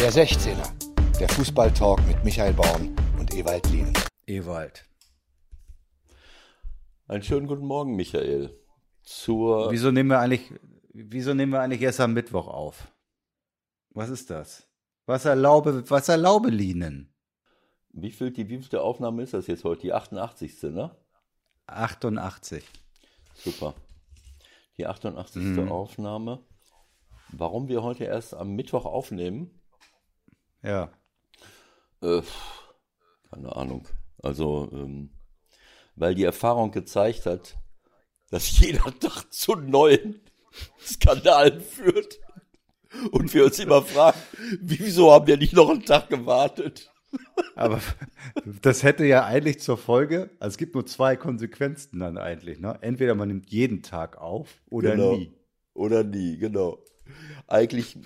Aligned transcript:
Der 0.00 0.12
16er, 0.12 1.18
der 1.18 1.28
Fußballtalk 1.28 2.06
mit 2.06 2.24
Michael 2.24 2.54
Baum 2.54 2.94
und 3.18 3.34
Ewald 3.34 3.68
Lien. 3.70 3.92
Ewald. 4.26 4.84
Einen 7.08 7.24
schönen 7.24 7.48
guten 7.48 7.66
Morgen, 7.66 7.96
Michael. 7.96 8.56
Zur 9.02 9.72
Wieso 9.72 9.90
nehmen 9.90 10.10
wir 10.10 10.20
eigentlich, 10.20 10.52
wieso 10.92 11.34
nehmen 11.34 11.50
wir 11.50 11.60
eigentlich 11.60 11.82
erst 11.82 11.98
am 11.98 12.12
Mittwoch 12.12 12.46
auf? 12.46 12.92
Was 13.90 14.08
ist 14.10 14.30
das? 14.30 14.68
Was 15.06 15.24
erlaube, 15.24 15.90
was 15.90 16.08
erlaube 16.08 16.50
Linen? 16.50 17.12
wie 17.90 18.12
viel 18.12 18.30
die 18.30 18.48
wievielte 18.48 18.82
Aufnahme 18.82 19.22
ist 19.22 19.34
das 19.34 19.46
jetzt 19.48 19.64
heute? 19.64 19.82
Die 19.82 19.92
88. 19.92 20.62
ne? 20.62 20.96
88. 21.66 22.64
Super. 23.34 23.74
Die 24.76 24.86
88. 24.86 25.42
Mhm. 25.42 25.72
Aufnahme. 25.72 26.44
Warum 27.30 27.68
wir 27.68 27.82
heute 27.82 28.04
erst 28.04 28.34
am 28.34 28.54
Mittwoch 28.54 28.84
aufnehmen? 28.84 29.57
Ja. 30.62 30.90
Äh, 32.02 32.22
keine 33.30 33.54
Ahnung. 33.54 33.86
Also, 34.22 34.68
ähm, 34.72 35.10
weil 35.94 36.14
die 36.14 36.24
Erfahrung 36.24 36.70
gezeigt 36.70 37.26
hat, 37.26 37.56
dass 38.30 38.58
jeder 38.60 38.84
Tag 38.98 39.32
zu 39.32 39.54
neuen 39.54 40.20
Skandalen 40.80 41.60
führt. 41.60 42.18
Und 43.12 43.34
wir 43.34 43.44
uns 43.44 43.58
immer 43.58 43.82
fragen, 43.82 44.18
wieso 44.62 45.12
haben 45.12 45.26
wir 45.26 45.36
nicht 45.36 45.52
noch 45.52 45.68
einen 45.68 45.84
Tag 45.84 46.08
gewartet? 46.08 46.90
Aber 47.54 47.80
das 48.62 48.82
hätte 48.82 49.04
ja 49.04 49.26
eigentlich 49.26 49.60
zur 49.60 49.76
Folge, 49.76 50.30
also 50.40 50.54
es 50.54 50.58
gibt 50.58 50.74
nur 50.74 50.86
zwei 50.86 51.14
Konsequenzen 51.14 51.98
dann 52.00 52.16
eigentlich, 52.16 52.60
ne? 52.60 52.78
Entweder 52.80 53.14
man 53.14 53.28
nimmt 53.28 53.50
jeden 53.50 53.82
Tag 53.82 54.16
auf 54.16 54.62
oder 54.70 54.92
Genau. 54.92 55.16
nie. 55.16 55.32
Oder 55.74 56.02
nie, 56.02 56.38
genau. 56.38 56.78
Eigentlich, 57.46 57.98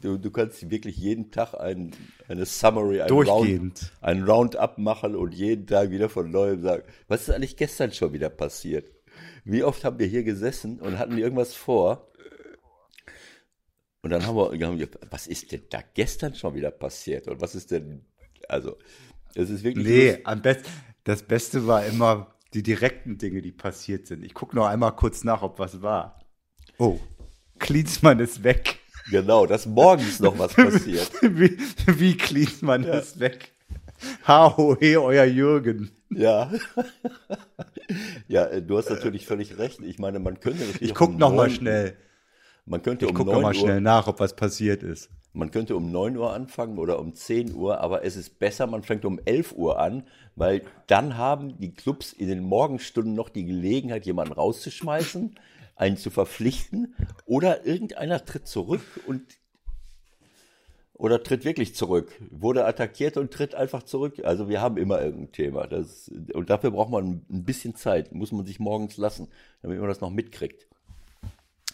du, 0.00 0.18
du 0.18 0.30
kannst 0.30 0.70
wirklich 0.70 0.96
jeden 0.96 1.30
Tag 1.30 1.54
ein, 1.54 1.92
eine 2.28 2.46
Summary, 2.46 3.00
ein 3.00 3.10
Round, 3.10 3.92
ein 4.00 4.22
Roundup 4.24 4.78
machen 4.78 5.16
und 5.16 5.34
jeden 5.34 5.66
Tag 5.66 5.90
wieder 5.90 6.08
von 6.08 6.30
neuem 6.30 6.62
sagen, 6.62 6.82
was 7.08 7.22
ist 7.22 7.30
eigentlich 7.30 7.56
gestern 7.56 7.92
schon 7.92 8.12
wieder 8.12 8.30
passiert? 8.30 8.90
Wie 9.44 9.62
oft 9.62 9.84
haben 9.84 9.98
wir 9.98 10.06
hier 10.06 10.24
gesessen 10.24 10.80
und 10.80 10.98
hatten 10.98 11.18
irgendwas 11.18 11.54
vor? 11.54 12.10
Und 14.02 14.10
dann 14.10 14.26
haben 14.26 14.36
wir, 14.36 14.66
haben 14.66 14.78
wir, 14.78 14.88
was 15.10 15.26
ist 15.26 15.50
denn 15.52 15.62
da 15.70 15.80
gestern 15.94 16.34
schon 16.34 16.54
wieder 16.54 16.70
passiert? 16.70 17.28
Und 17.28 17.40
was 17.40 17.54
ist 17.54 17.70
denn, 17.70 18.04
also, 18.48 18.76
es 19.34 19.50
ist 19.50 19.64
wirklich. 19.64 19.86
Nee, 19.86 20.18
am 20.24 20.42
besten, 20.42 20.68
das 21.04 21.22
Beste 21.22 21.66
war 21.66 21.84
immer 21.84 22.34
die 22.54 22.62
direkten 22.62 23.18
Dinge, 23.18 23.42
die 23.42 23.52
passiert 23.52 24.06
sind. 24.06 24.24
Ich 24.24 24.34
gucke 24.34 24.56
noch 24.56 24.66
einmal 24.66 24.94
kurz 24.94 25.24
nach, 25.24 25.42
ob 25.42 25.58
was 25.58 25.82
war. 25.82 26.20
Oh, 26.78 26.98
Klinsmann 27.58 28.20
ist 28.20 28.44
weg. 28.44 28.77
Genau, 29.10 29.46
dass 29.46 29.66
morgens 29.66 30.20
noch 30.20 30.38
was 30.38 30.54
passiert. 30.54 31.10
Wie, 31.22 31.58
wie 31.86 32.16
Klinsmann 32.16 32.84
ist 32.84 33.20
weg. 33.20 33.52
H.O.E. 34.24 34.96
euer 34.96 35.24
Jürgen. 35.24 35.90
Ja. 36.10 36.50
ja, 38.28 38.44
äh, 38.46 38.62
du 38.62 38.78
hast 38.78 38.90
natürlich 38.90 39.26
völlig 39.26 39.58
recht. 39.58 39.80
Ich 39.80 39.98
meine, 39.98 40.18
man 40.18 40.40
könnte 40.40 40.62
Ich 40.80 40.94
guck 40.94 41.10
um 41.10 41.16
noch 41.16 41.34
mal 41.34 41.50
schnell. 41.50 41.96
Man 42.64 42.82
könnte 42.82 43.06
Ich 43.06 43.10
um 43.10 43.16
guck 43.16 43.26
9 43.26 43.34
noch 43.34 43.42
mal 43.42 43.48
Uhr, 43.48 43.54
schnell 43.54 43.80
nach, 43.80 44.06
ob 44.08 44.20
was 44.20 44.36
passiert 44.36 44.82
ist. 44.82 45.10
man 45.32 45.50
könnte 45.50 45.74
um 45.74 45.90
9 45.90 46.16
Uhr 46.16 46.32
anfangen 46.34 46.78
oder 46.78 46.98
um 46.98 47.14
10 47.14 47.54
Uhr, 47.54 47.80
aber 47.80 48.04
es 48.04 48.16
ist 48.16 48.38
besser, 48.38 48.66
man 48.66 48.82
fängt 48.82 49.04
um 49.04 49.18
11 49.24 49.52
Uhr 49.56 49.78
an, 49.80 50.02
weil 50.36 50.62
dann 50.86 51.16
haben 51.16 51.58
die 51.58 51.72
Clubs 51.72 52.12
in 52.12 52.28
den 52.28 52.42
Morgenstunden 52.42 53.14
noch 53.14 53.30
die 53.30 53.46
Gelegenheit, 53.46 54.04
jemanden 54.04 54.34
rauszuschmeißen, 54.34 55.34
einen 55.78 55.96
zu 55.96 56.10
verpflichten 56.10 56.94
oder 57.24 57.64
irgendeiner 57.64 58.24
tritt 58.24 58.46
zurück 58.46 58.82
und 59.06 59.22
oder 60.94 61.22
tritt 61.22 61.44
wirklich 61.44 61.76
zurück, 61.76 62.10
wurde 62.30 62.66
attackiert 62.66 63.16
und 63.16 63.32
tritt 63.32 63.54
einfach 63.54 63.84
zurück. 63.84 64.20
Also 64.24 64.48
wir 64.48 64.60
haben 64.60 64.76
immer 64.76 65.00
irgendein 65.00 65.30
Thema. 65.30 65.68
Das, 65.68 66.10
und 66.34 66.50
dafür 66.50 66.72
braucht 66.72 66.90
man 66.90 67.24
ein 67.30 67.44
bisschen 67.44 67.76
Zeit, 67.76 68.12
muss 68.12 68.32
man 68.32 68.44
sich 68.44 68.58
morgens 68.58 68.96
lassen, 68.96 69.28
damit 69.62 69.78
man 69.78 69.88
das 69.88 70.00
noch 70.00 70.10
mitkriegt. 70.10 70.66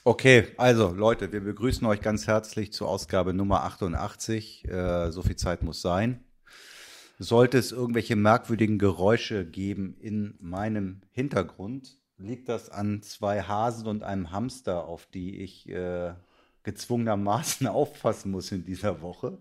Okay, 0.05 0.49
also 0.59 0.93
Leute, 0.93 1.33
wir 1.33 1.41
begrüßen 1.41 1.87
euch 1.87 2.03
ganz 2.03 2.27
herzlich 2.27 2.75
zur 2.75 2.89
Ausgabe 2.89 3.33
Nummer 3.33 3.65
88. 3.65 4.69
Äh, 4.69 5.11
so 5.11 5.23
viel 5.23 5.37
Zeit 5.37 5.63
muss 5.63 5.81
sein. 5.81 6.23
Sollte 7.19 7.57
es 7.57 7.73
irgendwelche 7.73 8.17
merkwürdigen 8.17 8.79
Geräusche 8.79 9.47
geben 9.47 9.97
in 9.99 10.35
meinem 10.39 11.01
Hintergrund, 11.13 11.97
liegt 12.25 12.49
das 12.49 12.71
an 12.71 13.03
zwei 13.03 13.43
Hasen 13.43 13.87
und 13.87 14.03
einem 14.03 14.31
Hamster, 14.31 14.87
auf 14.87 15.07
die 15.07 15.43
ich 15.43 15.69
äh, 15.69 16.15
gezwungenermaßen 16.63 17.67
aufpassen 17.69 18.33
muss 18.33 18.51
in 18.51 18.65
dieser 18.65 19.03
Woche, 19.03 19.39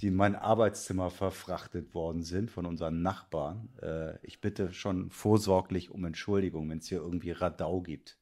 die 0.00 0.08
in 0.08 0.16
mein 0.16 0.36
Arbeitszimmer 0.36 1.10
verfrachtet 1.10 1.94
worden 1.94 2.22
sind 2.22 2.50
von 2.50 2.66
unseren 2.66 3.00
Nachbarn. 3.02 3.68
Äh, 3.80 4.18
ich 4.26 4.40
bitte 4.40 4.72
schon 4.72 5.10
vorsorglich 5.10 5.90
um 5.90 6.04
Entschuldigung, 6.04 6.68
wenn 6.68 6.78
es 6.78 6.88
hier 6.88 6.98
irgendwie 6.98 7.30
Radau 7.30 7.80
gibt. 7.80 8.18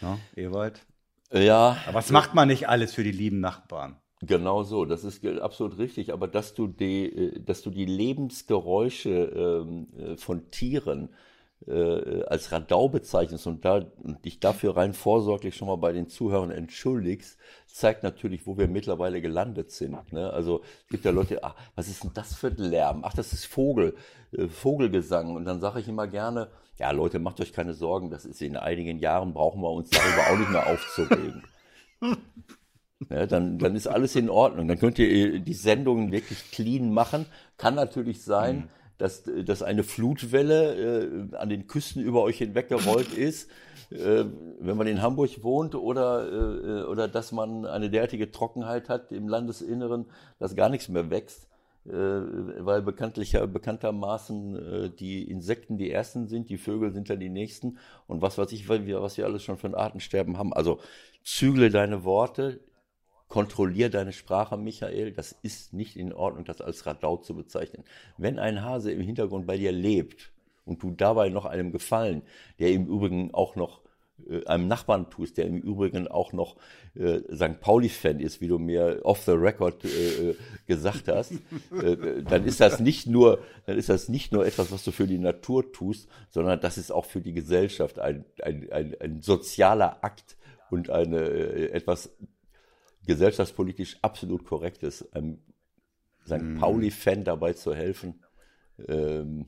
Na, 0.00 0.18
Ewald? 0.34 0.84
Ja, 1.30 1.76
Aber 1.86 1.94
was 1.94 2.10
macht 2.10 2.34
man 2.34 2.48
nicht 2.48 2.68
alles 2.68 2.94
für 2.94 3.04
die 3.04 3.12
lieben 3.12 3.40
Nachbarn? 3.40 3.96
Genau 4.20 4.64
so, 4.64 4.84
das 4.84 5.04
ist 5.04 5.24
absolut 5.24 5.78
richtig. 5.78 6.12
Aber 6.12 6.26
dass 6.26 6.54
du 6.54 6.66
die, 6.66 7.04
äh, 7.04 7.40
dass 7.40 7.62
du 7.62 7.70
die 7.70 7.84
Lebensgeräusche 7.84 9.10
ähm, 9.10 9.88
äh, 9.96 10.16
von 10.16 10.50
Tieren 10.50 11.10
äh, 11.66 12.22
als 12.24 12.52
Radau 12.52 12.88
bezeichnest 12.88 13.46
und, 13.46 13.64
da, 13.64 13.84
und 14.02 14.24
dich 14.24 14.40
dafür 14.40 14.76
rein 14.76 14.94
vorsorglich 14.94 15.56
schon 15.56 15.68
mal 15.68 15.76
bei 15.76 15.92
den 15.92 16.08
Zuhörern 16.08 16.50
entschuldigst, 16.50 17.38
zeigt 17.66 18.02
natürlich, 18.02 18.46
wo 18.46 18.56
wir 18.56 18.68
mittlerweile 18.68 19.20
gelandet 19.20 19.70
sind. 19.70 20.12
Ne? 20.12 20.32
Also 20.32 20.62
es 20.84 20.88
gibt 20.90 21.04
ja 21.04 21.10
Leute, 21.10 21.42
ach, 21.42 21.54
was 21.74 21.88
ist 21.88 22.04
denn 22.04 22.12
das 22.14 22.34
für 22.34 22.48
ein 22.48 22.56
Lärm? 22.56 23.02
Ach, 23.04 23.14
das 23.14 23.32
ist 23.32 23.46
Vogel, 23.46 23.96
äh, 24.32 24.48
Vogelgesang. 24.48 25.34
Und 25.34 25.44
dann 25.44 25.60
sage 25.60 25.80
ich 25.80 25.88
immer 25.88 26.06
gerne, 26.06 26.48
ja 26.78 26.90
Leute, 26.92 27.18
macht 27.18 27.40
euch 27.40 27.52
keine 27.52 27.74
Sorgen, 27.74 28.10
das 28.10 28.24
ist 28.24 28.40
in 28.40 28.56
einigen 28.56 28.98
Jahren 28.98 29.32
brauchen 29.32 29.60
wir 29.60 29.70
uns 29.70 29.90
darüber 29.90 30.30
auch 30.30 30.38
nicht 30.38 30.50
mehr 30.50 30.66
aufzuregen. 30.68 31.42
Ja, 33.10 33.26
dann, 33.26 33.58
dann 33.58 33.74
ist 33.74 33.88
alles 33.88 34.14
in 34.14 34.30
Ordnung. 34.30 34.68
Dann 34.68 34.78
könnt 34.78 34.98
ihr 34.98 35.34
äh, 35.34 35.40
die 35.40 35.54
Sendungen 35.54 36.12
wirklich 36.12 36.50
clean 36.52 36.92
machen. 36.92 37.26
Kann 37.56 37.74
natürlich 37.74 38.22
sein, 38.22 38.68
dass, 38.98 39.22
dass 39.44 39.62
eine 39.62 39.84
Flutwelle 39.84 41.30
äh, 41.32 41.36
an 41.36 41.48
den 41.48 41.66
Küsten 41.66 42.02
über 42.02 42.22
euch 42.22 42.38
hinweggerollt 42.38 43.14
ist, 43.14 43.48
äh, 43.90 44.24
wenn 44.60 44.76
man 44.76 44.86
in 44.86 45.00
Hamburg 45.00 45.42
wohnt, 45.42 45.74
oder, 45.74 46.30
äh, 46.30 46.84
oder 46.84 47.08
dass 47.08 47.32
man 47.32 47.64
eine 47.64 47.90
derartige 47.90 48.30
Trockenheit 48.30 48.88
hat 48.88 49.12
im 49.12 49.28
Landesinneren, 49.28 50.06
dass 50.38 50.56
gar 50.56 50.68
nichts 50.68 50.88
mehr 50.88 51.10
wächst. 51.10 51.48
Äh, 51.86 51.92
weil 51.92 52.82
bekanntlich, 52.82 53.32
bekanntermaßen 53.32 54.56
äh, 54.56 54.90
die 54.90 55.22
Insekten 55.22 55.78
die 55.78 55.90
ersten 55.90 56.26
sind, 56.26 56.50
die 56.50 56.58
Vögel 56.58 56.92
sind 56.92 57.08
dann 57.08 57.20
die 57.20 57.30
nächsten 57.30 57.78
und 58.06 58.20
was 58.20 58.36
weiß 58.36 58.52
ich, 58.52 58.68
weil 58.68 58.84
wir, 58.86 59.00
was 59.00 59.16
wir 59.16 59.24
alles 59.24 59.42
schon 59.42 59.56
für 59.56 59.68
ein 59.68 59.74
Artensterben 59.74 60.36
haben. 60.36 60.52
Also 60.52 60.80
zügle 61.24 61.70
deine 61.70 62.04
Worte, 62.04 62.60
kontrollier 63.28 63.90
deine 63.90 64.12
Sprache, 64.12 64.56
Michael. 64.56 65.12
Das 65.12 65.32
ist 65.42 65.72
nicht 65.72 65.96
in 65.96 66.12
Ordnung, 66.12 66.44
das 66.44 66.60
als 66.60 66.86
Radau 66.86 67.18
zu 67.18 67.34
bezeichnen. 67.34 67.84
Wenn 68.16 68.38
ein 68.38 68.62
Hase 68.62 68.90
im 68.92 69.00
Hintergrund 69.00 69.46
bei 69.46 69.56
dir 69.56 69.72
lebt 69.72 70.32
und 70.64 70.82
du 70.82 70.90
dabei 70.90 71.28
noch 71.28 71.44
einem 71.44 71.72
gefallen, 71.72 72.22
der 72.58 72.72
im 72.72 72.86
Übrigen 72.86 73.32
auch 73.34 73.54
noch 73.56 73.80
äh, 74.28 74.44
einem 74.46 74.66
Nachbarn 74.66 75.10
tust, 75.10 75.36
der 75.36 75.46
im 75.46 75.60
Übrigen 75.60 76.08
auch 76.08 76.32
noch 76.32 76.56
äh, 76.94 77.20
St. 77.34 77.60
Pauli-Fan 77.60 78.20
ist, 78.20 78.40
wie 78.40 78.48
du 78.48 78.58
mir 78.58 79.00
off 79.04 79.22
the 79.24 79.32
record 79.32 79.84
äh, 79.84 80.30
äh, 80.30 80.36
gesagt 80.66 81.08
hast, 81.08 81.32
äh, 81.32 82.22
dann 82.22 82.44
ist 82.44 82.60
das 82.60 82.80
nicht 82.80 83.06
nur, 83.06 83.40
dann 83.66 83.76
ist 83.76 83.88
das 83.88 84.08
nicht 84.08 84.32
nur 84.32 84.46
etwas, 84.46 84.72
was 84.72 84.84
du 84.84 84.90
für 84.90 85.06
die 85.06 85.18
Natur 85.18 85.70
tust, 85.72 86.08
sondern 86.30 86.60
das 86.60 86.78
ist 86.78 86.90
auch 86.90 87.04
für 87.04 87.20
die 87.20 87.32
Gesellschaft 87.32 87.98
ein, 87.98 88.24
ein, 88.42 88.70
ein, 88.72 88.96
ein 89.00 89.22
sozialer 89.22 90.02
Akt 90.02 90.36
und 90.70 90.90
eine 90.90 91.20
äh, 91.20 91.70
etwas 91.70 92.10
gesellschaftspolitisch 93.08 93.96
absolut 94.02 94.44
korrektes, 94.44 95.10
einem 95.12 95.38
St. 96.24 96.60
Pauli-Fan 96.60 97.24
dabei 97.24 97.54
zu 97.54 97.74
helfen, 97.74 98.22
ähm, 98.86 99.46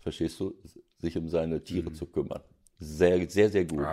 verstehst 0.00 0.40
du, 0.40 0.54
sich 0.98 1.16
um 1.16 1.28
seine 1.28 1.62
Tiere 1.62 1.92
zu 1.92 2.06
kümmern. 2.06 2.42
Sehr, 2.78 3.28
sehr, 3.30 3.50
sehr 3.50 3.66
gut. 3.66 3.86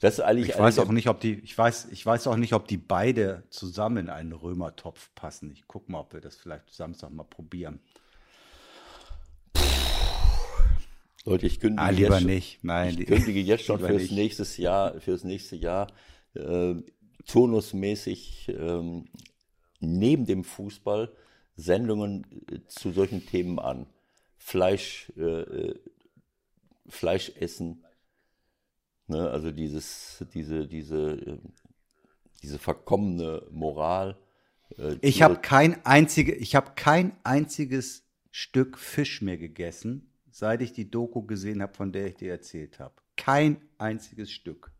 Das 0.00 0.14
ist 0.14 0.20
eigentlich 0.20 0.50
Ich 0.50 0.58
weiß 0.58 0.78
auch 0.78 0.90
nicht, 0.92 1.08
ob 1.08 1.20
die, 1.20 1.40
ich 1.40 1.56
weiß, 1.58 1.88
ich 1.90 2.06
weiß 2.06 2.26
auch 2.28 2.36
nicht, 2.36 2.54
ob 2.54 2.66
die 2.68 2.78
beide 2.78 3.42
zusammen 3.50 3.98
in 3.98 4.08
einen 4.10 4.32
Römertopf 4.32 5.10
passen. 5.14 5.50
Ich 5.50 5.64
guck 5.66 5.88
mal, 5.90 6.00
ob 6.00 6.14
wir 6.14 6.20
das 6.20 6.36
vielleicht 6.36 6.72
Samstag 6.72 7.10
mal 7.10 7.24
probieren. 7.24 7.80
Leute, 11.26 11.46
ich 11.46 11.60
kündige, 11.60 11.82
Ah, 11.82 11.90
jetzt, 11.90 11.98
lieber 11.98 12.18
schon- 12.18 12.26
nicht. 12.28 12.64
Nein, 12.64 12.96
ich 12.98 13.06
kündige 13.06 13.40
jetzt 13.40 13.64
schon 13.66 13.78
fürs 13.80 14.10
nächste 14.10 14.44
Jahr, 14.62 14.98
fürs 15.00 15.24
nächste 15.24 15.56
Jahr 15.56 15.88
äh, 16.34 16.76
turnusmäßig 17.26 18.48
ähm, 18.48 19.08
neben 19.80 20.26
dem 20.26 20.44
Fußball 20.44 21.12
Sendungen 21.56 22.26
äh, 22.50 22.60
zu 22.66 22.92
solchen 22.92 23.26
Themen 23.26 23.58
an. 23.58 23.86
Fleisch, 24.36 25.12
äh, 25.16 25.22
äh, 25.22 25.80
Fleisch 26.88 27.32
essen, 27.36 27.84
ne? 29.06 29.30
also 29.30 29.50
dieses, 29.50 30.24
diese, 30.32 30.66
diese, 30.66 31.12
äh, 31.12 31.38
diese 32.42 32.58
verkommene 32.58 33.46
Moral, 33.50 34.16
Äh, 34.78 34.96
ich 35.00 35.22
habe 35.22 35.36
kein 35.36 35.84
einzige, 35.84 36.34
ich 36.34 36.54
habe 36.54 36.72
kein 36.74 37.16
einziges 37.24 38.04
Stück 38.30 38.78
Fisch 38.78 39.22
mehr 39.22 39.38
gegessen, 39.38 40.12
seit 40.30 40.62
ich 40.62 40.72
die 40.72 40.90
Doku 40.90 41.22
gesehen 41.22 41.62
habe, 41.62 41.74
von 41.74 41.92
der 41.92 42.06
ich 42.06 42.16
dir 42.16 42.30
erzählt 42.30 42.78
habe. 42.78 42.94
Kein 43.16 43.60
einziges 43.78 44.30
Stück. 44.30 44.72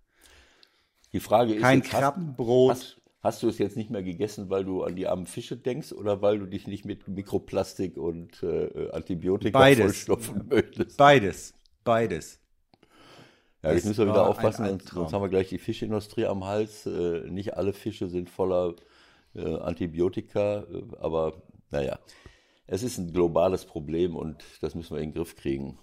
Die 1.12 1.21
Frage 1.21 1.55
ist, 1.55 1.62
kein 1.62 1.83
Krabbenbrot. 1.83 2.71
Hast, 2.71 3.01
hast, 3.23 3.43
du 3.43 3.49
es 3.49 3.59
jetzt 3.59 3.77
nicht 3.77 3.91
mehr 3.91 4.03
gegessen, 4.03 4.51
weil 4.51 4.65
du 4.65 4.83
an 4.83 4.97
die 4.97 5.07
armen 5.07 5.27
Fische 5.27 5.57
denkst 5.57 5.93
oder 5.93 6.23
weil 6.23 6.39
du 6.39 6.47
dich 6.47 6.67
nicht 6.67 6.85
mit 6.85 7.09
Mikroplastik 7.09 7.97
und 7.97 8.43
äh, 8.43 8.91
Antibiotika 8.93 9.59
Beides. 9.59 9.81
vollstopfen 9.81 10.49
möchtest? 10.49 10.97
Beides. 10.97 11.55
Beides. 11.85 12.39
Ja, 13.62 13.73
jetzt 13.73 13.85
müssen 13.85 14.07
wir 14.07 14.12
wieder 14.12 14.27
aufpassen, 14.27 14.67
sonst, 14.67 14.89
sonst 14.89 15.12
haben 15.12 15.23
wir 15.23 15.29
gleich 15.29 15.49
die 15.49 15.59
Fischindustrie 15.59 16.25
am 16.25 16.45
Hals. 16.45 16.87
Äh, 16.87 17.29
nicht 17.31 17.57
alle 17.57 17.73
Fische 17.75 18.09
sind 18.09 18.31
voller 18.31 18.75
äh, 19.35 19.57
Antibiotika, 19.57 20.61
äh, 20.61 20.83
aber 20.99 21.43
naja, 21.71 21.99
es 22.67 22.83
ist 22.83 22.99
ein 22.99 23.12
globales 23.12 23.67
Problem 23.67 24.17
und 24.17 24.43
das 24.61 24.75
müssen 24.75 24.95
wir 24.95 25.03
in 25.03 25.11
den 25.11 25.15
Griff 25.15 25.37
kriegen. 25.37 25.79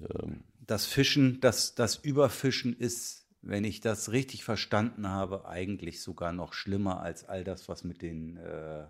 Ähm, 0.00 0.44
das 0.66 0.86
Fischen, 0.86 1.40
das, 1.40 1.74
das 1.74 1.96
Überfischen 1.96 2.74
ist, 2.74 3.21
wenn 3.42 3.64
ich 3.64 3.80
das 3.80 4.12
richtig 4.12 4.44
verstanden 4.44 5.08
habe, 5.08 5.46
eigentlich 5.46 6.00
sogar 6.00 6.32
noch 6.32 6.54
schlimmer 6.54 7.00
als 7.00 7.28
all 7.28 7.42
das, 7.42 7.68
was 7.68 7.82
mit 7.82 8.00
den, 8.00 8.36
äh, 8.36 8.86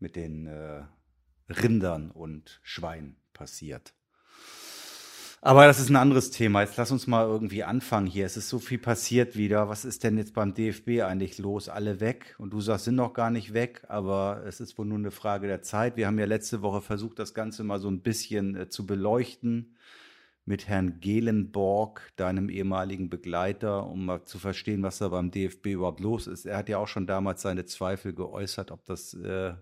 mit 0.00 0.16
den 0.16 0.46
äh, 0.46 0.82
Rindern 1.48 2.10
und 2.10 2.60
Schweinen 2.62 3.16
passiert. 3.32 3.94
Aber 5.42 5.66
das 5.66 5.80
ist 5.80 5.88
ein 5.88 5.96
anderes 5.96 6.30
Thema. 6.30 6.60
Jetzt 6.60 6.76
lass 6.76 6.90
uns 6.90 7.06
mal 7.06 7.24
irgendwie 7.24 7.64
anfangen 7.64 8.06
hier. 8.06 8.26
Es 8.26 8.36
ist 8.36 8.50
so 8.50 8.58
viel 8.58 8.76
passiert 8.76 9.36
wieder. 9.36 9.70
Was 9.70 9.86
ist 9.86 10.04
denn 10.04 10.18
jetzt 10.18 10.34
beim 10.34 10.52
DFB 10.52 11.00
eigentlich 11.02 11.38
los? 11.38 11.70
Alle 11.70 12.00
weg? 12.00 12.34
Und 12.38 12.52
du 12.52 12.60
sagst, 12.60 12.84
sind 12.84 12.96
noch 12.96 13.14
gar 13.14 13.30
nicht 13.30 13.54
weg, 13.54 13.82
aber 13.88 14.42
es 14.46 14.60
ist 14.60 14.76
wohl 14.76 14.84
nur 14.84 14.98
eine 14.98 15.10
Frage 15.10 15.46
der 15.46 15.62
Zeit. 15.62 15.96
Wir 15.96 16.08
haben 16.08 16.18
ja 16.18 16.26
letzte 16.26 16.60
Woche 16.60 16.82
versucht, 16.82 17.18
das 17.18 17.32
Ganze 17.32 17.64
mal 17.64 17.80
so 17.80 17.88
ein 17.88 18.02
bisschen 18.02 18.54
äh, 18.54 18.68
zu 18.68 18.84
beleuchten 18.84 19.76
mit 20.50 20.66
Herrn 20.66 20.98
Gelenborg, 21.00 22.12
deinem 22.16 22.50
ehemaligen 22.50 23.08
Begleiter, 23.08 23.86
um 23.86 24.06
mal 24.06 24.24
zu 24.24 24.40
verstehen, 24.40 24.82
was 24.82 24.98
da 24.98 25.08
beim 25.08 25.30
DFB 25.30 25.66
überhaupt 25.66 26.00
los 26.00 26.26
ist. 26.26 26.44
Er 26.44 26.56
hat 26.56 26.68
ja 26.68 26.78
auch 26.78 26.88
schon 26.88 27.06
damals 27.06 27.42
seine 27.42 27.66
Zweifel 27.66 28.12
geäußert, 28.12 28.72
ob 28.72 28.84
das 28.84 29.14
äh, 29.14 29.54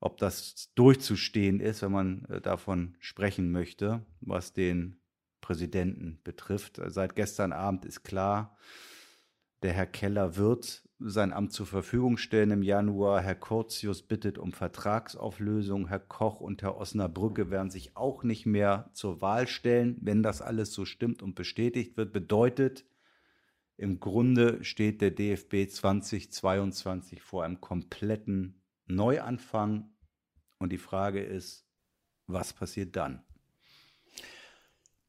ob 0.00 0.18
das 0.18 0.72
durchzustehen 0.74 1.60
ist, 1.60 1.82
wenn 1.82 1.92
man 1.92 2.24
äh, 2.24 2.40
davon 2.40 2.96
sprechen 2.98 3.52
möchte, 3.52 4.04
was 4.20 4.52
den 4.52 5.00
Präsidenten 5.40 6.20
betrifft. 6.24 6.80
Seit 6.86 7.14
gestern 7.14 7.52
Abend 7.52 7.84
ist 7.84 8.02
klar, 8.02 8.58
der 9.62 9.72
Herr 9.72 9.86
Keller 9.86 10.36
wird 10.36 10.85
sein 10.98 11.32
Amt 11.32 11.52
zur 11.52 11.66
Verfügung 11.66 12.16
stellen 12.16 12.50
im 12.50 12.62
Januar. 12.62 13.20
Herr 13.20 13.34
Curtius 13.34 14.02
bittet 14.02 14.38
um 14.38 14.52
Vertragsauflösung. 14.52 15.88
Herr 15.88 16.00
Koch 16.00 16.40
und 16.40 16.62
Herr 16.62 16.78
Osnabrücke 16.78 17.50
werden 17.50 17.70
sich 17.70 17.96
auch 17.96 18.22
nicht 18.22 18.46
mehr 18.46 18.90
zur 18.94 19.20
Wahl 19.20 19.46
stellen, 19.46 19.98
wenn 20.00 20.22
das 20.22 20.40
alles 20.40 20.72
so 20.72 20.84
stimmt 20.84 21.22
und 21.22 21.34
bestätigt 21.34 21.96
wird. 21.96 22.12
Bedeutet, 22.12 22.86
im 23.76 24.00
Grunde 24.00 24.64
steht 24.64 25.02
der 25.02 25.10
DFB 25.10 25.68
2022 25.68 27.20
vor 27.20 27.44
einem 27.44 27.60
kompletten 27.60 28.62
Neuanfang. 28.86 29.90
Und 30.58 30.72
die 30.72 30.78
Frage 30.78 31.22
ist, 31.22 31.68
was 32.26 32.54
passiert 32.54 32.96
dann? 32.96 33.25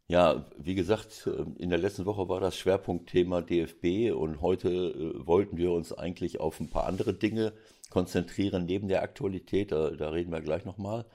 Ja, 0.09 0.45
wie 0.57 0.75
gesagt, 0.75 1.27
äh, 1.27 1.43
in 1.61 1.69
der 1.69 1.79
letzten 1.79 2.05
Woche 2.05 2.29
war 2.29 2.39
das 2.39 2.57
Schwerpunktthema 2.57 3.41
DFB 3.41 4.13
und 4.15 4.41
heute 4.41 4.69
äh, 4.69 5.27
wollten 5.27 5.57
wir 5.57 5.71
uns 5.71 5.91
eigentlich 5.91 6.39
auf 6.39 6.59
ein 6.61 6.69
paar 6.69 6.85
andere 6.85 7.13
Dinge 7.13 7.53
konzentrieren 7.89 8.65
neben 8.65 8.87
der 8.87 9.01
Aktualität. 9.03 9.71
Da, 9.73 9.91
da 9.91 10.09
reden 10.09 10.31
wir 10.31 10.41
gleich 10.41 10.63
nochmal. 10.63 11.05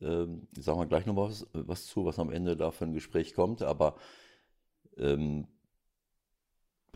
Ähm, 0.00 0.48
sagen 0.58 0.80
wir 0.80 0.86
gleich 0.86 1.06
nochmal 1.06 1.28
was, 1.30 1.46
was 1.52 1.86
zu, 1.86 2.04
was 2.04 2.18
am 2.18 2.32
Ende 2.32 2.56
da 2.56 2.72
für 2.72 2.84
ein 2.84 2.94
Gespräch 2.94 3.34
kommt. 3.34 3.62
Aber 3.62 3.96
ähm, 4.96 5.46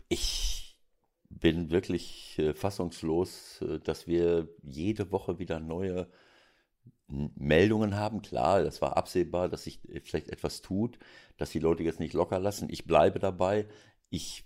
ich 0.09 0.77
bin 1.29 1.69
wirklich 1.71 2.37
äh, 2.39 2.53
fassungslos, 2.53 3.61
äh, 3.61 3.79
dass 3.79 4.07
wir 4.07 4.49
jede 4.63 5.11
Woche 5.11 5.39
wieder 5.39 5.59
neue 5.61 6.09
Meldungen 7.07 7.95
haben. 7.95 8.21
Klar, 8.21 8.63
das 8.63 8.81
war 8.81 8.97
absehbar, 8.97 9.49
dass 9.49 9.63
sich 9.63 9.79
äh, 9.89 10.01
vielleicht 10.01 10.29
etwas 10.29 10.61
tut, 10.61 10.99
dass 11.37 11.51
die 11.51 11.59
Leute 11.59 11.83
jetzt 11.83 11.99
nicht 11.99 12.13
locker 12.13 12.39
lassen. 12.39 12.69
Ich 12.69 12.85
bleibe 12.85 13.19
dabei. 13.19 13.67
Ich 14.09 14.45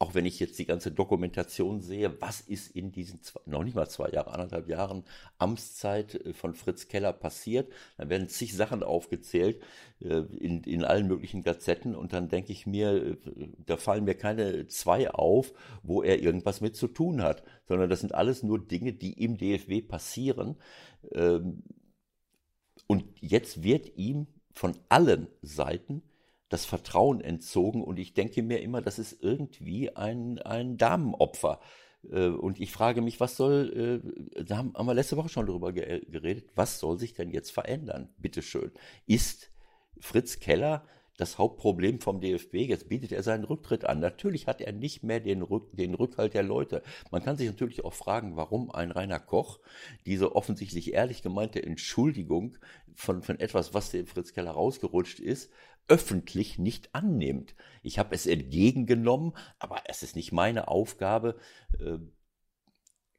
auch 0.00 0.14
wenn 0.14 0.26
ich 0.26 0.38
jetzt 0.38 0.58
die 0.58 0.66
ganze 0.66 0.92
Dokumentation 0.92 1.80
sehe, 1.80 2.20
was 2.20 2.40
ist 2.40 2.74
in 2.74 2.92
diesen 2.92 3.20
zwei, 3.22 3.40
noch 3.46 3.64
nicht 3.64 3.74
mal 3.74 3.88
zwei 3.88 4.10
Jahre, 4.10 4.30
anderthalb 4.32 4.68
Jahren 4.68 5.02
Amtszeit 5.38 6.14
äh, 6.14 6.32
von 6.32 6.54
Fritz 6.54 6.86
Keller 6.86 7.12
passiert, 7.12 7.72
dann 7.96 8.08
werden 8.08 8.28
zig 8.28 8.54
Sachen 8.54 8.84
aufgezählt 8.84 9.60
äh, 10.00 10.20
in, 10.38 10.62
in 10.62 10.84
allen 10.84 11.08
möglichen 11.08 11.42
Gazetten 11.42 11.96
und 11.96 12.12
dann 12.12 12.28
denke 12.28 12.52
ich 12.52 12.64
mir, 12.66 12.92
äh, 12.92 13.16
da 13.66 13.76
fallen 13.76 14.04
mir 14.04 14.14
keine 14.14 14.68
zwei 14.68 15.10
auf, 15.10 15.52
wo 15.82 16.02
er 16.02 16.22
irgendwas 16.22 16.60
mit 16.60 16.76
zu 16.76 16.86
tun 16.86 17.20
hat, 17.22 17.42
sondern 17.66 17.90
das 17.90 18.00
sind 18.00 18.14
alles 18.14 18.44
nur 18.44 18.64
Dinge, 18.64 18.92
die 18.92 19.24
im 19.24 19.36
DFW 19.36 19.82
passieren. 19.82 20.56
Ähm, 21.12 21.64
und 22.86 23.04
jetzt 23.20 23.64
wird 23.64 23.96
ihm 23.96 24.28
von 24.52 24.76
allen 24.88 25.26
Seiten 25.42 26.02
das 26.48 26.64
Vertrauen 26.64 27.20
entzogen 27.20 27.82
und 27.82 27.98
ich 27.98 28.14
denke 28.14 28.42
mir 28.42 28.60
immer, 28.60 28.80
das 28.80 28.98
ist 28.98 29.22
irgendwie 29.22 29.94
ein, 29.94 30.38
ein 30.38 30.76
Damenopfer. 30.76 31.60
Äh, 32.10 32.28
und 32.28 32.60
ich 32.60 32.72
frage 32.72 33.02
mich, 33.02 33.20
was 33.20 33.36
soll, 33.36 34.02
äh, 34.36 34.44
da 34.44 34.58
haben 34.58 34.86
wir 34.86 34.94
letzte 34.94 35.16
Woche 35.16 35.28
schon 35.28 35.46
darüber 35.46 35.72
geredet, 35.72 36.50
was 36.54 36.78
soll 36.78 36.98
sich 36.98 37.14
denn 37.14 37.30
jetzt 37.30 37.50
verändern? 37.50 38.14
Bitteschön. 38.18 38.72
Ist 39.06 39.50
Fritz 40.00 40.38
Keller 40.38 40.86
das 41.18 41.36
Hauptproblem 41.36 42.00
vom 42.00 42.20
DFB. 42.20 42.54
Jetzt 42.54 42.88
bietet 42.88 43.12
er 43.12 43.22
seinen 43.22 43.44
Rücktritt 43.44 43.84
an. 43.84 44.00
Natürlich 44.00 44.46
hat 44.46 44.62
er 44.62 44.72
nicht 44.72 45.02
mehr 45.02 45.20
den, 45.20 45.42
Rück, 45.42 45.76
den 45.76 45.94
Rückhalt 45.94 46.32
der 46.32 46.44
Leute. 46.44 46.82
Man 47.10 47.22
kann 47.22 47.36
sich 47.36 47.48
natürlich 47.48 47.84
auch 47.84 47.92
fragen, 47.92 48.36
warum 48.36 48.70
ein 48.70 48.92
Rainer 48.92 49.18
Koch 49.18 49.58
diese 50.06 50.34
offensichtlich 50.34 50.94
ehrlich 50.94 51.22
gemeinte 51.22 51.62
Entschuldigung 51.62 52.56
von, 52.94 53.22
von 53.22 53.38
etwas, 53.38 53.74
was 53.74 53.90
dem 53.90 54.06
Fritz 54.06 54.32
Keller 54.32 54.52
rausgerutscht 54.52 55.18
ist, 55.18 55.50
öffentlich 55.88 56.58
nicht 56.58 56.94
annimmt. 56.94 57.56
Ich 57.82 57.98
habe 57.98 58.14
es 58.14 58.26
entgegengenommen, 58.26 59.32
aber 59.58 59.82
es 59.86 60.02
ist 60.02 60.14
nicht 60.14 60.32
meine 60.32 60.68
Aufgabe, 60.68 61.36
äh, 61.80 61.98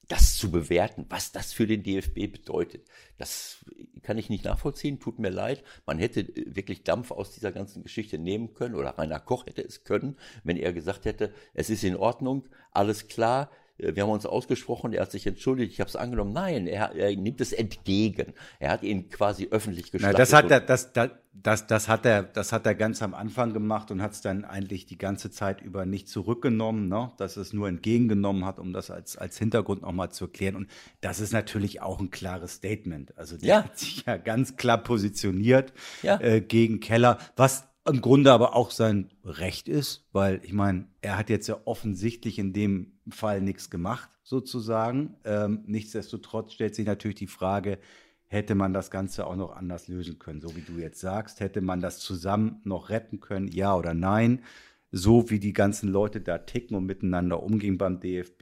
das 0.10 0.36
zu 0.36 0.52
bewerten, 0.52 1.06
was 1.08 1.32
das 1.32 1.54
für 1.54 1.68
den 1.68 1.84
DFB 1.84 2.32
bedeutet. 2.32 2.88
Das 3.18 3.64
kann 4.02 4.18
ich 4.18 4.30
nicht 4.30 4.44
nachvollziehen, 4.44 5.00
tut 5.00 5.20
mir 5.20 5.30
leid. 5.30 5.64
Man 5.86 6.00
hätte 6.00 6.22
äh, 6.22 6.56
wirklich 6.56 6.84
Dampf 6.84 7.12
aus 7.12 7.32
dieser 7.32 7.52
ganzen 7.52 7.84
Geschichte 7.84 8.18
nehmen 8.18 8.54
können 8.54 8.76
oder 8.76 8.98
Rainer 8.98 9.20
Koch 9.20 9.46
hätte 9.46 9.62
es 9.62 9.84
können, 9.84 10.18
wenn 10.44 10.58
er 10.58 10.74
gesagt 10.74 11.06
hätte, 11.06 11.34
es 11.54 11.70
ist 11.70 11.84
in 11.84 11.96
Ordnung, 11.96 12.48
alles 12.72 13.08
klar, 13.08 13.52
wir 13.80 14.04
haben 14.04 14.10
uns 14.10 14.26
ausgesprochen, 14.26 14.94
er 14.94 15.04
hat 15.04 15.12
sich 15.12 15.26
entschuldigt, 15.26 15.74
ich 15.74 15.80
habe 15.80 15.90
es 15.90 15.96
angenommen. 15.96 16.34
Nein, 16.34 16.68
er, 16.68 16.94
er, 16.96 17.16
nimmt 17.16 17.40
es 17.40 17.54
entgegen. 17.54 18.34
Er 18.60 18.72
hat 18.72 18.84
ihn 18.84 19.10
quasi 19.10 19.48
öffentlich 19.52 19.92
geschlachtet. 19.92 20.18
Na, 20.18 20.20
das 20.20 20.34
hat 20.34 20.52
er, 20.52 20.60
das, 20.60 20.92
das, 20.92 21.12
das, 21.32 21.68
das 21.68 21.88
hat 21.88 22.06
er, 22.06 22.24
das 22.24 22.52
hat 22.52 22.66
er 22.66 22.76
ganz 22.76 23.02
am 23.02 23.14
Anfang 23.14 23.54
gemacht 23.54 23.90
und 23.92 24.02
hat 24.02 24.12
es 24.12 24.22
dann 24.22 24.44
eigentlich 24.44 24.86
die 24.86 24.98
ganze 24.98 25.32
Zeit 25.32 25.62
über 25.62 25.86
nicht 25.86 26.10
zurückgenommen, 26.10 26.90
ne? 26.90 27.12
dass 27.18 27.38
es 27.38 27.54
nur 27.54 27.70
entgegengenommen 27.70 28.46
hat, 28.46 28.60
um 28.60 28.74
das 28.74 28.92
als, 28.92 29.18
als 29.18 29.38
Hintergrund 29.38 29.84
nochmal 29.84 30.12
zu 30.12 30.26
erklären. 30.26 30.56
Und 30.56 30.68
das 31.00 31.22
ist 31.22 31.32
natürlich 31.32 31.82
auch 31.82 32.00
ein 32.00 32.12
klares 32.12 32.56
Statement. 32.56 33.18
Also 33.18 33.38
der 33.38 33.48
ja. 33.48 33.64
hat 33.64 33.78
sich 33.80 34.06
ja 34.06 34.18
ganz 34.18 34.58
klar 34.58 34.78
positioniert 34.78 35.74
ja. 36.04 36.20
äh, 36.20 36.42
gegen 36.42 36.82
Keller, 36.82 37.18
was 37.38 37.70
im 37.88 38.02
Grunde 38.02 38.32
aber 38.32 38.56
auch 38.56 38.72
sein 38.72 39.10
Recht 39.24 39.68
ist, 39.68 40.06
weil 40.12 40.42
ich 40.44 40.54
meine, 40.54 40.88
er 41.02 41.18
hat 41.18 41.30
jetzt 41.30 41.48
ja 41.48 41.58
offensichtlich 41.66 42.38
in 42.38 42.54
dem 42.54 42.99
Fall 43.12 43.42
nichts 43.42 43.70
gemacht, 43.70 44.10
sozusagen. 44.24 45.16
Ähm, 45.24 45.64
nichtsdestotrotz 45.66 46.54
stellt 46.54 46.76
sich 46.76 46.86
natürlich 46.86 47.18
die 47.18 47.28
Frage, 47.28 47.80
hätte 48.28 48.56
man 48.56 48.74
das 48.74 48.92
Ganze 48.92 49.26
auch 49.26 49.36
noch 49.36 49.56
anders 49.56 49.88
lösen 49.88 50.20
können, 50.20 50.40
so 50.40 50.56
wie 50.56 50.62
du 50.62 50.74
jetzt 50.74 51.00
sagst, 51.00 51.40
hätte 51.40 51.62
man 51.62 51.82
das 51.82 52.00
zusammen 52.00 52.62
noch 52.64 52.90
retten 52.90 53.20
können, 53.20 53.48
ja 53.48 53.76
oder 53.76 53.94
nein? 53.94 54.44
So 54.92 55.30
wie 55.30 55.40
die 55.40 55.54
ganzen 55.54 55.90
Leute 55.90 56.22
da 56.22 56.40
ticken 56.40 56.76
und 56.76 56.86
miteinander 56.86 57.44
umgehen 57.44 57.78
beim 57.78 58.00
DFB, 58.00 58.42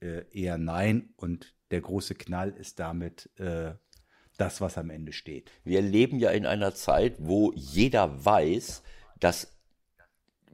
äh, 0.00 0.24
eher 0.32 0.58
nein. 0.58 1.10
Und 1.16 1.54
der 1.70 1.80
große 1.80 2.14
Knall 2.14 2.50
ist 2.50 2.78
damit 2.80 3.30
äh, 3.38 3.74
das, 4.36 4.60
was 4.60 4.78
am 4.78 4.90
Ende 4.90 5.12
steht. 5.12 5.50
Wir 5.64 5.82
leben 5.82 6.18
ja 6.18 6.30
in 6.30 6.46
einer 6.46 6.74
Zeit, 6.74 7.16
wo 7.18 7.52
jeder 7.54 8.24
weiß, 8.24 8.82
dass 9.20 9.53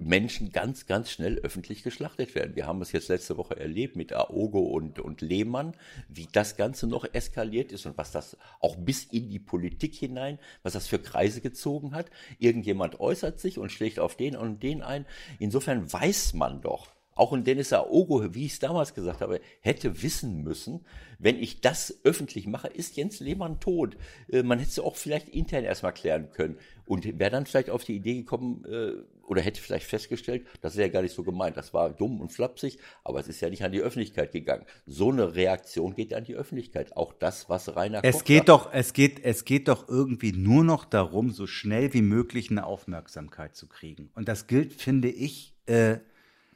Menschen 0.01 0.51
ganz, 0.51 0.87
ganz 0.87 1.11
schnell 1.11 1.39
öffentlich 1.39 1.83
geschlachtet 1.83 2.35
werden. 2.35 2.57
Wir 2.57 2.67
haben 2.67 2.81
es 2.81 2.93
jetzt 2.93 3.09
letzte 3.09 3.37
Woche 3.37 3.59
erlebt 3.59 3.97
mit 3.97 4.13
Aogo 4.13 4.61
und, 4.61 4.99
und 4.99 5.21
Lehmann, 5.21 5.75
wie 6.09 6.27
das 6.33 6.57
Ganze 6.57 6.87
noch 6.87 7.05
eskaliert 7.13 7.71
ist 7.71 7.87
und 7.87 7.99
was 7.99 8.11
das 8.11 8.37
auch 8.61 8.77
bis 8.77 9.05
in 9.05 9.29
die 9.29 9.39
Politik 9.39 9.95
hinein, 9.95 10.39
was 10.63 10.73
das 10.73 10.87
für 10.87 10.99
Kreise 10.99 11.41
gezogen 11.41 11.95
hat. 11.95 12.11
Irgendjemand 12.39 12.99
äußert 12.99 13.41
sich 13.41 13.59
und 13.59 13.71
schlägt 13.71 13.99
auf 13.99 14.17
den 14.17 14.37
und 14.37 14.63
den 14.63 14.83
ein. 14.83 15.07
Insofern 15.39 15.93
weiß 15.93 16.33
man 16.35 16.63
doch, 16.63 16.89
auch 17.21 17.35
ein 17.35 17.45
Dennis 17.45 17.73
Aogo, 17.73 18.35
wie 18.35 18.47
ich 18.47 18.55
es 18.55 18.59
damals 18.61 18.95
gesagt 18.95 19.21
habe, 19.21 19.41
hätte 19.61 20.03
wissen 20.03 20.43
müssen, 20.43 20.87
wenn 21.19 21.39
ich 21.39 21.61
das 21.61 22.01
öffentlich 22.03 22.47
mache, 22.47 22.69
ist 22.69 22.97
Jens 22.97 23.21
Lehmann 23.21 23.61
tot. 23.61 23.97
Äh, 24.33 24.43
man 24.43 24.59
hätte 24.59 24.71
es 24.71 24.79
auch 24.79 24.97
vielleicht 24.97 25.29
intern 25.29 25.65
erstmal 25.65 25.93
klären 25.93 26.31
können 26.31 26.57
und 26.87 27.19
wäre 27.19 27.31
dann 27.31 27.45
vielleicht 27.45 27.69
auf 27.69 27.85
die 27.85 27.95
Idee 27.95 28.15
gekommen 28.15 28.65
äh, 28.65 28.93
oder 29.29 29.43
hätte 29.43 29.61
vielleicht 29.61 29.87
festgestellt, 29.87 30.47
das 30.63 30.73
ist 30.73 30.81
ja 30.81 30.89
gar 30.89 31.03
nicht 31.03 31.15
so 31.15 31.23
gemeint, 31.23 31.59
das 31.59 31.75
war 31.75 31.91
dumm 31.91 32.23
und 32.23 32.33
flapsig, 32.33 32.79
aber 33.05 33.21
es 33.21 33.29
ist 33.29 33.43
ja 33.43 33.51
nicht 33.51 33.63
an 33.63 33.71
die 33.71 33.83
Öffentlichkeit 33.83 34.33
gegangen. 34.33 34.65
So 34.87 35.11
eine 35.11 35.35
Reaktion 35.35 35.95
geht 35.95 36.15
an 36.15 36.25
die 36.25 36.35
Öffentlichkeit. 36.35 36.97
Auch 36.97 37.13
das, 37.13 37.51
was 37.51 37.77
Rainer 37.77 38.01
Es 38.03 38.17
Koch 38.17 38.25
geht 38.25 38.49
doch, 38.49 38.73
es 38.73 38.95
geht, 38.95 39.23
es 39.23 39.45
geht 39.45 39.69
doch 39.69 39.89
irgendwie 39.89 40.33
nur 40.33 40.65
noch 40.65 40.87
darum, 40.87 41.31
so 41.31 41.47
schnell 41.47 41.93
wie 41.93 42.03
möglich 42.03 42.51
eine 42.51 42.65
Aufmerksamkeit 42.65 43.55
zu 43.55 43.69
kriegen. 43.69 44.11
Und 44.15 44.27
das 44.27 44.47
gilt, 44.47 44.73
finde 44.73 45.11
ich, 45.11 45.55
äh, 45.67 45.99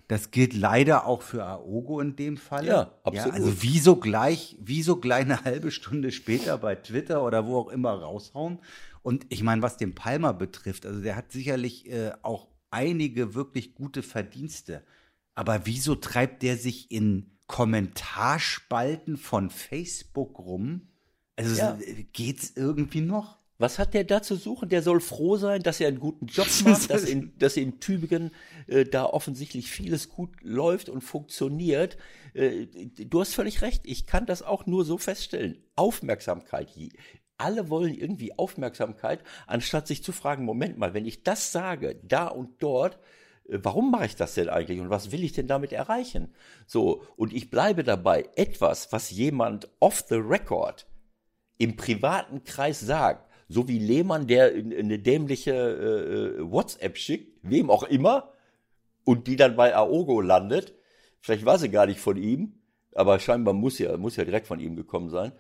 das 0.09 0.31
gilt 0.31 0.53
leider 0.55 1.07
auch 1.07 1.23
für 1.23 1.45
Aogo 1.45 2.01
in 2.01 2.17
dem 2.17 2.37
Fall. 2.37 2.67
Ja, 2.67 2.93
absolut. 3.03 3.35
also 3.35 3.63
wieso 3.63 3.97
gleich, 3.97 4.57
wieso 4.61 4.97
gleich 4.97 5.25
eine 5.25 5.45
halbe 5.45 5.71
Stunde 5.71 6.13
später 6.13 6.59
bei 6.59 6.75
Twitter 6.75 7.25
oder 7.25 7.47
wo 7.47 7.59
auch 7.59 7.69
immer 7.69 7.93
raushauen. 7.93 8.59
Und 9.03 9.27
ich 9.31 9.43
meine, 9.43 9.63
was 9.63 9.77
den 9.77 9.95
Palmer 9.95 10.35
betrifft, 10.35 10.85
also 10.87 11.01
der 11.01 11.17
hat 11.17 11.33
sicherlich 11.33 11.91
äh, 11.91 12.13
auch 12.23 12.49
einige 12.71 13.35
wirklich 13.35 13.75
gute 13.75 14.03
Verdienste. 14.03 14.83
Aber 15.35 15.67
wieso 15.67 15.95
treibt 15.95 16.43
der 16.43 16.57
sich 16.57 16.91
in 16.91 17.31
Kommentarspalten 17.47 19.17
von 19.17 19.51
Facebook 19.51 20.39
rum? 20.39 20.89
Also 21.37 21.57
Ja. 21.57 21.79
äh, 21.81 22.05
geht's 22.13 22.53
irgendwie 22.57 23.01
noch? 23.01 23.39
Was 23.59 23.79
hat 23.79 23.95
der 23.95 24.03
da 24.05 24.21
zu 24.21 24.35
suchen? 24.35 24.69
Der 24.69 24.83
soll 24.83 25.01
froh 25.01 25.37
sein, 25.37 25.63
dass 25.63 25.81
er 25.81 25.89
einen 25.89 26.01
guten 26.01 26.27
Job 26.27 26.49
macht, 26.65 26.91
dass 26.91 27.05
in, 27.05 27.33
dass 27.39 27.57
in 27.57 27.79
Tübingen 27.79 28.33
äh, 28.67 28.85
da 28.85 29.05
offensichtlich 29.05 29.71
vieles 29.71 30.09
gut 30.09 30.31
läuft 30.43 30.89
und 30.89 31.03
funktioniert. 31.03 31.97
Äh, 32.35 32.67
du 32.67 33.21
hast 33.21 33.35
völlig 33.35 33.63
recht. 33.63 33.83
Ich 33.85 34.07
kann 34.07 34.27
das 34.27 34.43
auch 34.43 34.67
nur 34.67 34.85
so 34.85 34.99
feststellen. 34.99 35.63
Aufmerksamkeit. 35.77 36.69
Alle 37.37 37.71
wollen 37.71 37.95
irgendwie 37.95 38.37
Aufmerksamkeit, 38.37 39.23
anstatt 39.47 39.87
sich 39.87 40.03
zu 40.03 40.13
fragen, 40.13 40.45
Moment 40.45 40.79
mal, 40.79 40.95
wenn 40.95 41.07
ich 41.07 41.23
das 41.23 41.53
sage, 41.53 42.01
da 42.03 42.27
und 42.27 42.61
dort, 42.61 42.99
äh, 43.49 43.59
warum 43.63 43.93
mache 43.93 44.07
ich 44.07 44.17
das 44.17 44.35
denn 44.35 44.49
eigentlich 44.49 44.81
und 44.81 44.91
was 44.91 45.13
will 45.13 45.23
ich 45.23 45.33
denn 45.33 45.47
damit 45.47 45.73
erreichen? 45.73 46.35
So, 46.67 47.05
und 47.15 47.33
ich 47.33 47.51
bleibe 47.51 47.85
dabei, 47.85 48.29
etwas, 48.35 48.91
was 48.91 49.13
jemand 49.13 49.69
off 49.79 50.05
the 50.09 50.17
record 50.17 50.89
im 51.57 51.77
privaten 51.77 52.43
Kreis 52.43 52.81
sagt, 52.81 53.24
so 53.49 53.69
wie 53.69 53.79
Lehmann, 53.79 54.27
der 54.27 54.53
in- 54.53 54.71
in 54.73 54.87
eine 54.87 54.99
dämliche 54.99 55.53
äh, 55.53 56.41
äh, 56.41 56.51
WhatsApp 56.51 56.97
schickt, 56.97 57.39
wem 57.43 57.71
auch 57.71 57.83
immer, 57.85 58.31
und 59.05 59.27
die 59.27 59.37
dann 59.37 59.55
bei 59.57 59.75
Aogo 59.77 60.21
landet, 60.21 60.75
vielleicht 61.21 61.45
war 61.45 61.59
sie 61.59 61.69
gar 61.69 61.87
nicht 61.87 62.01
von 62.01 62.17
ihm, 62.17 62.55
aber 62.95 63.19
scheinbar 63.19 63.53
muss 63.55 63.79
ja, 63.79 63.97
muss 63.97 64.17
ja 64.17 64.25
direkt 64.25 64.47
von 64.47 64.61
ihm 64.61 64.77
gekommen 64.77 65.11
sein, 65.11 65.33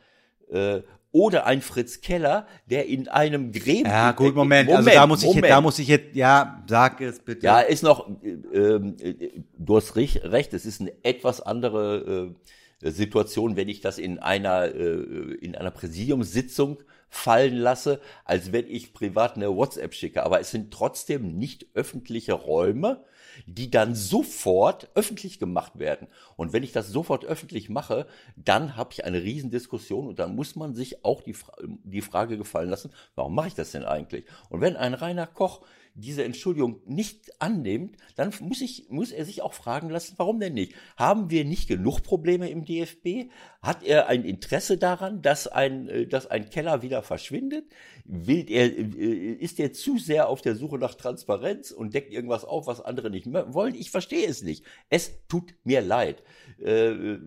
äh, 0.50 0.80
oder 1.12 1.46
ein 1.46 1.62
Fritz 1.62 2.00
Keller, 2.00 2.46
der 2.66 2.87
in 2.87 3.06
einem 3.06 3.52
Gremium... 3.52 3.87
Ja, 3.87 4.11
gut, 4.11 4.34
Moment. 4.34 4.68
also 4.68 4.90
da 4.90 5.06
muss 5.06 5.23
ich 5.23 5.32
jetzt, 5.32 5.49
da 5.49 5.61
muss 5.61 5.78
ich 5.78 5.87
jetzt, 5.87 6.16
ja, 6.16 6.64
sag 6.68 7.00
es 7.00 7.20
bitte. 7.20 7.46
Ja, 7.46 7.61
ist 7.61 7.84
noch, 7.84 8.08
äh, 8.25 8.30
ähm, 8.58 8.96
äh, 8.99 9.30
du 9.56 9.76
hast 9.76 9.94
rech- 9.96 10.25
recht, 10.25 10.52
es 10.54 10.66
ist 10.66 10.80
eine 10.80 10.92
etwas 11.04 11.40
andere 11.40 12.32
äh, 12.32 12.34
Situation, 12.80 13.56
wenn 13.56 13.68
ich 13.68 13.80
das 13.80 13.98
in 13.98 14.18
einer, 14.18 14.74
äh, 14.74 15.34
in 15.40 15.56
einer 15.56 15.70
Präsidiumssitzung 15.70 16.78
fallen 17.08 17.56
lasse, 17.56 18.00
als 18.24 18.52
wenn 18.52 18.66
ich 18.68 18.92
privat 18.92 19.36
eine 19.36 19.54
WhatsApp 19.54 19.94
schicke. 19.94 20.24
Aber 20.24 20.40
es 20.40 20.50
sind 20.50 20.72
trotzdem 20.72 21.38
nicht 21.38 21.66
öffentliche 21.74 22.32
Räume, 22.32 23.04
die 23.46 23.70
dann 23.70 23.94
sofort 23.94 24.88
öffentlich 24.94 25.38
gemacht 25.38 25.78
werden. 25.78 26.08
Und 26.36 26.52
wenn 26.52 26.62
ich 26.62 26.72
das 26.72 26.88
sofort 26.88 27.24
öffentlich 27.24 27.68
mache, 27.68 28.06
dann 28.36 28.76
habe 28.76 28.90
ich 28.92 29.04
eine 29.04 29.22
Riesendiskussion 29.22 30.06
und 30.08 30.18
dann 30.18 30.34
muss 30.34 30.56
man 30.56 30.74
sich 30.74 31.04
auch 31.04 31.22
die, 31.22 31.36
die 31.84 32.02
Frage 32.02 32.36
gefallen 32.36 32.70
lassen, 32.70 32.90
warum 33.14 33.34
mache 33.34 33.48
ich 33.48 33.54
das 33.54 33.70
denn 33.70 33.84
eigentlich? 33.84 34.24
Und 34.50 34.60
wenn 34.60 34.76
ein 34.76 34.94
Rainer 34.94 35.26
Koch 35.26 35.62
diese 35.94 36.24
Entschuldigung 36.24 36.80
nicht 36.86 37.40
annimmt, 37.40 37.96
dann 38.16 38.32
muss, 38.40 38.60
ich, 38.60 38.86
muss 38.90 39.12
er 39.12 39.24
sich 39.24 39.42
auch 39.42 39.54
fragen 39.54 39.90
lassen, 39.90 40.14
warum 40.16 40.40
denn 40.40 40.54
nicht? 40.54 40.74
Haben 40.96 41.30
wir 41.30 41.44
nicht 41.44 41.68
genug 41.68 42.02
Probleme 42.02 42.50
im 42.50 42.64
DFB? 42.64 43.30
Hat 43.62 43.84
er 43.84 44.08
ein 44.08 44.24
Interesse 44.24 44.76
daran, 44.76 45.22
dass 45.22 45.46
ein, 45.46 45.88
äh, 45.88 46.06
dass 46.06 46.26
ein 46.26 46.50
Keller 46.50 46.82
wieder 46.82 47.02
verschwindet? 47.02 47.64
Will 48.04 48.44
er, 48.50 48.76
äh, 48.76 49.32
ist 49.34 49.60
er 49.60 49.72
zu 49.72 49.98
sehr 49.98 50.28
auf 50.28 50.42
der 50.42 50.56
Suche 50.56 50.78
nach 50.78 50.94
Transparenz 50.94 51.70
und 51.70 51.94
deckt 51.94 52.12
irgendwas 52.12 52.44
auf, 52.44 52.66
was 52.66 52.80
andere 52.80 53.10
nicht 53.10 53.26
wollen? 53.32 53.76
Ich 53.76 53.90
verstehe 53.90 54.26
es 54.26 54.42
nicht. 54.42 54.64
Es 54.90 55.12
tut 55.28 55.54
mir 55.62 55.80
leid. 55.80 56.22
Äh, 56.60 57.18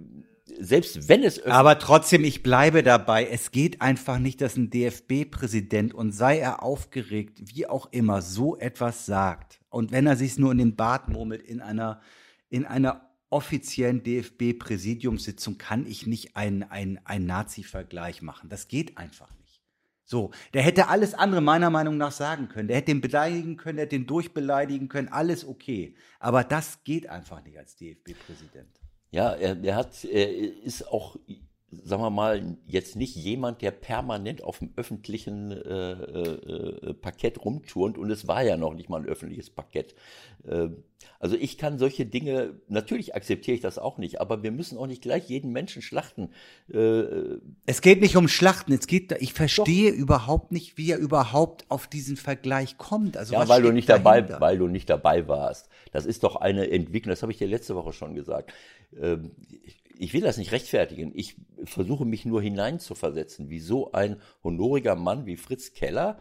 selbst 0.59 1.09
wenn 1.09 1.23
es 1.23 1.43
Aber 1.45 1.79
trotzdem, 1.79 2.23
ich 2.23 2.43
bleibe 2.43 2.83
dabei. 2.83 3.27
Es 3.27 3.51
geht 3.51 3.81
einfach 3.81 4.19
nicht, 4.19 4.41
dass 4.41 4.55
ein 4.55 4.69
DFB-Präsident 4.69 5.93
und 5.93 6.11
sei 6.11 6.39
er 6.39 6.63
aufgeregt, 6.63 7.39
wie 7.53 7.67
auch 7.67 7.87
immer, 7.91 8.21
so 8.21 8.57
etwas 8.57 9.05
sagt. 9.05 9.59
Und 9.69 9.91
wenn 9.91 10.07
er 10.07 10.15
sich 10.15 10.37
nur 10.37 10.51
in 10.51 10.57
den 10.57 10.75
Bart 10.75 11.09
murmelt 11.09 11.41
in 11.41 11.61
einer, 11.61 12.01
in 12.49 12.65
einer 12.65 13.09
offiziellen 13.29 14.03
DFB-Präsidiumssitzung, 14.03 15.57
kann 15.57 15.85
ich 15.85 16.07
nicht 16.07 16.37
einen, 16.37 16.63
einen, 16.63 16.99
einen 17.05 17.25
Nazi-Vergleich 17.25 18.21
machen. 18.21 18.49
Das 18.49 18.67
geht 18.67 18.97
einfach 18.97 19.29
nicht. 19.41 19.61
So, 20.05 20.31
der 20.53 20.61
hätte 20.61 20.87
alles 20.87 21.13
andere 21.13 21.41
meiner 21.41 21.69
Meinung 21.69 21.97
nach 21.97 22.13
sagen 22.13 22.47
können. 22.47 22.69
Der 22.69 22.77
hätte 22.77 22.93
den 22.93 23.01
beleidigen 23.01 23.57
können, 23.57 23.75
der 23.75 23.85
hätte 23.85 23.97
den 23.97 24.07
durchbeleidigen 24.07 24.87
können, 24.87 25.09
alles 25.09 25.45
okay. 25.45 25.95
Aber 26.19 26.45
das 26.45 26.85
geht 26.85 27.09
einfach 27.09 27.43
nicht 27.43 27.57
als 27.57 27.75
DFB-Präsident. 27.75 28.76
Ja, 29.11 29.33
er, 29.33 29.63
er 29.63 29.75
hat, 29.75 30.03
er 30.05 30.29
ist 30.63 30.87
auch, 30.87 31.15
sagen 31.71 32.01
wir 32.01 32.09
mal, 32.09 32.57
jetzt 32.65 32.95
nicht 32.95 33.15
jemand, 33.15 33.61
der 33.61 33.71
permanent 33.71 34.41
auf 34.43 34.59
dem 34.59 34.71
öffentlichen 34.77 35.51
äh, 35.51 35.91
äh, 35.91 36.93
Parkett 36.93 37.43
rumturnt 37.43 37.97
und 37.97 38.09
es 38.09 38.27
war 38.27 38.41
ja 38.43 38.55
noch 38.55 38.73
nicht 38.73 38.89
mal 38.89 39.01
ein 39.01 39.07
öffentliches 39.07 39.49
Parkett. 39.49 39.93
Äh, 40.47 40.69
also 41.19 41.35
ich 41.35 41.57
kann 41.57 41.77
solche 41.77 42.05
Dinge, 42.05 42.55
natürlich 42.69 43.15
akzeptiere 43.15 43.55
ich 43.55 43.61
das 43.61 43.77
auch 43.77 43.97
nicht, 43.97 44.21
aber 44.21 44.43
wir 44.43 44.51
müssen 44.51 44.77
auch 44.77 44.87
nicht 44.87 45.01
gleich 45.01 45.27
jeden 45.29 45.51
Menschen 45.51 45.81
schlachten. 45.81 46.29
Äh, 46.73 47.37
Es 47.65 47.81
geht 47.81 47.99
nicht 48.01 48.15
um 48.15 48.27
Schlachten, 48.29 48.71
es 48.71 48.87
geht, 48.87 49.11
ich 49.19 49.33
verstehe 49.33 49.91
überhaupt 49.91 50.53
nicht, 50.53 50.77
wie 50.77 50.91
er 50.91 50.99
überhaupt 50.99 51.65
auf 51.69 51.87
diesen 51.87 52.15
Vergleich 52.15 52.77
kommt. 52.77 53.17
Also 53.17 53.33
Ja, 53.33 53.49
weil 53.49 53.61
du 53.61 53.71
nicht 53.73 53.89
dabei, 53.89 54.39
weil 54.39 54.57
du 54.57 54.67
nicht 54.67 54.89
dabei 54.89 55.27
warst. 55.27 55.67
Das 55.91 56.05
ist 56.05 56.23
doch 56.23 56.37
eine 56.37 56.69
Entwicklung, 56.69 57.11
das 57.11 57.23
habe 57.23 57.31
ich 57.33 57.37
dir 57.37 57.47
letzte 57.47 57.75
Woche 57.75 57.91
schon 57.91 58.15
gesagt. 58.15 58.53
Ähm, 58.97 59.31
Ich 59.63 59.77
will 60.13 60.21
das 60.21 60.37
nicht 60.37 60.51
rechtfertigen. 60.51 61.11
Ich 61.15 61.35
versuche 61.63 62.05
mich 62.05 62.25
nur 62.25 62.41
hineinzuversetzen, 62.41 63.49
wie 63.49 63.59
so 63.59 63.91
ein 63.91 64.21
honoriger 64.43 64.95
Mann 64.95 65.25
wie 65.25 65.37
Fritz 65.37 65.73
Keller 65.73 66.19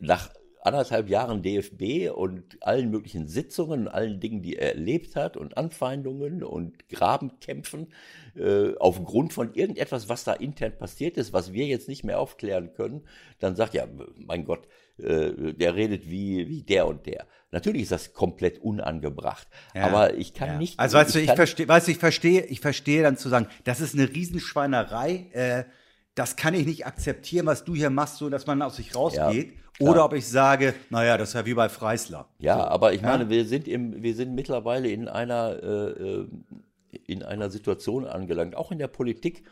nach 0.00 0.30
anderthalb 0.62 1.08
Jahren 1.08 1.42
DFB 1.42 2.10
und 2.14 2.56
allen 2.60 2.90
möglichen 2.90 3.26
Sitzungen 3.26 3.82
und 3.82 3.88
allen 3.88 4.20
Dingen, 4.20 4.42
die 4.42 4.56
er 4.56 4.74
erlebt 4.74 5.16
hat 5.16 5.36
und 5.36 5.56
Anfeindungen 5.56 6.44
und 6.44 6.88
Grabenkämpfen 6.88 7.88
äh, 8.36 8.74
aufgrund 8.78 9.32
von 9.32 9.54
irgendetwas, 9.54 10.08
was 10.08 10.22
da 10.22 10.32
intern 10.32 10.76
passiert 10.78 11.16
ist, 11.16 11.32
was 11.32 11.52
wir 11.52 11.66
jetzt 11.66 11.88
nicht 11.88 12.04
mehr 12.04 12.20
aufklären 12.20 12.72
können, 12.74 13.02
dann 13.40 13.56
sagt 13.56 13.74
ja, 13.74 13.88
mein 14.16 14.44
Gott, 14.44 14.68
äh, 14.98 15.52
der 15.54 15.74
redet 15.74 16.08
wie, 16.10 16.48
wie 16.48 16.62
der 16.62 16.86
und 16.86 17.06
der. 17.06 17.26
Natürlich 17.50 17.82
ist 17.82 17.92
das 17.92 18.12
komplett 18.14 18.58
unangebracht, 18.60 19.46
Ja, 19.74 19.84
aber 19.86 20.14
ich 20.14 20.32
kann 20.32 20.48
ja. 20.48 20.58
nicht. 20.58 20.78
Also 20.80 20.96
weißt 20.96 21.14
du, 21.14 21.20
ich 21.20 21.26
kann- 21.26 21.36
verstehe, 21.36 21.68
weißt 21.68 21.86
du, 21.86 21.92
ich 21.92 21.98
verstehe, 21.98 22.44
ich 22.46 22.60
verstehe 22.60 23.02
dann 23.02 23.16
zu 23.16 23.28
sagen, 23.28 23.46
das 23.64 23.80
ist 23.80 23.94
eine 23.94 24.08
Riesenschweinerei, 24.08 25.26
äh, 25.32 25.64
das 26.14 26.36
kann 26.36 26.54
ich 26.54 26.66
nicht 26.66 26.86
akzeptieren, 26.86 27.46
was 27.46 27.64
du 27.64 27.74
hier 27.74 27.90
machst, 27.90 28.16
so 28.18 28.28
dass 28.30 28.46
man 28.46 28.60
aus 28.62 28.76
sich 28.76 28.94
rausgeht. 28.94 29.52
klar. 29.74 29.90
Oder 29.90 30.04
ob 30.04 30.12
ich 30.12 30.28
sage, 30.28 30.74
naja, 30.90 31.16
das 31.16 31.30
ist 31.30 31.34
ja 31.34 31.46
wie 31.46 31.54
bei 31.54 31.68
Freisler. 31.70 32.28
Ja, 32.38 32.62
aber 32.68 32.92
ich 32.92 33.00
ja. 33.00 33.08
meine, 33.08 33.30
wir 33.30 33.44
sind 33.46 33.66
im, 33.66 34.02
wir 34.02 34.14
sind 34.14 34.34
mittlerweile 34.34 34.88
in 34.90 35.08
einer, 35.08 35.58
äh, 35.62 35.90
äh, 35.90 36.28
in 37.06 37.22
einer 37.22 37.48
Situation 37.50 38.06
angelangt, 38.06 38.54
auch 38.54 38.70
in 38.70 38.78
der 38.78 38.88
Politik, 38.88 39.44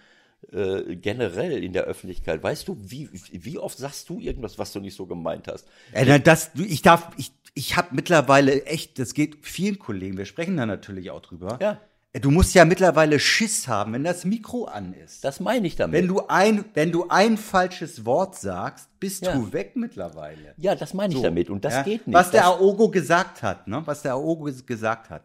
äh, 0.52 0.97
generell 0.97 1.62
in 1.62 1.73
der 1.73 1.85
Öffentlichkeit. 1.85 2.42
Weißt 2.42 2.66
du, 2.68 2.76
wie, 2.80 3.09
wie 3.32 3.59
oft 3.59 3.78
sagst 3.78 4.09
du 4.09 4.18
irgendwas, 4.18 4.59
was 4.59 4.73
du 4.73 4.80
nicht 4.80 4.97
so 4.97 5.06
gemeint 5.06 5.49
hast? 5.49 5.66
Äh, 5.92 6.20
das, 6.20 6.50
ich 6.54 6.82
darf, 6.82 7.11
ich, 7.16 7.32
ich 7.54 7.76
habe 7.76 7.88
mittlerweile 7.92 8.64
echt, 8.64 8.99
das 8.99 9.14
geht 9.14 9.38
vielen 9.47 9.78
Kollegen, 9.78 10.16
wir 10.16 10.25
sprechen 10.25 10.56
da 10.56 10.66
natürlich 10.66 11.11
auch 11.11 11.20
drüber. 11.20 11.59
Ja. 11.61 11.73
Äh, 12.12 12.20
Du 12.20 12.32
musst 12.32 12.54
ja 12.54 12.64
mittlerweile 12.64 13.20
Schiss 13.20 13.68
haben, 13.68 13.92
wenn 13.92 14.02
das 14.02 14.25
Mikro 14.25 14.64
an 14.64 14.94
ist. 14.94 15.23
Das 15.23 15.38
meine 15.38 15.68
ich 15.68 15.76
damit. 15.76 15.94
Wenn 15.97 16.09
du 16.09 16.26
ein, 16.26 16.64
wenn 16.75 16.90
du 16.90 17.06
ein 17.09 17.37
falsches 17.37 18.04
Wort 18.04 18.35
sagst, 18.37 18.88
bist 18.99 19.25
Ja. 19.25 19.32
du 19.35 19.52
weg 19.52 19.76
mittlerweile. 19.76 20.54
ja, 20.56 20.75
das 20.75 20.92
meine 20.92 21.12
ich 21.12 21.18
So, 21.18 21.23
damit. 21.23 21.50
Und 21.50 21.64
das 21.64 21.75
ja? 21.75 21.82
geht 21.85 22.09
nicht. 22.09 22.14
Was 22.16 22.32
der 22.32 22.47
Aogo 22.47 22.88
gesagt 22.88 23.44
hat, 23.44 23.68
ne? 23.68 23.82
Was 23.85 24.02
der 24.02 24.14
Aogo 24.14 24.47
ges- 24.47 24.66
gesagt 24.66 25.09
hat, 25.09 25.23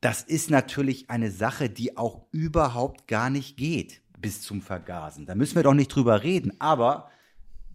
das 0.00 0.22
ist 0.22 0.50
natürlich 0.50 1.10
eine 1.10 1.32
Sache, 1.32 1.68
die 1.68 1.96
auch 1.96 2.26
überhaupt 2.30 3.08
gar 3.08 3.28
nicht 3.30 3.56
geht 3.56 4.00
bis 4.20 4.42
zum 4.42 4.62
Vergasen. 4.62 5.26
Da 5.26 5.34
müssen 5.34 5.56
wir 5.56 5.62
doch 5.62 5.74
nicht 5.74 5.88
drüber 5.94 6.22
reden. 6.22 6.52
Aber 6.60 7.10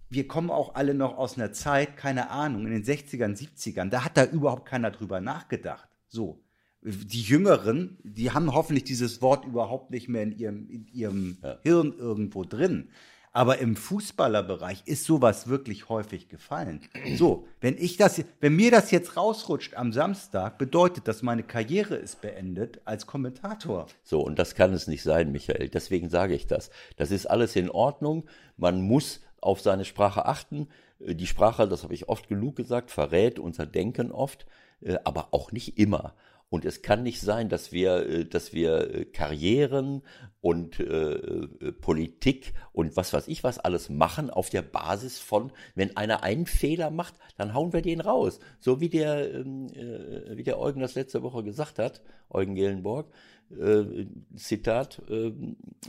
wir 0.09 0.27
kommen 0.27 0.49
auch 0.49 0.75
alle 0.75 0.93
noch 0.93 1.17
aus 1.17 1.37
einer 1.37 1.51
Zeit, 1.51 1.97
keine 1.97 2.29
Ahnung, 2.29 2.65
in 2.67 2.71
den 2.71 2.83
60ern, 2.83 3.35
70ern, 3.35 3.89
da 3.89 4.05
hat 4.05 4.17
da 4.17 4.25
überhaupt 4.25 4.65
keiner 4.65 4.91
drüber 4.91 5.21
nachgedacht. 5.21 5.89
So. 6.07 6.43
die 6.83 7.21
Jüngeren, 7.21 7.97
die 8.03 8.31
haben 8.31 8.53
hoffentlich 8.53 8.83
dieses 8.83 9.21
Wort 9.21 9.45
überhaupt 9.45 9.89
nicht 9.89 10.09
mehr 10.09 10.23
in 10.23 10.37
ihrem, 10.37 10.69
in 10.69 10.87
ihrem 10.87 11.37
ja. 11.41 11.57
Hirn 11.63 11.93
irgendwo 11.97 12.43
drin. 12.43 12.89
Aber 13.35 13.57
im 13.57 13.75
Fußballerbereich 13.75 14.83
ist 14.85 15.05
sowas 15.05 15.47
wirklich 15.47 15.89
häufig 15.89 16.29
gefallen. 16.29 16.81
So, 17.17 17.47
wenn 17.61 17.75
ich 17.79 17.97
das, 17.97 18.23
wenn 18.39 18.55
mir 18.55 18.69
das 18.69 18.91
jetzt 18.91 19.17
rausrutscht 19.17 19.73
am 19.73 19.91
Samstag, 19.91 20.59
bedeutet 20.59 21.07
das, 21.07 21.23
meine 21.23 21.41
Karriere 21.41 21.95
ist 21.95 22.21
beendet 22.21 22.79
als 22.85 23.07
Kommentator. 23.07 23.87
So, 24.03 24.21
und 24.21 24.37
das 24.37 24.53
kann 24.53 24.71
es 24.71 24.85
nicht 24.85 25.01
sein, 25.01 25.31
Michael. 25.31 25.69
Deswegen 25.69 26.09
sage 26.09 26.35
ich 26.35 26.45
das. 26.45 26.69
Das 26.95 27.09
ist 27.09 27.25
alles 27.25 27.55
in 27.55 27.71
Ordnung. 27.71 28.25
Man 28.55 28.83
muss 28.83 29.21
auf 29.41 29.61
seine 29.61 29.85
Sprache 29.85 30.25
achten. 30.25 30.67
Die 30.99 31.27
Sprache, 31.27 31.67
das 31.67 31.81
habe 31.83 31.95
ich 31.95 32.09
oft 32.09 32.27
genug 32.27 32.55
gesagt, 32.55 32.91
verrät 32.91 33.39
unser 33.39 33.65
Denken 33.65 34.11
oft, 34.11 34.45
äh, 34.81 34.97
aber 35.03 35.29
auch 35.31 35.51
nicht 35.51 35.79
immer. 35.79 36.13
Und 36.53 36.65
es 36.65 36.83
kann 36.83 37.01
nicht 37.01 37.19
sein, 37.19 37.49
dass 37.49 37.71
wir, 37.71 38.07
äh, 38.07 38.25
dass 38.25 38.53
wir 38.53 38.93
äh, 38.93 39.05
Karrieren 39.05 40.03
und 40.39 40.79
äh, 40.79 40.83
äh, 40.83 41.71
Politik 41.71 42.53
und 42.73 42.95
was 42.95 43.11
weiß 43.11 43.27
ich 43.27 43.43
was 43.43 43.57
alles 43.57 43.89
machen 43.89 44.29
auf 44.29 44.51
der 44.51 44.61
Basis 44.61 45.17
von, 45.17 45.51
wenn 45.73 45.97
einer 45.97 46.21
einen 46.21 46.45
Fehler 46.45 46.91
macht, 46.91 47.15
dann 47.37 47.55
hauen 47.55 47.73
wir 47.73 47.81
den 47.81 48.01
raus. 48.01 48.39
So 48.59 48.79
wie 48.79 48.89
der, 48.89 49.33
ähm, 49.33 49.69
äh, 49.69 50.37
wie 50.37 50.43
der 50.43 50.59
Eugen 50.59 50.79
das 50.79 50.93
letzte 50.93 51.23
Woche 51.23 51.43
gesagt 51.43 51.79
hat, 51.79 52.03
Eugen 52.29 52.53
Gelenborg, 52.53 53.11
äh, 53.49 54.05
Zitat 54.35 55.01
äh, 55.09 55.33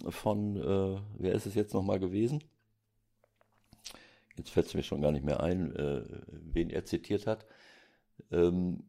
von, 0.09 0.55
wer 1.19 1.35
ist 1.35 1.45
es 1.45 1.57
jetzt 1.57 1.75
nochmal 1.75 2.01
gewesen? 2.01 2.43
Jetzt 4.39 4.49
fällt 4.49 4.69
es 4.69 4.75
mir 4.75 4.83
schon 4.83 5.03
gar 5.03 5.13
nicht 5.13 5.27
mehr 5.27 5.43
ein, 5.43 5.75
wen 6.31 6.71
er 6.71 6.87
zitiert 6.87 7.27
hat. 7.27 7.45
Ähm, 8.33 8.85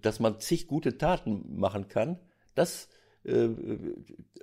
dass 0.00 0.20
man 0.20 0.40
zig 0.40 0.66
gute 0.66 0.98
Taten 0.98 1.58
machen 1.58 1.88
kann, 1.88 2.18
das, 2.54 2.88
äh, 3.24 3.48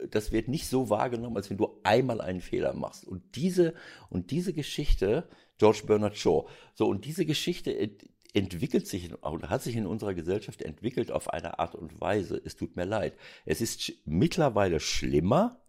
das 0.09 0.31
wird 0.31 0.47
nicht 0.47 0.67
so 0.67 0.89
wahrgenommen, 0.89 1.37
als 1.37 1.49
wenn 1.49 1.57
du 1.57 1.79
einmal 1.83 2.21
einen 2.21 2.41
Fehler 2.41 2.73
machst. 2.73 3.07
Und 3.07 3.35
diese, 3.35 3.73
und 4.09 4.31
diese 4.31 4.53
Geschichte, 4.53 5.27
George 5.57 5.83
Bernard 5.85 6.17
Shaw, 6.17 6.47
so, 6.73 6.87
und 6.87 7.05
diese 7.05 7.25
Geschichte 7.25 7.77
entwickelt 8.33 8.87
sich 8.87 9.11
hat 9.23 9.63
sich 9.63 9.75
in 9.75 9.87
unserer 9.87 10.13
Gesellschaft 10.13 10.61
entwickelt 10.61 11.11
auf 11.11 11.29
eine 11.33 11.59
Art 11.59 11.75
und 11.75 11.99
Weise, 11.99 12.39
es 12.43 12.55
tut 12.55 12.75
mir 12.75 12.85
leid. 12.85 13.15
Es 13.45 13.59
ist 13.59 13.91
mittlerweile 14.05 14.79
schlimmer, 14.79 15.61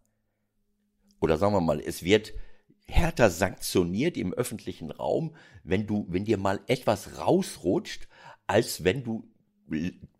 oder 1.21 1.39
sagen 1.39 1.55
wir 1.55 1.61
mal, 1.61 1.81
es 1.81 2.03
wird 2.03 2.33
härter 2.87 3.31
sanktioniert 3.31 4.17
im 4.17 4.35
öffentlichen 4.35 4.91
Raum, 4.91 5.35
wenn 5.62 5.87
du, 5.87 6.07
wenn 6.09 6.25
dir 6.25 6.39
mal 6.39 6.61
etwas 6.67 7.19
rausrutscht, 7.19 8.09
als 8.47 8.85
wenn 8.85 9.05
du 9.05 9.31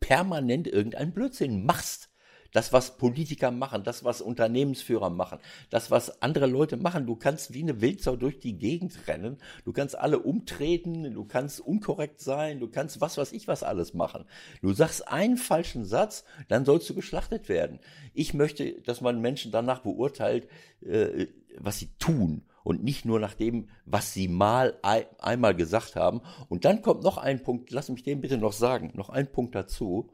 permanent 0.01 0.67
irgendeinen 0.67 1.13
Blödsinn 1.13 1.65
machst. 1.65 2.09
Das, 2.53 2.73
was 2.73 2.99
Politiker 2.99 3.53
machen, 3.53 3.85
das, 3.85 4.03
was 4.03 4.21
Unternehmensführer 4.21 5.09
machen, 5.09 5.39
das, 5.71 5.93
was 5.93 6.21
andere 6.21 6.47
Leute 6.47 6.77
machen. 6.77 7.07
Du 7.07 7.15
kannst 7.15 7.55
wie 7.55 7.63
eine 7.63 7.81
Wildsau 7.81 8.17
durch 8.17 8.41
die 8.41 8.59
Gegend 8.59 9.07
rennen. 9.07 9.39
Du 9.65 9.73
kannst 9.73 9.97
alle 9.97 10.19
umtreten, 10.19 11.15
du 11.15 11.25
kannst 11.25 11.61
unkorrekt 11.61 12.19
sein, 12.21 12.59
du 12.59 12.67
kannst 12.67 13.01
was 13.01 13.19
weiß 13.19 13.31
ich 13.31 13.47
was 13.47 13.63
alles 13.63 13.95
machen. 13.95 14.25
Du 14.63 14.73
sagst 14.73 15.07
einen 15.07 15.37
falschen 15.37 15.85
Satz, 15.85 16.25
dann 16.49 16.65
sollst 16.65 16.91
du 16.91 16.95
geschlachtet 16.95 17.49
werden. 17.49 17.79
Ich 18.15 18.35
möchte, 18.35 18.83
dass 18.83 19.01
man 19.01 19.21
Menschen 19.21 19.53
danach 19.53 19.83
beurteilt, 19.83 20.49
äh, 20.81 21.29
was 21.57 21.79
sie 21.79 21.91
tun 22.01 22.43
und 22.71 22.85
nicht 22.85 23.05
nur 23.05 23.19
nach 23.19 23.35
dem, 23.35 23.69
was 23.85 24.13
sie 24.13 24.29
mal 24.29 24.79
einmal 24.83 25.57
gesagt 25.57 25.97
haben. 25.97 26.21
Und 26.49 26.65
dann 26.65 26.83
kommt 26.83 27.03
noch 27.03 27.19
ein 27.19 27.43
Punkt, 27.43 27.73
lass 27.73 27.89
mich 27.89 28.05
den 28.05 28.21
bitte 28.21 28.39
noch 28.39 28.53
sagen, 28.53 28.93
noch 28.95 29.09
ein 29.11 29.27
Punkt 29.33 29.57
dazu. 29.57 30.13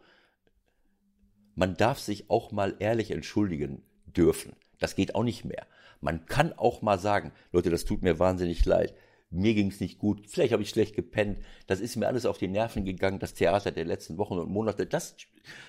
Man 1.54 1.76
darf 1.76 1.98
sich 1.98 2.30
auch 2.30 2.52
mal 2.52 2.74
ehrlich 2.78 3.10
entschuldigen 3.10 3.82
dürfen. 4.06 4.56
Das 4.78 4.96
geht 4.96 5.14
auch 5.14 5.22
nicht 5.22 5.44
mehr. 5.44 5.66
Man 6.00 6.24
kann 6.24 6.54
auch 6.54 6.80
mal 6.80 6.98
sagen, 6.98 7.32
Leute, 7.52 7.68
das 7.68 7.84
tut 7.84 8.00
mir 8.00 8.18
wahnsinnig 8.18 8.64
leid 8.64 8.94
mir 9.30 9.54
ging 9.54 9.68
es 9.68 9.80
nicht 9.80 9.98
gut, 9.98 10.26
vielleicht 10.28 10.52
habe 10.52 10.62
ich 10.62 10.70
schlecht 10.70 10.94
gepennt, 10.94 11.38
das 11.66 11.80
ist 11.80 11.96
mir 11.96 12.06
alles 12.06 12.26
auf 12.26 12.38
die 12.38 12.48
Nerven 12.48 12.84
gegangen, 12.84 13.18
das 13.18 13.34
Theater 13.34 13.72
der 13.72 13.84
letzten 13.84 14.18
Wochen 14.18 14.38
und 14.38 14.50
Monate, 14.50 14.86
das 14.86 15.16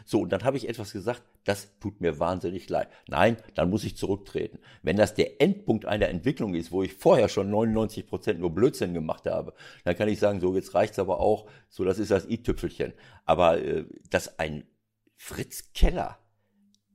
so 0.05 0.21
und 0.21 0.31
dann 0.31 0.43
habe 0.43 0.57
ich 0.57 0.69
etwas 0.69 0.93
gesagt, 0.93 1.23
das 1.43 1.79
tut 1.79 2.01
mir 2.01 2.19
wahnsinnig 2.19 2.69
leid. 2.69 2.89
Nein, 3.07 3.37
dann 3.55 3.69
muss 3.69 3.83
ich 3.83 3.95
zurücktreten. 3.95 4.59
Wenn 4.83 4.97
das 4.97 5.13
der 5.13 5.41
Endpunkt 5.41 5.85
einer 5.85 6.09
Entwicklung 6.09 6.55
ist, 6.55 6.71
wo 6.71 6.83
ich 6.83 6.93
vorher 6.93 7.29
schon 7.29 7.49
99 7.49 8.05
Prozent 8.05 8.39
nur 8.39 8.53
Blödsinn 8.53 8.93
gemacht 8.93 9.25
habe, 9.27 9.53
dann 9.85 9.95
kann 9.95 10.09
ich 10.09 10.19
sagen, 10.19 10.41
so 10.41 10.53
jetzt 10.55 10.73
reicht's 10.73 10.99
aber 10.99 11.19
auch, 11.19 11.49
so 11.69 11.83
das 11.85 11.99
ist 11.99 12.11
das 12.11 12.27
i-Tüpfelchen. 12.27 12.93
Aber 13.25 13.63
äh, 13.63 13.85
dass 14.09 14.39
ein 14.39 14.67
Fritz 15.15 15.71
Keller 15.73 16.19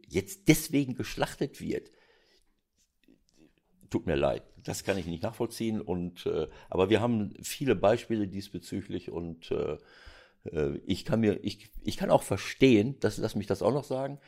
jetzt 0.09 0.49
deswegen 0.49 0.95
geschlachtet 0.95 1.61
wird, 1.61 1.91
tut 3.91 4.07
mir 4.07 4.17
leid. 4.17 4.43
Das 4.65 4.85
kann 4.85 4.99
ich 4.99 5.07
nicht 5.07 5.23
nachvollziehen. 5.23 5.81
Und 5.81 6.27
äh, 6.27 6.49
aber 6.71 6.91
wir 6.91 7.01
haben 7.01 7.35
viele 7.43 7.75
Beispiele 7.75 8.29
diesbezüglich 8.29 9.11
und 9.11 9.51
äh, 9.51 9.79
äh 10.45 10.81
ich 10.87 11.05
kann 11.05 11.21
mir, 11.21 11.43
ich, 11.45 11.71
ich 11.83 11.97
kann 11.97 12.11
auch 12.11 12.23
verstehen, 12.23 12.99
dass, 13.01 13.19
lass 13.19 13.35
mich 13.35 13.47
das 13.47 13.63
auch 13.63 13.73
noch 13.73 13.85
sagen. 13.85 14.19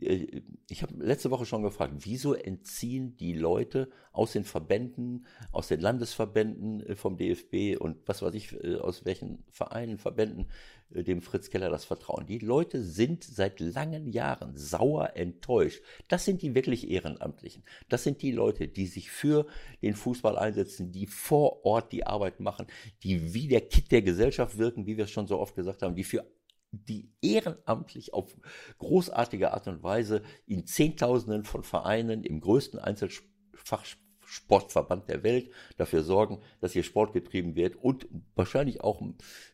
Äh, 0.00 0.42
ich 0.68 0.82
habe 0.82 0.94
letzte 1.04 1.30
Woche 1.30 1.46
schon 1.46 1.62
gefragt, 1.62 1.94
wieso 1.98 2.34
entziehen 2.34 3.16
die 3.16 3.34
Leute 3.34 3.90
aus 4.12 4.32
den 4.32 4.44
Verbänden, 4.44 5.26
aus 5.50 5.68
den 5.68 5.80
Landesverbänden 5.80 6.80
äh, 6.86 6.96
vom 6.96 7.16
DFB 7.16 7.80
und 7.80 7.98
was 8.06 8.22
weiß 8.22 8.34
ich, 8.34 8.64
aus 8.80 9.04
welchen 9.04 9.44
Vereinen, 9.50 9.98
Verbänden 9.98 10.46
dem 10.94 11.22
Fritz 11.22 11.50
Keller 11.50 11.70
das 11.70 11.84
Vertrauen. 11.84 12.26
Die 12.26 12.38
Leute 12.38 12.82
sind 12.82 13.24
seit 13.24 13.60
langen 13.60 14.06
Jahren 14.06 14.56
sauer 14.56 15.16
enttäuscht. 15.16 15.82
Das 16.08 16.24
sind 16.24 16.42
die 16.42 16.54
wirklich 16.54 16.90
Ehrenamtlichen. 16.90 17.64
Das 17.88 18.04
sind 18.04 18.22
die 18.22 18.32
Leute, 18.32 18.68
die 18.68 18.86
sich 18.86 19.10
für 19.10 19.46
den 19.82 19.94
Fußball 19.94 20.38
einsetzen, 20.38 20.92
die 20.92 21.06
vor 21.06 21.64
Ort 21.64 21.92
die 21.92 22.06
Arbeit 22.06 22.40
machen, 22.40 22.66
die 23.02 23.34
wie 23.34 23.48
der 23.48 23.62
Kitt 23.62 23.90
der 23.90 24.02
Gesellschaft 24.02 24.58
wirken, 24.58 24.86
wie 24.86 24.96
wir 24.96 25.04
es 25.04 25.10
schon 25.10 25.26
so 25.26 25.38
oft 25.38 25.54
gesagt 25.54 25.82
haben, 25.82 25.94
die 25.94 26.04
für 26.04 26.24
die 26.72 27.12
ehrenamtlich 27.20 28.14
auf 28.14 28.34
großartige 28.78 29.52
Art 29.52 29.68
und 29.68 29.82
Weise 29.82 30.22
in 30.46 30.66
Zehntausenden 30.66 31.44
von 31.44 31.62
Vereinen 31.62 32.24
im 32.24 32.40
größten 32.40 32.78
Einzelfach 32.78 33.84
Sportverband 34.32 35.10
der 35.10 35.22
Welt 35.22 35.50
dafür 35.76 36.02
sorgen, 36.02 36.38
dass 36.60 36.72
hier 36.72 36.84
Sport 36.84 37.12
getrieben 37.12 37.54
wird 37.54 37.76
und 37.76 38.08
wahrscheinlich 38.34 38.80
auch 38.80 39.02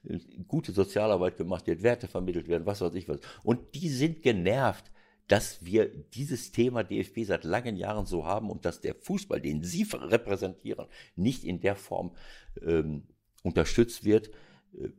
äh, 0.04 0.18
gute 0.46 0.70
Sozialarbeit 0.70 1.36
gemacht 1.36 1.66
wird, 1.66 1.82
Werte 1.82 2.06
vermittelt 2.06 2.46
werden, 2.46 2.64
was 2.64 2.80
weiß 2.80 2.94
ich 2.94 3.08
was. 3.08 3.18
Und 3.42 3.74
die 3.74 3.88
sind 3.88 4.22
genervt, 4.22 4.92
dass 5.26 5.64
wir 5.64 5.88
dieses 5.88 6.52
Thema 6.52 6.84
DFB 6.84 7.24
seit 7.24 7.42
langen 7.42 7.76
Jahren 7.76 8.06
so 8.06 8.24
haben 8.24 8.50
und 8.50 8.64
dass 8.64 8.80
der 8.80 8.94
Fußball, 8.94 9.40
den 9.40 9.64
sie 9.64 9.84
repräsentieren, 9.92 10.86
nicht 11.16 11.42
in 11.42 11.60
der 11.60 11.74
Form 11.74 12.14
ähm, 12.62 13.02
unterstützt 13.42 14.04
wird, 14.04 14.30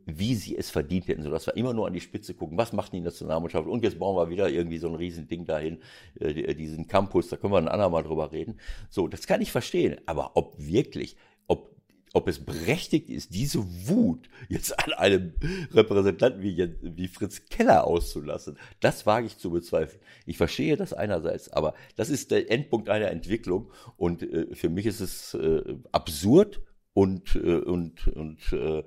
wie 0.04 0.34
sie 0.34 0.56
es 0.56 0.70
verdient 0.70 1.08
hätten, 1.08 1.22
sodass 1.22 1.46
wir 1.46 1.56
immer 1.56 1.72
nur 1.72 1.86
an 1.86 1.92
die 1.92 2.00
Spitze 2.00 2.34
gucken, 2.34 2.58
was 2.58 2.72
macht 2.72 2.92
die 2.92 3.00
Nationalmannschaft 3.00 3.68
und 3.68 3.82
jetzt 3.84 3.98
bauen 3.98 4.16
wir 4.16 4.30
wieder 4.30 4.48
irgendwie 4.50 4.78
so 4.78 4.88
ein 4.88 4.94
Riesending 4.94 5.46
dahin, 5.46 5.78
äh, 6.18 6.54
diesen 6.54 6.86
Campus, 6.86 7.28
da 7.28 7.36
können 7.36 7.52
wir 7.52 7.58
ein 7.58 7.68
andermal 7.68 8.02
drüber 8.02 8.32
reden. 8.32 8.58
So, 8.88 9.08
das 9.08 9.26
kann 9.26 9.40
ich 9.40 9.52
verstehen, 9.52 10.00
aber 10.06 10.32
ob 10.34 10.54
wirklich, 10.58 11.16
ob 11.46 11.70
ob 12.12 12.26
es 12.26 12.44
berechtigt 12.44 13.08
ist, 13.08 13.32
diese 13.32 13.64
Wut 13.88 14.28
jetzt 14.48 14.76
an 14.84 14.92
einem 14.94 15.32
Repräsentanten 15.72 16.42
wie, 16.42 16.74
wie 16.82 17.06
Fritz 17.06 17.44
Keller 17.48 17.86
auszulassen, 17.86 18.58
das 18.80 19.06
wage 19.06 19.26
ich 19.26 19.38
zu 19.38 19.52
bezweifeln. 19.52 20.02
Ich 20.26 20.36
verstehe 20.36 20.76
das 20.76 20.92
einerseits, 20.92 21.52
aber 21.52 21.74
das 21.94 22.10
ist 22.10 22.32
der 22.32 22.50
Endpunkt 22.50 22.88
einer 22.88 23.12
Entwicklung 23.12 23.70
und 23.96 24.24
äh, 24.24 24.52
für 24.56 24.68
mich 24.68 24.86
ist 24.86 25.00
es 25.00 25.34
äh, 25.34 25.62
absurd 25.92 26.60
und, 26.94 27.36
äh, 27.36 27.60
und, 27.60 28.08
und 28.08 28.52
äh, 28.52 28.82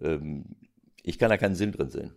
ähm, 0.00 0.44
ich 1.02 1.18
kann 1.18 1.30
da 1.30 1.36
keinen 1.36 1.54
Sinn 1.54 1.72
drin 1.72 1.90
sehen. 1.90 2.12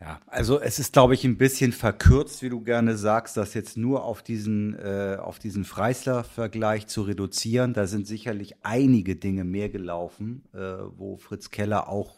Ja, 0.00 0.20
also 0.26 0.60
es 0.60 0.78
ist, 0.78 0.92
glaube 0.92 1.14
ich, 1.14 1.24
ein 1.24 1.38
bisschen 1.38 1.72
verkürzt, 1.72 2.42
wie 2.42 2.50
du 2.50 2.60
gerne 2.60 2.96
sagst, 2.96 3.36
das 3.36 3.54
jetzt 3.54 3.78
nur 3.78 4.04
auf 4.04 4.22
diesen, 4.22 4.74
äh, 4.74 5.16
auf 5.18 5.38
diesen 5.38 5.64
Freisler-Vergleich 5.64 6.88
zu 6.88 7.02
reduzieren. 7.02 7.72
Da 7.72 7.86
sind 7.86 8.06
sicherlich 8.06 8.56
einige 8.62 9.16
Dinge 9.16 9.44
mehr 9.44 9.70
gelaufen, 9.70 10.42
äh, 10.52 10.58
wo 10.58 11.16
Fritz 11.16 11.50
Keller 11.50 11.88
auch 11.88 12.16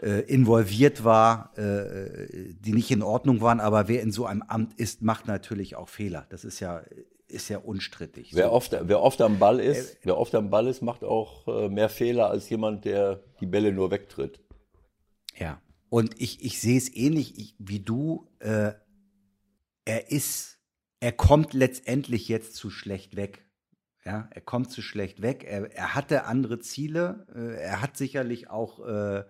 äh, 0.00 0.20
involviert 0.32 1.04
war, 1.04 1.52
äh, 1.58 2.28
die 2.60 2.72
nicht 2.72 2.90
in 2.90 3.02
Ordnung 3.02 3.40
waren. 3.40 3.60
Aber 3.60 3.88
wer 3.88 4.00
in 4.00 4.12
so 4.12 4.24
einem 4.24 4.42
Amt 4.42 4.74
ist, 4.80 5.02
macht 5.02 5.26
natürlich 5.26 5.76
auch 5.76 5.88
Fehler. 5.88 6.26
Das 6.30 6.44
ist 6.44 6.60
ja 6.60 6.82
ist 7.28 7.48
ja 7.48 7.58
unstrittig. 7.58 8.34
Wer, 8.34 8.46
so. 8.46 8.52
oft, 8.52 8.76
wer 8.80 9.00
oft 9.00 9.20
am 9.20 9.38
Ball 9.38 9.60
ist, 9.60 9.94
äh, 9.94 9.98
wer 10.04 10.18
oft 10.18 10.34
am 10.34 10.50
Ball 10.50 10.66
ist, 10.66 10.82
macht 10.82 11.04
auch 11.04 11.46
äh, 11.46 11.68
mehr 11.68 11.88
Fehler 11.88 12.30
als 12.30 12.48
jemand, 12.48 12.84
der 12.84 13.22
die 13.40 13.46
Bälle 13.46 13.72
nur 13.72 13.90
wegtritt. 13.90 14.40
Ja. 15.36 15.60
Und 15.90 16.20
ich, 16.20 16.44
ich 16.44 16.60
sehe 16.60 16.76
es 16.76 16.94
ähnlich 16.94 17.38
ich, 17.38 17.54
wie 17.58 17.80
du. 17.80 18.28
Äh, 18.40 18.72
er 19.84 20.10
ist, 20.10 20.58
er 21.00 21.12
kommt 21.12 21.54
letztendlich 21.54 22.28
jetzt 22.28 22.54
zu 22.56 22.70
schlecht 22.70 23.16
weg. 23.16 23.46
Ja, 24.04 24.28
er 24.30 24.40
kommt 24.40 24.70
zu 24.70 24.82
schlecht 24.82 25.22
weg. 25.22 25.44
Er, 25.44 25.72
er 25.74 25.94
hatte 25.94 26.24
andere 26.24 26.60
Ziele. 26.60 27.26
Äh, 27.34 27.62
er 27.62 27.82
hat 27.82 27.96
sicherlich 27.96 28.48
auch 28.50 28.86
äh, 28.86 29.24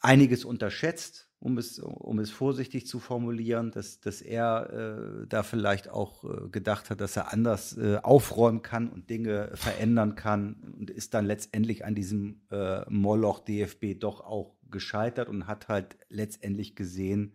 einiges 0.00 0.44
unterschätzt, 0.44 1.25
um 1.46 1.58
es, 1.58 1.78
um 1.78 2.18
es 2.18 2.32
vorsichtig 2.32 2.88
zu 2.88 2.98
formulieren, 2.98 3.70
dass, 3.70 4.00
dass 4.00 4.20
er 4.20 5.22
äh, 5.22 5.26
da 5.28 5.44
vielleicht 5.44 5.88
auch 5.88 6.24
äh, 6.24 6.48
gedacht 6.48 6.90
hat, 6.90 7.00
dass 7.00 7.16
er 7.16 7.32
anders 7.32 7.78
äh, 7.78 7.98
aufräumen 8.02 8.62
kann 8.62 8.88
und 8.88 9.08
Dinge 9.10 9.52
verändern 9.54 10.16
kann 10.16 10.74
und 10.76 10.90
ist 10.90 11.14
dann 11.14 11.24
letztendlich 11.24 11.84
an 11.84 11.94
diesem 11.94 12.40
äh, 12.50 12.80
Moloch 12.90 13.38
DFB 13.38 13.96
doch 13.96 14.22
auch 14.22 14.56
gescheitert 14.68 15.28
und 15.28 15.46
hat 15.46 15.68
halt 15.68 15.96
letztendlich 16.08 16.74
gesehen, 16.74 17.34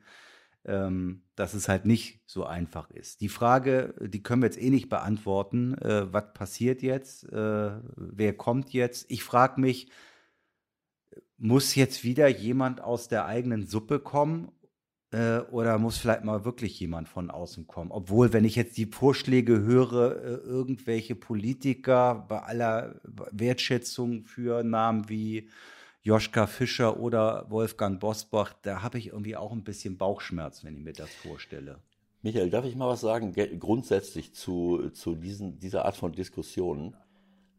ähm, 0.66 1.24
dass 1.36 1.54
es 1.54 1.70
halt 1.70 1.86
nicht 1.86 2.20
so 2.26 2.46
einfach 2.46 2.92
ist. 2.92 3.22
Die 3.22 3.30
Frage, 3.30 3.96
die 4.02 4.22
können 4.22 4.42
wir 4.42 4.48
jetzt 4.48 4.62
eh 4.62 4.70
nicht 4.70 4.90
beantworten. 4.90 5.76
Äh, 5.76 6.12
was 6.12 6.34
passiert 6.34 6.82
jetzt? 6.82 7.32
Äh, 7.32 7.72
wer 7.96 8.34
kommt 8.34 8.74
jetzt? 8.74 9.06
Ich 9.10 9.24
frage 9.24 9.62
mich, 9.62 9.90
muss 11.42 11.74
jetzt 11.74 12.04
wieder 12.04 12.28
jemand 12.28 12.82
aus 12.82 13.08
der 13.08 13.26
eigenen 13.26 13.66
Suppe 13.66 14.00
kommen 14.00 14.52
äh, 15.12 15.40
oder 15.40 15.80
muss 15.80 15.98
vielleicht 15.98 16.24
mal 16.24 16.46
wirklich 16.46 16.80
jemand 16.80 17.10
von 17.10 17.32
außen 17.32 17.66
kommen? 17.66 17.92
Obwohl, 17.92 18.32
wenn 18.32 18.46
ich 18.46 18.56
jetzt 18.56 18.78
die 18.78 18.86
Vorschläge 18.86 19.62
höre, 19.62 20.24
äh, 20.24 20.34
irgendwelche 20.36 21.16
Politiker 21.16 22.26
bei 22.30 22.44
aller 22.44 23.02
Wertschätzung 23.32 24.24
für 24.24 24.64
Namen 24.64 25.10
wie 25.10 25.50
Joschka 26.04 26.46
Fischer 26.46 27.00
oder 27.00 27.50
Wolfgang 27.50 28.00
Bosbach, 28.00 28.54
da 28.62 28.84
habe 28.84 29.00
ich 29.00 29.08
irgendwie 29.08 29.36
auch 29.36 29.52
ein 29.52 29.64
bisschen 29.64 29.98
Bauchschmerz, 29.98 30.64
wenn 30.64 30.76
ich 30.78 30.84
mir 30.84 30.94
das 30.94 31.10
vorstelle. 31.10 31.80
Michael, 32.22 32.52
darf 32.52 32.66
ich 32.66 32.76
mal 32.76 32.88
was 32.88 33.02
sagen, 33.02 33.34
grundsätzlich 33.60 34.36
zu, 34.36 34.92
zu 34.92 35.16
diesen, 35.16 35.60
dieser 35.60 35.86
Art 35.86 35.98
von 35.98 36.12
Diskussionen? 36.12 36.96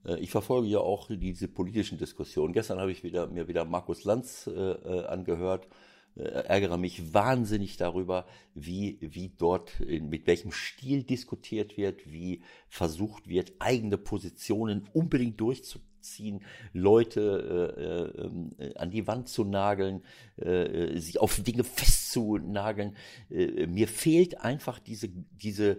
Äh, 0.05 0.19
ich 0.19 0.31
verfolge 0.31 0.69
ja 0.69 0.79
auch 0.79 1.09
diese 1.11 1.49
politischen 1.49 1.99
Diskussionen. 1.99 2.53
Gestern 2.53 2.79
habe 2.79 2.93
ich 2.93 3.03
wieder, 3.03 3.27
mir 3.27 3.49
wieder 3.49 3.65
Markus 3.65 4.05
Lanz 4.05 4.47
äh, 4.47 4.51
äh 4.51 5.07
angehört, 5.07 5.69
äh, 6.17 6.23
ärgere 6.23 6.77
mich 6.79 7.15
wahnsinnig 7.15 7.77
darüber, 7.77 8.27
wie, 8.55 8.99
wie 9.01 9.33
dort, 9.37 9.81
in, 9.81 10.09
mit 10.09 10.27
welchem 10.27 10.53
Stil 10.53 11.05
diskutiert 11.05 11.77
wird, 11.77 12.11
wie 12.11 12.43
versucht 12.69 13.29
wird, 13.29 13.53
eigene 13.59 13.99
Positionen 13.99 14.89
unbedingt 14.93 15.41
durchzuziehen 15.41 15.93
ziehen, 16.03 16.41
Leute 16.73 18.13
äh, 18.19 18.21
ähm, 18.21 18.51
äh, 18.59 18.75
an 18.77 18.91
die 18.91 19.07
Wand 19.07 19.29
zu 19.29 19.45
nageln, 19.45 20.03
äh, 20.37 20.99
sich 20.99 21.21
auf 21.21 21.41
Dinge 21.41 21.65
festzunageln. 21.65 22.97
Äh, 23.31 23.67
mir 23.67 23.89
fehlt 23.89 24.41
einfach 24.41 24.79
diese, 24.79 25.09
diese 25.09 25.79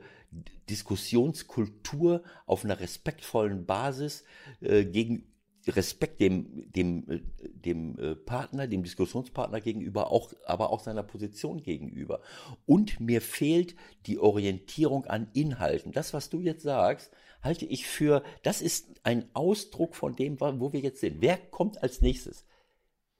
Diskussionskultur 0.69 2.23
auf 2.45 2.63
einer 2.63 2.79
respektvollen 2.79 3.65
Basis 3.65 4.23
äh, 4.61 4.85
gegen 4.85 5.33
Respekt 5.67 6.19
dem, 6.19 6.71
dem, 6.71 7.09
äh, 7.09 7.21
dem 7.41 7.97
äh, 7.97 8.15
Partner, 8.15 8.67
dem 8.67 8.83
Diskussionspartner 8.83 9.61
gegenüber, 9.61 10.11
auch, 10.11 10.33
aber 10.45 10.71
auch 10.71 10.81
seiner 10.81 11.03
Position 11.03 11.61
gegenüber. 11.61 12.21
Und 12.65 12.99
mir 12.99 13.21
fehlt 13.21 13.75
die 14.05 14.19
Orientierung 14.19 15.05
an 15.05 15.29
Inhalten. 15.33 15.91
Das, 15.91 16.13
was 16.13 16.29
du 16.29 16.39
jetzt 16.39 16.63
sagst, 16.63 17.11
halte 17.41 17.65
ich 17.65 17.87
für, 17.87 18.23
das 18.43 18.61
ist 18.61 18.87
ein 19.03 19.25
Ausdruck 19.33 19.95
von 19.95 20.15
dem, 20.15 20.39
wo 20.39 20.73
wir 20.73 20.79
jetzt 20.79 21.01
sind. 21.01 21.21
Wer 21.21 21.37
kommt 21.37 21.81
als 21.81 22.01
nächstes? 22.01 22.45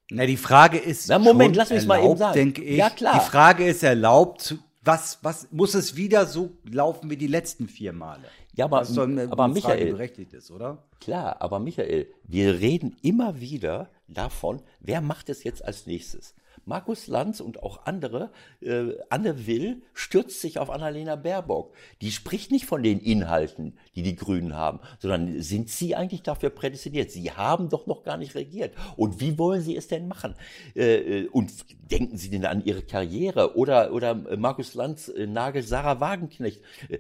Na, 0.10 0.26
die 0.26 0.38
Frage 0.38 0.78
ist. 0.78 1.08
Na, 1.08 1.18
Moment, 1.20 1.56
lass 1.56 1.70
mich 1.70 1.86
mal 1.86 2.04
eben 2.04 2.18
sagen. 2.18 2.54
Ich. 2.58 2.78
Ja, 2.78 2.90
klar. 2.90 3.16
Die 3.16 3.32
Frage 3.32 3.66
ist 3.66 3.84
erlaubt, 3.84 4.58
was, 4.84 5.20
was, 5.22 5.48
muss 5.52 5.76
es 5.76 5.96
wieder 5.96 6.26
so 6.26 6.52
laufen 6.64 7.10
wie 7.10 7.18
die 7.18 7.28
letzten 7.28 7.68
vier 7.68 7.94
Male? 7.94 8.24
Ja, 8.56 8.66
aber, 8.66 8.80
das 8.80 8.98
eine, 8.98 9.32
aber 9.32 9.46
eine 9.46 9.54
Michael, 9.54 9.92
berechtigt 9.92 10.34
ist, 10.34 10.52
oder? 10.52 10.84
Klar, 11.00 11.42
aber 11.42 11.60
Michael, 11.60 12.08
wir 12.24 12.60
reden 12.60 12.96
immer 13.02 13.40
wieder 13.40 13.90
davon, 14.08 14.62
wer 14.80 15.02
macht 15.02 15.30
es 15.30 15.44
jetzt 15.44 15.64
als 15.64 15.88
nächstes? 15.88 16.36
Markus 16.66 17.08
Lanz 17.08 17.40
und 17.40 17.62
auch 17.62 17.86
andere, 17.86 18.32
äh, 18.62 18.94
Anne 19.10 19.48
Will 19.48 19.82
stürzt 19.94 20.42
sich 20.42 20.60
auf 20.60 20.70
Annalena 20.70 21.16
Baerbock. 21.16 21.74
Die 22.02 22.12
spricht 22.12 22.52
nicht 22.52 22.66
von 22.66 22.84
den 22.84 23.00
Inhalten, 23.00 23.78
die 23.96 24.04
die 24.04 24.16
Grünen 24.16 24.56
haben, 24.56 24.80
sondern 25.00 25.42
sind 25.42 25.70
sie 25.70 25.96
eigentlich 25.96 26.24
dafür 26.24 26.50
prädestiniert? 26.50 27.12
Sie 27.12 27.32
haben 27.32 27.70
doch 27.70 27.88
noch 27.88 28.04
gar 28.04 28.18
nicht 28.18 28.36
regiert. 28.36 28.74
Und 28.96 29.20
wie 29.20 29.38
wollen 29.38 29.62
sie 29.62 29.76
es 29.76 29.88
denn 29.88 30.08
machen? 30.08 30.36
Äh, 30.76 31.22
äh 31.22 31.28
und 31.28 31.52
denken 31.92 32.18
sie 32.18 32.30
denn 32.30 32.46
an 32.46 32.64
ihre 32.64 32.82
Karriere? 32.82 33.56
Oder, 33.56 33.94
oder 33.94 34.16
Markus 34.38 34.74
Lanz 34.74 35.10
äh, 35.10 35.28
nagelt 35.28 35.68
Sarah 35.68 36.00
Wagenknecht. 36.00 36.62
Äh, 36.90 37.00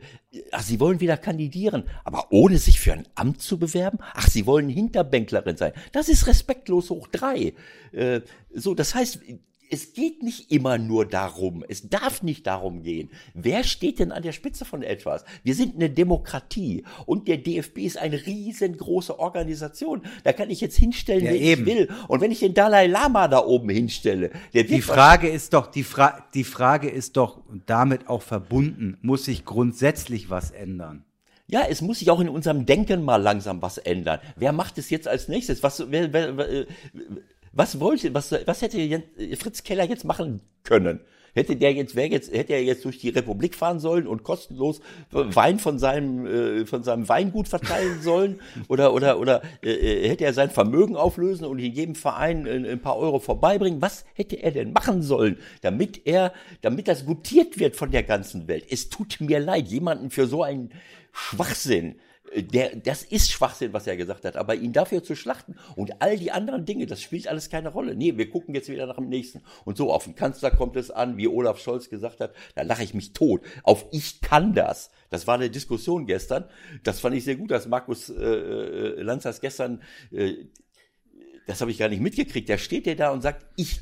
ach, 0.52 0.63
sie 0.63 0.80
wollen 0.80 1.00
wieder 1.00 1.18
kandidieren, 1.18 1.84
aber 2.04 2.28
ohne 2.32 2.58
sich 2.58 2.80
für 2.80 2.94
ein 2.94 3.08
Amt 3.16 3.42
zu 3.42 3.58
bewerben? 3.58 4.00
Ach, 4.13 4.28
sie 4.28 4.46
wollen 4.46 4.70
Hinterbänklerin 4.70 5.58
sein. 5.58 5.74
Das 5.92 6.10
ist 6.10 6.28
respektlos 6.28 6.89
hoch 6.89 7.08
drei. 7.08 7.54
Äh, 7.92 8.22
so, 8.54 8.74
das 8.76 8.94
heißt, 8.94 9.20
es 9.74 9.94
geht 9.94 10.22
nicht 10.22 10.52
immer 10.52 10.78
nur 10.78 11.08
darum, 11.08 11.66
es 11.68 11.90
darf 11.90 12.22
nicht 12.22 12.46
darum 12.46 12.84
gehen. 12.84 13.10
Wer 13.34 13.64
steht 13.64 13.98
denn 13.98 14.12
an 14.12 14.22
der 14.22 14.32
Spitze 14.32 14.66
von 14.66 14.84
etwas? 14.84 15.26
Wir 15.44 15.56
sind 15.56 15.74
eine 15.74 15.90
Demokratie 15.90 16.84
und 17.08 17.28
der 17.28 17.38
DFB 17.38 17.80
ist 17.80 17.98
eine 17.98 18.24
riesengroße 18.24 19.18
Organisation. 19.18 20.04
Da 20.24 20.32
kann 20.32 20.52
ich 20.52 20.62
jetzt 20.62 20.78
hinstellen, 20.78 21.26
ja, 21.26 21.32
wen 21.32 21.42
eben. 21.42 21.68
ich 21.68 21.74
will. 21.74 21.90
Und 22.08 22.22
wenn 22.22 22.32
ich 22.32 22.40
den 22.40 22.54
Dalai 22.54 22.86
Lama 22.86 23.28
da 23.28 23.44
oben 23.44 23.70
hinstelle, 23.70 24.30
der 24.54 24.64
Die 24.64 24.84
Frage 24.84 25.28
ist 25.28 25.54
doch, 25.54 25.66
die, 25.66 25.84
Fra 25.84 26.24
die 26.36 26.44
Frage 26.44 26.88
ist 26.88 27.18
doch 27.18 27.42
damit 27.66 28.08
auch 28.08 28.22
verbunden, 28.22 29.00
muss 29.02 29.26
sich 29.26 29.44
grundsätzlich 29.44 30.30
was 30.30 30.52
ändern? 30.52 31.04
Ja, 31.48 31.62
es 31.68 31.82
muss 31.82 32.00
sich 32.00 32.10
auch 32.10 32.20
in 32.20 32.30
unserem 32.30 32.66
Denken 32.66 33.04
mal 33.04 33.22
langsam 33.22 33.62
was 33.62 33.78
ändern. 33.78 34.20
Wer 34.36 34.54
macht 34.54 34.78
es 34.78 34.90
jetzt 34.90 35.08
als 35.08 35.28
nächstes? 35.28 35.62
Was, 35.62 35.92
wer, 35.92 36.14
wer, 36.14 36.38
wer, 36.38 36.66
was 37.54 37.80
wollte, 37.80 38.13
was, 38.13 38.32
was 38.32 38.62
hätte 38.62 39.04
Fritz 39.39 39.63
Keller 39.63 39.86
jetzt 39.86 40.06
machen 40.06 40.42
können? 40.63 41.00
Hätte 41.36 41.56
der 41.56 41.74
jetzt, 41.74 41.96
wer 41.96 42.08
jetzt, 42.08 42.32
hätte 42.32 42.54
er 42.54 42.63
jetzt 42.63 42.86
durch 42.86 43.00
die 43.00 43.10
Republik 43.10 43.56
fahren 43.56 43.80
sollen 43.80 44.06
und 44.06 44.24
kostenlos 44.24 44.82
Wein 45.10 45.58
von 45.58 45.80
seinem, 45.80 46.28
äh, 46.28 46.66
von 46.68 46.84
seinem 46.84 47.10
Weingut 47.10 47.48
verteilen 47.48 48.02
sollen? 48.02 48.39
Oder, 48.68 48.94
oder, 48.94 49.20
oder 49.20 49.42
äh, 49.63 49.72
äh 49.72 50.10
hätte 50.10 50.26
er 50.26 50.34
sein 50.34 50.50
Vermögen 50.50 50.96
auflösen 50.96 51.46
und 51.46 51.60
in 51.60 51.74
jedem 51.74 51.96
Verein 51.96 52.48
ein, 52.48 52.66
ein 52.66 52.82
paar 52.82 52.98
Euro 52.98 53.20
vorbeibringen? 53.20 53.82
Was 53.82 54.06
hätte 54.13 54.36
er 54.36 54.52
denn 54.52 54.74
machen 54.74 55.02
sollen, 55.02 55.38
damit 55.62 56.06
er, 56.06 56.34
damit 56.62 56.88
das 56.88 57.06
gutiert 57.06 57.60
wird 57.60 57.76
von 57.76 57.92
der 57.92 58.04
ganzen 58.04 58.48
Welt? 58.48 58.66
Es 58.70 58.89
tut 58.89 59.20
mir 59.20 59.39
leid, 59.39 59.68
jemanden 59.68 60.12
für 60.12 60.28
so 60.28 60.44
einen 60.44 60.72
Schwachsinn 61.12 61.96
der, 62.36 62.76
das 62.76 63.04
ist 63.04 63.32
Schwachsinn, 63.32 63.74
was 63.74 63.88
er 63.88 63.98
gesagt 63.98 64.26
hat, 64.26 64.36
aber 64.36 64.56
ihn 64.56 64.74
dafür 64.74 65.04
zu 65.04 65.15
schlachten 65.15 65.56
und 65.76 66.02
all 66.02 66.17
die 66.17 66.32
anderen 66.32 66.65
Dinge, 66.65 66.86
das 66.86 67.02
spielt 67.02 67.28
alles 67.28 67.50
keine 67.50 67.69
Rolle. 67.69 67.96
Nee, 67.96 68.17
wir 68.17 68.30
gucken 68.30 68.56
jetzt 68.56 68.69
wieder 68.69 68.86
nach 68.86 68.96
dem 68.96 69.10
nächsten. 69.10 69.41
Und 69.65 69.78
so 69.78 69.91
auf 69.91 70.06
den 70.06 70.15
Kanzler 70.15 70.52
kommt 70.52 70.76
es 70.76 70.91
an, 70.91 71.17
wie 71.17 71.28
Olaf 71.28 71.60
Scholz 71.60 71.89
gesagt 71.89 72.19
hat, 72.19 72.34
da 72.56 72.63
lache 72.63 72.84
ich 72.84 72.93
mich 72.93 73.13
tot. 73.13 73.41
Auf 73.63 73.86
ich 73.91 74.22
kann 74.22 74.54
das. 74.54 74.91
Das 75.10 75.28
war 75.28 75.36
eine 75.36 75.50
Diskussion 75.50 76.06
gestern. 76.06 76.46
Das 76.84 77.00
fand 77.00 77.15
ich 77.15 77.24
sehr 77.24 77.36
gut, 77.36 77.52
dass 77.52 77.67
Markus 77.67 78.10
äh, 78.10 78.13
äh 78.13 79.02
Lanz 79.02 79.24
das 79.24 79.41
gestern, 79.41 79.82
äh, 80.12 80.34
das 81.46 81.62
habe 81.62 81.72
ich 81.72 81.78
gar 81.78 81.89
nicht 81.89 82.02
mitgekriegt. 82.02 82.50
Der 82.50 82.58
steht 82.58 82.86
der 82.86 82.96
da 82.96 83.12
und 83.12 83.22
sagt, 83.22 83.46
ich 83.58 83.82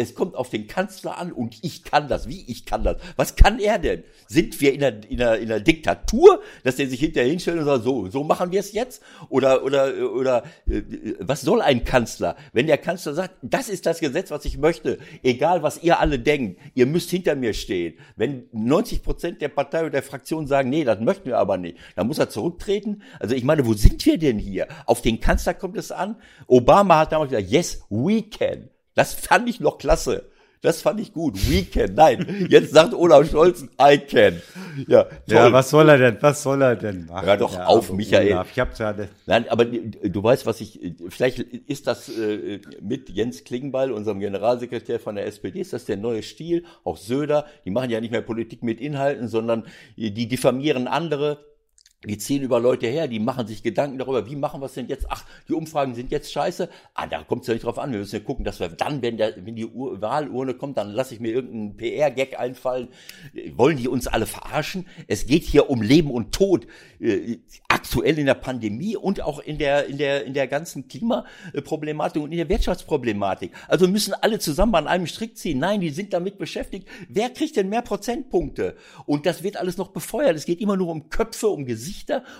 es 0.00 0.14
kommt 0.14 0.34
auf 0.34 0.48
den 0.48 0.66
Kanzler 0.66 1.18
an 1.18 1.30
und 1.30 1.58
ich 1.62 1.84
kann 1.84 2.08
das. 2.08 2.26
Wie 2.26 2.42
ich 2.46 2.64
kann 2.64 2.82
das? 2.84 2.96
Was 3.16 3.36
kann 3.36 3.58
er 3.58 3.78
denn? 3.78 4.02
Sind 4.28 4.58
wir 4.60 4.72
in 4.72 4.80
der, 4.80 5.10
in 5.10 5.18
der, 5.18 5.38
in 5.38 5.48
der 5.48 5.60
Diktatur, 5.60 6.40
dass 6.64 6.76
der 6.76 6.88
sich 6.88 7.00
hinterher 7.00 7.28
hinstellt 7.28 7.58
und 7.58 7.66
sagt, 7.66 7.84
so, 7.84 8.08
so 8.08 8.24
machen 8.24 8.50
wir 8.50 8.60
es 8.60 8.72
jetzt? 8.72 9.02
Oder, 9.28 9.62
oder, 9.62 9.92
oder, 10.14 10.44
äh, 10.66 10.82
was 11.18 11.42
soll 11.42 11.60
ein 11.60 11.84
Kanzler? 11.84 12.36
Wenn 12.54 12.66
der 12.66 12.78
Kanzler 12.78 13.12
sagt, 13.12 13.34
das 13.42 13.68
ist 13.68 13.84
das 13.84 14.00
Gesetz, 14.00 14.30
was 14.30 14.46
ich 14.46 14.56
möchte, 14.56 14.98
egal 15.22 15.62
was 15.62 15.82
ihr 15.82 16.00
alle 16.00 16.18
denkt, 16.18 16.58
ihr 16.74 16.86
müsst 16.86 17.10
hinter 17.10 17.36
mir 17.36 17.52
stehen. 17.52 17.98
Wenn 18.16 18.44
90 18.52 19.02
Prozent 19.02 19.42
der 19.42 19.48
Partei 19.48 19.80
oder 19.80 19.90
der 19.90 20.02
Fraktion 20.02 20.46
sagen, 20.46 20.70
nee, 20.70 20.84
das 20.84 21.00
möchten 21.00 21.26
wir 21.26 21.36
aber 21.36 21.58
nicht, 21.58 21.76
dann 21.94 22.06
muss 22.06 22.18
er 22.18 22.30
zurücktreten. 22.30 23.02
Also 23.18 23.34
ich 23.34 23.44
meine, 23.44 23.66
wo 23.66 23.74
sind 23.74 24.06
wir 24.06 24.16
denn 24.16 24.38
hier? 24.38 24.66
Auf 24.86 25.02
den 25.02 25.20
Kanzler 25.20 25.52
kommt 25.52 25.76
es 25.76 25.92
an. 25.92 26.16
Obama 26.46 27.00
hat 27.00 27.12
damals 27.12 27.32
gesagt, 27.32 27.50
yes, 27.50 27.84
we 27.90 28.22
can. 28.22 28.70
Das 29.00 29.14
fand 29.14 29.48
ich 29.48 29.60
noch 29.60 29.78
klasse. 29.78 30.24
Das 30.60 30.82
fand 30.82 31.00
ich 31.00 31.14
gut. 31.14 31.34
We 31.48 31.62
can. 31.64 31.94
Nein, 31.94 32.48
jetzt 32.50 32.74
sagt 32.74 32.92
Olaf 32.92 33.30
Scholz, 33.30 33.64
I 33.80 33.96
can. 33.96 34.42
Ja, 34.86 35.04
toll. 35.04 35.14
ja 35.26 35.52
was 35.54 35.70
soll 35.70 35.88
er 35.88 35.96
denn? 35.96 36.18
Was 36.20 36.42
soll 36.42 36.60
er 36.60 36.76
denn 36.76 37.06
machen? 37.06 37.24
Hör 37.24 37.38
doch 37.38 37.54
ja, 37.54 37.64
auf, 37.64 37.90
Michael. 37.90 38.32
Olaf, 38.32 38.50
ich 38.52 38.60
hab's 38.60 38.78
ja. 38.78 38.94
Nein, 39.24 39.46
aber 39.48 39.64
du 39.64 40.22
weißt, 40.22 40.44
was 40.44 40.60
ich. 40.60 40.92
Vielleicht 41.08 41.38
ist 41.38 41.86
das 41.86 42.10
äh, 42.10 42.60
mit 42.82 43.08
Jens 43.08 43.44
Klingbeil, 43.44 43.90
unserem 43.90 44.20
Generalsekretär 44.20 45.00
von 45.00 45.14
der 45.14 45.24
SPD, 45.24 45.60
ist 45.60 45.72
das 45.72 45.86
der 45.86 45.96
neue 45.96 46.22
Stil. 46.22 46.66
Auch 46.84 46.98
Söder. 46.98 47.46
Die 47.64 47.70
machen 47.70 47.88
ja 47.88 48.02
nicht 48.02 48.10
mehr 48.10 48.20
Politik 48.20 48.62
mit 48.62 48.82
Inhalten, 48.82 49.28
sondern 49.28 49.64
die 49.96 50.28
diffamieren 50.28 50.88
andere 50.88 51.38
die 52.04 52.16
ziehen 52.16 52.42
über 52.42 52.60
Leute 52.60 52.86
her, 52.86 53.08
die 53.08 53.18
machen 53.18 53.46
sich 53.46 53.62
Gedanken 53.62 53.98
darüber, 53.98 54.26
wie 54.26 54.34
machen 54.34 54.62
wir 54.62 54.66
es 54.66 54.72
denn 54.72 54.88
jetzt? 54.88 55.04
Ach, 55.10 55.22
die 55.48 55.52
Umfragen 55.52 55.94
sind 55.94 56.10
jetzt 56.10 56.32
scheiße. 56.32 56.70
Ah, 56.94 57.06
da 57.06 57.22
kommt 57.24 57.42
es 57.42 57.48
ja 57.48 57.54
nicht 57.54 57.64
drauf 57.64 57.78
an. 57.78 57.92
Wir 57.92 57.98
müssen 57.98 58.16
ja 58.16 58.22
gucken, 58.22 58.42
dass 58.42 58.58
wir 58.58 58.68
dann, 58.68 59.02
wenn, 59.02 59.18
der, 59.18 59.34
wenn 59.44 59.54
die 59.54 59.66
Ur 59.66 60.00
Wahlurne 60.00 60.54
kommt, 60.54 60.78
dann 60.78 60.92
lasse 60.92 61.12
ich 61.12 61.20
mir 61.20 61.30
irgendeinen 61.30 61.76
PR-Gag 61.76 62.40
einfallen. 62.40 62.88
Wollen 63.54 63.76
die 63.76 63.86
uns 63.86 64.06
alle 64.06 64.24
verarschen? 64.24 64.86
Es 65.08 65.26
geht 65.26 65.42
hier 65.42 65.68
um 65.68 65.82
Leben 65.82 66.10
und 66.10 66.32
Tod. 66.32 66.66
Äh, 67.00 67.36
aktuell 67.68 68.18
in 68.18 68.26
der 68.26 68.34
Pandemie 68.34 68.96
und 68.96 69.20
auch 69.20 69.38
in 69.38 69.58
der, 69.58 69.86
in 69.86 69.98
der, 69.98 70.24
in 70.24 70.32
der 70.32 70.46
ganzen 70.46 70.88
Klimaproblematik 70.88 72.22
und 72.22 72.32
in 72.32 72.38
der 72.38 72.48
Wirtschaftsproblematik. 72.48 73.52
Also 73.68 73.86
müssen 73.88 74.14
alle 74.14 74.38
zusammen 74.38 74.74
an 74.74 74.86
einem 74.86 75.06
Strick 75.06 75.36
ziehen. 75.36 75.58
Nein, 75.58 75.82
die 75.82 75.90
sind 75.90 76.14
damit 76.14 76.38
beschäftigt. 76.38 76.88
Wer 77.10 77.28
kriegt 77.28 77.56
denn 77.56 77.68
mehr 77.68 77.82
Prozentpunkte? 77.82 78.76
Und 79.04 79.26
das 79.26 79.42
wird 79.42 79.58
alles 79.58 79.76
noch 79.76 79.88
befeuert. 79.88 80.34
Es 80.34 80.46
geht 80.46 80.62
immer 80.62 80.78
nur 80.78 80.88
um 80.88 81.10
Köpfe, 81.10 81.48
um 81.48 81.66
Gesichter. 81.66 81.89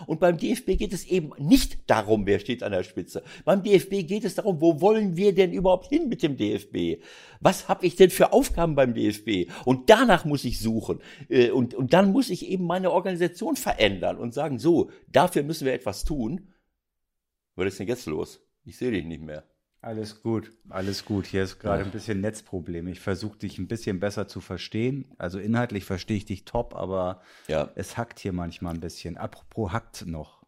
Und 0.07 0.21
beim 0.21 0.37
DFB 0.37 0.77
geht 0.77 0.93
es 0.93 1.07
eben 1.07 1.31
nicht 1.39 1.79
darum, 1.87 2.27
wer 2.27 2.39
steht 2.39 2.63
an 2.63 2.73
der 2.73 2.83
Spitze. 2.83 3.23
Beim 3.45 3.63
DFB 3.63 4.07
geht 4.07 4.25
es 4.25 4.35
darum, 4.35 4.61
wo 4.61 4.81
wollen 4.81 5.17
wir 5.17 5.35
denn 5.35 5.53
überhaupt 5.53 5.89
hin 5.89 6.09
mit 6.09 6.23
dem 6.23 6.37
DFB? 6.37 7.03
Was 7.41 7.69
habe 7.69 7.87
ich 7.87 7.97
denn 7.97 8.11
für 8.11 8.33
Aufgaben 8.33 8.75
beim 8.75 8.95
DFB? 8.95 9.51
Und 9.65 9.91
danach 9.91 10.25
muss 10.25 10.45
ich 10.45 10.61
suchen. 10.61 11.01
Äh, 11.29 11.51
und, 11.51 11.75
und 11.75 11.93
dann 11.93 12.13
muss 12.13 12.31
ich 12.31 12.47
eben 12.47 12.65
meine 12.65 12.91
Organisation 12.93 13.57
verändern 13.57 14.19
und 14.19 14.35
sagen, 14.35 14.59
so, 14.59 14.91
dafür 15.09 15.43
müssen 15.43 15.67
wir 15.67 15.73
etwas 15.73 16.05
tun. 16.05 16.53
Was 17.57 17.67
ist 17.69 17.81
denn 17.81 17.89
jetzt 17.89 18.07
los? 18.07 18.41
Ich 18.65 18.79
sehe 18.79 18.91
dich 18.91 19.05
nicht 19.05 19.23
mehr. 19.23 19.50
Alles 19.83 20.23
gut, 20.23 20.53
alles 20.69 21.07
gut. 21.07 21.27
Hier 21.27 21.43
ist 21.43 21.59
gerade 21.59 21.83
ein 21.85 21.91
bisschen 21.91 22.21
Netzproblem. 22.21 22.87
Ich 22.89 23.01
versuche 23.01 23.39
dich 23.39 23.59
ein 23.59 23.67
bisschen 23.67 23.99
besser 23.99 24.29
zu 24.29 24.41
verstehen. 24.43 25.07
Also 25.17 25.39
inhaltlich 25.39 25.87
verstehe 25.87 26.19
ich 26.19 26.27
dich 26.27 26.45
top, 26.45 26.75
aber 26.75 27.23
Ja. 27.49 27.71
es 27.77 27.97
hackt 27.97 28.19
hier 28.19 28.35
manchmal 28.35 28.75
ein 28.75 28.81
bisschen. 28.81 29.17
Apropos 29.17 29.73
hackt 29.73 30.05
noch. 30.07 30.41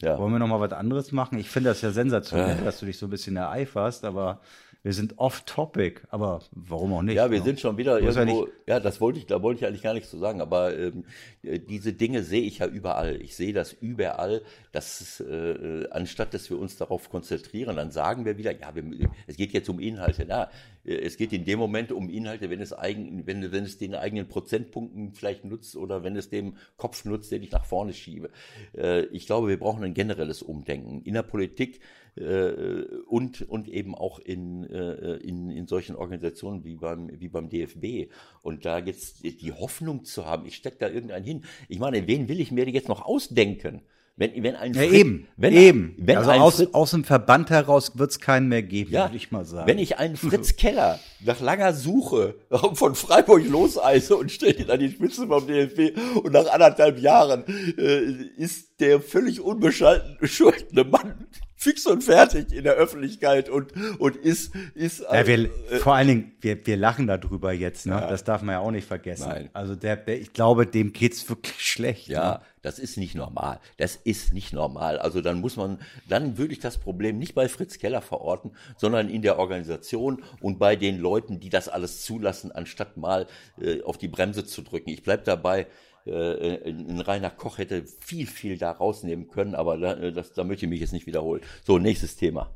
Ja. 0.00 0.18
Wollen 0.18 0.32
wir 0.32 0.38
noch 0.38 0.46
mal 0.48 0.60
was 0.60 0.72
anderes 0.72 1.10
machen? 1.10 1.38
Ich 1.38 1.48
finde 1.48 1.70
das 1.70 1.80
ja 1.80 1.90
sensationell, 1.90 2.58
Ja. 2.58 2.64
dass 2.64 2.80
du 2.80 2.86
dich 2.86 2.98
so 2.98 3.06
ein 3.06 3.10
bisschen 3.10 3.36
ereiferst, 3.36 4.04
aber 4.04 4.40
wir 4.82 4.92
sind 4.94 5.18
off-topic. 5.18 6.02
Aber 6.08 6.40
warum 6.52 6.92
auch 6.94 7.02
nicht? 7.02 7.16
Ja, 7.16 7.30
wir 7.30 7.38
ne? 7.38 7.44
sind 7.44 7.60
schon 7.60 7.76
wieder 7.76 8.00
Muss 8.00 8.16
ja 8.16 8.22
irgendwo. 8.22 8.48
Ja, 8.66 8.80
das 8.80 9.00
wollte 9.00 9.18
ich, 9.18 9.26
da 9.26 9.42
wollte 9.42 9.60
ich 9.60 9.66
eigentlich 9.66 9.82
gar 9.82 9.92
nichts 9.92 10.10
zu 10.10 10.18
sagen. 10.18 10.40
Aber 10.40 10.76
ähm, 10.76 11.04
äh, 11.42 11.58
diese 11.58 11.92
Dinge 11.92 12.22
sehe 12.22 12.42
ich 12.42 12.58
ja 12.58 12.66
überall. 12.66 13.20
Ich 13.20 13.36
sehe 13.36 13.52
das 13.52 13.72
überall. 13.72 14.42
Dass 14.72 15.00
es, 15.00 15.20
äh, 15.20 15.86
anstatt 15.90 16.32
dass 16.32 16.48
wir 16.48 16.58
uns 16.58 16.76
darauf 16.76 17.10
konzentrieren, 17.10 17.76
dann 17.76 17.90
sagen 17.90 18.24
wir 18.24 18.38
wieder, 18.38 18.52
ja, 18.52 18.74
wir, 18.74 18.84
es 19.26 19.36
geht 19.36 19.52
jetzt 19.52 19.68
um 19.68 19.80
Inhalte. 19.80 20.24
Na, 20.26 20.48
äh, 20.84 20.94
es 20.94 21.16
geht 21.16 21.32
in 21.32 21.44
dem 21.44 21.58
Moment 21.58 21.92
um 21.92 22.08
Inhalte, 22.08 22.48
wenn 22.48 22.60
es 22.60 22.72
eigen, 22.72 23.26
wenn, 23.26 23.52
wenn 23.52 23.64
es 23.64 23.78
den 23.78 23.94
eigenen 23.94 24.28
Prozentpunkten 24.28 25.12
vielleicht 25.12 25.44
nutzt 25.44 25.76
oder 25.76 26.02
wenn 26.04 26.16
es 26.16 26.30
dem 26.30 26.56
Kopf 26.76 27.04
nutzt, 27.04 27.30
den 27.32 27.42
ich 27.42 27.50
nach 27.50 27.66
vorne 27.66 27.92
schiebe. 27.92 28.30
Äh, 28.74 29.04
ich 29.06 29.26
glaube, 29.26 29.48
wir 29.48 29.58
brauchen 29.58 29.84
ein 29.84 29.94
generelles 29.94 30.42
Umdenken 30.42 31.02
in 31.02 31.14
der 31.14 31.22
Politik 31.22 31.80
äh, 32.16 32.84
und, 33.06 33.42
und 33.42 33.68
eben 33.68 33.94
auch 33.94 34.18
in, 34.18 34.64
äh, 34.64 35.16
in, 35.16 35.50
in 35.50 35.66
solchen 35.66 35.96
Organisationen 35.96 36.64
wie 36.64 36.76
beim, 36.76 37.10
wie 37.20 37.28
beim 37.28 37.48
DFB. 37.48 38.10
Und 38.42 38.64
da 38.64 38.78
jetzt 38.78 39.22
die 39.24 39.52
Hoffnung 39.52 40.04
zu 40.04 40.26
haben, 40.26 40.46
ich 40.46 40.56
stecke 40.56 40.76
da 40.78 40.88
irgendeinen 40.88 41.24
hin. 41.24 41.44
Ich 41.68 41.78
meine, 41.78 42.06
wen 42.06 42.28
will 42.28 42.40
ich 42.40 42.50
mir 42.52 42.68
jetzt 42.68 42.88
noch 42.88 43.02
ausdenken? 43.04 43.82
Wenn, 44.16 44.42
wenn 44.42 44.54
ein 44.54 44.74
Ja, 44.74 44.82
Fritz- 44.82 44.92
eben, 44.92 45.28
wenn, 45.38 45.54
eben. 45.54 45.94
Wenn 45.96 46.18
also 46.18 46.30
aus, 46.32 46.56
Fritz- 46.56 46.74
aus 46.74 46.90
dem 46.90 47.04
Verband 47.04 47.48
heraus 47.48 47.96
wird 47.96 48.10
es 48.10 48.20
keinen 48.20 48.48
mehr 48.48 48.62
geben, 48.62 48.92
ja, 48.92 49.04
würde 49.06 49.16
ich 49.16 49.30
mal 49.30 49.46
sagen. 49.46 49.66
Wenn 49.66 49.78
ich 49.78 49.96
einen 49.98 50.16
Fritz 50.16 50.56
Keller 50.56 50.98
nach 51.24 51.40
langer 51.40 51.72
Suche 51.72 52.34
von 52.74 52.94
Freiburg 52.94 53.42
loseise 53.48 54.16
und 54.16 54.30
stelle 54.30 54.54
ihn 54.58 54.70
an 54.70 54.78
die 54.78 54.90
Spitze 54.90 55.26
vom 55.26 55.46
DFB 55.46 55.96
und 56.22 56.32
nach 56.34 56.52
anderthalb 56.52 56.98
Jahren 57.00 57.44
äh, 57.78 58.00
ist 58.36 58.78
der 58.80 59.00
völlig 59.00 59.40
unbescholtene 59.40 60.16
bescholtene 60.20 60.84
Mann 60.84 61.26
fix 61.60 61.86
und 61.86 62.02
fertig 62.02 62.52
in 62.52 62.64
der 62.64 62.72
Öffentlichkeit 62.72 63.50
und, 63.50 63.72
und 63.98 64.16
ist, 64.16 64.54
ist 64.74 65.00
Ja, 65.00 65.26
wir, 65.26 65.38
äh, 65.70 65.76
vor 65.78 65.94
allen 65.94 66.08
Dingen, 66.08 66.32
wir, 66.40 66.66
wir 66.66 66.76
lachen 66.78 67.06
darüber 67.06 67.52
jetzt, 67.52 67.84
ne? 67.86 68.00
Das 68.08 68.24
darf 68.24 68.40
man 68.40 68.54
ja 68.54 68.60
auch 68.60 68.70
nicht 68.70 68.88
vergessen. 68.88 69.28
Nein. 69.28 69.50
Also 69.52 69.76
der, 69.76 69.96
der, 69.96 70.18
ich 70.18 70.32
glaube, 70.32 70.66
dem 70.66 70.94
geht's 70.94 71.28
wirklich 71.28 71.60
schlecht. 71.60 72.08
Ja, 72.08 72.30
Ne? 72.32 72.40
das 72.62 72.78
ist 72.78 72.96
nicht 72.96 73.14
normal. 73.14 73.60
Das 73.76 73.96
ist 73.96 74.32
nicht 74.32 74.54
normal. 74.54 74.98
Also 74.98 75.20
dann 75.20 75.40
muss 75.40 75.56
man, 75.56 75.78
dann 76.08 76.38
würde 76.38 76.54
ich 76.54 76.60
das 76.60 76.78
Problem 76.78 77.18
nicht 77.18 77.34
bei 77.34 77.46
Fritz 77.48 77.78
Keller 77.78 78.00
verorten, 78.00 78.52
sondern 78.78 79.10
in 79.10 79.20
der 79.20 79.38
Organisation 79.38 80.22
und 80.40 80.58
bei 80.58 80.76
den 80.76 80.98
Leuten, 80.98 81.40
die 81.40 81.50
das 81.50 81.68
alles 81.68 82.02
zulassen, 82.02 82.52
anstatt 82.52 82.96
mal 82.96 83.26
äh, 83.60 83.82
auf 83.82 83.98
die 83.98 84.08
Bremse 84.08 84.46
zu 84.46 84.62
drücken. 84.62 84.88
Ich 84.88 85.02
bleib 85.02 85.24
dabei. 85.24 85.66
Äh, 86.06 86.70
ein 86.70 87.00
Rainer 87.00 87.30
Koch 87.30 87.58
hätte 87.58 87.84
viel, 88.00 88.26
viel 88.26 88.56
da 88.58 88.70
rausnehmen 88.70 89.28
können, 89.28 89.54
aber 89.54 89.76
da, 89.76 89.94
äh, 89.94 90.12
das, 90.12 90.32
da 90.32 90.44
möchte 90.44 90.66
ich 90.66 90.70
mich 90.70 90.80
jetzt 90.80 90.92
nicht 90.92 91.06
wiederholen. 91.06 91.42
So, 91.64 91.78
nächstes 91.78 92.16
Thema. 92.16 92.54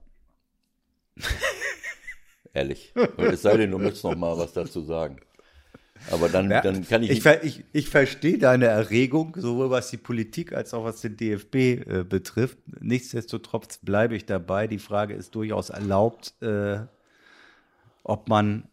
Ehrlich. 2.54 2.92
Und 2.94 3.26
es 3.26 3.42
sei 3.42 3.56
denn, 3.56 3.70
du 3.70 3.78
möchtest 3.78 4.04
noch 4.04 4.16
mal 4.16 4.38
was 4.38 4.52
dazu 4.52 4.80
sagen. 4.82 5.20
Aber 6.10 6.28
dann, 6.28 6.50
Ja, 6.50 6.60
dann 6.60 6.86
kann 6.86 7.02
ich, 7.02 7.10
ich, 7.10 7.24
ich, 7.42 7.64
ich 7.72 7.88
verstehe 7.88 8.38
deine 8.38 8.66
Erregung, 8.66 9.36
sowohl 9.38 9.70
was 9.70 9.90
die 9.90 9.96
Politik 9.96 10.52
als 10.52 10.74
auch 10.74 10.84
was 10.84 11.00
den 11.00 11.16
DFB 11.16 11.54
äh, 11.54 12.04
betrifft. 12.08 12.58
Nichtsdestotrotz 12.80 13.78
bleibe 13.78 14.14
ich 14.14 14.26
dabei. 14.26 14.66
Die 14.66 14.78
Frage 14.78 15.14
ist 15.14 15.34
durchaus 15.34 15.70
erlaubt, 15.70 16.34
äh, 16.42 16.80
ob 18.02 18.28
man 18.28 18.68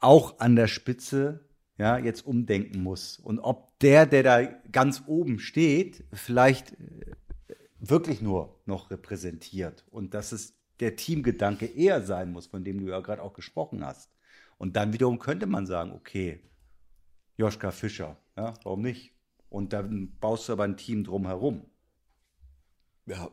auch 0.00 0.38
an 0.38 0.56
der 0.56 0.68
Spitze 0.68 1.40
ja, 1.80 1.96
jetzt 1.96 2.26
umdenken 2.26 2.82
muss. 2.82 3.18
Und 3.18 3.38
ob 3.38 3.78
der, 3.78 4.04
der 4.04 4.22
da 4.22 4.42
ganz 4.70 5.04
oben 5.06 5.38
steht, 5.38 6.04
vielleicht 6.12 6.72
äh, 6.72 7.16
wirklich 7.78 8.20
nur 8.20 8.60
noch 8.66 8.90
repräsentiert. 8.90 9.86
Und 9.90 10.12
dass 10.12 10.32
es 10.32 10.58
der 10.80 10.94
Teamgedanke 10.96 11.64
eher 11.64 12.02
sein 12.02 12.32
muss, 12.32 12.46
von 12.46 12.64
dem 12.64 12.80
du 12.80 12.90
ja 12.90 13.00
gerade 13.00 13.22
auch 13.22 13.32
gesprochen 13.32 13.82
hast. 13.82 14.10
Und 14.58 14.76
dann 14.76 14.92
wiederum 14.92 15.18
könnte 15.18 15.46
man 15.46 15.64
sagen, 15.64 15.92
okay, 15.92 16.40
Joschka 17.38 17.70
Fischer, 17.70 18.18
ja, 18.36 18.52
warum 18.62 18.82
nicht? 18.82 19.14
Und 19.48 19.72
dann 19.72 20.18
baust 20.20 20.50
du 20.50 20.52
aber 20.52 20.64
ein 20.64 20.76
Team 20.76 21.02
drumherum. 21.02 21.64
Ja. 23.06 23.30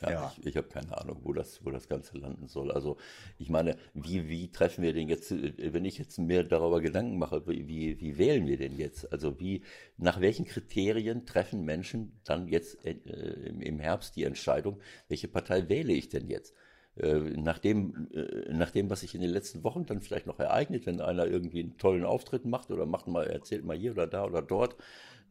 Ja, 0.00 0.12
Ja. 0.12 0.34
ich, 0.38 0.46
ich 0.46 0.56
habe 0.56 0.68
keine 0.68 0.96
Ahnung, 0.96 1.20
wo 1.24 1.32
das, 1.32 1.64
wo 1.64 1.70
das 1.70 1.88
Ganze 1.88 2.16
landen 2.18 2.48
soll. 2.48 2.70
Also 2.72 2.96
ich 3.38 3.50
meine, 3.50 3.76
wie, 3.94 4.28
wie 4.28 4.50
treffen 4.50 4.82
wir 4.82 4.92
den 4.94 5.08
jetzt, 5.08 5.30
äh, 5.30 5.72
wenn 5.74 5.84
ich 5.84 5.98
jetzt 5.98 6.18
mir 6.18 6.42
darüber 6.44 6.80
Gedanken 6.80 7.18
mache, 7.18 7.46
wie, 7.46 7.68
wie, 8.00 8.18
wählen 8.18 8.46
wir 8.46 8.56
den 8.56 8.78
jetzt? 8.78 9.12
Also 9.12 9.38
wie, 9.40 9.62
nach 9.98 10.20
welchen 10.20 10.46
Kriterien 10.46 11.26
treffen 11.26 11.64
Menschen 11.64 12.20
dann 12.24 12.48
jetzt 12.48 12.84
äh, 12.84 12.92
im 12.92 13.60
im 13.60 13.78
Herbst 13.78 14.16
die 14.16 14.24
Entscheidung, 14.24 14.80
welche 15.08 15.28
Partei 15.28 15.68
wähle 15.68 15.92
ich 15.92 16.08
denn 16.08 16.28
jetzt? 16.28 16.54
Äh, 16.96 17.18
Nach 17.18 17.58
dem, 17.58 18.08
äh, 18.12 18.52
nach 18.52 18.70
dem, 18.70 18.90
was 18.90 19.00
sich 19.00 19.14
in 19.14 19.20
den 19.20 19.30
letzten 19.30 19.62
Wochen 19.64 19.86
dann 19.86 20.00
vielleicht 20.00 20.26
noch 20.26 20.38
ereignet, 20.40 20.86
wenn 20.86 21.00
einer 21.00 21.26
irgendwie 21.26 21.60
einen 21.60 21.78
tollen 21.78 22.04
Auftritt 22.04 22.44
macht 22.46 22.70
oder 22.70 22.86
macht 22.86 23.06
mal, 23.06 23.26
erzählt 23.26 23.64
mal 23.64 23.76
hier 23.76 23.92
oder 23.92 24.06
da 24.06 24.24
oder 24.24 24.42
dort, 24.42 24.76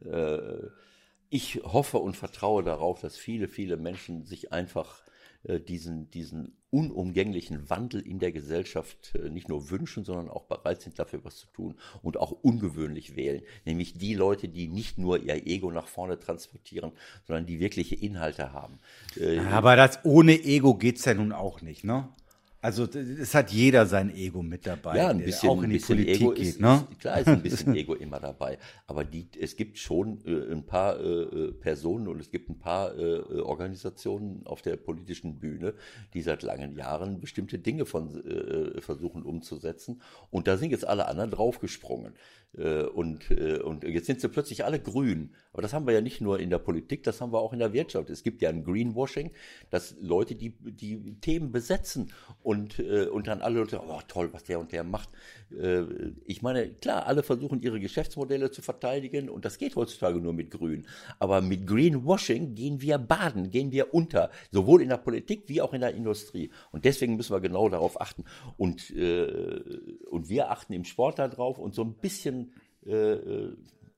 äh, 0.04 0.68
ich 1.30 1.60
hoffe 1.64 1.98
und 1.98 2.16
vertraue 2.16 2.62
darauf, 2.62 3.00
dass 3.00 3.16
viele, 3.16 3.48
viele 3.48 3.76
Menschen 3.76 4.24
sich 4.24 4.52
einfach 4.52 5.02
äh, 5.44 5.60
diesen, 5.60 6.10
diesen 6.10 6.56
unumgänglichen 6.70 7.70
Wandel 7.70 8.00
in 8.00 8.18
der 8.18 8.30
Gesellschaft 8.30 9.14
äh, 9.14 9.30
nicht 9.30 9.48
nur 9.48 9.70
wünschen, 9.70 10.04
sondern 10.04 10.28
auch 10.28 10.44
bereit 10.44 10.82
sind, 10.82 10.98
dafür 10.98 11.24
was 11.24 11.36
zu 11.36 11.46
tun 11.46 11.76
und 12.02 12.18
auch 12.18 12.32
ungewöhnlich 12.32 13.16
wählen. 13.16 13.42
Nämlich 13.64 13.94
die 13.94 14.14
Leute, 14.14 14.48
die 14.48 14.68
nicht 14.68 14.98
nur 14.98 15.18
ihr 15.18 15.46
Ego 15.46 15.70
nach 15.70 15.88
vorne 15.88 16.18
transportieren, 16.18 16.92
sondern 17.26 17.46
die 17.46 17.58
wirkliche 17.58 17.94
Inhalte 17.94 18.52
haben. 18.52 18.78
Äh, 19.16 19.38
Aber 19.38 19.76
das 19.76 20.04
ohne 20.04 20.32
Ego 20.32 20.74
geht's 20.74 21.04
ja 21.06 21.14
nun 21.14 21.32
auch 21.32 21.62
nicht, 21.62 21.84
ne? 21.84 22.08
Also 22.62 22.84
es 22.84 23.34
hat 23.34 23.50
jeder 23.50 23.86
sein 23.86 24.14
Ego 24.14 24.42
mit 24.42 24.66
dabei, 24.66 24.98
Ja, 24.98 25.08
ein 25.08 25.18
der 25.18 25.24
bisschen, 25.24 25.48
auch 25.48 25.62
in 25.62 25.70
die 25.70 25.78
Politik 25.78 26.20
Ego 26.20 26.30
geht, 26.32 26.46
ist, 26.46 26.60
ne? 26.60 26.86
ist, 26.90 27.00
klar 27.00 27.18
ist 27.18 27.28
ein 27.28 27.42
bisschen 27.42 27.74
Ego 27.74 27.94
immer 27.94 28.20
dabei. 28.20 28.58
Aber 28.86 29.04
die, 29.04 29.28
es 29.40 29.56
gibt 29.56 29.78
schon 29.78 30.20
äh, 30.26 30.52
ein 30.52 30.66
paar 30.66 31.00
äh, 31.00 31.04
äh, 31.04 31.52
Personen 31.52 32.06
und 32.06 32.20
es 32.20 32.30
gibt 32.30 32.50
ein 32.50 32.58
paar 32.58 32.94
äh, 32.98 33.02
äh, 33.02 33.40
Organisationen 33.40 34.46
auf 34.46 34.60
der 34.60 34.76
politischen 34.76 35.38
Bühne, 35.38 35.72
die 36.12 36.20
seit 36.20 36.42
langen 36.42 36.76
Jahren 36.76 37.20
bestimmte 37.20 37.58
Dinge 37.58 37.86
von, 37.86 38.22
äh, 38.26 38.80
versuchen 38.82 39.22
umzusetzen. 39.22 40.02
Und 40.30 40.46
da 40.46 40.58
sind 40.58 40.70
jetzt 40.70 40.86
alle 40.86 41.08
anderen 41.08 41.30
draufgesprungen. 41.30 42.12
Äh, 42.56 42.82
und, 42.82 43.30
äh, 43.30 43.58
und 43.58 43.84
jetzt 43.84 44.06
sind 44.06 44.20
sie 44.20 44.28
plötzlich 44.28 44.64
alle 44.64 44.80
grün. 44.80 45.30
Aber 45.52 45.62
das 45.62 45.72
haben 45.72 45.86
wir 45.86 45.94
ja 45.94 46.00
nicht 46.00 46.20
nur 46.20 46.40
in 46.40 46.50
der 46.50 46.58
Politik, 46.58 47.02
das 47.02 47.20
haben 47.20 47.32
wir 47.32 47.40
auch 47.40 47.52
in 47.52 47.58
der 47.58 47.72
Wirtschaft. 47.72 48.10
Es 48.10 48.22
gibt 48.22 48.42
ja 48.42 48.48
ein 48.48 48.64
Greenwashing, 48.64 49.30
dass 49.70 49.96
Leute, 50.00 50.34
die, 50.34 50.50
die 50.50 51.16
Themen 51.20 51.52
besetzen 51.52 52.12
und, 52.42 52.78
äh, 52.78 53.06
und 53.06 53.26
dann 53.26 53.40
alle 53.40 53.60
Leute, 53.60 53.80
oh 53.80 54.00
toll, 54.06 54.30
was 54.32 54.44
der 54.44 54.58
und 54.58 54.72
der 54.72 54.84
macht. 54.84 55.10
Ich 56.26 56.42
meine, 56.42 56.70
klar, 56.74 57.06
alle 57.08 57.24
versuchen 57.24 57.60
ihre 57.60 57.80
Geschäftsmodelle 57.80 58.52
zu 58.52 58.62
verteidigen 58.62 59.28
und 59.28 59.44
das 59.44 59.58
geht 59.58 59.74
heutzutage 59.74 60.20
nur 60.20 60.32
mit 60.32 60.52
Grün. 60.52 60.86
Aber 61.18 61.40
mit 61.40 61.66
Greenwashing 61.66 62.54
gehen 62.54 62.80
wir 62.80 62.98
baden, 62.98 63.50
gehen 63.50 63.72
wir 63.72 63.92
unter, 63.92 64.30
sowohl 64.52 64.80
in 64.80 64.90
der 64.90 64.98
Politik 64.98 65.48
wie 65.48 65.60
auch 65.60 65.72
in 65.72 65.80
der 65.80 65.92
Industrie. 65.92 66.52
Und 66.70 66.84
deswegen 66.84 67.16
müssen 67.16 67.34
wir 67.34 67.40
genau 67.40 67.68
darauf 67.68 68.00
achten. 68.00 68.24
Und, 68.58 68.90
und 68.92 70.28
wir 70.28 70.52
achten 70.52 70.72
im 70.72 70.84
Sport 70.84 71.18
darauf 71.18 71.58
und 71.58 71.74
so 71.74 71.82
ein 71.82 71.94
bisschen 71.94 72.39
äh, 72.86 72.92
äh, 72.92 73.56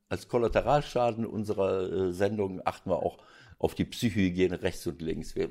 als 0.09 0.29
Kollateralschaden 0.29 1.25
unserer 1.27 1.90
äh, 2.09 2.12
Sendung 2.12 2.61
achten 2.64 2.90
wir 2.90 2.97
auch 3.03 3.18
auf 3.59 3.75
die 3.75 3.85
Psychohygiene 3.85 4.62
rechts 4.62 4.87
und 4.87 5.01
links. 5.01 5.35
Wir, 5.37 5.49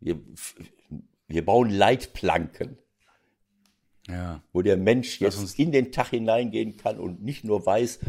wir, 0.00 0.20
wir 1.28 1.44
bauen 1.44 1.70
Leitplanken, 1.70 2.78
Ja. 4.06 4.42
wo 4.52 4.62
der 4.62 4.76
Mensch 4.76 5.20
jetzt 5.20 5.38
uns- 5.38 5.54
in 5.58 5.72
den 5.72 5.90
Tag 5.92 6.08
hineingehen 6.10 6.76
kann 6.76 6.98
und 7.00 7.22
nicht 7.22 7.42
nur 7.44 7.64
weiß, 7.66 8.00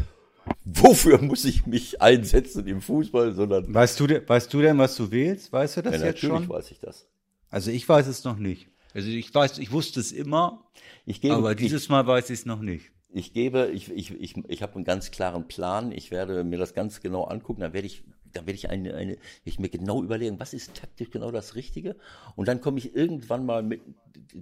wofür 0.64 1.20
muss 1.20 1.44
ich 1.44 1.66
mich 1.66 2.00
einsetzen 2.00 2.66
im 2.66 2.80
Fußball, 2.80 3.34
sondern. 3.34 3.72
Weißt 3.72 3.98
du, 4.00 4.06
weißt 4.06 4.52
du 4.52 4.60
denn, 4.62 4.78
was 4.78 4.96
du 4.96 5.10
wählst? 5.10 5.52
Weißt 5.52 5.78
du 5.78 5.82
das 5.82 6.00
ja, 6.00 6.06
jetzt 6.06 6.22
natürlich 6.22 6.46
schon? 6.46 6.48
weiß 6.48 6.70
ich 6.70 6.78
das. 6.78 7.08
Also 7.50 7.70
ich 7.70 7.88
weiß 7.88 8.06
es 8.06 8.24
noch 8.24 8.36
nicht. 8.36 8.68
Also 8.94 9.08
ich 9.08 9.34
weiß, 9.34 9.58
ich 9.58 9.72
wusste 9.72 10.00
es 10.00 10.12
immer, 10.12 10.70
Ich 11.04 11.20
gebe, 11.20 11.34
aber 11.34 11.52
ich, 11.52 11.56
dieses 11.58 11.88
Mal 11.88 12.06
weiß 12.06 12.30
ich 12.30 12.40
es 12.40 12.46
noch 12.46 12.60
nicht. 12.60 12.90
Ich 13.18 13.32
gebe, 13.32 13.70
ich, 13.72 13.90
ich, 13.90 14.12
ich, 14.20 14.36
ich 14.48 14.62
habe 14.62 14.76
einen 14.76 14.84
ganz 14.84 15.10
klaren 15.10 15.48
Plan. 15.48 15.92
Ich 15.92 16.10
werde 16.10 16.44
mir 16.44 16.58
das 16.58 16.74
ganz 16.74 17.00
genau 17.00 17.24
angucken. 17.24 17.60
Dann 17.60 17.72
werde 17.72 17.86
ich, 17.86 18.04
dann 18.32 18.46
werde 18.46 18.56
ich 18.56 18.70
eine, 18.70 18.94
eine, 18.94 19.16
ich 19.44 19.58
mir 19.58 19.68
genau 19.68 20.02
überlegen, 20.02 20.38
was 20.40 20.54
ist 20.54 20.74
taktisch 20.74 21.10
genau 21.10 21.30
das 21.30 21.54
Richtige. 21.54 21.96
Und 22.36 22.48
dann 22.48 22.60
komme 22.60 22.78
ich 22.78 22.94
irgendwann 22.94 23.44
mal 23.46 23.62
mit 23.62 23.82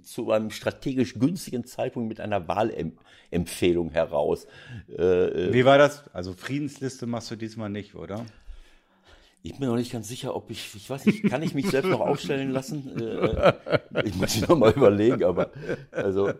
zu 0.03 0.31
einem 0.31 0.51
strategisch 0.51 1.13
günstigen 1.15 1.65
Zeitpunkt 1.65 2.09
mit 2.09 2.19
einer 2.19 2.47
Wahlempfehlung 2.47 3.91
heraus. 3.91 4.45
Äh, 4.89 5.53
Wie 5.53 5.65
war 5.65 5.77
das? 5.77 6.07
Also 6.13 6.33
Friedensliste 6.33 7.05
machst 7.05 7.31
du 7.31 7.35
diesmal 7.35 7.69
nicht, 7.69 7.95
oder? 7.95 8.25
Ich 9.43 9.57
bin 9.57 9.69
noch 9.69 9.77
nicht 9.77 9.91
ganz 9.91 10.09
sicher, 10.09 10.35
ob 10.35 10.49
ich, 10.51 10.75
ich 10.75 10.89
weiß 10.89 11.05
nicht, 11.05 11.23
kann 11.29 11.41
ich 11.41 11.53
mich 11.53 11.69
selbst 11.69 11.89
noch 11.89 12.01
aufstellen 12.01 12.51
lassen? 12.51 12.99
Äh, 12.99 13.53
ich 14.03 14.15
muss 14.15 14.41
noch 14.41 14.57
mal 14.57 14.73
überlegen, 14.73 15.23
aber 15.23 15.51
also 15.91 16.33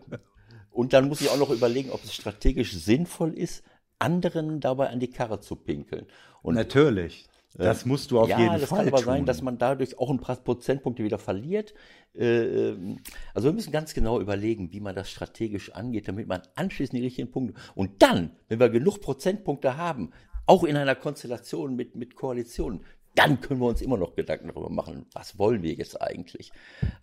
und 0.78 0.94
dann 0.94 1.08
muss 1.08 1.22
ich 1.22 1.30
auch 1.30 1.40
noch 1.40 1.50
überlegen, 1.50 1.90
ob 1.90 2.04
es 2.04 2.14
strategisch 2.14 2.72
sinnvoll 2.74 3.34
ist, 3.34 3.64
anderen 3.98 4.60
dabei 4.60 4.92
an 4.92 5.00
die 5.00 5.10
Karre 5.10 5.40
zu 5.40 5.56
pinkeln. 5.56 6.06
Und 6.44 6.54
Natürlich. 6.54 7.28
Das 7.56 7.88
musst 7.88 8.12
du 8.12 8.20
auf 8.20 8.30
ja, 8.30 8.38
jeden 8.38 8.60
das 8.60 8.70
Fall 8.70 8.80
kann 8.80 8.88
aber 8.90 8.98
tun. 8.98 9.06
sein, 9.06 9.26
dass 9.26 9.42
man 9.42 9.58
dadurch 9.58 9.98
auch 9.98 10.12
ein 10.12 10.20
paar 10.20 10.36
Prozentpunkte 10.36 11.04
wieder 11.04 11.18
verliert. 11.18 11.74
Äh, 12.14 12.70
ähm, 12.70 13.00
Also 13.34 13.48
wir 13.48 13.54
müssen 13.54 13.72
ganz 13.72 13.96
genau 13.96 14.20
überlegen, 14.20 14.72
wie 14.72 14.80
man 14.80 14.94
das 14.94 15.10
strategisch 15.10 15.72
angeht, 15.72 16.08
damit 16.08 16.28
man 16.28 16.44
anschließend 16.54 17.00
die 17.00 17.04
richtigen 17.04 17.32
Punkte. 17.32 17.60
Und 17.74 18.04
dann, 18.04 18.36
wenn 18.48 18.60
wir 18.60 18.70
genug 18.70 19.02
Prozentpunkte 19.02 19.78
haben, 19.78 20.12
auch 20.46 20.64
in 20.64 20.78
einer 20.78 20.94
Konstellation 20.94 21.76
mit, 21.76 21.96
mit 21.96 22.16
Koalitionen, 22.16 22.82
dann 23.18 23.42
können 23.42 23.60
wir 23.60 23.68
uns 23.68 23.82
immer 23.82 23.98
noch 23.98 24.16
Gedanken 24.16 24.50
darüber 24.50 24.70
machen, 24.70 25.06
was 25.14 25.40
wollen 25.40 25.64
wir 25.64 25.74
jetzt 25.74 26.00
eigentlich. 26.02 26.52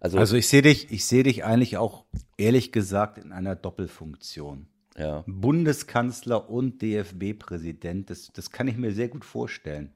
Also, 0.01 0.19
also 0.19 0.37
ich 0.37 0.47
sehe 0.47 0.63
dich, 0.63 0.91
ich 0.93 1.05
sehe 1.07 1.25
dich 1.25 1.45
eigentlich 1.45 1.77
auch 1.77 2.05
ehrlich 2.37 2.71
gesagt 2.71 3.19
in 3.19 3.33
einer 3.33 3.57
Doppelfunktion. 3.57 4.67
ja. 4.97 5.25
Bundeskanzler 5.27 6.49
und 6.49 6.81
DFB-Präsident, 6.83 8.11
das, 8.11 8.31
das 8.33 8.51
kann 8.51 8.69
ich 8.69 8.77
mir 8.77 8.93
sehr 8.93 9.09
gut 9.09 9.25
vorstellen. 9.25 9.93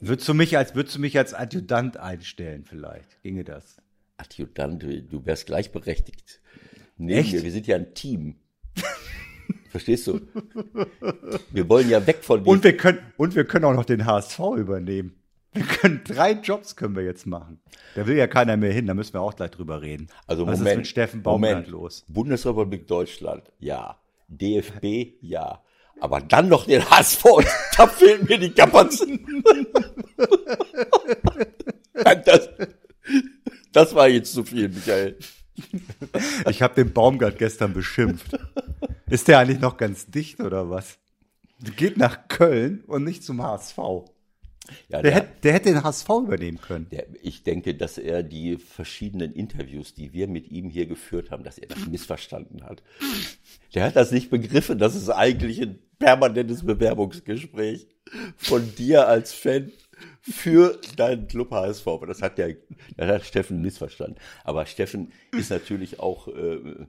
Würdest 0.00 0.28
du 0.28 0.34
mich 0.34 0.58
als, 0.58 0.74
würdest 0.74 0.96
du 0.96 1.00
mich 1.00 1.16
als 1.16 1.32
Adjutant 1.32 1.96
einstellen 1.96 2.64
vielleicht? 2.64 3.22
Ginge 3.22 3.44
das? 3.44 3.78
Adjutant, 4.18 4.82
du 4.82 5.24
wärst 5.24 5.46
gleichberechtigt. 5.46 6.42
Echt? 6.98 7.32
mir, 7.32 7.42
wir 7.42 7.52
sind 7.52 7.66
ja 7.66 7.76
ein 7.76 7.94
Team. 7.94 8.36
Verstehst 9.68 10.06
du? 10.06 10.20
Wir 11.50 11.68
wollen 11.68 11.88
ja 11.88 12.06
weg 12.06 12.18
von 12.22 12.42
Und 12.42 12.64
wir 12.64 12.76
können, 12.76 12.98
und 13.16 13.34
wir 13.34 13.44
können 13.44 13.64
auch 13.64 13.74
noch 13.74 13.84
den 13.84 14.06
HSV 14.06 14.38
übernehmen. 14.56 15.14
Wir 15.52 15.64
können 15.64 16.02
drei 16.04 16.32
Jobs 16.32 16.76
können 16.76 16.94
wir 16.94 17.02
jetzt 17.04 17.26
machen. 17.26 17.60
Da 17.94 18.06
will 18.06 18.16
ja 18.16 18.26
keiner 18.26 18.56
mehr 18.56 18.72
hin, 18.72 18.86
da 18.86 18.94
müssen 18.94 19.14
wir 19.14 19.20
auch 19.20 19.34
gleich 19.34 19.50
drüber 19.50 19.82
reden. 19.82 20.08
Also 20.26 20.46
Was 20.46 20.58
Moment, 20.58 20.72
ist 20.72 20.78
mit 20.78 20.86
Steffen 20.88 21.22
Baumgart 21.22 21.52
Moment. 21.52 21.68
los? 21.68 22.04
Bundesrepublik 22.08 22.86
Deutschland, 22.86 23.50
ja. 23.58 23.98
DFB, 24.28 25.14
ja. 25.20 25.62
Aber 26.00 26.20
dann 26.20 26.48
noch 26.48 26.66
den 26.66 26.88
HSV, 26.88 27.24
da 27.76 27.86
fehlen 27.86 28.26
mir 28.28 28.38
die 28.38 28.50
Kapazitäten. 28.50 29.42
das, 32.24 32.48
das 33.72 33.94
war 33.94 34.08
jetzt 34.08 34.32
zu 34.32 34.44
viel, 34.44 34.68
Michael. 34.68 35.18
Ich 36.48 36.62
habe 36.62 36.74
den 36.74 36.92
Baumgart 36.92 37.38
gestern 37.38 37.72
beschimpft. 37.72 38.38
Ist 39.10 39.28
der 39.28 39.38
eigentlich 39.38 39.60
noch 39.60 39.76
ganz 39.76 40.06
dicht 40.06 40.40
oder 40.40 40.70
was? 40.70 40.98
Geht 41.76 41.96
nach 41.96 42.28
Köln 42.28 42.84
und 42.86 43.04
nicht 43.04 43.24
zum 43.24 43.42
HSV. 43.42 43.76
Ja, 44.88 45.00
Der, 45.00 45.02
der, 45.02 45.14
hätte, 45.14 45.28
der 45.42 45.52
hätte 45.54 45.72
den 45.72 45.82
HSV 45.82 46.08
übernehmen 46.08 46.60
können. 46.60 46.88
der, 46.90 47.06
ich 47.22 47.42
denke, 47.42 47.74
dass 47.74 47.96
er 47.96 48.22
die 48.22 48.58
verschiedenen 48.58 49.32
Interviews, 49.32 49.94
die 49.94 50.12
wir 50.12 50.28
mit 50.28 50.50
ihm 50.50 50.68
hier 50.68 50.86
geführt 50.86 51.30
haben, 51.30 51.42
dass 51.42 51.58
er 51.58 51.68
das 51.68 51.86
missverstanden 51.86 52.64
hat. 52.64 52.82
Der 53.74 53.84
hat 53.84 53.96
das 53.96 54.12
nicht 54.12 54.28
begriffen, 54.30 54.78
das 54.78 54.94
ist 54.94 55.08
eigentlich 55.08 55.62
ein 55.62 55.78
permanentes 55.98 56.64
Bewerbungsgespräch 56.64 57.86
von 58.36 58.74
dir 58.76 59.08
als 59.08 59.32
Fan 59.32 59.72
für 60.20 60.78
deinen 60.96 61.26
Club 61.28 61.50
HSV. 61.50 61.86
Aber 61.88 62.06
das 62.06 62.22
hat 62.22 62.38
der, 62.38 62.56
das 62.96 63.08
hat 63.08 63.24
Steffen 63.24 63.60
missverstanden. 63.62 64.18
Aber 64.44 64.66
Steffen 64.66 65.12
ist 65.32 65.50
natürlich 65.50 66.00
auch, 66.00 66.28
äh, 66.28 66.86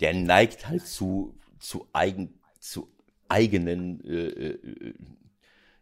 der 0.00 0.14
neigt 0.14 0.68
halt 0.68 0.86
zu, 0.86 1.34
zu 1.58 1.86
eigen, 1.92 2.34
zu 2.58 2.88
eigenen 3.28 4.04
äh, 4.04 4.26
äh, 4.28 4.94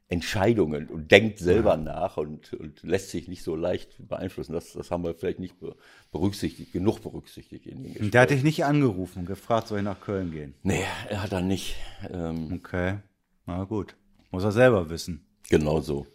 Entscheidungen 0.08 0.88
und 0.88 1.12
denkt 1.12 1.38
selber 1.38 1.76
nach 1.76 2.16
und, 2.16 2.52
und 2.54 2.82
lässt 2.82 3.10
sich 3.10 3.28
nicht 3.28 3.44
so 3.44 3.54
leicht 3.54 4.08
beeinflussen. 4.08 4.52
Das, 4.52 4.72
das 4.72 4.90
haben 4.90 5.04
wir 5.04 5.14
vielleicht 5.14 5.38
nicht 5.38 5.60
be- 5.60 5.76
berücksichtigt, 6.10 6.72
genug 6.72 7.00
berücksichtigt 7.00 7.64
in 7.66 7.76
den 7.84 7.92
Gesprächen. 7.92 8.10
Der 8.10 8.20
hat 8.22 8.30
dich 8.30 8.42
nicht 8.42 8.64
angerufen 8.64 9.24
gefragt, 9.24 9.68
soll 9.68 9.78
ich 9.78 9.84
nach 9.84 10.00
Köln 10.00 10.32
gehen? 10.32 10.54
Nee, 10.64 10.82
er 11.08 11.22
hat 11.22 11.30
er 11.30 11.42
nicht. 11.42 11.76
Ähm, 12.12 12.52
Okay, 12.54 12.98
na 13.46 13.62
gut. 13.64 13.94
Muss 14.32 14.42
er 14.42 14.50
selber 14.52 14.90
wissen. 14.90 15.24
genau 15.48 15.80
so. 15.80 16.06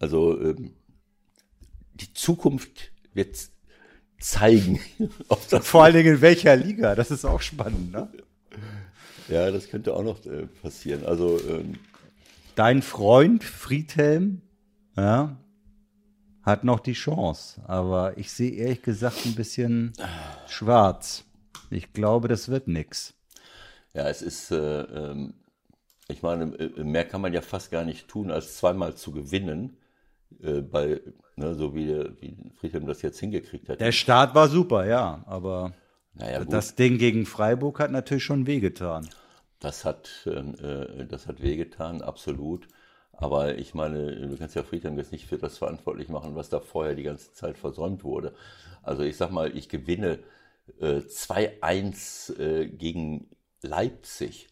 Also 0.00 0.40
ähm, 0.40 0.72
die 1.94 2.12
Zukunft 2.12 2.90
wird 3.14 3.36
zeigen. 4.18 4.80
Vor 5.62 5.84
allen 5.84 5.94
Dingen 5.94 6.16
in 6.16 6.20
welcher 6.20 6.56
Liga, 6.56 6.96
das 6.96 7.12
ist 7.12 7.24
auch 7.24 7.40
spannend, 7.40 7.92
ne? 7.92 8.08
Ja, 9.28 9.48
das 9.52 9.68
könnte 9.68 9.94
auch 9.94 10.02
noch 10.02 10.26
äh, 10.26 10.46
passieren. 10.60 11.06
Also 11.06 11.38
ähm, 11.48 11.78
Dein 12.56 12.82
Freund 12.82 13.44
Friedhelm, 13.44 14.42
ja, 14.96 15.36
hat 16.42 16.64
noch 16.64 16.80
die 16.80 16.94
Chance, 16.94 17.62
aber 17.66 18.18
ich 18.18 18.32
sehe 18.32 18.50
ehrlich 18.50 18.82
gesagt 18.82 19.24
ein 19.24 19.34
bisschen 19.34 19.92
schwarz. 20.46 21.24
Ich 21.70 21.92
glaube, 21.92 22.28
das 22.28 22.48
wird 22.48 22.66
nix. 22.66 23.14
Ja, 23.94 24.08
es 24.08 24.20
ist, 24.20 24.50
äh, 24.50 24.82
ähm, 24.82 25.34
ich 26.08 26.22
meine, 26.22 26.54
äh, 26.56 26.82
mehr 26.82 27.06
kann 27.06 27.20
man 27.20 27.32
ja 27.32 27.40
fast 27.40 27.70
gar 27.70 27.84
nicht 27.84 28.08
tun, 28.08 28.30
als 28.30 28.56
zweimal 28.56 28.94
zu 28.94 29.12
gewinnen, 29.12 29.76
äh, 30.42 30.60
bei, 30.60 31.00
ne, 31.36 31.54
so 31.54 31.74
wie, 31.74 31.86
der- 31.86 32.20
wie 32.20 32.36
Friedhelm 32.58 32.86
das 32.86 33.02
jetzt 33.02 33.18
hingekriegt 33.20 33.68
hat. 33.68 33.80
Der 33.80 33.92
Start 33.92 34.34
war 34.34 34.48
super, 34.48 34.86
ja, 34.86 35.22
aber 35.26 35.72
naja, 36.14 36.44
das 36.44 36.74
Ding 36.74 36.98
gegen 36.98 37.26
Freiburg 37.26 37.78
hat 37.80 37.90
natürlich 37.90 38.24
schon 38.24 38.46
wehgetan. 38.46 39.08
das 39.60 39.84
hat, 39.84 40.26
ähm, 40.26 40.54
äh, 40.62 41.04
das 41.06 41.26
hat 41.26 41.42
wehgetan, 41.42 42.02
absolut. 42.02 42.66
Aber 43.12 43.58
ich 43.58 43.74
meine, 43.74 44.16
du 44.28 44.36
kannst 44.38 44.54
ja 44.54 44.62
Friedhelm 44.62 44.96
jetzt 44.98 45.12
nicht 45.12 45.26
für 45.26 45.36
das 45.36 45.58
verantwortlich 45.58 46.08
machen, 46.08 46.34
was 46.34 46.48
da 46.48 46.60
vorher 46.60 46.94
die 46.94 47.02
ganze 47.02 47.32
Zeit 47.34 47.58
versäumt 47.58 48.02
wurde. 48.02 48.34
Also 48.82 49.02
ich 49.02 49.16
sag 49.18 49.30
mal, 49.30 49.54
ich 49.54 49.68
gewinne 49.68 50.20
äh, 50.80 51.00
2-1 51.06 52.30
äh, 52.38 52.66
gegen 52.68 53.28
Leipzig. 53.62 54.48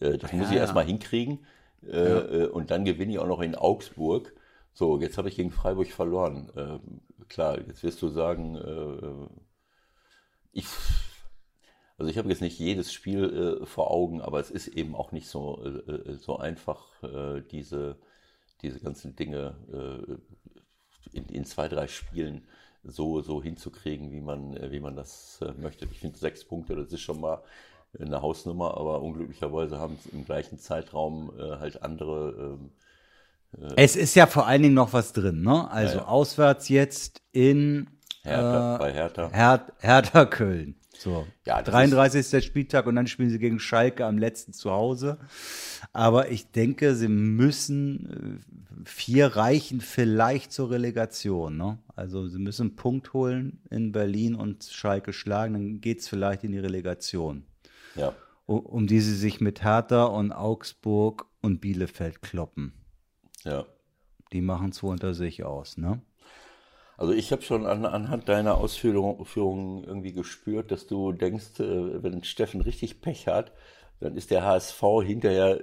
Äh, 0.00 0.18
das 0.18 0.32
muss 0.32 0.48
ich 0.48 0.54
Ja. 0.54 0.60
erstmal 0.60 0.84
hinkriegen. 0.84 1.44
Äh, 1.86 2.44
äh, 2.44 2.46
und 2.46 2.70
dann 2.70 2.84
gewinne 2.84 3.12
ich 3.12 3.18
auch 3.18 3.26
noch 3.26 3.40
in 3.40 3.56
Augsburg. 3.56 4.32
So, 4.76 5.00
jetzt 5.00 5.18
habe 5.18 5.28
ich 5.28 5.36
gegen 5.36 5.52
Freiburg 5.52 5.88
verloren. 5.88 6.50
Ähm, 6.56 7.00
klar, 7.28 7.58
jetzt 7.60 7.84
wirst 7.84 8.02
du 8.02 8.08
sagen, 8.08 8.56
äh, 8.56 9.28
ich, 10.52 10.66
also 11.96 12.10
ich 12.10 12.18
habe 12.18 12.28
jetzt 12.28 12.42
nicht 12.42 12.58
jedes 12.58 12.92
Spiel 12.92 13.60
äh, 13.62 13.66
vor 13.66 13.92
Augen, 13.92 14.20
aber 14.20 14.40
es 14.40 14.50
ist 14.50 14.66
eben 14.66 14.96
auch 14.96 15.12
nicht 15.12 15.28
so, 15.28 15.62
äh, 15.64 15.92
äh, 15.92 16.16
so 16.16 16.38
einfach, 16.38 17.02
äh, 17.04 17.42
diese, 17.42 17.96
diese 18.62 18.80
ganzen 18.80 19.14
Dinge 19.14 19.54
äh, 19.72 21.16
in, 21.16 21.26
in 21.26 21.44
zwei, 21.44 21.68
drei 21.68 21.86
Spielen 21.86 22.44
so, 22.82 23.20
so 23.22 23.42
hinzukriegen, 23.42 24.10
wie 24.10 24.20
man, 24.20 24.56
äh, 24.56 24.72
wie 24.72 24.80
man 24.80 24.96
das 24.96 25.40
äh, 25.40 25.52
möchte. 25.52 25.86
Ich 25.92 26.00
finde 26.00 26.18
sechs 26.18 26.44
Punkte, 26.44 26.74
das 26.74 26.92
ist 26.92 27.00
schon 27.00 27.20
mal 27.20 27.44
eine 27.98 28.22
Hausnummer, 28.22 28.76
aber 28.76 29.02
unglücklicherweise 29.02 29.78
haben 29.78 29.98
im 30.10 30.24
gleichen 30.24 30.58
Zeitraum 30.58 31.32
äh, 31.38 31.58
halt 31.58 31.82
andere 31.82 32.56
ähm, 32.58 32.72
Es 33.76 33.96
ist 33.96 34.14
ja 34.14 34.26
vor 34.26 34.46
allen 34.46 34.62
Dingen 34.62 34.74
noch 34.74 34.92
was 34.92 35.12
drin, 35.12 35.42
ne? 35.42 35.70
Also 35.70 35.96
Ja, 35.96 36.02
ja. 36.02 36.08
auswärts 36.08 36.68
jetzt 36.68 37.20
in 37.32 37.88
Hertha, 38.22 38.76
äh, 38.76 38.78
bei 38.78 38.92
Hertha. 38.92 39.30
Her 39.32 39.66
Hertha 39.78 40.24
Köln. 40.24 40.76
So. 40.96 41.26
Ja, 41.44 41.60
das 41.60 41.72
33. 41.72 42.44
Spieltag 42.44 42.86
und 42.86 42.96
dann 42.96 43.06
spielen 43.06 43.30
sie 43.30 43.38
gegen 43.38 43.58
Schalke 43.58 44.06
am 44.06 44.16
letzten 44.16 44.52
zu 44.52 44.70
Hause. 44.70 45.18
Aber 45.92 46.30
ich 46.30 46.50
denke, 46.50 46.94
sie 46.94 47.08
müssen 47.08 48.40
äh, 48.42 48.88
vier 48.88 49.28
reichen 49.36 49.80
vielleicht 49.80 50.52
zur 50.52 50.70
Relegation. 50.70 51.56
Ne? 51.56 51.78
Also 51.94 52.26
sie 52.26 52.38
müssen 52.38 52.68
einen 52.68 52.76
Punkt 52.76 53.12
holen 53.12 53.60
in 53.70 53.92
Berlin 53.92 54.34
und 54.34 54.64
Schalke 54.64 55.12
schlagen, 55.12 55.54
dann 55.54 55.80
geht's 55.80 56.08
vielleicht 56.08 56.44
in 56.44 56.52
die 56.52 56.58
Relegation. 56.58 57.44
Ja. 57.96 58.14
Um, 58.46 58.60
um 58.60 58.86
die 58.86 59.00
sie 59.00 59.14
sich 59.16 59.40
mit 59.40 59.62
Hertha 59.62 60.04
und 60.04 60.32
Augsburg 60.32 61.26
und 61.40 61.60
Bielefeld 61.60 62.22
kloppen. 62.22 62.72
Ja. 63.44 63.66
Die 64.32 64.40
machen 64.40 64.70
es 64.70 64.82
unter 64.82 65.14
sich 65.14 65.44
aus, 65.44 65.76
ne? 65.76 66.00
Also 66.96 67.12
ich 67.12 67.32
habe 67.32 67.42
schon 67.42 67.66
an, 67.66 67.84
anhand 67.84 68.28
deiner 68.28 68.56
Ausführung- 68.56 69.24
Führungen 69.24 69.84
irgendwie 69.84 70.12
gespürt, 70.12 70.70
dass 70.70 70.86
du 70.86 71.12
denkst, 71.12 71.58
äh, 71.60 72.02
wenn 72.02 72.22
Steffen 72.22 72.60
richtig 72.60 73.00
Pech 73.00 73.26
hat, 73.26 73.52
dann 74.00 74.16
ist 74.16 74.30
der 74.30 74.44
HSV 74.44 74.82
hinterher 75.04 75.60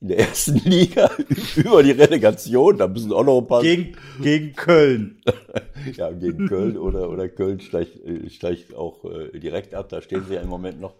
in 0.00 0.08
der 0.08 0.18
ersten 0.28 0.56
Liga 0.58 1.10
über 1.56 1.82
die 1.82 1.92
Relegation. 1.92 2.76
Da 2.76 2.86
müssen 2.86 3.12
auch 3.12 3.24
noch 3.24 3.40
ein 3.40 3.46
paar. 3.46 3.62
Gegen, 3.62 3.96
gegen 4.20 4.54
Köln. 4.54 5.22
ja, 5.96 6.12
gegen 6.12 6.46
Köln 6.48 6.76
oder, 6.76 7.08
oder 7.08 7.28
Köln 7.28 7.60
steigt, 7.60 7.96
äh, 8.04 8.28
steigt 8.28 8.74
auch 8.74 9.04
äh, 9.06 9.38
direkt 9.38 9.74
ab. 9.74 9.88
Da 9.88 10.02
stehen 10.02 10.24
sie 10.26 10.34
ja 10.34 10.42
im 10.42 10.48
Moment 10.48 10.80
noch. 10.80 10.94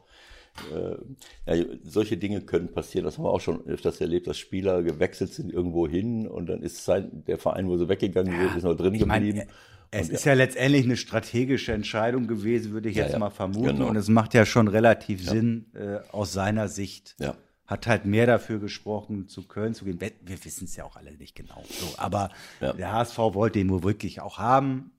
Äh, 0.73 1.57
ja, 1.57 1.65
solche 1.83 2.17
Dinge 2.17 2.41
können 2.41 2.69
passieren. 2.69 3.05
Das 3.05 3.19
haben 3.19 3.25
wir 3.25 3.31
auch 3.31 3.41
schon 3.41 3.67
öfters 3.67 4.01
erlebt, 4.01 4.27
dass 4.27 4.39
Spieler 4.39 4.83
gewechselt 4.83 5.33
sind 5.33 5.53
irgendwo 5.53 5.89
hin 5.89 6.27
und 6.27 6.47
dann 6.47 6.63
ist 6.63 6.85
sein, 6.85 7.25
der 7.27 7.39
Verein, 7.39 7.69
wo 7.69 7.77
sie 7.77 7.89
weggegangen 7.89 8.33
ja, 8.33 8.49
sind, 8.49 8.57
ist 8.59 8.65
noch 8.65 8.77
drin 8.77 8.99
geblieben. 8.99 9.39
Mein, 9.39 9.49
es 9.91 10.09
und 10.09 10.15
ist 10.15 10.25
ja, 10.25 10.33
ja 10.33 10.39
letztendlich 10.39 10.85
eine 10.85 10.97
strategische 10.97 11.73
Entscheidung 11.73 12.27
gewesen, 12.27 12.73
würde 12.73 12.89
ich 12.89 12.97
jetzt 12.97 13.17
mal 13.19 13.31
vermuten. 13.31 13.67
Genau. 13.77 13.89
Und 13.89 13.97
es 13.97 14.09
macht 14.09 14.35
ja 14.35 14.45
schon 14.45 14.69
relativ 14.69 15.23
Sinn 15.29 15.67
äh, 15.75 15.99
aus 16.11 16.33
seiner 16.33 16.69
Sicht. 16.69 17.15
Ja 17.21 17.37
hat 17.67 17.87
halt 17.87 18.05
mehr 18.05 18.27
dafür 18.27 18.59
gesprochen, 18.59 19.29
zu 19.29 19.47
Köln 19.47 19.75
zu 19.75 19.85
gehen. 19.85 19.99
Wir 19.99 20.45
wissen 20.45 20.65
es 20.65 20.77
ja 20.77 20.85
auch 20.85 20.97
alle 20.97 21.17
nicht 21.17 21.35
genau. 21.35 21.63
So, 21.69 21.95
aber 21.97 22.31
ja. 22.61 22.73
der 22.75 22.93
HSV 22.93 23.17
wollte 23.17 23.59
ihn 23.59 23.71
wohl 23.71 23.83
wirklich 23.83 24.21
auch 24.21 24.39
haben, 24.39 24.93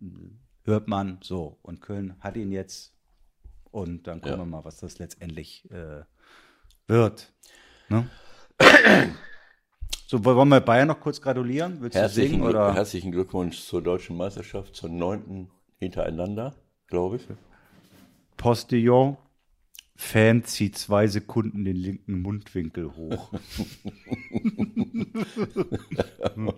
hört 0.64 0.88
man 0.88 1.20
so. 1.22 1.60
Und 1.62 1.82
Köln 1.82 2.16
hat 2.20 2.38
ihn 2.38 2.52
jetzt. 2.52 2.95
Und 3.76 4.08
dann 4.08 4.22
gucken 4.22 4.38
ja. 4.38 4.40
wir 4.46 4.46
mal, 4.46 4.64
was 4.64 4.78
das 4.78 5.00
letztendlich 5.00 5.70
äh, 5.70 6.06
wird. 6.88 7.34
Ne? 7.90 8.10
So, 10.08 10.24
wollen 10.24 10.48
wir 10.48 10.62
Bayern 10.62 10.88
noch 10.88 11.02
kurz 11.02 11.20
gratulieren? 11.20 11.82
Willst 11.82 11.98
herzlichen, 11.98 12.40
du 12.40 12.46
singen, 12.46 12.48
oder? 12.48 12.74
herzlichen 12.74 13.12
Glückwunsch 13.12 13.60
zur 13.60 13.82
deutschen 13.82 14.16
Meisterschaft, 14.16 14.78
zur 14.78 14.90
neunten 14.90 15.52
hintereinander, 15.78 16.56
glaube 16.88 17.18
ich. 17.18 17.28
Postillon, 18.38 19.18
Fan 19.98 20.46
zieht 20.46 20.78
zwei 20.78 21.08
Sekunden 21.08 21.66
den 21.66 21.76
linken 21.76 22.22
Mundwinkel 22.22 22.96
hoch. 22.96 23.34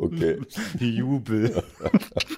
okay. 0.00 0.38
Jubel. 0.78 1.62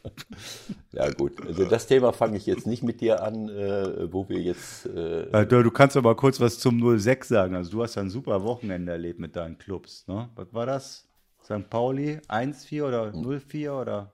ja 0.93 1.11
gut, 1.11 1.45
also 1.47 1.65
das 1.65 1.87
Thema 1.87 2.13
fange 2.13 2.37
ich 2.37 2.47
jetzt 2.47 2.67
nicht 2.67 2.83
mit 2.83 3.01
dir 3.01 3.23
an, 3.23 3.49
äh, 3.49 4.13
wo 4.13 4.29
wir 4.29 4.41
jetzt... 4.41 4.87
Äh, 4.87 5.47
du 5.47 5.71
kannst 5.71 5.97
aber 5.97 6.15
kurz 6.15 6.41
was 6.41 6.59
zum 6.59 6.99
06 6.99 7.29
sagen. 7.29 7.55
Also 7.55 7.71
du 7.71 7.83
hast 7.83 7.95
ja 7.95 8.03
ein 8.03 8.11
super 8.11 8.43
Wochenende 8.43 8.93
erlebt 8.93 9.19
mit 9.19 9.37
deinen 9.37 9.59
Clubs. 9.59 10.07
Ne? 10.09 10.29
Was 10.35 10.53
war 10.53 10.67
das? 10.67 11.09
St. 11.43 11.69
Pauli 11.69 12.21
1-4 12.29 12.85
oder 12.85 13.09
0-4 13.09 13.81
oder... 13.81 14.13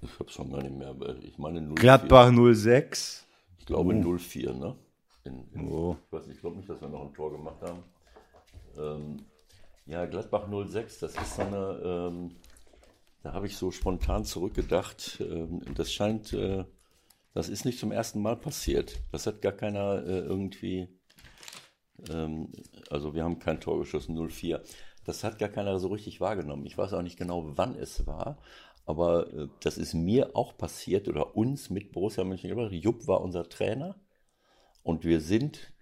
Ich 0.00 0.18
hab's 0.18 0.32
schon 0.32 0.50
gar 0.50 0.62
nicht 0.62 0.76
mehr, 0.76 0.88
aber 0.88 1.16
ich 1.22 1.38
meine 1.38 1.60
0 1.60 1.74
Gladbach 1.76 2.32
06. 2.32 3.26
Ich 3.58 3.66
glaube 3.66 3.94
oh. 3.94 4.14
0-4, 4.16 4.52
ne? 4.52 4.76
In, 5.24 5.44
in, 5.52 5.68
oh. 5.70 5.96
Ich 6.06 6.12
weiß 6.12 6.26
nicht, 6.26 6.36
ich 6.36 6.40
glaube 6.40 6.56
nicht, 6.56 6.68
dass 6.68 6.80
wir 6.80 6.88
noch 6.88 7.02
ein 7.02 7.14
Tor 7.14 7.30
gemacht 7.30 7.62
haben. 7.62 7.84
Ähm, 8.76 9.24
ja, 9.86 10.06
Gladbach 10.06 10.48
06, 10.48 11.00
das 11.00 11.14
ist 11.16 11.36
so 11.36 11.42
eine, 11.42 11.80
ähm, 11.84 12.36
da 13.22 13.32
habe 13.32 13.46
ich 13.46 13.56
so 13.56 13.70
spontan 13.70 14.24
zurückgedacht. 14.24 15.18
Ähm, 15.20 15.62
das 15.74 15.92
scheint, 15.92 16.32
äh, 16.32 16.64
das 17.34 17.48
ist 17.48 17.64
nicht 17.64 17.78
zum 17.78 17.92
ersten 17.92 18.20
Mal 18.22 18.36
passiert. 18.36 19.00
Das 19.10 19.26
hat 19.26 19.42
gar 19.42 19.52
keiner 19.52 20.04
äh, 20.04 20.18
irgendwie, 20.18 20.88
ähm, 22.10 22.52
also 22.90 23.14
wir 23.14 23.24
haben 23.24 23.38
kein 23.38 23.60
Tor 23.60 23.78
geschossen, 23.78 24.16
0-4. 24.16 24.60
Das 25.04 25.24
hat 25.24 25.38
gar 25.38 25.48
keiner 25.48 25.78
so 25.80 25.88
richtig 25.88 26.20
wahrgenommen. 26.20 26.66
Ich 26.66 26.78
weiß 26.78 26.92
auch 26.92 27.02
nicht 27.02 27.18
genau, 27.18 27.56
wann 27.56 27.74
es 27.74 28.06
war, 28.06 28.38
aber 28.86 29.32
äh, 29.32 29.48
das 29.60 29.78
ist 29.78 29.94
mir 29.94 30.36
auch 30.36 30.56
passiert 30.56 31.08
oder 31.08 31.36
uns 31.36 31.70
mit 31.70 31.92
Borussia 31.92 32.24
Mönchengladbach. 32.24 32.72
Jupp 32.72 33.06
war 33.08 33.20
unser 33.20 33.48
Trainer 33.48 33.96
und 34.82 35.04
wir 35.04 35.20
sind, 35.20 35.72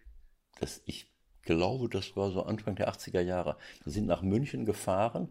das, 0.58 0.82
ich 0.86 1.09
glaube, 1.42 1.88
das 1.88 2.16
war 2.16 2.30
so 2.30 2.42
Anfang 2.42 2.76
der 2.76 2.92
80er 2.92 3.20
Jahre, 3.20 3.56
wir 3.84 3.92
sind 3.92 4.06
nach 4.06 4.22
München 4.22 4.64
gefahren 4.64 5.28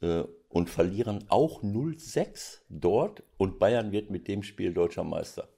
äh, 0.00 0.24
und 0.48 0.70
verlieren 0.70 1.24
auch 1.28 1.62
0-6 1.62 2.60
dort 2.68 3.22
und 3.36 3.58
Bayern 3.58 3.92
wird 3.92 4.10
mit 4.10 4.28
dem 4.28 4.42
Spiel 4.42 4.72
deutscher 4.72 5.04
Meister. 5.04 5.48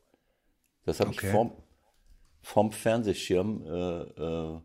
Das 0.84 1.00
habe 1.00 1.10
okay. 1.10 1.26
ich 1.26 1.32
vom, 1.32 1.52
vom 2.42 2.72
Fernsehschirm, 2.72 3.64
äh, 3.66 4.00
äh, 4.02 4.60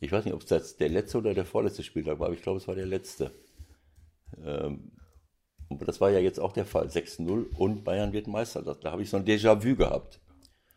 ich 0.00 0.12
weiß 0.12 0.24
nicht, 0.24 0.34
ob 0.34 0.42
es 0.42 0.46
das 0.46 0.76
der 0.76 0.88
letzte 0.88 1.18
oder 1.18 1.34
der 1.34 1.44
vorletzte 1.44 1.82
Spieltag 1.82 2.18
war, 2.18 2.26
aber 2.26 2.34
ich 2.34 2.42
glaube, 2.42 2.58
es 2.58 2.68
war 2.68 2.74
der 2.74 2.86
letzte. 2.86 3.30
Ähm, 4.42 4.92
das 5.70 6.00
war 6.00 6.10
ja 6.10 6.18
jetzt 6.18 6.40
auch 6.40 6.52
der 6.52 6.66
Fall. 6.66 6.88
6-0 6.88 7.56
und 7.56 7.84
Bayern 7.84 8.12
wird 8.12 8.26
Meister. 8.26 8.62
Da, 8.62 8.74
da 8.74 8.92
habe 8.92 9.02
ich 9.02 9.10
so 9.10 9.16
ein 9.16 9.24
Déjà-vu 9.24 9.76
gehabt. 9.76 10.20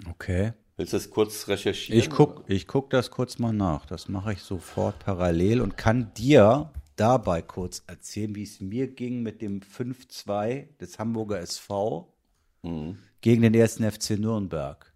Okay. 0.09 0.53
Willst 0.77 0.93
du 0.93 0.97
das 0.97 1.09
kurz 1.09 1.47
recherchieren? 1.47 1.99
Ich 1.99 2.09
gucke 2.11 2.53
ich 2.53 2.67
guck 2.67 2.91
das 2.91 3.09
kurz 3.09 3.39
mal 3.39 3.51
nach. 3.51 3.87
Das 3.87 4.07
mache 4.09 4.33
ich 4.33 4.41
sofort 4.41 4.99
parallel 4.99 5.59
und 5.61 5.75
kann 5.75 6.13
dir 6.13 6.71
dabei 6.95 7.41
kurz 7.41 7.83
erzählen, 7.87 8.35
wie 8.35 8.43
es 8.43 8.61
mir 8.61 8.87
ging 8.87 9.23
mit 9.23 9.41
dem 9.41 9.61
5-2 9.61 10.77
des 10.77 10.99
Hamburger 10.99 11.39
SV 11.39 12.13
mhm. 12.61 12.99
gegen 13.21 13.41
den 13.41 13.55
ersten 13.55 13.89
FC 13.89 14.11
Nürnberg. 14.19 14.93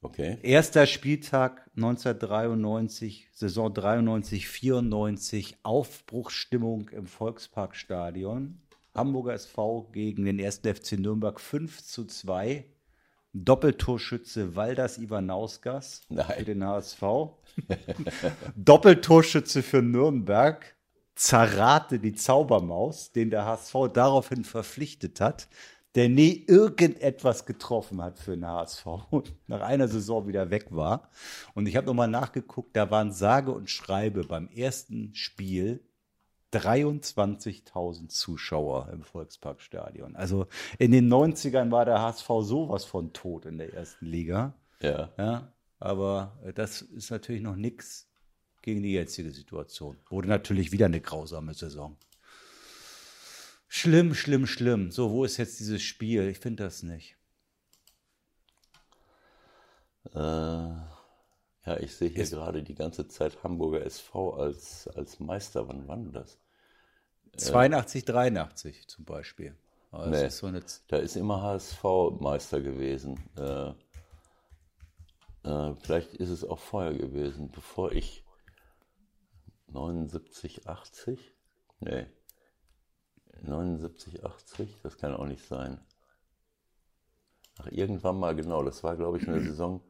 Okay. 0.00 0.38
Erster 0.42 0.86
Spieltag 0.86 1.70
1993, 1.76 3.28
Saison 3.32 3.72
93, 3.72 4.48
94, 4.48 5.56
Aufbruchsstimmung 5.62 6.88
im 6.88 7.06
Volksparkstadion. 7.06 8.60
Hamburger 8.94 9.34
SV 9.34 9.90
gegen 9.92 10.24
den 10.24 10.38
ersten 10.38 10.74
FC 10.74 10.92
Nürnberg 10.92 11.38
5 11.38 11.82
zu 11.82 12.04
2. 12.04 12.64
Doppeltorschütze 13.34 14.56
Waldas 14.56 14.98
Ivanauskas 14.98 16.02
für 16.08 16.44
den 16.44 16.64
HSV. 16.64 17.02
Doppeltorschütze 18.56 19.62
für 19.62 19.82
Nürnberg. 19.82 20.74
Zarate 21.16 22.00
die 22.00 22.14
Zaubermaus, 22.14 23.12
den 23.12 23.30
der 23.30 23.44
HSV 23.44 23.74
daraufhin 23.92 24.44
verpflichtet 24.44 25.20
hat 25.20 25.48
der 25.94 26.08
nie 26.08 26.44
irgendetwas 26.46 27.46
getroffen 27.46 28.02
hat 28.02 28.18
für 28.18 28.32
den 28.32 28.46
HSV 28.46 28.86
und 29.10 29.32
nach 29.46 29.60
einer 29.60 29.88
Saison 29.88 30.26
wieder 30.26 30.50
weg 30.50 30.66
war. 30.70 31.08
Und 31.54 31.66
ich 31.66 31.76
habe 31.76 31.86
nochmal 31.86 32.08
nachgeguckt, 32.08 32.76
da 32.76 32.90
waren 32.90 33.12
sage 33.12 33.52
und 33.52 33.70
schreibe 33.70 34.24
beim 34.24 34.48
ersten 34.48 35.14
Spiel 35.14 35.84
23.000 36.54 38.08
Zuschauer 38.08 38.88
im 38.92 39.02
Volksparkstadion. 39.02 40.16
Also 40.16 40.46
in 40.78 40.92
den 40.92 41.12
90ern 41.12 41.70
war 41.70 41.84
der 41.84 42.00
HSV 42.00 42.28
sowas 42.40 42.84
von 42.84 43.12
tot 43.12 43.46
in 43.46 43.58
der 43.58 43.74
ersten 43.74 44.06
Liga. 44.06 44.54
Ja. 44.80 45.10
ja 45.18 45.52
aber 45.78 46.38
das 46.54 46.82
ist 46.82 47.10
natürlich 47.10 47.42
noch 47.42 47.56
nichts 47.56 48.08
gegen 48.62 48.82
die 48.82 48.92
jetzige 48.92 49.30
Situation. 49.30 49.98
Wurde 50.08 50.28
natürlich 50.28 50.72
wieder 50.72 50.86
eine 50.86 51.00
grausame 51.00 51.52
Saison. 51.52 51.96
Schlimm, 53.68 54.14
schlimm, 54.14 54.46
schlimm. 54.46 54.90
So, 54.90 55.10
wo 55.10 55.24
ist 55.24 55.36
jetzt 55.36 55.60
dieses 55.60 55.82
Spiel? 55.82 56.28
Ich 56.28 56.38
finde 56.38 56.64
das 56.64 56.82
nicht. 56.82 57.16
Äh, 60.14 60.18
ja, 60.18 61.76
ich 61.80 61.94
sehe 61.94 62.08
hier 62.08 62.22
ist, 62.22 62.30
gerade 62.30 62.62
die 62.62 62.74
ganze 62.74 63.08
Zeit 63.08 63.42
Hamburger 63.42 63.84
SV 63.84 64.34
als, 64.34 64.88
als 64.88 65.18
Meister. 65.18 65.66
Wann 65.68 65.88
war 65.88 65.96
das? 65.96 66.38
82, 67.36 68.02
äh, 68.02 68.06
83 68.06 68.88
zum 68.88 69.04
Beispiel. 69.04 69.56
Nee, 70.06 70.26
ist 70.26 70.38
so 70.38 70.50
da 70.88 70.96
ist 70.96 71.16
immer 71.16 71.40
HSV 71.40 71.84
Meister 72.18 72.60
gewesen. 72.60 73.22
Äh, 73.36 73.72
äh, 75.44 75.74
vielleicht 75.76 76.14
ist 76.14 76.30
es 76.30 76.44
auch 76.44 76.58
vorher 76.58 76.94
gewesen, 76.94 77.50
bevor 77.50 77.92
ich 77.92 78.24
79, 79.68 80.66
80? 80.66 81.34
Nee. 81.80 82.06
79, 83.42 84.24
80, 84.24 84.80
das 84.82 84.98
kann 84.98 85.14
auch 85.14 85.26
nicht 85.26 85.46
sein. 85.46 85.80
Ach, 87.58 87.66
irgendwann 87.70 88.18
mal, 88.18 88.34
genau, 88.34 88.62
das 88.62 88.82
war, 88.82 88.96
glaube 88.96 89.18
ich, 89.18 89.28
eine 89.28 89.40
Saison. 89.44 89.80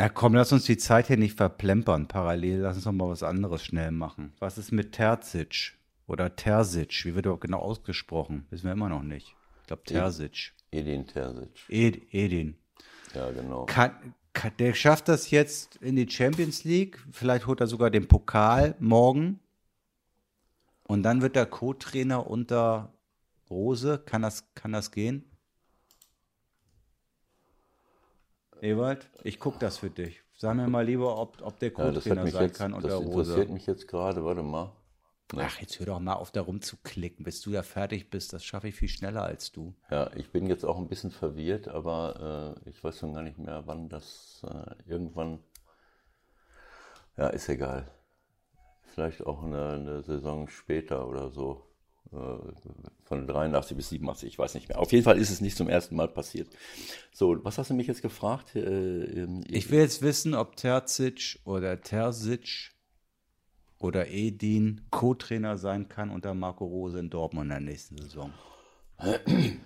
Na 0.00 0.08
komm, 0.08 0.34
lass 0.34 0.50
uns 0.50 0.64
die 0.64 0.78
Zeit 0.78 1.08
hier 1.08 1.18
nicht 1.18 1.36
verplempern. 1.36 2.08
Parallel, 2.08 2.60
lass 2.60 2.76
uns 2.76 2.86
noch 2.86 2.92
mal 2.92 3.10
was 3.10 3.22
anderes 3.22 3.62
schnell 3.62 3.90
machen. 3.90 4.32
Was 4.38 4.56
ist 4.56 4.72
mit 4.72 4.92
Terzic 4.92 5.74
oder 6.06 6.34
Terzic? 6.36 7.04
Wie 7.04 7.14
wird 7.14 7.26
er 7.26 7.36
genau 7.36 7.58
ausgesprochen? 7.58 8.46
Wissen 8.48 8.64
wir 8.64 8.72
immer 8.72 8.88
noch 8.88 9.02
nicht. 9.02 9.36
Ich 9.60 9.66
glaube 9.66 9.82
Terzic. 9.84 10.54
Edin 10.70 11.06
Terzic. 11.06 11.50
Ed, 11.68 12.14
Edin. 12.14 12.56
Ja, 13.14 13.30
genau. 13.30 13.66
Kann, 13.66 14.14
der 14.58 14.72
schafft 14.72 15.08
das 15.08 15.30
jetzt 15.30 15.76
in 15.82 15.96
die 15.96 16.08
Champions 16.08 16.64
League. 16.64 16.98
Vielleicht 17.10 17.46
holt 17.46 17.60
er 17.60 17.66
sogar 17.66 17.90
den 17.90 18.08
Pokal 18.08 18.76
morgen. 18.78 19.38
Und 20.84 21.02
dann 21.02 21.20
wird 21.20 21.36
er 21.36 21.44
Co-Trainer 21.44 22.26
unter 22.26 22.94
Rose. 23.50 24.02
Kann 24.06 24.22
das, 24.22 24.54
kann 24.54 24.72
das 24.72 24.92
gehen? 24.92 25.29
Ewald, 28.62 29.08
ich 29.24 29.38
gucke 29.38 29.58
das 29.58 29.78
für 29.78 29.90
dich. 29.90 30.22
Sag 30.36 30.56
mir 30.56 30.68
mal 30.68 30.84
lieber, 30.84 31.18
ob, 31.18 31.42
ob 31.42 31.58
der 31.58 31.70
Co-Trainer 31.70 32.24
ja, 32.24 32.30
sein 32.30 32.42
jetzt, 32.44 32.58
kann 32.58 32.72
unter 32.72 32.94
Rose. 32.94 33.06
Das 33.06 33.16
interessiert 33.16 33.50
mich 33.50 33.66
jetzt 33.66 33.88
gerade. 33.88 34.24
Warte 34.24 34.42
mal. 34.42 34.72
Ach, 35.36 35.60
jetzt 35.60 35.78
hör 35.78 35.86
doch 35.86 36.00
mal 36.00 36.14
auf, 36.14 36.30
da 36.30 36.40
rumzuklicken. 36.40 37.24
Bis 37.24 37.40
du 37.40 37.52
da 37.52 37.62
fertig 37.62 38.10
bist, 38.10 38.32
das 38.32 38.44
schaffe 38.44 38.68
ich 38.68 38.74
viel 38.74 38.88
schneller 38.88 39.22
als 39.22 39.52
du. 39.52 39.74
Ja, 39.90 40.10
ich 40.14 40.30
bin 40.30 40.46
jetzt 40.46 40.64
auch 40.64 40.78
ein 40.78 40.88
bisschen 40.88 41.10
verwirrt, 41.10 41.68
aber 41.68 42.56
äh, 42.64 42.70
ich 42.70 42.82
weiß 42.82 42.98
schon 42.98 43.14
gar 43.14 43.22
nicht 43.22 43.38
mehr, 43.38 43.62
wann 43.66 43.88
das 43.88 44.42
äh, 44.44 44.90
irgendwann. 44.90 45.38
Ja, 47.16 47.28
ist 47.28 47.48
egal. 47.48 47.90
Vielleicht 48.82 49.24
auch 49.24 49.42
eine, 49.42 49.72
eine 49.72 50.02
Saison 50.02 50.48
später 50.48 51.06
oder 51.06 51.30
so. 51.30 51.69
Äh, 52.12 52.16
von 53.04 53.26
83 53.26 53.76
bis 53.76 53.88
87, 53.90 54.28
ich 54.28 54.38
weiß 54.38 54.54
nicht 54.54 54.68
mehr. 54.68 54.78
Auf 54.78 54.92
jeden 54.92 55.04
Fall 55.04 55.18
ist 55.18 55.30
es 55.30 55.40
nicht 55.40 55.56
zum 55.56 55.68
ersten 55.68 55.96
Mal 55.96 56.08
passiert. 56.08 56.48
So, 57.12 57.44
was 57.44 57.58
hast 57.58 57.70
du 57.70 57.74
mich 57.74 57.86
jetzt 57.86 58.02
gefragt? 58.02 58.54
Äh, 58.54 59.26
ich 59.48 59.70
will 59.70 59.80
jetzt 59.80 60.02
wissen, 60.02 60.34
ob 60.34 60.56
Terzic 60.56 61.40
oder 61.44 61.80
Terzic 61.80 62.72
oder 63.78 64.08
Edin 64.08 64.82
Co-Trainer 64.90 65.56
sein 65.56 65.88
kann 65.88 66.10
unter 66.10 66.34
Marco 66.34 66.64
Rose 66.66 66.98
in 66.98 67.10
Dortmund 67.10 67.46
in 67.46 67.50
der 67.50 67.60
nächsten 67.60 67.98
Saison? 67.98 68.32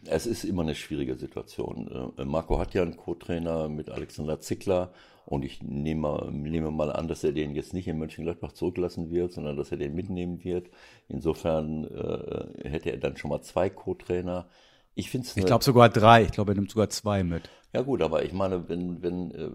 Es 0.06 0.26
ist 0.26 0.44
immer 0.44 0.62
eine 0.62 0.74
schwierige 0.74 1.16
Situation. 1.16 2.14
Äh, 2.16 2.24
Marco 2.24 2.58
hat 2.58 2.72
ja 2.72 2.82
einen 2.82 2.96
Co-Trainer 2.96 3.68
mit 3.68 3.90
Alexander 3.90 4.40
Zickler 4.40 4.92
und 5.26 5.44
ich 5.44 5.62
nehme, 5.62 6.28
nehme, 6.32 6.70
mal 6.70 6.92
an, 6.92 7.08
dass 7.08 7.24
er 7.24 7.32
den 7.32 7.54
jetzt 7.54 7.72
nicht 7.72 7.88
in 7.88 7.98
Mönchengladbach 7.98 8.52
zurücklassen 8.52 9.10
wird, 9.10 9.32
sondern 9.32 9.56
dass 9.56 9.70
er 9.70 9.78
den 9.78 9.94
mitnehmen 9.94 10.44
wird. 10.44 10.68
Insofern 11.08 11.84
äh, 11.84 12.68
hätte 12.68 12.90
er 12.90 12.98
dann 12.98 13.16
schon 13.16 13.30
mal 13.30 13.42
zwei 13.42 13.70
Co-Trainer. 13.70 14.48
Ich, 14.94 15.14
ich 15.14 15.46
glaube 15.46 15.64
sogar 15.64 15.88
drei. 15.88 16.22
Ich 16.22 16.32
glaube, 16.32 16.52
er 16.52 16.56
nimmt 16.56 16.70
sogar 16.70 16.88
zwei 16.88 17.24
mit. 17.24 17.48
Ja 17.72 17.82
gut, 17.82 18.02
aber 18.02 18.24
ich 18.24 18.32
meine, 18.32 18.68
wenn, 18.68 19.02
wenn 19.02 19.30
äh, 19.32 19.50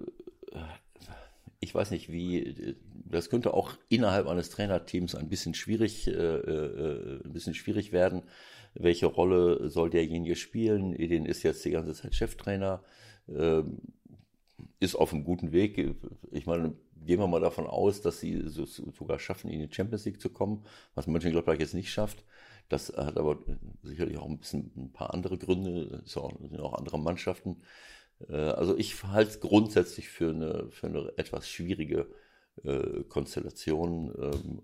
ich 1.59 1.75
weiß 1.75 1.91
nicht, 1.91 2.11
wie, 2.11 2.75
das 2.93 3.29
könnte 3.29 3.53
auch 3.53 3.73
innerhalb 3.89 4.27
eines 4.27 4.49
Trainerteams 4.49 5.15
ein 5.15 5.29
bisschen 5.29 5.53
schwierig, 5.53 6.07
äh, 6.07 6.11
äh, 6.11 7.21
ein 7.23 7.33
bisschen 7.33 7.53
schwierig 7.53 7.91
werden. 7.91 8.23
Welche 8.75 9.07
Rolle 9.07 9.69
soll 9.69 9.89
derjenige 9.89 10.35
spielen? 10.35 10.93
Edin 10.97 11.25
ist 11.25 11.43
jetzt 11.43 11.65
die 11.65 11.71
ganze 11.71 11.93
Zeit 11.93 12.15
Cheftrainer, 12.15 12.83
äh, 13.27 13.63
ist 14.79 14.95
auf 14.95 15.13
einem 15.13 15.23
guten 15.23 15.51
Weg. 15.51 15.95
Ich 16.31 16.45
meine, 16.45 16.73
gehen 17.05 17.19
wir 17.19 17.27
mal 17.27 17.41
davon 17.41 17.67
aus, 17.67 18.01
dass 18.01 18.19
sie 18.19 18.43
so, 18.47 18.65
sogar 18.65 19.19
schaffen, 19.19 19.49
in 19.49 19.59
die 19.59 19.73
Champions 19.73 20.05
League 20.05 20.21
zu 20.21 20.29
kommen, 20.29 20.65
was 20.95 21.07
Mönchengladbach 21.07 21.59
jetzt 21.59 21.73
nicht 21.73 21.91
schafft. 21.91 22.23
Das 22.69 22.89
hat 22.89 23.17
aber 23.17 23.39
sicherlich 23.83 24.17
auch 24.17 24.27
ein 24.27 24.37
bisschen 24.37 24.71
ein 24.77 24.93
paar 24.93 25.13
andere 25.13 25.37
Gründe, 25.37 26.01
es 26.05 26.13
sind 26.13 26.59
auch 26.59 26.73
andere 26.73 26.99
Mannschaften. 26.99 27.57
Äh, 28.29 28.35
also 28.35 28.77
ich 28.77 29.03
halte 29.03 29.31
es 29.31 29.39
grundsätzlich 29.39 30.09
für 30.09 30.29
eine, 30.29 30.69
für 30.71 30.87
eine 30.87 31.13
etwas 31.17 31.49
schwierige 31.49 32.07
äh, 32.63 33.03
Konstellation 33.05 34.13
ähm, 34.19 34.61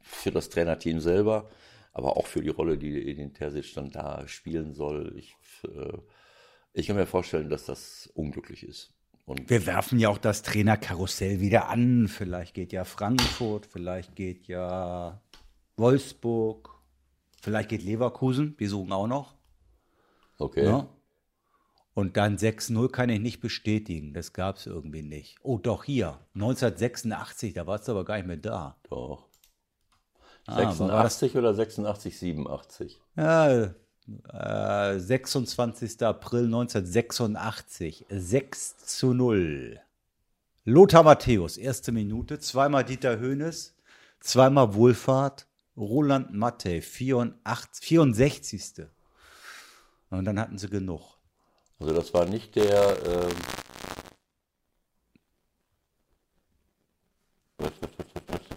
für 0.00 0.30
das 0.30 0.50
Trainerteam 0.50 1.00
selber, 1.00 1.50
aber 1.92 2.16
auch 2.16 2.26
für 2.26 2.42
die 2.42 2.48
Rolle, 2.50 2.78
die 2.78 3.08
Edin 3.10 3.34
Terzic 3.34 3.74
dann 3.74 3.90
da 3.90 4.26
spielen 4.28 4.74
soll. 4.74 5.14
Ich, 5.16 5.36
äh, 5.64 5.98
ich 6.72 6.86
kann 6.86 6.96
mir 6.96 7.06
vorstellen, 7.06 7.50
dass 7.50 7.66
das 7.66 8.10
unglücklich 8.14 8.64
ist. 8.64 8.93
Und 9.26 9.48
wir 9.48 9.66
werfen 9.66 9.98
ja 9.98 10.10
auch 10.10 10.18
das 10.18 10.42
Trainerkarussell 10.42 11.40
wieder 11.40 11.68
an. 11.68 12.08
Vielleicht 12.08 12.54
geht 12.54 12.72
ja 12.72 12.84
Frankfurt, 12.84 13.66
vielleicht 13.66 14.14
geht 14.16 14.46
ja 14.46 15.22
Wolfsburg, 15.76 16.70
vielleicht 17.40 17.70
geht 17.70 17.82
Leverkusen. 17.82 18.54
Wir 18.58 18.68
suchen 18.68 18.92
auch 18.92 19.06
noch. 19.06 19.34
Okay. 20.38 20.66
Ja? 20.66 20.88
Und 21.94 22.16
dann 22.16 22.36
6-0 22.36 22.90
kann 22.90 23.08
ich 23.08 23.20
nicht 23.20 23.40
bestätigen. 23.40 24.12
Das 24.14 24.32
gab 24.32 24.56
es 24.56 24.66
irgendwie 24.66 25.02
nicht. 25.02 25.38
Oh, 25.42 25.58
doch 25.58 25.84
hier. 25.84 26.18
1986, 26.34 27.54
da 27.54 27.66
warst 27.66 27.86
du 27.86 27.92
aber 27.92 28.04
gar 28.04 28.16
nicht 28.16 28.26
mehr 28.26 28.36
da. 28.36 28.76
Doch. 28.90 29.28
Ah, 30.46 30.56
86 30.56 31.36
oder 31.36 31.54
86, 31.54 32.18
87? 32.18 33.00
Ja, 33.16 33.74
äh, 34.32 34.98
26. 34.98 36.02
April 36.02 36.44
1986. 36.44 38.06
6 38.08 38.76
zu 38.78 39.14
0. 39.14 39.80
Lothar 40.64 41.02
Matthäus, 41.02 41.56
erste 41.56 41.92
Minute. 41.92 42.38
Zweimal 42.38 42.84
Dieter 42.84 43.18
Höhnes. 43.18 43.74
Zweimal 44.20 44.74
Wohlfahrt. 44.74 45.46
Roland 45.76 46.32
Matte, 46.32 46.80
84, 46.80 47.84
64. 47.84 48.86
Und 50.10 50.24
dann 50.24 50.38
hatten 50.38 50.56
sie 50.58 50.68
genug. 50.68 51.18
Also 51.80 51.92
das 51.94 52.14
war 52.14 52.24
nicht 52.24 52.54
der. 52.54 52.96
Ähm, 53.04 53.32
welcher, 57.58 57.88
welcher 58.28 58.54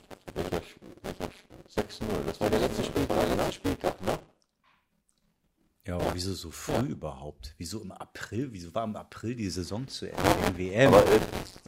6-0, 1.78 2.06
das 2.26 2.40
war 2.40 2.50
der 2.50 2.60
letzte 2.60 2.84
Spieltag, 2.84 3.28
der 3.28 3.36
letzte 3.36 3.54
Spieltag, 3.54 4.02
ne? 4.02 4.20
Ja, 5.86 5.96
aber 5.96 6.14
wieso 6.28 6.36
so 6.36 6.52
früh 6.52 6.88
überhaupt? 6.88 7.54
Wieso 7.58 7.82
im 7.82 7.92
April? 7.92 8.50
Wieso 8.52 8.74
war 8.76 8.84
im 8.84 8.96
April 8.96 9.36
die 9.36 9.50
Saison 9.50 9.88
zu 9.88 10.08
Ende 10.08 10.58
WM? 10.58 10.94
Aber, 10.94 11.04
äh, 11.04 11.20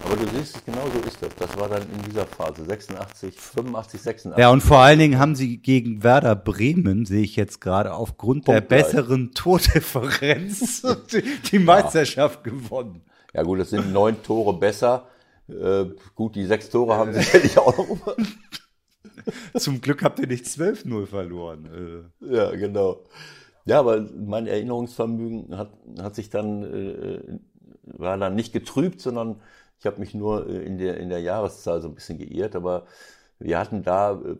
aber 0.03 0.15
du 0.17 0.27
siehst, 0.35 0.65
genau 0.65 0.85
so 0.93 0.99
ist 1.07 1.21
das. 1.21 1.35
Das 1.35 1.57
war 1.57 1.69
dann 1.69 1.83
in 1.83 2.01
dieser 2.03 2.25
Phase, 2.25 2.65
86, 2.65 3.39
85, 3.39 4.01
86. 4.01 4.37
Ja, 4.37 4.49
und 4.49 4.61
vor 4.61 4.79
allen 4.79 4.99
Dingen 4.99 5.17
haben 5.17 5.35
sie 5.35 5.57
gegen 5.57 6.03
Werder 6.03 6.35
Bremen, 6.35 7.05
sehe 7.05 7.21
ich 7.21 7.35
jetzt 7.35 7.61
gerade, 7.61 7.93
aufgrund 7.93 8.45
Punkt 8.45 8.47
der 8.49 8.61
besseren 8.61 9.31
Tordifferenz 9.33 10.81
die, 11.51 11.59
Meisterschaft 11.59 12.45
ja. 12.45 12.51
gewonnen. 12.51 13.01
Ja 13.33 13.43
gut, 13.43 13.59
das 13.59 13.69
sind 13.69 13.93
neun 13.93 14.21
Tore 14.23 14.57
besser. 14.57 15.07
Äh, 15.47 15.85
gut, 16.15 16.35
die 16.35 16.45
sechs 16.45 16.69
Tore 16.69 16.95
haben 16.95 17.13
sicherlich 17.13 17.57
auch 17.57 17.77
noch. 17.77 18.15
Zum 19.57 19.81
Glück 19.81 20.03
habt 20.03 20.19
ihr 20.19 20.27
nicht 20.27 20.45
12-0 20.45 21.05
verloren. 21.05 22.11
Äh. 22.21 22.35
Ja, 22.35 22.51
genau. 22.51 23.03
Ja, 23.69 23.81
aber 23.81 24.03
mein 24.17 24.47
Erinnerungsvermögen 24.47 25.55
hat, 25.55 25.69
hat 26.01 26.15
sich 26.15 26.31
dann, 26.31 26.63
äh, 26.63 27.39
war 27.83 28.17
dann 28.17 28.33
nicht 28.33 28.51
getrübt, 28.51 28.99
sondern 28.99 29.41
ich 29.79 29.85
habe 29.85 29.99
mich 29.99 30.15
nur 30.15 30.49
äh, 30.49 30.63
in 30.63 30.79
der, 30.79 30.97
in 30.97 31.09
der 31.09 31.19
Jahreszahl 31.19 31.79
so 31.79 31.87
ein 31.87 31.93
bisschen 31.93 32.17
geirrt. 32.17 32.55
Aber 32.55 32.87
wir 33.37 33.59
hatten 33.59 33.83
da, 33.83 34.13
äh, 34.13 34.37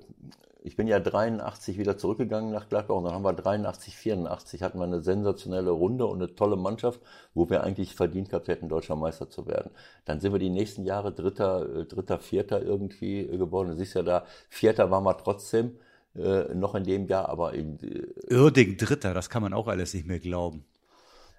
ich 0.64 0.76
bin 0.76 0.88
ja 0.88 1.00
83 1.00 1.78
wieder 1.78 1.96
zurückgegangen 1.96 2.52
nach 2.52 2.70
Gladbach 2.70 2.96
und 2.96 3.04
dann 3.04 3.14
haben 3.14 3.24
wir 3.24 3.34
83, 3.34 3.96
84 3.96 4.64
hatten 4.64 4.80
wir 4.80 4.86
eine 4.86 5.02
sensationelle 5.02 5.70
Runde 5.70 6.08
und 6.08 6.24
eine 6.24 6.34
tolle 6.34 6.56
Mannschaft, 6.56 7.00
wo 7.36 7.52
wir 7.52 7.64
eigentlich 7.64 7.94
verdient 7.94 8.30
gehabt 8.30 8.48
hätten, 8.48 8.68
deutscher 8.68 8.96
Meister 8.96 9.30
zu 9.30 9.46
werden. 9.46 9.70
Dann 10.06 10.20
sind 10.22 10.34
wir 10.34 10.40
die 10.40 10.50
nächsten 10.50 10.86
Jahre 10.86 11.12
Dritter, 11.12 11.82
äh, 11.82 11.86
Dritter, 11.86 12.18
Vierter 12.18 12.64
irgendwie 12.64 13.28
geworden. 13.28 13.70
Du 13.70 13.76
siehst 13.76 13.94
ja 13.94 14.02
da, 14.02 14.26
Vierter 14.50 14.90
waren 14.90 15.04
wir 15.04 15.18
trotzdem 15.18 15.78
äh, 16.16 16.54
noch 16.54 16.76
in 16.76 16.84
dem 16.84 17.08
Jahr, 17.08 17.30
aber 17.30 17.54
in. 17.54 17.80
Äh, 17.80 18.34
Irding 18.34 18.78
Dritter, 18.78 19.14
das 19.14 19.30
kann 19.30 19.42
man 19.42 19.54
auch 19.54 19.68
alles 19.68 19.94
nicht 19.94 20.08
mehr 20.08 20.20
glauben. 20.20 20.66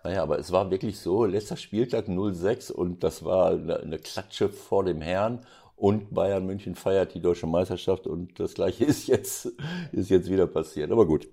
Naja, 0.03 0.23
aber 0.23 0.39
es 0.39 0.51
war 0.51 0.71
wirklich 0.71 0.99
so, 0.99 1.25
letzter 1.27 1.57
Spieltag 1.57 2.07
06 2.07 2.71
und 2.71 3.05
das 3.05 3.25
war 3.25 3.51
eine, 3.51 3.81
eine 3.81 3.99
Klatsche 3.99 4.49
vor 4.49 4.85
dem 4.85 5.03
Herrn 5.03 5.41
und 5.77 6.13
Bayern 6.15 6.47
München 6.47 6.75
feiert 6.75 7.15
die 7.15 7.21
deutsche 7.21 7.47
Meisterschaft 7.47 8.07
und 8.07 8.39
das 8.39 8.55
gleiche 8.55 8.85
ist 8.87 9.07
jetzt, 9.09 9.53
ist 9.93 10.11
jetzt 10.11 10.31
wieder 10.31 10.47
passiert. 10.47 10.91
Aber 10.93 11.07
gut. 11.07 11.29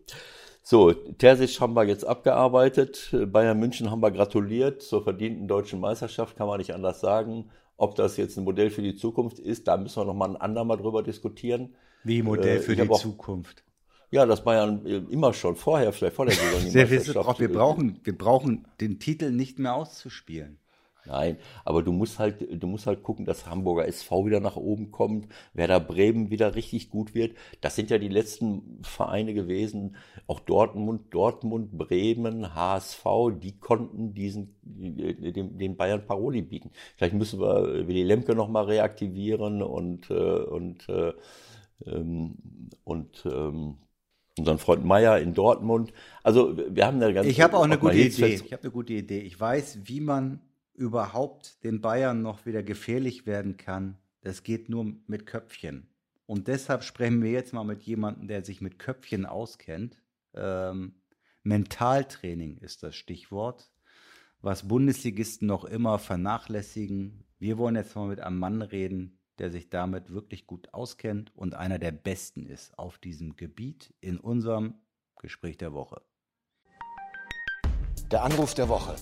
So, 0.63 0.91
Terzic 0.91 1.61
haben 1.61 1.75
wir 1.75 1.85
jetzt 1.85 2.05
abgearbeitet. 2.05 3.15
Bayern 3.27 3.57
München 3.57 3.89
haben 3.89 4.01
wir 4.01 4.11
gratuliert 4.11 4.81
zur 4.81 5.01
verdienten 5.01 5.47
deutschen 5.47 5.79
Meisterschaft, 5.79 6.35
kann 6.35 6.47
man 6.47 6.57
nicht 6.57 6.73
anders 6.73 6.99
sagen. 6.99 7.49
Ob 7.77 7.95
das 7.95 8.17
jetzt 8.17 8.37
ein 8.37 8.43
Modell 8.43 8.69
für 8.69 8.81
die 8.81 8.95
Zukunft 8.95 9.39
ist, 9.39 9.67
da 9.67 9.77
müssen 9.77 10.01
wir 10.01 10.05
noch 10.05 10.13
mal 10.13 10.29
ein 10.29 10.35
andermal 10.35 10.77
drüber 10.77 11.03
diskutieren. 11.03 11.75
Wie 12.07 12.23
Modell 12.23 12.57
äh, 12.57 12.61
für 12.61 12.75
die 12.75 12.89
auch, 12.89 12.99
Zukunft. 12.99 13.63
Ja, 14.09 14.25
das 14.25 14.43
Bayern 14.43 14.85
äh, 14.85 14.97
immer 15.09 15.33
schon 15.33 15.55
vorher, 15.55 15.91
vielleicht 15.91 16.15
vor 16.15 16.25
der 16.25 16.35
Saison. 16.35 16.61
Sehr 16.69 16.87
viel 16.87 17.05
wir 17.05 17.51
brauchen, 17.51 17.99
wir 18.03 18.17
brauchen 18.17 18.67
den 18.79 18.99
Titel 18.99 19.31
nicht 19.31 19.59
mehr 19.59 19.75
auszuspielen. 19.75 20.59
Nein, 21.07 21.37
aber 21.63 21.83
du 21.83 21.93
musst 21.93 22.19
halt, 22.19 22.45
du 22.61 22.67
musst 22.67 22.85
halt 22.85 23.01
gucken, 23.01 23.25
dass 23.25 23.45
Hamburger 23.45 23.87
SV 23.87 24.25
wieder 24.25 24.41
nach 24.41 24.57
oben 24.57 24.91
kommt, 24.91 25.27
Werder 25.53 25.79
Bremen 25.79 26.29
wieder 26.31 26.55
richtig 26.55 26.89
gut 26.89 27.15
wird. 27.15 27.35
Das 27.61 27.75
sind 27.75 27.89
ja 27.89 27.97
die 27.97 28.09
letzten 28.09 28.79
Vereine 28.83 29.33
gewesen, 29.33 29.95
auch 30.27 30.41
Dortmund, 30.41 31.13
Dortmund, 31.13 31.77
Bremen, 31.77 32.53
HSV, 32.53 33.05
die 33.41 33.57
konnten 33.57 34.13
diesen, 34.13 34.55
den, 34.63 35.57
den 35.57 35.77
Bayern 35.77 36.05
Paroli 36.05 36.41
bieten. 36.41 36.71
Vielleicht 36.97 37.13
müssen 37.13 37.39
wir 37.39 37.87
Willy 37.87 38.03
Lemke 38.03 38.35
nochmal 38.35 38.65
reaktivieren 38.65 39.61
und, 39.63 40.09
äh, 40.09 40.13
und 40.13 40.89
äh, 40.89 41.13
und 41.79 43.25
ähm, 43.25 43.77
unseren 44.37 44.57
Freund 44.59 44.85
Meier 44.85 45.19
in 45.19 45.33
Dortmund. 45.33 45.93
Also 46.23 46.57
wir 46.57 46.85
haben 46.85 47.01
eine 47.01 47.13
ganz. 47.13 47.27
Ich 47.27 47.41
habe 47.41 47.57
auch 47.57 47.63
eine 47.63 47.77
gute 47.77 47.97
Idee. 47.97 48.35
Ich 48.35 48.53
habe 48.53 48.63
eine 48.63 48.71
gute 48.71 48.93
Idee. 48.93 49.19
Ich 49.21 49.39
weiß, 49.39 49.79
wie 49.83 50.01
man 50.01 50.41
überhaupt 50.73 51.63
den 51.63 51.81
Bayern 51.81 52.21
noch 52.21 52.45
wieder 52.45 52.63
gefährlich 52.63 53.25
werden 53.25 53.57
kann. 53.57 53.97
Das 54.21 54.43
geht 54.43 54.69
nur 54.69 54.93
mit 55.07 55.25
Köpfchen. 55.25 55.87
Und 56.25 56.47
deshalb 56.47 56.83
sprechen 56.83 57.23
wir 57.23 57.31
jetzt 57.31 57.53
mal 57.53 57.63
mit 57.63 57.83
jemandem, 57.83 58.27
der 58.27 58.43
sich 58.43 58.61
mit 58.61 58.79
Köpfchen 58.79 59.25
auskennt. 59.25 59.97
Ähm, 60.35 60.95
Mentaltraining 61.43 62.57
ist 62.57 62.83
das 62.83 62.95
Stichwort, 62.95 63.71
was 64.41 64.67
Bundesligisten 64.67 65.47
noch 65.47 65.63
immer 65.63 65.97
vernachlässigen. 65.97 67.23
Wir 67.39 67.57
wollen 67.57 67.75
jetzt 67.75 67.95
mal 67.95 68.07
mit 68.07 68.19
einem 68.19 68.37
Mann 68.37 68.61
reden, 68.61 69.16
der 69.39 69.51
sich 69.51 69.69
damit 69.69 70.11
wirklich 70.11 70.47
gut 70.47 70.73
auskennt 70.73 71.35
und 71.35 71.53
einer 71.53 71.79
der 71.79 71.91
besten 71.91 72.45
ist 72.45 72.77
auf 72.77 72.97
diesem 72.97 73.35
Gebiet 73.35 73.93
in 74.01 74.19
unserem 74.19 74.75
Gespräch 75.19 75.57
der 75.57 75.73
Woche. 75.73 76.01
Der 78.11 78.23
Anruf 78.23 78.53
der 78.53 78.69
Woche. 78.69 78.95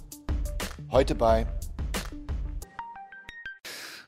Heute 0.92 1.16
bei. 1.16 1.48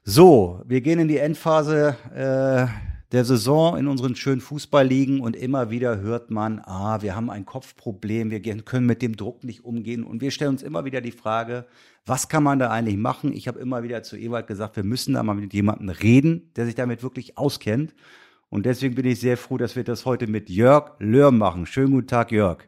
So, 0.03 0.61
wir 0.65 0.81
gehen 0.81 0.99
in 0.99 1.07
die 1.07 1.17
Endphase 1.17 1.97
äh, 2.13 2.96
der 3.11 3.23
Saison 3.23 3.77
in 3.77 3.87
unseren 3.87 4.15
schönen 4.15 4.41
Fußballligen 4.41 5.21
und 5.21 5.35
immer 5.35 5.69
wieder 5.69 5.99
hört 5.99 6.29
man, 6.29 6.61
ah, 6.65 7.01
wir 7.01 7.15
haben 7.15 7.29
ein 7.29 7.45
Kopfproblem, 7.45 8.31
wir 8.31 8.41
können 8.41 8.85
mit 8.85 9.01
dem 9.01 9.15
Druck 9.15 9.43
nicht 9.43 9.63
umgehen 9.63 10.03
und 10.03 10.21
wir 10.21 10.31
stellen 10.31 10.51
uns 10.51 10.63
immer 10.63 10.83
wieder 10.83 10.99
die 10.99 11.11
Frage, 11.11 11.65
was 12.05 12.27
kann 12.27 12.43
man 12.43 12.59
da 12.59 12.69
eigentlich 12.69 12.97
machen? 12.97 13.31
Ich 13.33 13.47
habe 13.47 13.59
immer 13.59 13.83
wieder 13.83 14.03
zu 14.03 14.17
Ewald 14.17 14.47
gesagt, 14.47 14.75
wir 14.75 14.83
müssen 14.83 15.13
da 15.13 15.23
mal 15.23 15.35
mit 15.35 15.53
jemandem 15.53 15.89
reden, 15.89 16.51
der 16.55 16.65
sich 16.65 16.75
damit 16.75 17.01
wirklich 17.01 17.37
auskennt. 17.37 17.93
Und 18.49 18.65
deswegen 18.65 18.95
bin 18.95 19.05
ich 19.05 19.19
sehr 19.19 19.37
froh, 19.37 19.57
dass 19.57 19.75
wir 19.75 19.83
das 19.83 20.05
heute 20.05 20.27
mit 20.27 20.49
Jörg 20.49 20.91
Löhr 20.99 21.31
machen. 21.31 21.65
Schönen 21.65 21.91
guten 21.91 22.07
Tag, 22.07 22.31
Jörg. 22.31 22.63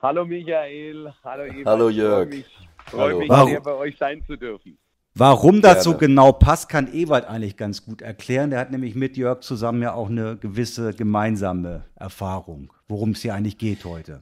Hallo 0.00 0.24
Michael, 0.24 1.12
hallo 1.24 1.44
Ewald. 1.44 1.66
Hallo 1.66 1.88
Jörg. 1.88 2.32
Ich 2.32 2.46
freue 2.86 3.16
mich, 3.16 3.28
freue 3.28 3.44
mich 3.44 3.50
sehr 3.50 3.60
bei 3.60 3.74
euch 3.74 3.96
sein 3.96 4.22
zu 4.26 4.36
dürfen. 4.36 4.78
Warum 5.18 5.62
das 5.62 5.82
so 5.82 5.96
genau 5.96 6.32
passt, 6.32 6.68
kann 6.68 6.92
Ewald 6.92 7.24
eigentlich 7.24 7.56
ganz 7.56 7.86
gut 7.86 8.02
erklären. 8.02 8.50
Der 8.50 8.58
hat 8.58 8.70
nämlich 8.70 8.94
mit 8.94 9.16
Jörg 9.16 9.40
zusammen 9.40 9.80
ja 9.80 9.94
auch 9.94 10.10
eine 10.10 10.36
gewisse 10.36 10.92
gemeinsame 10.92 11.86
Erfahrung, 11.94 12.70
worum 12.86 13.12
es 13.12 13.22
hier 13.22 13.34
eigentlich 13.34 13.56
geht 13.56 13.86
heute. 13.86 14.20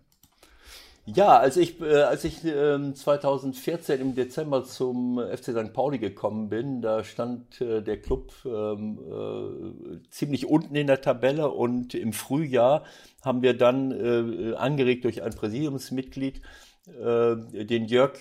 Ja, 1.04 1.36
als 1.36 1.56
ich, 1.56 1.80
äh, 1.80 2.02
als 2.02 2.22
ich 2.22 2.44
äh, 2.44 2.94
2014 2.94 4.00
im 4.00 4.14
Dezember 4.14 4.64
zum 4.64 5.18
FC 5.18 5.46
St. 5.46 5.72
Pauli 5.72 5.98
gekommen 5.98 6.48
bin, 6.48 6.80
da 6.80 7.02
stand 7.02 7.60
äh, 7.60 7.82
der 7.82 8.00
Club 8.00 8.32
ähm, 8.46 8.98
äh, 9.00 10.08
ziemlich 10.10 10.46
unten 10.46 10.76
in 10.76 10.86
der 10.86 11.00
Tabelle 11.00 11.50
und 11.50 11.94
im 11.94 12.12
Frühjahr 12.12 12.84
haben 13.22 13.42
wir 13.42 13.58
dann 13.58 13.90
äh, 13.90 14.54
angeregt 14.54 15.04
durch 15.04 15.24
ein 15.24 15.34
Präsidiumsmitglied 15.34 16.40
äh, 16.86 17.64
den 17.64 17.86
Jörg 17.86 18.12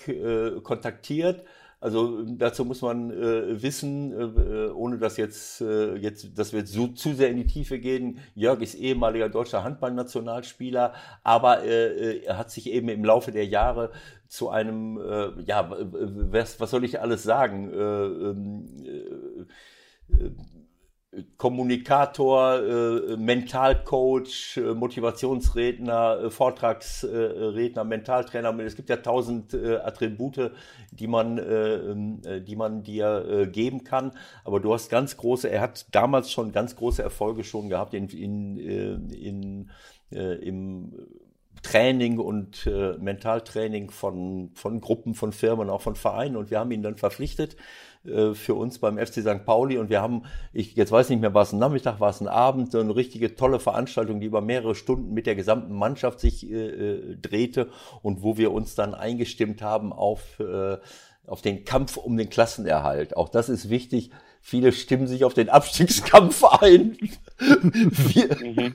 kontaktiert 0.64 1.44
also 1.84 2.22
dazu 2.24 2.64
muss 2.64 2.80
man 2.80 3.10
äh, 3.10 3.62
wissen, 3.62 4.10
äh, 4.12 4.70
ohne 4.70 4.96
dass 4.96 5.18
jetzt, 5.18 5.60
äh, 5.60 5.96
jetzt, 5.96 6.38
dass 6.38 6.54
wir 6.54 6.66
so, 6.66 6.86
zu 6.88 7.12
sehr 7.12 7.28
in 7.28 7.36
die 7.36 7.46
Tiefe 7.46 7.78
gehen. 7.78 8.20
Jörg 8.34 8.62
ist 8.62 8.74
ehemaliger 8.74 9.28
deutscher 9.28 9.64
Handballnationalspieler, 9.64 10.94
aber 11.22 11.62
äh, 11.62 12.20
er 12.24 12.38
hat 12.38 12.50
sich 12.50 12.70
eben 12.70 12.88
im 12.88 13.04
Laufe 13.04 13.32
der 13.32 13.44
Jahre 13.44 13.90
zu 14.28 14.48
einem, 14.48 14.96
äh, 14.96 15.42
ja, 15.42 15.76
was, 15.78 16.58
was 16.58 16.70
soll 16.70 16.84
ich 16.84 17.02
alles 17.02 17.22
sagen? 17.22 17.70
Äh, 21.14 21.20
äh, 21.20 21.24
Kommunikator, 21.36 22.58
äh, 22.58 23.16
Mentalcoach, 23.16 24.56
äh, 24.56 24.74
Motivationsredner, 24.74 26.24
äh, 26.24 26.30
Vortragsredner, 26.30 27.84
Mentaltrainer. 27.84 28.58
Es 28.60 28.76
gibt 28.76 28.88
ja 28.88 28.96
tausend 28.96 29.54
äh, 29.54 29.76
Attribute, 29.76 30.52
die 30.90 31.06
man, 31.06 31.38
äh, 31.38 31.74
ähm, 31.74 32.20
äh, 32.24 32.40
die 32.40 32.56
man 32.56 32.82
dir 32.82 33.48
geben 33.52 33.84
kann. 33.84 34.12
Aber 34.44 34.60
du 34.60 34.72
hast 34.72 34.90
ganz 34.90 35.16
große, 35.16 35.48
er 35.48 35.60
hat 35.60 35.86
damals 35.92 36.30
schon 36.30 36.52
ganz 36.52 36.76
große 36.76 37.02
Erfolge 37.02 37.44
schon 37.44 37.68
gehabt 37.68 37.94
in, 37.94 38.08
in, 38.08 39.10
in, 39.10 39.70
im 40.10 40.92
Training 41.62 42.18
und 42.18 42.66
Mentaltraining 42.98 43.90
von, 43.90 44.50
von 44.54 44.80
Gruppen, 44.80 45.14
von 45.14 45.32
Firmen, 45.32 45.70
auch 45.70 45.80
von 45.80 45.96
Vereinen. 45.96 46.36
Und 46.36 46.50
wir 46.50 46.58
haben 46.58 46.70
ihn 46.70 46.82
dann 46.82 46.96
verpflichtet 46.96 47.56
äh, 48.06 48.34
für 48.34 48.54
uns 48.54 48.78
beim 48.78 48.98
FC 48.98 49.22
St. 49.22 49.44
Pauli 49.46 49.78
und 49.78 49.88
wir 49.88 50.02
haben, 50.02 50.24
ich 50.52 50.76
jetzt 50.76 50.92
weiß 50.92 51.08
nicht 51.08 51.20
mehr, 51.20 51.32
war 51.32 51.42
es 51.42 51.52
ein 51.52 51.58
Nachmittag, 51.58 52.00
war 52.00 52.10
es 52.10 52.20
ein 52.20 52.28
Abend, 52.28 52.72
so 52.72 52.78
eine 52.78 52.94
richtige 52.94 53.34
tolle 53.34 53.58
Veranstaltung, 53.58 54.20
die 54.20 54.26
über 54.26 54.42
mehrere 54.42 54.74
Stunden 54.74 55.14
mit 55.14 55.26
der 55.26 55.34
gesamten 55.34 55.74
Mannschaft 55.74 56.20
sich 56.20 56.50
äh, 56.50 56.54
äh, 56.54 57.16
drehte 57.16 57.70
und 58.02 58.22
wo 58.22 58.36
wir 58.36 58.52
uns 58.52 58.74
dann 58.74 58.94
eingestimmt 58.94 59.62
haben 59.62 59.92
auf, 59.92 60.38
äh, 60.38 60.76
auf 61.26 61.40
den 61.40 61.64
Kampf 61.64 61.96
um 61.96 62.16
den 62.18 62.28
Klassenerhalt. 62.28 63.16
Auch 63.16 63.30
das 63.30 63.48
ist 63.48 63.70
wichtig. 63.70 64.10
Viele 64.42 64.72
stimmen 64.72 65.06
sich 65.06 65.24
auf 65.24 65.32
den 65.32 65.48
Abstiegskampf 65.48 66.44
ein. 66.60 66.98
Wir, 67.38 68.36
mhm. 68.36 68.74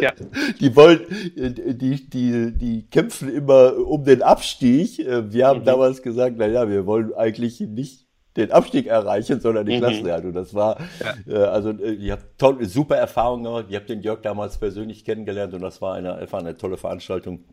ja. 0.00 0.10
Die 0.60 0.74
wollen, 0.74 1.06
die, 1.36 2.10
die, 2.10 2.52
die 2.52 2.86
kämpfen 2.90 3.32
immer 3.32 3.76
um 3.76 4.02
den 4.02 4.22
Abstieg. 4.22 4.98
Wir 4.98 5.46
haben 5.46 5.60
mhm. 5.60 5.64
damals 5.64 6.02
gesagt, 6.02 6.34
na 6.38 6.48
ja, 6.48 6.68
wir 6.68 6.86
wollen 6.86 7.14
eigentlich 7.14 7.60
nicht 7.60 8.03
den 8.36 8.50
Abstieg 8.50 8.86
erreichen, 8.86 9.40
sondern 9.40 9.66
die 9.66 9.76
mhm. 9.76 9.80
Klassenerhalt. 9.80 10.24
Und 10.24 10.34
das 10.34 10.54
war, 10.54 10.80
ja. 11.00 11.32
äh, 11.32 11.44
also 11.46 11.70
äh, 11.70 11.92
ich 11.92 12.10
habe 12.10 12.22
toll, 12.38 12.64
super 12.64 12.96
Erfahrung 12.96 13.44
gemacht. 13.44 13.66
Ich 13.68 13.76
habe 13.76 13.86
den 13.86 14.02
Jörg 14.02 14.22
damals 14.22 14.58
persönlich 14.58 15.04
kennengelernt 15.04 15.54
und 15.54 15.62
das 15.62 15.80
war 15.80 15.94
eine, 15.94 16.14
einfach 16.16 16.40
eine 16.40 16.56
tolle 16.56 16.76
Veranstaltung, 16.76 17.44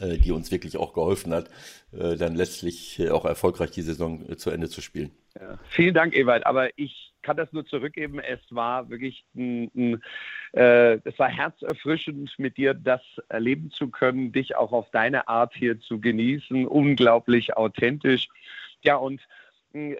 äh, 0.00 0.18
die 0.18 0.32
uns 0.32 0.50
wirklich 0.50 0.76
auch 0.76 0.92
geholfen 0.92 1.32
hat, 1.32 1.48
äh, 1.92 2.16
dann 2.16 2.34
letztlich 2.34 2.98
äh, 2.98 3.10
auch 3.10 3.24
erfolgreich 3.24 3.70
die 3.70 3.82
Saison 3.82 4.28
äh, 4.28 4.36
zu 4.36 4.50
Ende 4.50 4.68
zu 4.68 4.80
spielen. 4.80 5.12
Ja. 5.40 5.58
Vielen 5.68 5.94
Dank, 5.94 6.16
Ewald. 6.16 6.46
Aber 6.46 6.70
ich 6.76 7.12
kann 7.22 7.36
das 7.36 7.52
nur 7.52 7.66
zurückgeben. 7.66 8.20
Es 8.20 8.40
war 8.50 8.88
wirklich 8.88 9.24
ein, 9.34 9.70
ein 9.74 10.02
äh, 10.52 10.98
es 11.04 11.18
war 11.18 11.28
herzerfrischend, 11.28 12.32
mit 12.38 12.56
dir 12.56 12.72
das 12.72 13.02
erleben 13.28 13.70
zu 13.70 13.88
können, 13.88 14.32
dich 14.32 14.56
auch 14.56 14.72
auf 14.72 14.90
deine 14.90 15.28
Art 15.28 15.54
hier 15.54 15.80
zu 15.80 16.00
genießen. 16.00 16.66
Unglaublich 16.66 17.56
authentisch. 17.56 18.28
Ja, 18.82 18.96
und 18.96 19.20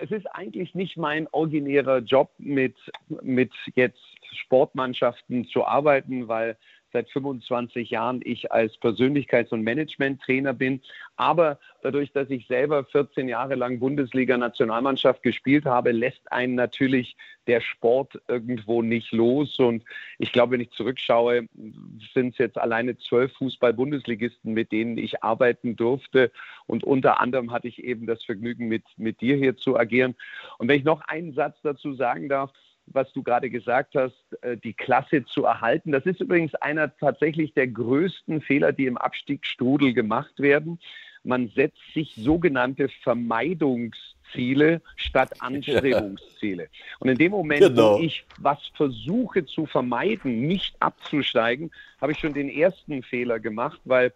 es 0.01 0.11
ist 0.11 0.27
eigentlich 0.27 0.74
nicht 0.74 0.97
mein 0.97 1.29
originärer 1.33 1.99
Job, 1.99 2.31
mit, 2.39 2.77
mit 3.22 3.53
jetzt 3.74 4.01
Sportmannschaften 4.35 5.47
zu 5.47 5.64
arbeiten, 5.64 6.29
weil 6.29 6.57
seit 6.97 7.11
25 7.11 7.90
Jahren 7.90 8.22
ich 8.24 8.53
als 8.53 8.80
Persönlichkeits- 8.80 9.51
und 9.51 9.62
Managementtrainer 9.62 10.55
bin. 10.55 10.80
Aber 11.16 11.59
dadurch, 11.82 12.11
dass 12.12 12.30
ich 12.30 12.47
selber 12.47 12.84
14 12.86 13.28
Jahre 13.28 13.55
lang 13.55 13.80
Bundesliga-Nationalmannschaft 13.80 15.22
gespielt 15.22 15.66
habe, 15.66 15.92
lässt 15.92 16.32
einen 16.32 16.55
natürlich 16.55 17.16
der 17.47 17.61
Sport 17.61 18.18
irgendwo 18.28 18.80
nicht 18.80 19.12
los. 19.12 19.59
Und 19.59 19.84
ich 20.18 20.32
glaube, 20.32 20.53
wenn 20.53 20.62
ich 20.62 20.70
zurückschaue, 20.70 21.47
sind 22.14 22.32
es 22.32 22.38
jetzt 22.38 22.57
alleine 22.57 22.97
zwölf 22.97 23.30
Fußball-Bundesligisten, 23.34 24.55
mit 24.55 24.72
denen 24.72 24.97
ich 24.97 25.22
arbeiten 25.22 25.76
durfte. 25.76 26.32
Und 26.66 26.82
unter 26.82 27.20
anderem 27.20 27.53
hatte 27.53 27.68
ich 27.68 27.84
eben 27.84 28.07
das 28.07 28.24
Vergnügen, 28.24 28.68
mit, 28.68 28.84
mit 28.97 29.20
dir 29.20 29.36
hier 29.36 29.59
zu 29.59 29.78
agieren. 29.78 30.14
Und 30.57 30.68
wenn 30.68 30.78
ich 30.78 30.84
noch 30.84 31.03
einen 31.03 31.34
Satz 31.34 31.59
dazu 31.62 31.92
sagen 31.92 32.30
darf, 32.30 32.53
was 32.87 33.12
du 33.12 33.22
gerade 33.22 33.51
gesagt 33.51 33.95
hast, 33.95 34.14
äh, 34.43 34.57
die 34.57 34.72
Klasse 34.72 35.24
zu 35.24 35.45
erhalten. 35.45 35.93
Das 35.93 36.07
ist 36.07 36.20
übrigens 36.20 36.55
einer 36.57 36.97
tatsächlich 36.97 37.55
der 37.55 37.68
größten 37.68 38.41
Fehler, 38.41 38.72
die 38.72 38.87
im 38.87 38.97
Abstiegsstrudel 38.97 39.93
gemacht 39.93 40.39
werden. 40.39 40.78
Man 41.22 41.49
setzt 41.49 41.82
sich 41.93 42.14
sogenannte 42.14 42.89
Vermeidungsziele 43.03 44.80
statt 44.95 45.32
Anstrebungsziele. 45.41 46.68
Und 47.01 47.09
in 47.09 47.18
dem 47.18 47.32
Moment, 47.32 47.61
genau. 47.61 47.99
wo 47.99 48.03
ich 48.03 48.24
was 48.39 48.59
versuche 48.74 49.45
zu 49.45 49.66
vermeiden, 49.66 50.43
nicht 50.43 50.76
abzusteigen, 50.80 51.72
habe 52.01 52.12
ich 52.12 52.18
schon 52.18 52.34
den 52.34 52.49
ersten 52.49 53.03
Fehler 53.03 53.41
gemacht, 53.41 53.80
weil 53.84 54.12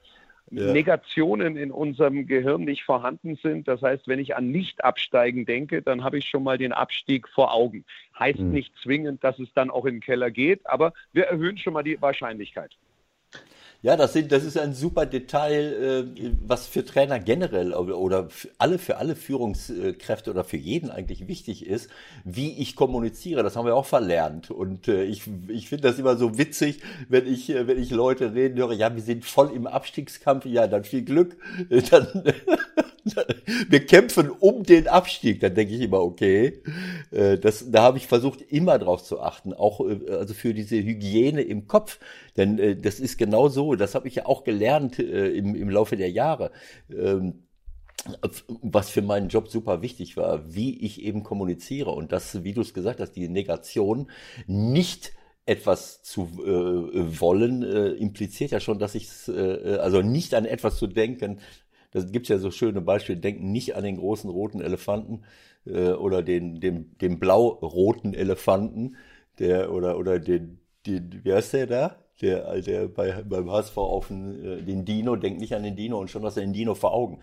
ja. 0.50 0.72
Negationen 0.72 1.56
in 1.56 1.70
unserem 1.70 2.26
Gehirn 2.26 2.64
nicht 2.64 2.84
vorhanden 2.84 3.36
sind. 3.36 3.68
Das 3.68 3.82
heißt, 3.82 4.08
wenn 4.08 4.18
ich 4.18 4.36
an 4.36 4.50
Nicht-Absteigen 4.50 5.46
denke, 5.46 5.82
dann 5.82 6.04
habe 6.04 6.18
ich 6.18 6.28
schon 6.28 6.42
mal 6.42 6.58
den 6.58 6.72
Abstieg 6.72 7.28
vor 7.28 7.52
Augen. 7.52 7.84
Heißt 8.18 8.40
mhm. 8.40 8.50
nicht 8.50 8.72
zwingend, 8.82 9.22
dass 9.22 9.38
es 9.38 9.52
dann 9.54 9.70
auch 9.70 9.84
in 9.84 9.96
den 9.96 10.00
Keller 10.00 10.30
geht, 10.30 10.66
aber 10.66 10.92
wir 11.12 11.24
erhöhen 11.24 11.58
schon 11.58 11.72
mal 11.72 11.82
die 11.82 12.00
Wahrscheinlichkeit. 12.00 12.76
Ja, 13.82 13.96
das, 13.96 14.12
sind, 14.12 14.30
das 14.30 14.44
ist 14.44 14.58
ein 14.58 14.74
super 14.74 15.06
Detail, 15.06 16.04
äh, 16.20 16.30
was 16.46 16.66
für 16.66 16.84
Trainer 16.84 17.18
generell 17.18 17.72
oder 17.72 18.28
für 18.28 18.50
alle, 18.58 18.78
für 18.78 18.98
alle 18.98 19.16
Führungskräfte 19.16 20.30
oder 20.30 20.44
für 20.44 20.58
jeden 20.58 20.90
eigentlich 20.90 21.28
wichtig 21.28 21.64
ist, 21.66 21.88
wie 22.22 22.58
ich 22.58 22.76
kommuniziere. 22.76 23.42
Das 23.42 23.56
haben 23.56 23.64
wir 23.64 23.74
auch 23.74 23.86
verlernt. 23.86 24.50
Und 24.50 24.86
äh, 24.88 25.04
ich, 25.04 25.22
ich 25.48 25.70
finde 25.70 25.88
das 25.88 25.98
immer 25.98 26.16
so 26.16 26.36
witzig, 26.36 26.80
wenn 27.08 27.26
ich, 27.26 27.48
äh, 27.48 27.66
wenn 27.66 27.82
ich 27.82 27.90
Leute 27.90 28.34
reden 28.34 28.58
höre, 28.58 28.74
ja, 28.74 28.94
wir 28.94 29.02
sind 29.02 29.24
voll 29.24 29.50
im 29.54 29.66
Abstiegskampf, 29.66 30.44
ja, 30.44 30.66
dann 30.66 30.84
viel 30.84 31.02
Glück. 31.02 31.38
Dann, 31.90 32.24
wir 33.68 33.86
kämpfen 33.86 34.30
um 34.30 34.62
den 34.62 34.86
Abstieg. 34.86 35.40
Dann 35.40 35.54
denke 35.54 35.74
ich 35.74 35.80
immer, 35.80 36.00
okay, 36.00 36.62
das, 37.10 37.70
da 37.70 37.82
habe 37.82 37.98
ich 37.98 38.06
versucht, 38.06 38.42
immer 38.42 38.78
drauf 38.78 39.02
zu 39.02 39.20
achten, 39.20 39.54
auch 39.54 39.80
also 39.80 40.34
für 40.34 40.52
diese 40.52 40.76
Hygiene 40.76 41.40
im 41.40 41.66
Kopf. 41.66 41.98
Denn 42.36 42.80
das 42.82 43.00
ist 43.00 43.16
genau 43.16 43.48
so 43.48 43.69
das 43.76 43.94
habe 43.94 44.08
ich 44.08 44.16
ja 44.16 44.26
auch 44.26 44.44
gelernt 44.44 44.98
äh, 44.98 45.28
im, 45.30 45.54
im 45.54 45.70
Laufe 45.70 45.96
der 45.96 46.10
Jahre. 46.10 46.50
Ähm, 46.90 47.44
was 48.62 48.88
für 48.90 49.02
meinen 49.02 49.28
Job 49.28 49.48
super 49.48 49.82
wichtig 49.82 50.16
war, 50.16 50.54
wie 50.54 50.78
ich 50.84 51.02
eben 51.02 51.22
kommuniziere 51.22 51.90
und 51.90 52.12
das, 52.12 52.44
wie 52.44 52.54
du 52.54 52.62
es 52.62 52.72
gesagt 52.72 52.98
hast, 53.00 53.12
die 53.12 53.28
Negation 53.28 54.10
nicht 54.46 55.12
etwas 55.44 56.02
zu 56.02 56.22
äh, 56.22 57.20
wollen, 57.20 57.62
äh, 57.62 57.88
impliziert 57.90 58.52
ja 58.52 58.60
schon, 58.60 58.78
dass 58.78 58.94
ich 58.94 59.08
äh, 59.28 59.76
also 59.76 60.00
nicht 60.02 60.34
an 60.34 60.44
etwas 60.46 60.78
zu 60.78 60.86
denken, 60.86 61.40
Da 61.92 62.02
gibt 62.02 62.26
es 62.26 62.30
ja 62.30 62.38
so 62.38 62.50
schöne 62.50 62.80
Beispiele. 62.80 63.20
Denken 63.20 63.52
nicht 63.52 63.76
an 63.76 63.84
den 63.84 63.96
großen 63.98 64.30
roten 64.30 64.60
Elefanten 64.60 65.24
äh, 65.66 65.92
oder 65.92 66.22
den, 66.22 66.60
den, 66.60 66.96
den 66.98 67.18
blau-roten 67.20 68.14
Elefanten, 68.14 68.96
der 69.38 69.72
oder 69.72 69.98
oder 69.98 70.18
den, 70.20 70.60
den, 70.86 71.20
wie 71.24 71.32
heißt 71.34 71.54
der 71.54 71.66
da? 71.66 71.96
Der, 72.20 72.60
der 72.60 72.88
bei, 72.88 73.22
beim 73.22 73.50
HSV 73.50 73.76
auf 73.78 74.08
den, 74.08 74.44
äh, 74.44 74.62
den 74.62 74.84
Dino, 74.84 75.16
denkt 75.16 75.40
nicht 75.40 75.54
an 75.54 75.62
den 75.62 75.76
Dino 75.76 75.98
und 75.98 76.10
schon 76.10 76.22
hast 76.24 76.36
du 76.36 76.40
den 76.40 76.52
Dino 76.52 76.74
vor 76.74 76.92
Augen. 76.92 77.20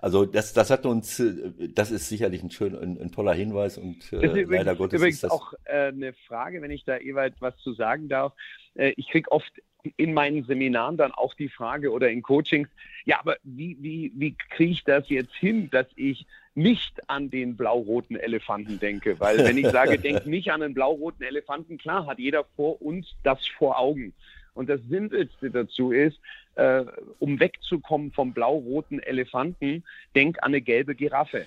Also 0.00 0.26
das, 0.26 0.52
das 0.52 0.70
hat 0.70 0.84
uns, 0.84 1.18
äh, 1.18 1.52
das 1.74 1.90
ist 1.90 2.08
sicherlich 2.08 2.42
ein 2.42 2.50
schön, 2.50 2.76
ein, 2.76 3.00
ein 3.00 3.10
toller 3.10 3.32
Hinweis 3.32 3.78
und 3.78 4.12
äh, 4.12 4.16
übrigens, 4.16 4.50
leider 4.50 4.76
Gottes 4.76 5.00
übrigens 5.00 5.16
ist 5.16 5.24
das 5.24 5.32
auch 5.32 5.54
äh, 5.64 5.88
eine 5.88 6.12
Frage, 6.28 6.60
wenn 6.60 6.70
ich 6.70 6.84
da 6.84 6.98
Ewald 6.98 7.34
was 7.40 7.56
zu 7.56 7.72
sagen 7.72 8.08
darf. 8.08 8.34
Äh, 8.74 8.92
ich 8.96 9.08
kriege 9.08 9.32
oft 9.32 9.52
in 9.96 10.14
meinen 10.14 10.44
Seminaren 10.44 10.96
dann 10.96 11.12
auch 11.12 11.34
die 11.34 11.48
Frage 11.48 11.90
oder 11.90 12.10
in 12.10 12.22
Coachings, 12.22 12.68
ja, 13.04 13.20
aber 13.20 13.36
wie, 13.42 13.76
wie, 13.80 14.12
wie 14.14 14.34
kriege 14.50 14.72
ich 14.72 14.84
das 14.84 15.08
jetzt 15.08 15.34
hin, 15.34 15.68
dass 15.70 15.86
ich 15.96 16.26
nicht 16.54 17.08
an 17.08 17.30
den 17.30 17.56
blau-roten 17.56 18.16
Elefanten 18.16 18.78
denke? 18.78 19.18
Weil 19.20 19.38
wenn 19.38 19.58
ich 19.58 19.68
sage, 19.68 19.98
denk 19.98 20.26
nicht 20.26 20.50
an 20.50 20.60
den 20.60 20.74
blau-roten 20.74 21.24
Elefanten, 21.24 21.78
klar 21.78 22.06
hat 22.06 22.18
jeder 22.18 22.44
vor 22.56 22.80
uns 22.80 23.14
das 23.22 23.46
vor 23.46 23.78
Augen. 23.78 24.12
Und 24.54 24.68
das 24.68 24.80
Simpelste 24.88 25.50
dazu 25.50 25.90
ist, 25.90 26.18
äh, 26.54 26.84
um 27.18 27.40
wegzukommen 27.40 28.12
vom 28.12 28.32
blau-roten 28.32 29.00
Elefanten, 29.00 29.84
denk 30.14 30.38
an 30.42 30.48
eine 30.48 30.60
gelbe 30.60 30.94
Giraffe. 30.94 31.46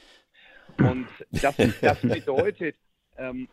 Und 0.78 1.08
das, 1.32 1.56
das 1.82 2.02
bedeutet, 2.02 2.76
ähm, 3.18 3.48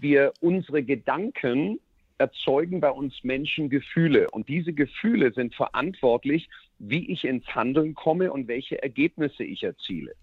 wir 0.00 0.32
unsere 0.40 0.82
Gedanken 0.82 1.78
erzeugen 2.18 2.80
bei 2.80 2.90
uns 2.90 3.24
Menschen 3.24 3.68
Gefühle. 3.68 4.30
Und 4.30 4.48
diese 4.48 4.72
Gefühle 4.72 5.32
sind 5.32 5.54
verantwortlich, 5.54 6.48
wie 6.78 7.10
ich 7.10 7.24
ins 7.24 7.46
Handeln 7.54 7.94
komme 7.94 8.32
und 8.32 8.48
welche 8.48 8.82
Ergebnisse 8.82 9.44
ich 9.44 9.62
erziele. 9.62 10.14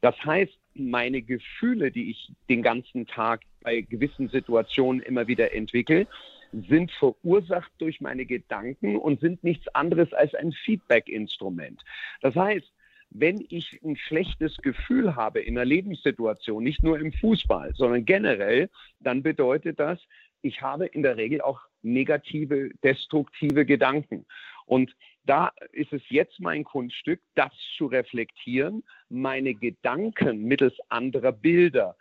Das 0.00 0.16
heißt, 0.24 0.52
meine 0.74 1.22
Gefühle, 1.22 1.90
die 1.90 2.10
ich 2.10 2.32
den 2.48 2.62
ganzen 2.62 3.06
Tag 3.06 3.42
bei 3.62 3.80
gewissen 3.80 4.28
Situationen 4.28 5.00
immer 5.02 5.26
wieder 5.26 5.54
entwickle, 5.54 6.06
sind 6.52 6.92
verursacht 6.92 7.72
durch 7.78 8.00
meine 8.00 8.24
Gedanken 8.24 8.96
und 8.96 9.20
sind 9.20 9.42
nichts 9.42 9.66
anderes 9.74 10.12
als 10.12 10.34
ein 10.34 10.52
Feedback-Instrument. 10.52 11.82
Das 12.20 12.34
heißt, 12.34 12.72
wenn 13.10 13.44
ich 13.48 13.80
ein 13.82 13.96
schlechtes 13.96 14.56
Gefühl 14.58 15.16
habe 15.16 15.40
in 15.40 15.56
einer 15.56 15.64
Lebenssituation, 15.64 16.62
nicht 16.62 16.82
nur 16.82 16.98
im 16.98 17.12
Fußball, 17.12 17.72
sondern 17.74 18.04
generell, 18.04 18.68
dann 19.00 19.22
bedeutet 19.22 19.78
das, 19.80 19.98
ich 20.42 20.62
habe 20.62 20.86
in 20.86 21.02
der 21.02 21.16
Regel 21.16 21.40
auch 21.40 21.60
negative, 21.82 22.70
destruktive 22.82 23.64
Gedanken. 23.64 24.26
Und 24.66 24.94
da 25.24 25.52
ist 25.72 25.92
es 25.92 26.02
jetzt 26.08 26.40
mein 26.40 26.64
Kunststück, 26.64 27.20
das 27.34 27.52
zu 27.76 27.86
reflektieren, 27.86 28.84
meine 29.08 29.54
Gedanken 29.54 30.44
mittels 30.44 30.74
anderer 30.88 31.32
Bilder 31.32 31.96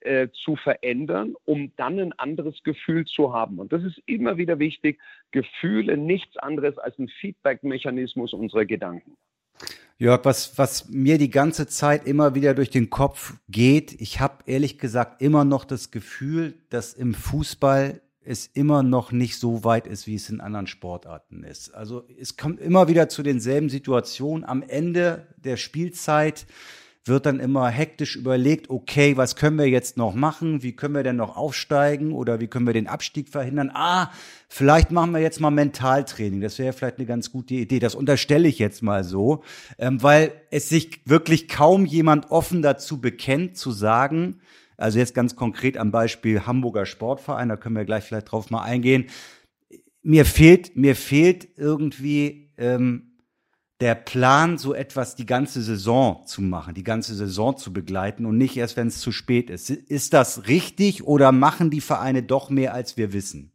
äh, 0.00 0.28
zu 0.44 0.56
verändern, 0.56 1.34
um 1.44 1.72
dann 1.76 1.98
ein 1.98 2.12
anderes 2.12 2.62
Gefühl 2.62 3.06
zu 3.06 3.32
haben. 3.32 3.58
Und 3.58 3.72
das 3.72 3.82
ist 3.82 4.00
immer 4.06 4.36
wieder 4.36 4.58
wichtig. 4.58 5.00
Gefühle 5.30 5.96
nichts 5.96 6.36
anderes 6.36 6.78
als 6.78 6.98
ein 6.98 7.08
Feedback-Mechanismus 7.08 8.32
unserer 8.32 8.66
Gedanken. 8.66 9.16
Jörg, 9.98 10.24
was, 10.24 10.56
was 10.56 10.88
mir 10.88 11.18
die 11.18 11.30
ganze 11.30 11.66
Zeit 11.66 12.06
immer 12.06 12.34
wieder 12.34 12.54
durch 12.54 12.70
den 12.70 12.88
Kopf 12.88 13.34
geht, 13.48 14.00
ich 14.00 14.20
habe 14.20 14.44
ehrlich 14.46 14.78
gesagt 14.78 15.20
immer 15.20 15.44
noch 15.44 15.66
das 15.66 15.90
Gefühl, 15.90 16.54
dass 16.70 16.94
im 16.94 17.12
Fußball 17.12 18.00
es 18.30 18.46
immer 18.46 18.84
noch 18.84 19.10
nicht 19.10 19.38
so 19.38 19.64
weit 19.64 19.88
ist, 19.88 20.06
wie 20.06 20.14
es 20.14 20.30
in 20.30 20.40
anderen 20.40 20.68
Sportarten 20.68 21.42
ist. 21.42 21.74
Also 21.74 22.04
es 22.18 22.36
kommt 22.36 22.60
immer 22.60 22.86
wieder 22.86 23.08
zu 23.08 23.24
denselben 23.24 23.68
Situationen. 23.68 24.44
Am 24.44 24.62
Ende 24.62 25.26
der 25.36 25.56
Spielzeit 25.56 26.46
wird 27.04 27.26
dann 27.26 27.40
immer 27.40 27.68
hektisch 27.68 28.14
überlegt, 28.14 28.70
okay, 28.70 29.16
was 29.16 29.34
können 29.34 29.58
wir 29.58 29.68
jetzt 29.68 29.96
noch 29.96 30.14
machen? 30.14 30.62
Wie 30.62 30.76
können 30.76 30.94
wir 30.94 31.02
denn 31.02 31.16
noch 31.16 31.36
aufsteigen 31.36 32.12
oder 32.12 32.38
wie 32.38 32.46
können 32.46 32.66
wir 32.66 32.72
den 32.72 32.86
Abstieg 32.86 33.30
verhindern? 33.30 33.72
Ah, 33.74 34.12
vielleicht 34.48 34.92
machen 34.92 35.10
wir 35.10 35.20
jetzt 35.20 35.40
mal 35.40 35.50
Mentaltraining. 35.50 36.40
Das 36.40 36.58
wäre 36.60 36.72
vielleicht 36.72 36.98
eine 36.98 37.06
ganz 37.06 37.32
gute 37.32 37.54
Idee. 37.54 37.80
Das 37.80 37.96
unterstelle 37.96 38.46
ich 38.46 38.60
jetzt 38.60 38.82
mal 38.82 39.02
so, 39.02 39.42
ähm, 39.76 40.00
weil 40.04 40.32
es 40.50 40.68
sich 40.68 41.00
wirklich 41.04 41.48
kaum 41.48 41.84
jemand 41.84 42.30
offen 42.30 42.62
dazu 42.62 43.00
bekennt, 43.00 43.56
zu 43.56 43.72
sagen, 43.72 44.40
also 44.80 44.98
jetzt 44.98 45.14
ganz 45.14 45.36
konkret 45.36 45.76
am 45.76 45.90
Beispiel 45.90 46.46
Hamburger 46.46 46.86
Sportverein, 46.86 47.48
da 47.48 47.56
können 47.56 47.76
wir 47.76 47.84
gleich 47.84 48.04
vielleicht 48.04 48.32
drauf 48.32 48.50
mal 48.50 48.62
eingehen. 48.62 49.06
Mir 50.02 50.24
fehlt, 50.24 50.76
mir 50.76 50.96
fehlt 50.96 51.48
irgendwie 51.56 52.52
ähm, 52.56 53.10
der 53.80 53.94
Plan, 53.94 54.58
so 54.58 54.74
etwas 54.74 55.16
die 55.16 55.26
ganze 55.26 55.62
Saison 55.62 56.26
zu 56.26 56.42
machen, 56.42 56.74
die 56.74 56.84
ganze 56.84 57.14
Saison 57.14 57.56
zu 57.56 57.72
begleiten 57.72 58.26
und 58.26 58.36
nicht 58.36 58.56
erst, 58.56 58.76
wenn 58.76 58.88
es 58.88 59.00
zu 59.00 59.10
spät 59.10 59.48
ist. 59.50 59.70
Ist 59.70 60.12
das 60.12 60.48
richtig 60.48 61.04
oder 61.04 61.32
machen 61.32 61.70
die 61.70 61.80
Vereine 61.80 62.22
doch 62.22 62.50
mehr, 62.50 62.74
als 62.74 62.96
wir 62.96 63.12
wissen? 63.12 63.52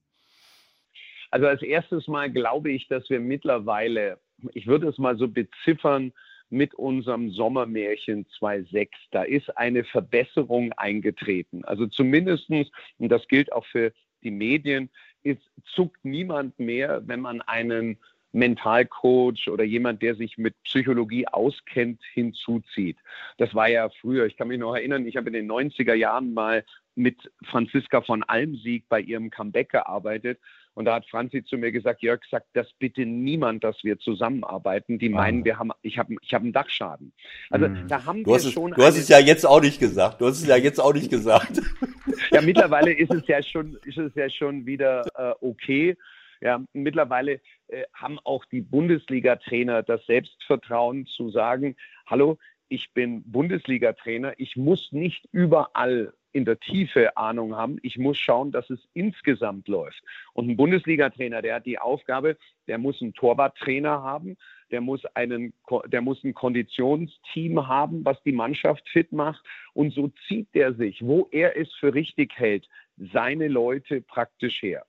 Also 1.32 1.48
als 1.48 1.62
erstes 1.62 2.08
Mal 2.08 2.32
glaube 2.32 2.72
ich, 2.72 2.88
dass 2.88 3.10
wir 3.10 3.20
mittlerweile, 3.20 4.20
ich 4.54 4.68
würde 4.68 4.88
es 4.88 4.98
mal 4.98 5.18
so 5.18 5.28
beziffern, 5.28 6.12
mit 6.56 6.74
unserem 6.74 7.32
Sommermärchen 7.32 8.26
2.6. 8.40 8.90
Da 9.12 9.24
ist 9.24 9.56
eine 9.58 9.84
Verbesserung 9.84 10.72
eingetreten. 10.74 11.66
Also 11.66 11.86
zumindestens, 11.86 12.72
und 12.98 13.10
das 13.10 13.28
gilt 13.28 13.52
auch 13.52 13.66
für 13.66 13.92
die 14.24 14.32
Medien, 14.32 14.90
ist, 15.24 15.42
zuckt 15.76 16.04
niemand 16.04 16.58
mehr, 16.58 17.04
wenn 17.06 17.20
man 17.20 17.42
einen 17.42 17.98
Mentalcoach 18.32 19.50
oder 19.50 19.64
jemand, 19.64 20.02
der 20.02 20.16
sich 20.16 20.38
mit 20.38 20.56
Psychologie 20.64 21.28
auskennt, 21.28 22.02
hinzuzieht. 22.14 22.98
Das 23.38 23.54
war 23.54 23.70
ja 23.70 23.90
früher. 24.02 24.26
Ich 24.26 24.38
kann 24.38 24.48
mich 24.48 24.60
noch 24.60 24.76
erinnern, 24.76 25.06
ich 25.08 25.18
habe 25.18 25.28
in 25.28 25.34
den 25.34 25.52
90er 25.52 25.94
Jahren 25.94 26.34
mal 26.34 26.66
mit 26.96 27.32
Franziska 27.44 28.02
von 28.02 28.24
Almsieg 28.24 28.86
bei 28.90 29.02
ihrem 29.02 29.30
Comeback 29.30 29.70
gearbeitet. 29.70 30.40
Und 30.74 30.86
da 30.86 30.96
hat 30.96 31.08
Franzi 31.08 31.44
zu 31.44 31.58
mir 31.58 31.72
gesagt, 31.72 32.02
Jörg, 32.02 32.22
sagt 32.30 32.48
das 32.54 32.68
bitte 32.80 33.06
niemand, 33.06 33.64
dass 33.64 33.84
wir 33.84 33.98
zusammenarbeiten. 33.98 35.00
Die 35.00 35.10
meinen, 35.10 35.42
ah. 35.42 35.46
wir 35.46 35.60
haben, 35.60 35.72
ich 35.82 35.98
habe 35.98 36.16
ich 36.22 36.34
hab 36.34 36.42
einen 36.42 36.52
Dachschaden. 36.52 37.14
Also 37.50 37.70
mhm. 37.70 37.88
da 37.88 38.06
haben 38.06 38.24
du 38.24 38.32
wir 38.32 38.38
es, 38.38 38.52
schon. 38.52 38.72
Du 38.72 38.84
hast 38.84 38.98
es 38.98 39.08
ja 39.08 39.20
jetzt 39.20 39.46
auch 39.46 39.62
nicht 39.62 39.80
gesagt. 39.80 40.20
Du 40.20 40.26
hast 40.26 40.42
es 40.42 40.48
ja 40.48 40.58
jetzt 40.58 40.80
auch 40.80 40.94
nicht 40.94 41.10
gesagt. 41.10 41.62
ja, 42.32 42.42
mittlerweile 42.42 42.92
ist 42.92 43.14
es 43.14 43.26
ja 43.28 43.42
schon, 43.42 43.78
ist 43.86 43.98
es 43.98 44.14
ja 44.16 44.30
schon 44.30 44.66
wieder 44.66 45.06
äh, 45.16 45.34
okay. 45.40 45.98
Ja, 46.42 46.62
mittlerweile 46.74 47.40
äh, 47.70 47.84
haben 47.94 48.20
auch 48.24 48.44
die 48.46 48.62
Bundesliga-Trainer 48.62 49.84
das 49.84 50.06
Selbstvertrauen 50.06 51.06
zu 51.08 51.30
sagen, 51.30 51.78
hallo, 52.06 52.38
ich 52.68 52.92
bin 52.94 53.24
Bundesliga-Trainer, 53.32 54.34
ich 54.38 54.58
muss 54.58 54.92
nicht 54.92 55.28
überall 55.32 56.14
in 56.36 56.44
der 56.44 56.60
Tiefe 56.60 57.16
Ahnung 57.16 57.56
haben. 57.56 57.78
Ich 57.82 57.98
muss 57.98 58.18
schauen, 58.18 58.52
dass 58.52 58.70
es 58.70 58.90
insgesamt 58.94 59.70
läuft. 59.70 60.04
Und 60.34 60.50
ein 60.50 60.58
Bundesliga-Trainer, 60.58 61.42
der 61.42 61.56
hat 61.56 61.66
die 61.66 61.80
Aufgabe, 61.80 62.36
der 62.68 62.78
muss 62.78 63.02
einen 63.02 63.14
Torwarttrainer 63.14 64.04
haben, 64.04 64.36
der 64.70 64.82
muss, 64.82 65.06
einen, 65.16 65.54
der 65.86 66.02
muss 66.02 66.22
ein 66.26 66.34
Konditionsteam 66.34 67.66
haben, 67.70 68.04
was 68.04 68.22
die 68.24 68.34
Mannschaft 68.34 68.90
fit 68.90 69.14
macht. 69.14 69.46
Und 69.74 69.94
so 69.94 70.12
zieht 70.28 70.54
der 70.54 70.74
sich, 70.74 71.02
wo 71.06 71.30
er 71.32 71.56
es 71.56 71.72
für 71.76 71.94
richtig 71.94 72.38
hält, 72.38 72.68
seine 72.98 73.48
Leute 73.48 74.02
praktisch 74.02 74.62
her. 74.62 74.86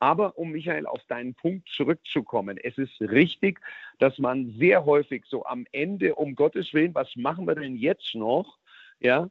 Aber 0.00 0.36
um 0.36 0.50
Michael 0.50 0.84
auf 0.84 1.02
deinen 1.08 1.32
Punkt 1.32 1.66
zurückzukommen, 1.70 2.58
es 2.62 2.76
ist 2.76 3.00
richtig, 3.00 3.58
dass 4.00 4.18
man 4.18 4.50
sehr 4.58 4.84
häufig 4.84 5.24
so 5.26 5.46
am 5.46 5.64
Ende, 5.72 6.14
um 6.14 6.34
Gottes 6.34 6.74
Willen, 6.74 6.94
was 6.94 7.16
machen 7.16 7.46
wir 7.46 7.54
denn 7.54 7.76
jetzt 7.76 8.14
noch? 8.14 8.58
Ja, 8.98 9.30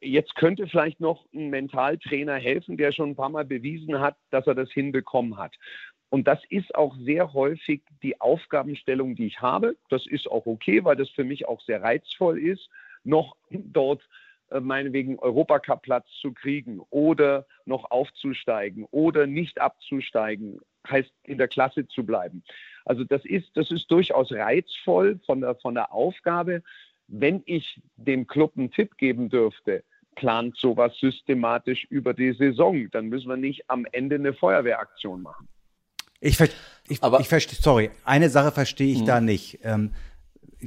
jetzt 0.00 0.34
könnte 0.36 0.68
vielleicht 0.68 1.00
noch 1.00 1.26
ein 1.34 1.50
Mentaltrainer 1.50 2.36
helfen, 2.36 2.76
der 2.76 2.92
schon 2.92 3.10
ein 3.10 3.16
paar 3.16 3.28
Mal 3.28 3.44
bewiesen 3.44 3.98
hat, 3.98 4.16
dass 4.30 4.46
er 4.46 4.54
das 4.54 4.70
hinbekommen 4.70 5.36
hat. 5.36 5.54
Und 6.10 6.26
das 6.26 6.40
ist 6.48 6.74
auch 6.74 6.96
sehr 6.96 7.32
häufig 7.34 7.82
die 8.02 8.20
Aufgabenstellung, 8.20 9.14
die 9.14 9.26
ich 9.26 9.40
habe. 9.40 9.76
Das 9.90 10.06
ist 10.06 10.30
auch 10.30 10.46
okay, 10.46 10.84
weil 10.84 10.96
das 10.96 11.10
für 11.10 11.24
mich 11.24 11.46
auch 11.46 11.60
sehr 11.60 11.82
reizvoll 11.82 12.38
ist, 12.38 12.70
noch 13.04 13.36
dort 13.50 14.02
äh, 14.50 14.60
meinetwegen 14.60 15.18
Europacup-Platz 15.18 16.08
zu 16.20 16.32
kriegen 16.32 16.80
oder 16.90 17.46
noch 17.66 17.90
aufzusteigen 17.90 18.86
oder 18.90 19.26
nicht 19.26 19.60
abzusteigen, 19.60 20.60
heißt 20.88 21.12
in 21.24 21.36
der 21.36 21.48
Klasse 21.48 21.86
zu 21.88 22.06
bleiben. 22.06 22.42
Also 22.86 23.04
das 23.04 23.24
ist, 23.26 23.54
das 23.54 23.70
ist 23.70 23.90
durchaus 23.90 24.32
reizvoll 24.32 25.20
von 25.26 25.42
der, 25.42 25.56
von 25.56 25.74
der 25.74 25.92
Aufgabe. 25.92 26.62
Wenn 27.08 27.42
ich 27.46 27.80
dem 27.96 28.26
Club 28.26 28.52
einen 28.56 28.70
Tipp 28.70 28.96
geben 28.98 29.28
dürfte, 29.28 29.82
plant 30.14 30.56
sowas 30.56 30.92
systematisch 31.00 31.84
über 31.90 32.12
die 32.12 32.32
Saison, 32.32 32.88
dann 32.90 33.06
müssen 33.06 33.28
wir 33.28 33.36
nicht 33.36 33.68
am 33.68 33.86
Ende 33.92 34.16
eine 34.16 34.34
Feuerwehraktion 34.34 35.22
machen. 35.22 35.48
Ich, 36.20 36.40
ich, 36.40 36.50
ich 36.88 37.28
verstehe, 37.28 37.58
sorry, 37.60 37.90
eine 38.04 38.28
Sache 38.28 38.50
verstehe 38.50 38.92
ich 38.92 39.00
hm. 39.00 39.06
da 39.06 39.20
nicht. 39.20 39.60
Ähm, 39.62 39.92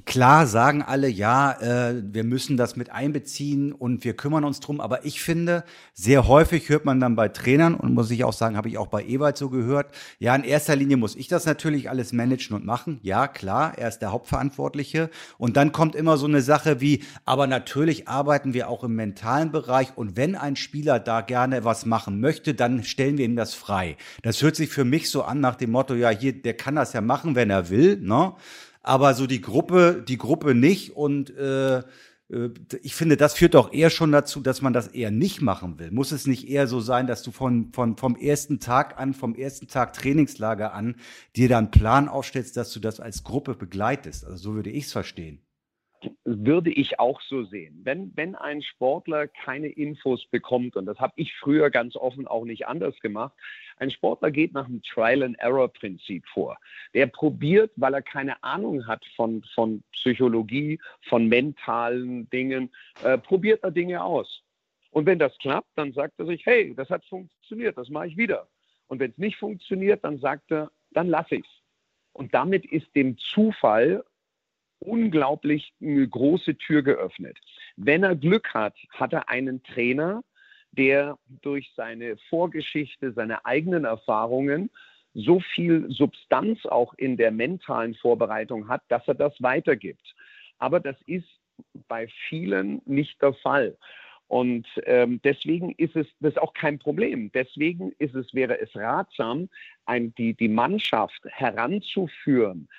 klar 0.05 0.47
sagen 0.47 0.81
alle, 0.81 1.09
ja, 1.09 1.51
äh, 1.59 2.01
wir 2.01 2.23
müssen 2.23 2.55
das 2.55 2.77
mit 2.77 2.91
einbeziehen 2.91 3.73
und 3.73 4.05
wir 4.05 4.15
kümmern 4.15 4.45
uns 4.45 4.61
drum. 4.61 4.79
Aber 4.79 5.05
ich 5.05 5.21
finde, 5.21 5.65
sehr 5.93 6.27
häufig 6.27 6.69
hört 6.69 6.85
man 6.85 6.99
dann 6.99 7.15
bei 7.15 7.27
Trainern 7.27 7.75
und 7.75 7.93
muss 7.93 8.09
ich 8.09 8.23
auch 8.23 8.33
sagen, 8.33 8.55
habe 8.55 8.69
ich 8.69 8.77
auch 8.77 8.87
bei 8.87 9.03
Ewald 9.03 9.37
so 9.37 9.49
gehört, 9.49 9.93
ja, 10.19 10.33
in 10.35 10.43
erster 10.43 10.75
Linie 10.75 10.95
muss 10.95 11.15
ich 11.15 11.27
das 11.27 11.45
natürlich 11.45 11.89
alles 11.89 12.13
managen 12.13 12.55
und 12.55 12.65
machen. 12.65 12.99
Ja, 13.03 13.27
klar, 13.27 13.77
er 13.77 13.89
ist 13.89 13.99
der 13.99 14.11
Hauptverantwortliche. 14.13 15.09
Und 15.37 15.57
dann 15.57 15.73
kommt 15.73 15.95
immer 15.95 16.17
so 16.17 16.25
eine 16.25 16.41
Sache 16.41 16.79
wie, 16.79 17.03
aber 17.25 17.47
natürlich 17.47 18.07
arbeiten 18.07 18.53
wir 18.53 18.69
auch 18.69 18.83
im 18.85 18.95
mentalen 18.95 19.51
Bereich 19.51 19.97
und 19.97 20.15
wenn 20.15 20.35
ein 20.35 20.55
Spieler 20.55 20.99
da 20.99 21.21
gerne 21.21 21.65
was 21.65 21.85
machen 21.85 22.21
möchte, 22.21 22.53
dann 22.53 22.83
stellen 22.83 23.17
wir 23.17 23.25
ihm 23.25 23.35
das 23.35 23.53
frei. 23.53 23.97
Das 24.23 24.41
hört 24.41 24.55
sich 24.55 24.69
für 24.69 24.85
mich 24.85 25.09
so 25.09 25.23
an 25.23 25.41
nach 25.41 25.55
dem 25.55 25.71
Motto, 25.71 25.95
ja, 25.95 26.09
hier, 26.09 26.33
der 26.41 26.53
kann 26.53 26.75
das 26.75 26.93
ja 26.93 27.01
machen, 27.01 27.35
wenn 27.35 27.49
er 27.49 27.69
will, 27.69 27.97
ne? 27.97 28.33
Aber 28.81 29.13
so 29.13 29.27
die 29.27 29.41
Gruppe, 29.41 30.03
die 30.07 30.17
Gruppe 30.17 30.55
nicht 30.55 30.95
und 30.95 31.35
äh, 31.37 31.79
äh, 32.31 32.49
ich 32.81 32.95
finde, 32.95 33.17
das 33.17 33.33
führt 33.33 33.53
doch 33.53 33.73
eher 33.73 33.89
schon 33.89 34.11
dazu, 34.11 34.39
dass 34.41 34.61
man 34.61 34.73
das 34.73 34.87
eher 34.87 35.11
nicht 35.11 35.41
machen 35.41 35.79
will. 35.79 35.91
Muss 35.91 36.11
es 36.11 36.27
nicht 36.27 36.49
eher 36.49 36.67
so 36.67 36.79
sein, 36.79 37.07
dass 37.07 37.23
du 37.23 37.31
von, 37.31 37.71
von, 37.73 37.97
vom 37.97 38.15
ersten 38.15 38.59
Tag 38.59 38.99
an, 38.99 39.13
vom 39.13 39.35
ersten 39.35 39.67
Tag 39.67 39.93
Trainingslager 39.93 40.73
an, 40.73 40.95
dir 41.35 41.49
dann 41.49 41.65
einen 41.65 41.71
Plan 41.71 42.07
aufstellst, 42.09 42.57
dass 42.57 42.71
du 42.71 42.79
das 42.79 42.99
als 42.99 43.23
Gruppe 43.23 43.55
begleitest? 43.55 44.25
Also 44.25 44.37
so 44.37 44.55
würde 44.55 44.71
ich 44.71 44.85
es 44.85 44.91
verstehen 44.91 45.41
würde 46.23 46.71
ich 46.71 46.99
auch 46.99 47.21
so 47.21 47.43
sehen. 47.43 47.81
Wenn, 47.83 48.11
wenn 48.15 48.35
ein 48.35 48.61
Sportler 48.61 49.27
keine 49.27 49.67
Infos 49.67 50.25
bekommt, 50.25 50.75
und 50.75 50.85
das 50.85 50.99
habe 50.99 51.13
ich 51.15 51.33
früher 51.35 51.69
ganz 51.69 51.95
offen 51.95 52.27
auch 52.27 52.45
nicht 52.45 52.67
anders 52.67 52.99
gemacht, 52.99 53.33
ein 53.77 53.91
Sportler 53.91 54.31
geht 54.31 54.53
nach 54.53 54.65
dem 54.65 54.81
Trial-and-Error-Prinzip 54.81 56.25
vor. 56.27 56.57
Der 56.93 57.07
probiert, 57.07 57.71
weil 57.75 57.93
er 57.93 58.01
keine 58.01 58.43
Ahnung 58.43 58.87
hat 58.87 59.03
von, 59.15 59.43
von 59.53 59.83
Psychologie, 59.91 60.79
von 61.01 61.27
mentalen 61.27 62.29
Dingen, 62.29 62.69
äh, 63.03 63.17
probiert 63.17 63.63
er 63.63 63.71
Dinge 63.71 64.03
aus. 64.03 64.43
Und 64.91 65.05
wenn 65.05 65.19
das 65.19 65.37
klappt, 65.37 65.69
dann 65.75 65.93
sagt 65.93 66.19
er 66.19 66.25
sich, 66.25 66.45
hey, 66.45 66.73
das 66.75 66.89
hat 66.89 67.05
funktioniert, 67.05 67.77
das 67.77 67.89
mache 67.89 68.07
ich 68.07 68.17
wieder. 68.17 68.47
Und 68.87 68.99
wenn 68.99 69.11
es 69.11 69.17
nicht 69.17 69.37
funktioniert, 69.37 70.03
dann 70.03 70.19
sagt 70.19 70.51
er, 70.51 70.69
dann 70.91 71.07
lasse 71.07 71.35
ich 71.35 71.45
es. 71.45 71.61
Und 72.13 72.33
damit 72.33 72.65
ist 72.65 72.93
dem 72.93 73.17
Zufall 73.17 74.03
unglaublich 74.81 75.73
eine 75.81 76.07
große 76.07 76.57
Tür 76.57 76.81
geöffnet. 76.81 77.37
Wenn 77.77 78.03
er 78.03 78.15
Glück 78.15 78.53
hat, 78.53 78.75
hat 78.89 79.13
er 79.13 79.29
einen 79.29 79.63
Trainer, 79.63 80.23
der 80.71 81.17
durch 81.41 81.71
seine 81.75 82.17
Vorgeschichte, 82.29 83.13
seine 83.13 83.45
eigenen 83.45 83.85
Erfahrungen 83.85 84.69
so 85.13 85.39
viel 85.39 85.85
Substanz 85.89 86.65
auch 86.65 86.93
in 86.95 87.17
der 87.17 87.31
mentalen 87.31 87.95
Vorbereitung 87.95 88.69
hat, 88.69 88.81
dass 88.87 89.07
er 89.07 89.15
das 89.15 89.33
weitergibt. 89.41 90.15
Aber 90.57 90.79
das 90.79 90.95
ist 91.05 91.27
bei 91.87 92.07
vielen 92.29 92.81
nicht 92.85 93.21
der 93.21 93.33
Fall. 93.33 93.77
Und 94.27 94.65
ähm, 94.85 95.19
deswegen 95.25 95.73
ist 95.73 95.97
es 95.97 96.07
das 96.21 96.33
ist 96.33 96.41
auch 96.41 96.53
kein 96.53 96.79
Problem. 96.79 97.29
Deswegen 97.33 97.91
ist 97.99 98.15
es, 98.15 98.33
wäre 98.33 98.57
es 98.61 98.73
ratsam, 98.73 99.49
ein, 99.85 100.15
die, 100.15 100.33
die 100.33 100.47
Mannschaft 100.47 101.21
heranzuführen 101.25 102.69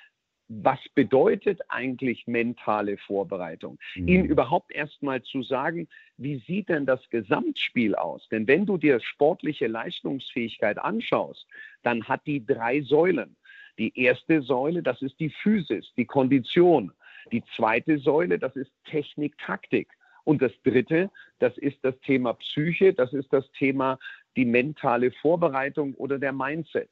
was 0.61 0.79
bedeutet 0.93 1.61
eigentlich 1.69 2.27
mentale 2.27 2.97
Vorbereitung? 2.97 3.79
Mhm. 3.95 4.07
Ihnen 4.07 4.25
überhaupt 4.25 4.71
erstmal 4.71 5.21
zu 5.23 5.41
sagen, 5.41 5.87
wie 6.17 6.37
sieht 6.45 6.69
denn 6.69 6.85
das 6.85 7.09
Gesamtspiel 7.09 7.95
aus? 7.95 8.27
Denn 8.29 8.47
wenn 8.47 8.65
du 8.65 8.77
dir 8.77 8.99
sportliche 8.99 9.67
Leistungsfähigkeit 9.67 10.77
anschaust, 10.77 11.47
dann 11.81 12.03
hat 12.03 12.25
die 12.27 12.45
drei 12.45 12.81
Säulen. 12.81 13.35
Die 13.79 13.97
erste 13.99 14.41
Säule, 14.43 14.83
das 14.83 15.01
ist 15.01 15.19
die 15.19 15.31
Physis, 15.31 15.91
die 15.97 16.05
Kondition. 16.05 16.91
Die 17.31 17.43
zweite 17.55 17.97
Säule, 17.97 18.37
das 18.37 18.55
ist 18.55 18.71
Technik, 18.85 19.37
Taktik. 19.39 19.87
Und 20.25 20.41
das 20.41 20.51
dritte, 20.63 21.09
das 21.39 21.57
ist 21.57 21.77
das 21.81 21.99
Thema 22.01 22.33
Psyche, 22.33 22.93
das 22.93 23.11
ist 23.13 23.33
das 23.33 23.49
Thema 23.53 23.97
die 24.35 24.45
mentale 24.45 25.11
Vorbereitung 25.11 25.95
oder 25.95 26.19
der 26.19 26.33
Mindset. 26.33 26.89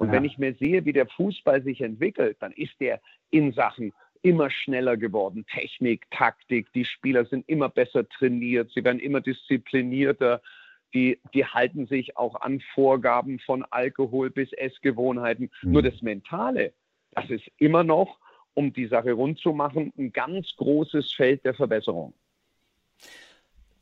Und 0.00 0.06
ja. 0.06 0.12
wenn 0.14 0.24
ich 0.24 0.38
mir 0.38 0.54
sehe, 0.54 0.86
wie 0.86 0.94
der 0.94 1.06
Fußball 1.06 1.62
sich 1.62 1.82
entwickelt, 1.82 2.38
dann 2.40 2.52
ist 2.52 2.72
der 2.80 3.02
in 3.28 3.52
Sachen 3.52 3.92
immer 4.22 4.48
schneller 4.48 4.96
geworden. 4.96 5.44
Technik, 5.52 6.10
Taktik, 6.10 6.72
die 6.72 6.86
Spieler 6.86 7.26
sind 7.26 7.46
immer 7.50 7.68
besser 7.68 8.08
trainiert, 8.08 8.70
sie 8.74 8.82
werden 8.82 8.98
immer 8.98 9.20
disziplinierter, 9.20 10.40
die, 10.94 11.20
die 11.34 11.44
halten 11.44 11.86
sich 11.86 12.16
auch 12.16 12.40
an 12.40 12.62
Vorgaben 12.72 13.40
von 13.40 13.62
Alkohol 13.68 14.30
bis 14.30 14.50
Essgewohnheiten. 14.54 15.50
Mhm. 15.60 15.72
Nur 15.72 15.82
das 15.82 16.00
Mentale, 16.00 16.72
das 17.10 17.28
ist 17.28 17.50
immer 17.58 17.84
noch, 17.84 18.18
um 18.54 18.72
die 18.72 18.86
Sache 18.86 19.12
rund 19.12 19.38
zu 19.38 19.52
machen, 19.52 19.92
ein 19.98 20.14
ganz 20.14 20.56
großes 20.56 21.12
Feld 21.12 21.44
der 21.44 21.52
Verbesserung. 21.52 22.14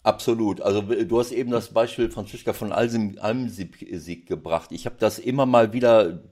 Absolut. 0.03 0.61
Also 0.61 0.81
du 0.83 1.19
hast 1.19 1.33
eben 1.33 1.51
das 1.51 1.73
Beispiel 1.73 2.11
Franziska 2.11 2.53
von 2.53 2.73
Almsieg 2.73 4.27
gebracht. 4.27 4.71
Ich 4.73 4.87
habe 4.87 4.97
das 4.99 5.19
immer 5.19 5.45
mal 5.45 5.73
wieder 5.73 6.23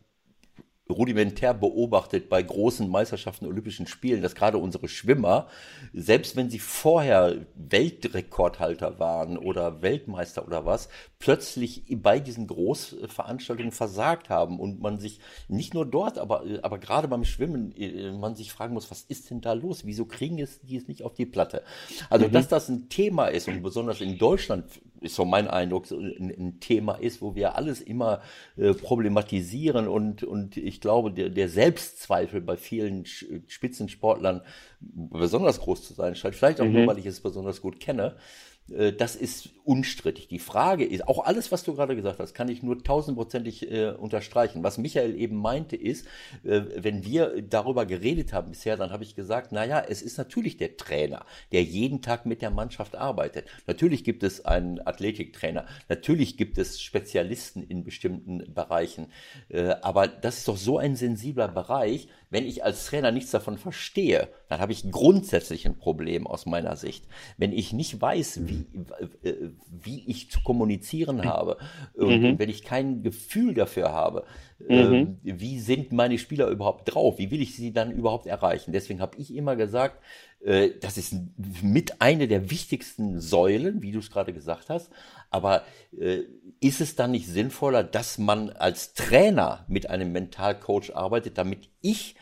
rudimentär 0.88 1.52
beobachtet 1.52 2.28
bei 2.28 2.42
großen 2.42 2.88
Meisterschaften, 2.88 3.46
Olympischen 3.46 3.86
Spielen, 3.86 4.22
dass 4.22 4.34
gerade 4.34 4.58
unsere 4.58 4.88
Schwimmer, 4.88 5.48
selbst 5.92 6.36
wenn 6.36 6.48
sie 6.48 6.60
vorher 6.60 7.46
Weltrekordhalter 7.56 8.98
waren 8.98 9.36
oder 9.36 9.82
Weltmeister 9.82 10.46
oder 10.46 10.64
was, 10.64 10.88
plötzlich 11.18 11.84
bei 11.88 12.20
diesen 12.20 12.46
Großveranstaltungen 12.46 13.72
versagt 13.72 14.28
haben 14.28 14.60
und 14.60 14.80
man 14.80 14.98
sich 14.98 15.20
nicht 15.48 15.74
nur 15.74 15.86
dort, 15.86 16.18
aber, 16.18 16.44
aber 16.62 16.78
gerade 16.78 17.08
beim 17.08 17.24
Schwimmen, 17.24 17.74
äh, 17.76 18.12
man 18.12 18.36
sich 18.36 18.52
fragen 18.52 18.74
muss, 18.74 18.90
was 18.90 19.02
ist 19.02 19.30
denn 19.30 19.40
da 19.40 19.54
los? 19.54 19.84
Wieso 19.84 20.04
kriegen 20.04 20.38
es 20.38 20.60
die 20.60 20.76
es 20.76 20.88
nicht 20.88 21.02
auf 21.02 21.14
die 21.14 21.26
Platte? 21.26 21.62
Also, 22.10 22.28
mhm. 22.28 22.32
dass 22.32 22.48
das 22.48 22.68
ein 22.68 22.88
Thema 22.88 23.26
ist 23.26 23.48
und 23.48 23.62
besonders 23.62 24.00
in 24.00 24.18
Deutschland 24.18 24.64
ist 25.00 25.14
so 25.14 25.24
mein 25.24 25.48
Eindruck, 25.48 25.86
so 25.86 25.98
ein, 25.98 26.34
ein 26.38 26.60
Thema 26.60 26.94
ist, 26.94 27.22
wo 27.22 27.34
wir 27.34 27.56
alles 27.56 27.80
immer 27.80 28.20
äh, 28.56 28.74
problematisieren 28.74 29.88
und, 29.88 30.22
und 30.22 30.56
ich 30.56 30.80
glaube, 30.80 31.12
der, 31.12 31.30
der 31.30 31.48
Selbstzweifel 31.48 32.40
bei 32.40 32.56
vielen 32.56 33.04
Spitzensportlern 33.06 34.42
besonders 34.80 35.60
groß 35.60 35.86
zu 35.86 35.94
sein 35.94 36.14
scheint. 36.14 36.34
Vielleicht 36.34 36.60
auch 36.60 36.66
mhm. 36.66 36.72
nur, 36.72 36.86
weil 36.86 36.98
ich 36.98 37.06
es 37.06 37.20
besonders 37.20 37.60
gut 37.60 37.80
kenne. 37.80 38.16
Äh, 38.70 38.92
das 38.92 39.16
ist 39.16 39.50
unstrittig. 39.64 40.28
Die 40.28 40.38
Frage 40.38 40.84
ist, 40.84 41.08
auch 41.08 41.24
alles, 41.24 41.50
was 41.50 41.64
du 41.64 41.74
gerade 41.74 41.96
gesagt 41.96 42.20
hast, 42.20 42.34
kann 42.34 42.48
ich 42.48 42.62
nur 42.62 42.82
tausendprozentig 42.82 43.70
äh, 43.70 43.90
unterstreichen. 43.90 44.62
Was 44.62 44.78
Michael 44.78 45.16
eben 45.16 45.36
meinte, 45.36 45.76
ist, 45.76 46.06
äh, 46.44 46.62
wenn 46.76 47.04
wir 47.04 47.42
darüber 47.42 47.84
geredet 47.84 48.32
haben 48.32 48.50
bisher, 48.50 48.76
dann 48.76 48.90
habe 48.90 49.02
ich 49.02 49.16
gesagt, 49.16 49.52
naja, 49.52 49.84
es 49.86 50.02
ist 50.02 50.18
natürlich 50.18 50.56
der 50.56 50.76
Trainer, 50.76 51.26
der 51.52 51.64
jeden 51.64 52.00
Tag 52.00 52.26
mit 52.26 52.42
der 52.42 52.50
Mannschaft 52.50 52.94
arbeitet. 52.94 53.46
Natürlich 53.66 54.04
gibt 54.04 54.22
es 54.22 54.44
einen 54.44 54.84
Athletiktrainer, 54.86 55.66
natürlich 55.88 56.36
gibt 56.36 56.58
es 56.58 56.80
Spezialisten 56.80 57.62
in 57.64 57.82
bestimmten 57.82 58.54
Bereichen, 58.54 59.08
äh, 59.48 59.74
aber 59.82 60.06
das 60.06 60.38
ist 60.38 60.48
doch 60.48 60.56
so 60.56 60.78
ein 60.78 60.94
sensibler 60.94 61.48
Bereich, 61.48 62.08
wenn 62.30 62.44
ich 62.44 62.64
als 62.64 62.86
Trainer 62.86 63.12
nichts 63.12 63.30
davon 63.30 63.56
verstehe, 63.56 64.28
dann 64.48 64.60
habe 64.60 64.72
ich 64.72 64.90
grundsätzlich 64.90 65.66
ein 65.66 65.78
Problem 65.78 66.26
aus 66.26 66.46
meiner 66.46 66.76
Sicht. 66.76 67.06
Wenn 67.36 67.52
ich 67.52 67.72
nicht 67.72 68.00
weiß, 68.00 68.40
wie, 68.46 68.66
äh, 69.22 69.50
wie 69.68 70.04
ich 70.08 70.30
zu 70.30 70.40
kommunizieren 70.42 71.24
habe 71.24 71.58
und 71.94 72.22
mhm. 72.22 72.38
wenn 72.38 72.50
ich 72.50 72.64
kein 72.64 73.02
Gefühl 73.02 73.54
dafür 73.54 73.92
habe, 73.92 74.24
mhm. 74.58 75.18
äh, 75.24 75.38
wie 75.38 75.60
sind 75.60 75.92
meine 75.92 76.18
Spieler 76.18 76.48
überhaupt 76.48 76.92
drauf, 76.92 77.18
wie 77.18 77.30
will 77.30 77.42
ich 77.42 77.54
sie 77.54 77.72
dann 77.72 77.92
überhaupt 77.92 78.26
erreichen. 78.26 78.72
Deswegen 78.72 79.00
habe 79.00 79.18
ich 79.18 79.34
immer 79.34 79.54
gesagt, 79.54 80.02
äh, 80.44 80.70
das 80.80 80.98
ist 80.98 81.14
mit 81.62 82.00
eine 82.00 82.28
der 82.28 82.50
wichtigsten 82.50 83.20
Säulen, 83.20 83.82
wie 83.82 83.92
du 83.92 84.00
es 84.00 84.10
gerade 84.10 84.32
gesagt 84.32 84.68
hast. 84.68 84.90
Aber 85.36 85.64
äh, 85.98 86.22
ist 86.60 86.80
es 86.80 86.96
dann 86.96 87.10
nicht 87.10 87.28
sinnvoller, 87.28 87.84
dass 87.84 88.16
man 88.16 88.50
als 88.50 88.94
Trainer 88.94 89.66
mit 89.68 89.90
einem 89.90 90.10
Mentalcoach 90.12 90.96
arbeitet, 90.96 91.36
damit 91.36 91.68
ich 91.82 92.16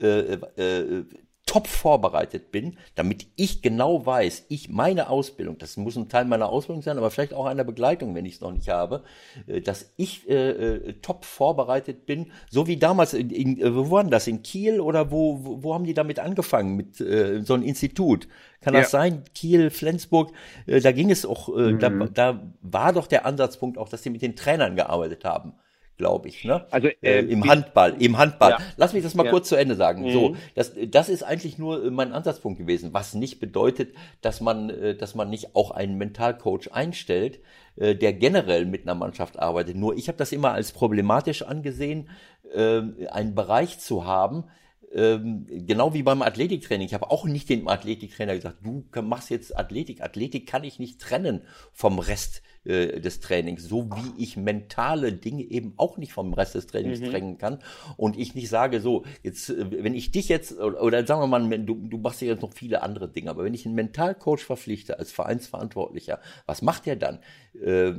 äh, 0.00 0.34
äh, 0.34 1.04
top 1.48 1.66
vorbereitet 1.66 2.52
bin, 2.52 2.76
damit 2.94 3.26
ich 3.34 3.62
genau 3.62 4.04
weiß, 4.04 4.44
ich 4.50 4.68
meine 4.68 5.08
Ausbildung, 5.08 5.56
das 5.56 5.78
muss 5.78 5.96
ein 5.96 6.10
Teil 6.10 6.26
meiner 6.26 6.50
Ausbildung 6.50 6.82
sein, 6.82 6.98
aber 6.98 7.10
vielleicht 7.10 7.32
auch 7.32 7.46
einer 7.46 7.64
Begleitung, 7.64 8.14
wenn 8.14 8.26
ich 8.26 8.34
es 8.34 8.40
noch 8.42 8.52
nicht 8.52 8.68
habe, 8.68 9.02
äh, 9.46 9.62
dass 9.62 9.94
ich 9.96 10.28
äh, 10.28 10.50
äh, 10.50 10.92
top 11.00 11.24
vorbereitet 11.24 12.04
bin, 12.04 12.30
so 12.50 12.66
wie 12.66 12.76
damals, 12.76 13.14
in, 13.14 13.30
in, 13.30 13.58
äh, 13.58 13.74
wo 13.74 13.90
war 13.90 14.04
denn 14.04 14.10
das, 14.10 14.26
in 14.26 14.42
Kiel 14.42 14.78
oder 14.78 15.10
wo, 15.10 15.42
wo, 15.42 15.62
wo 15.62 15.74
haben 15.74 15.84
die 15.84 15.94
damit 15.94 16.18
angefangen, 16.18 16.76
mit 16.76 17.00
äh, 17.00 17.42
so 17.42 17.54
einem 17.54 17.62
Institut? 17.62 18.28
Kann 18.60 18.74
ja. 18.74 18.80
das 18.80 18.90
sein? 18.90 19.24
Kiel, 19.34 19.70
Flensburg, 19.70 20.32
äh, 20.66 20.80
da 20.80 20.92
ging 20.92 21.10
es 21.10 21.24
auch, 21.24 21.48
mhm. 21.48 21.78
da, 21.78 21.88
da 21.88 22.52
war 22.60 22.92
doch 22.92 23.06
der 23.06 23.24
Ansatzpunkt 23.24 23.78
auch, 23.78 23.88
dass 23.88 24.02
sie 24.02 24.10
mit 24.10 24.20
den 24.20 24.36
Trainern 24.36 24.76
gearbeitet 24.76 25.24
haben 25.24 25.54
glaube 25.98 26.28
ich. 26.28 26.44
Ne? 26.44 26.64
Also 26.70 26.88
äh, 27.02 27.18
im 27.20 27.46
Handball, 27.46 27.96
im 27.98 28.16
Handball. 28.16 28.52
Ja. 28.52 28.58
Lass 28.76 28.94
mich 28.94 29.02
das 29.02 29.14
mal 29.14 29.24
ja. 29.26 29.30
kurz 29.30 29.48
zu 29.48 29.56
Ende 29.56 29.74
sagen. 29.74 30.04
Mhm. 30.04 30.12
So, 30.12 30.36
das, 30.54 30.72
das 30.86 31.08
ist 31.08 31.24
eigentlich 31.24 31.58
nur 31.58 31.84
äh, 31.84 31.90
mein 31.90 32.12
Ansatzpunkt 32.12 32.58
gewesen, 32.58 32.94
was 32.94 33.14
nicht 33.14 33.40
bedeutet, 33.40 33.94
dass 34.22 34.40
man, 34.40 34.70
äh, 34.70 34.96
dass 34.96 35.14
man 35.14 35.28
nicht 35.28 35.54
auch 35.54 35.72
einen 35.72 35.98
Mentalcoach 35.98 36.72
einstellt, 36.72 37.40
äh, 37.76 37.94
der 37.94 38.14
generell 38.14 38.64
mit 38.64 38.84
einer 38.84 38.94
Mannschaft 38.94 39.38
arbeitet. 39.38 39.76
Nur 39.76 39.96
ich 39.96 40.08
habe 40.08 40.16
das 40.16 40.32
immer 40.32 40.52
als 40.52 40.72
problematisch 40.72 41.42
angesehen, 41.42 42.08
einen 42.54 43.34
Bereich 43.34 43.78
zu 43.78 44.06
haben, 44.06 44.44
ähm, 44.90 45.46
genau 45.50 45.92
wie 45.92 46.02
beim 46.02 46.22
Athletiktraining. 46.22 46.86
Ich 46.86 46.94
habe 46.94 47.10
auch 47.10 47.26
nicht 47.26 47.50
dem 47.50 47.68
Athletiktrainer 47.68 48.34
gesagt, 48.34 48.58
du 48.62 48.84
machst 49.02 49.28
jetzt 49.28 49.54
Athletik. 49.54 50.00
Athletik 50.00 50.48
kann 50.48 50.64
ich 50.64 50.78
nicht 50.78 50.98
trennen 50.98 51.42
vom 51.72 51.98
Rest 51.98 52.42
äh, 52.68 53.00
des 53.00 53.20
Trainings, 53.20 53.64
so 53.64 53.88
wie 53.90 54.22
ich 54.22 54.36
mentale 54.36 55.12
Dinge 55.12 55.42
eben 55.42 55.72
auch 55.78 55.96
nicht 55.96 56.12
vom 56.12 56.34
Rest 56.34 56.54
des 56.54 56.66
Trainings 56.66 57.00
mhm. 57.00 57.10
trennen 57.10 57.38
kann 57.38 57.60
und 57.96 58.18
ich 58.18 58.34
nicht 58.34 58.50
sage 58.50 58.80
so, 58.80 59.04
jetzt, 59.22 59.48
äh, 59.48 59.82
wenn 59.82 59.94
ich 59.94 60.10
dich 60.10 60.28
jetzt, 60.28 60.58
oder 60.58 61.06
sagen 61.06 61.22
wir 61.22 61.26
mal, 61.26 61.58
du, 61.60 61.74
du 61.74 61.96
machst 61.96 62.20
ja 62.20 62.28
jetzt 62.28 62.42
noch 62.42 62.52
viele 62.52 62.82
andere 62.82 63.08
Dinge, 63.08 63.30
aber 63.30 63.44
wenn 63.44 63.54
ich 63.54 63.64
einen 63.64 63.74
Mentalcoach 63.74 64.40
verpflichte 64.40 64.98
als 64.98 65.10
Vereinsverantwortlicher, 65.12 66.20
was 66.44 66.60
macht 66.60 66.86
er 66.86 66.96
dann? 66.96 67.20
Äh, 67.58 67.92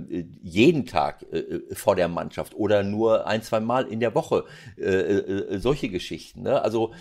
jeden 0.43 0.86
Tag 0.86 1.26
äh, 1.34 1.61
vor 1.74 1.95
der 1.95 2.07
Mannschaft 2.07 2.53
oder 2.53 2.84
nur 2.84 3.26
ein, 3.26 3.41
zwei 3.41 3.59
Mal 3.59 3.88
in 3.88 3.99
der 3.99 4.13
Woche, 4.13 4.45
äh, 4.78 4.84
äh 4.84 5.57
solche 5.57 5.89
Geschichten. 5.89 6.43
Ne? 6.43 6.61
Also 6.61 6.93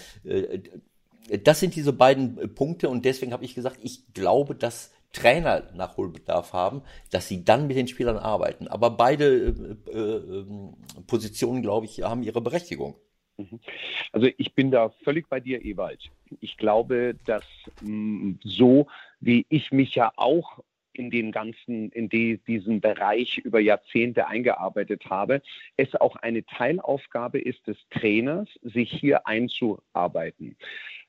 das 1.45 1.61
sind 1.61 1.77
diese 1.77 1.93
beiden 1.93 2.55
Punkte 2.55 2.89
und 2.89 3.05
deswegen 3.05 3.33
habe 3.33 3.45
ich 3.45 3.55
gesagt, 3.55 3.79
ich 3.83 4.13
glaube, 4.15 4.55
dass 4.55 4.91
Trainer 5.13 5.71
Nachholbedarf 5.75 6.53
haben, 6.53 6.83
dass 7.11 7.29
sie 7.29 7.45
dann 7.45 7.67
mit 7.67 7.77
den 7.77 7.89
Spielern 7.89 8.19
arbeiten. 8.19 8.69
Aber 8.69 8.91
beide 8.91 9.79
äh, 9.87 9.99
äh, 9.99 10.47
Positionen, 11.07 11.63
glaube 11.63 11.87
ich, 11.87 12.03
haben 12.03 12.23
ihre 12.23 12.41
Berechtigung. 12.41 12.97
Mhm. 13.39 13.61
Also 14.13 14.29
ich 14.37 14.55
bin 14.55 14.71
da 14.71 14.91
völlig 15.05 15.29
bei 15.29 15.41
dir, 15.41 15.65
Ewald. 15.65 16.11
Ich 16.41 16.57
glaube, 16.57 17.17
dass 17.25 17.45
mh, 17.81 17.91
mm, 17.91 18.41
so 18.43 18.87
wie 19.21 19.47
ich 19.49 19.73
mich 19.73 19.95
ja 19.95 20.13
auch 20.17 20.61
in 20.99 21.11
den 21.11 21.31
ganzen, 21.31 21.91
in 21.91 22.09
die, 22.09 22.39
diesen 22.39 22.81
Bereich 22.81 23.39
über 23.39 23.61
Jahrzehnte 23.61 24.27
eingearbeitet 24.27 25.07
habe, 25.09 25.43
es 25.77 25.95
auch 25.95 26.17
eine 26.17 26.45
Teilaufgabe 26.45 27.41
ist 27.41 27.67
des 27.69 27.77
Trainers, 27.91 28.49
sich 28.63 28.91
hier 28.91 29.27
einzuarbeiten. 29.27 30.57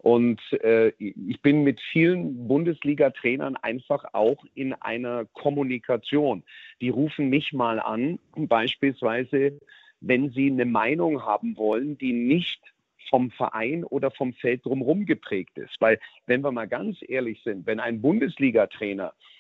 Und 0.02 0.40
äh, 0.64 0.94
ich 0.98 1.42
bin 1.42 1.64
mit 1.64 1.82
vielen 1.82 2.48
Bundesliga-Trainern 2.48 3.58
einfach 3.58 4.06
auch 4.14 4.44
in 4.56 4.74
einer 4.74 5.26
Kommunikation. 5.34 6.44
Die 6.80 6.90
rufen 6.90 7.30
mich 7.30 7.52
mal 7.52 7.80
an, 7.82 8.18
beispielsweise, 8.36 9.60
wenn 10.00 10.32
sie 10.32 10.50
eine 10.50 10.66
Meinung 10.66 11.26
haben 11.26 11.58
wollen, 11.58 11.98
die 11.98 12.14
nicht 12.14 12.62
vom 13.10 13.30
Verein 13.32 13.84
oder 13.84 14.10
vom 14.10 14.34
Feld 14.34 14.66
drumherum 14.66 15.06
geprägt 15.06 15.58
ist. 15.58 15.76
Weil, 15.82 16.00
wenn 16.28 16.42
wir 16.42 16.52
mal 16.52 16.68
ganz 16.68 16.98
ehrlich 17.06 17.42
sind, 17.44 17.66
wenn 17.66 17.82
ein 17.82 18.02
Bundesliga-Trainer 18.02 19.08
äh, 19.08 19.39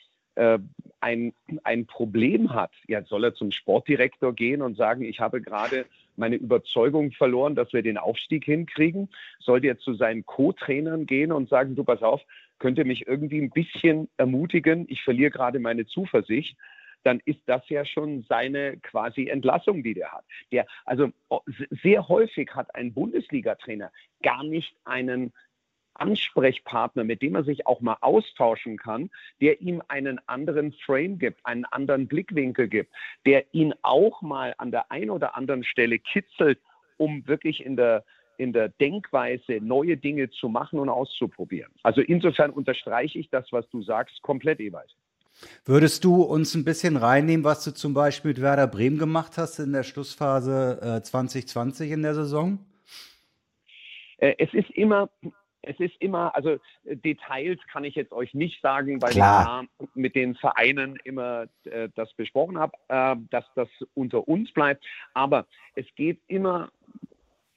ein, 1.01 1.33
ein 1.63 1.85
Problem 1.85 2.53
hat, 2.53 2.71
ja, 2.87 3.03
soll 3.03 3.25
er 3.25 3.33
zum 3.33 3.51
Sportdirektor 3.51 4.33
gehen 4.33 4.61
und 4.61 4.77
sagen, 4.77 5.03
ich 5.03 5.19
habe 5.19 5.41
gerade 5.41 5.85
meine 6.15 6.35
Überzeugung 6.35 7.11
verloren, 7.11 7.55
dass 7.55 7.71
wir 7.73 7.81
den 7.81 7.97
Aufstieg 7.97 8.45
hinkriegen? 8.45 9.09
Sollte 9.39 9.67
er 9.67 9.79
zu 9.79 9.93
seinen 9.93 10.25
Co-Trainern 10.25 11.05
gehen 11.05 11.31
und 11.31 11.49
sagen, 11.49 11.75
du 11.75 11.83
pass 11.83 12.03
auf, 12.03 12.21
könnt 12.59 12.77
ihr 12.77 12.85
mich 12.85 13.07
irgendwie 13.07 13.39
ein 13.39 13.49
bisschen 13.49 14.09
ermutigen? 14.17 14.85
Ich 14.89 15.03
verliere 15.03 15.31
gerade 15.31 15.59
meine 15.59 15.85
Zuversicht 15.85 16.57
dann 17.03 17.21
ist 17.25 17.39
das 17.45 17.61
ja 17.69 17.85
schon 17.85 18.25
seine 18.27 18.77
quasi 18.77 19.27
Entlassung, 19.27 19.83
die 19.83 19.93
der 19.93 20.11
hat. 20.11 20.25
Der, 20.51 20.65
also 20.85 21.11
sehr 21.81 22.07
häufig 22.07 22.53
hat 22.53 22.73
ein 22.75 22.93
Bundesliga-Trainer 22.93 23.91
gar 24.21 24.43
nicht 24.43 24.75
einen 24.83 25.31
Ansprechpartner, 25.99 27.03
mit 27.03 27.21
dem 27.21 27.35
er 27.35 27.43
sich 27.43 27.67
auch 27.67 27.81
mal 27.81 27.97
austauschen 28.01 28.77
kann, 28.77 29.09
der 29.41 29.61
ihm 29.61 29.81
einen 29.87 30.19
anderen 30.27 30.73
Frame 30.85 31.19
gibt, 31.19 31.45
einen 31.45 31.65
anderen 31.65 32.07
Blickwinkel 32.07 32.67
gibt, 32.67 32.91
der 33.25 33.45
ihn 33.53 33.73
auch 33.81 34.21
mal 34.21 34.55
an 34.57 34.71
der 34.71 34.91
einen 34.91 35.09
oder 35.09 35.35
anderen 35.35 35.63
Stelle 35.63 35.99
kitzelt, 35.99 36.59
um 36.97 37.27
wirklich 37.27 37.65
in 37.65 37.75
der 37.75 38.03
in 38.37 38.53
der 38.53 38.69
Denkweise 38.69 39.59
neue 39.59 39.97
Dinge 39.97 40.29
zu 40.29 40.47
machen 40.47 40.79
und 40.79 40.87
auszuprobieren. 40.87 41.73
Also 41.83 41.99
insofern 41.99 42.51
unterstreiche 42.51 43.19
ich 43.19 43.29
das, 43.29 43.51
was 43.51 43.69
du 43.69 43.83
sagst, 43.83 44.21
komplett 44.21 44.61
jeweils. 44.61 44.95
Würdest 45.65 46.03
du 46.03 46.23
uns 46.23 46.55
ein 46.55 46.65
bisschen 46.65 46.97
reinnehmen, 46.97 47.43
was 47.43 47.63
du 47.63 47.73
zum 47.73 47.93
Beispiel 47.93 48.29
mit 48.29 48.41
Werder 48.41 48.67
Bremen 48.67 48.97
gemacht 48.97 49.37
hast 49.37 49.59
in 49.59 49.73
der 49.73 49.83
Schlussphase 49.83 50.79
äh, 50.81 51.01
2020 51.01 51.91
in 51.91 52.01
der 52.01 52.15
Saison? 52.15 52.59
Äh, 54.17 54.35
es 54.37 54.53
ist 54.53 54.69
immer, 54.71 55.09
es 55.61 55.79
ist 55.79 55.95
immer, 55.99 56.35
also 56.35 56.51
äh, 56.85 56.95
Details 56.95 57.59
kann 57.71 57.83
ich 57.83 57.95
jetzt 57.95 58.11
euch 58.11 58.33
nicht 58.33 58.61
sagen, 58.61 59.01
weil 59.01 59.11
Klar. 59.11 59.65
ich 59.79 59.87
mit 59.93 60.15
den 60.15 60.35
Vereinen 60.35 60.97
immer 61.03 61.47
äh, 61.65 61.89
das 61.95 62.13
besprochen 62.13 62.57
habe, 62.57 62.73
äh, 62.87 63.15
dass 63.29 63.45
das 63.55 63.67
unter 63.93 64.27
uns 64.27 64.51
bleibt. 64.53 64.85
Aber 65.13 65.45
es 65.75 65.85
geht 65.95 66.19
immer 66.27 66.69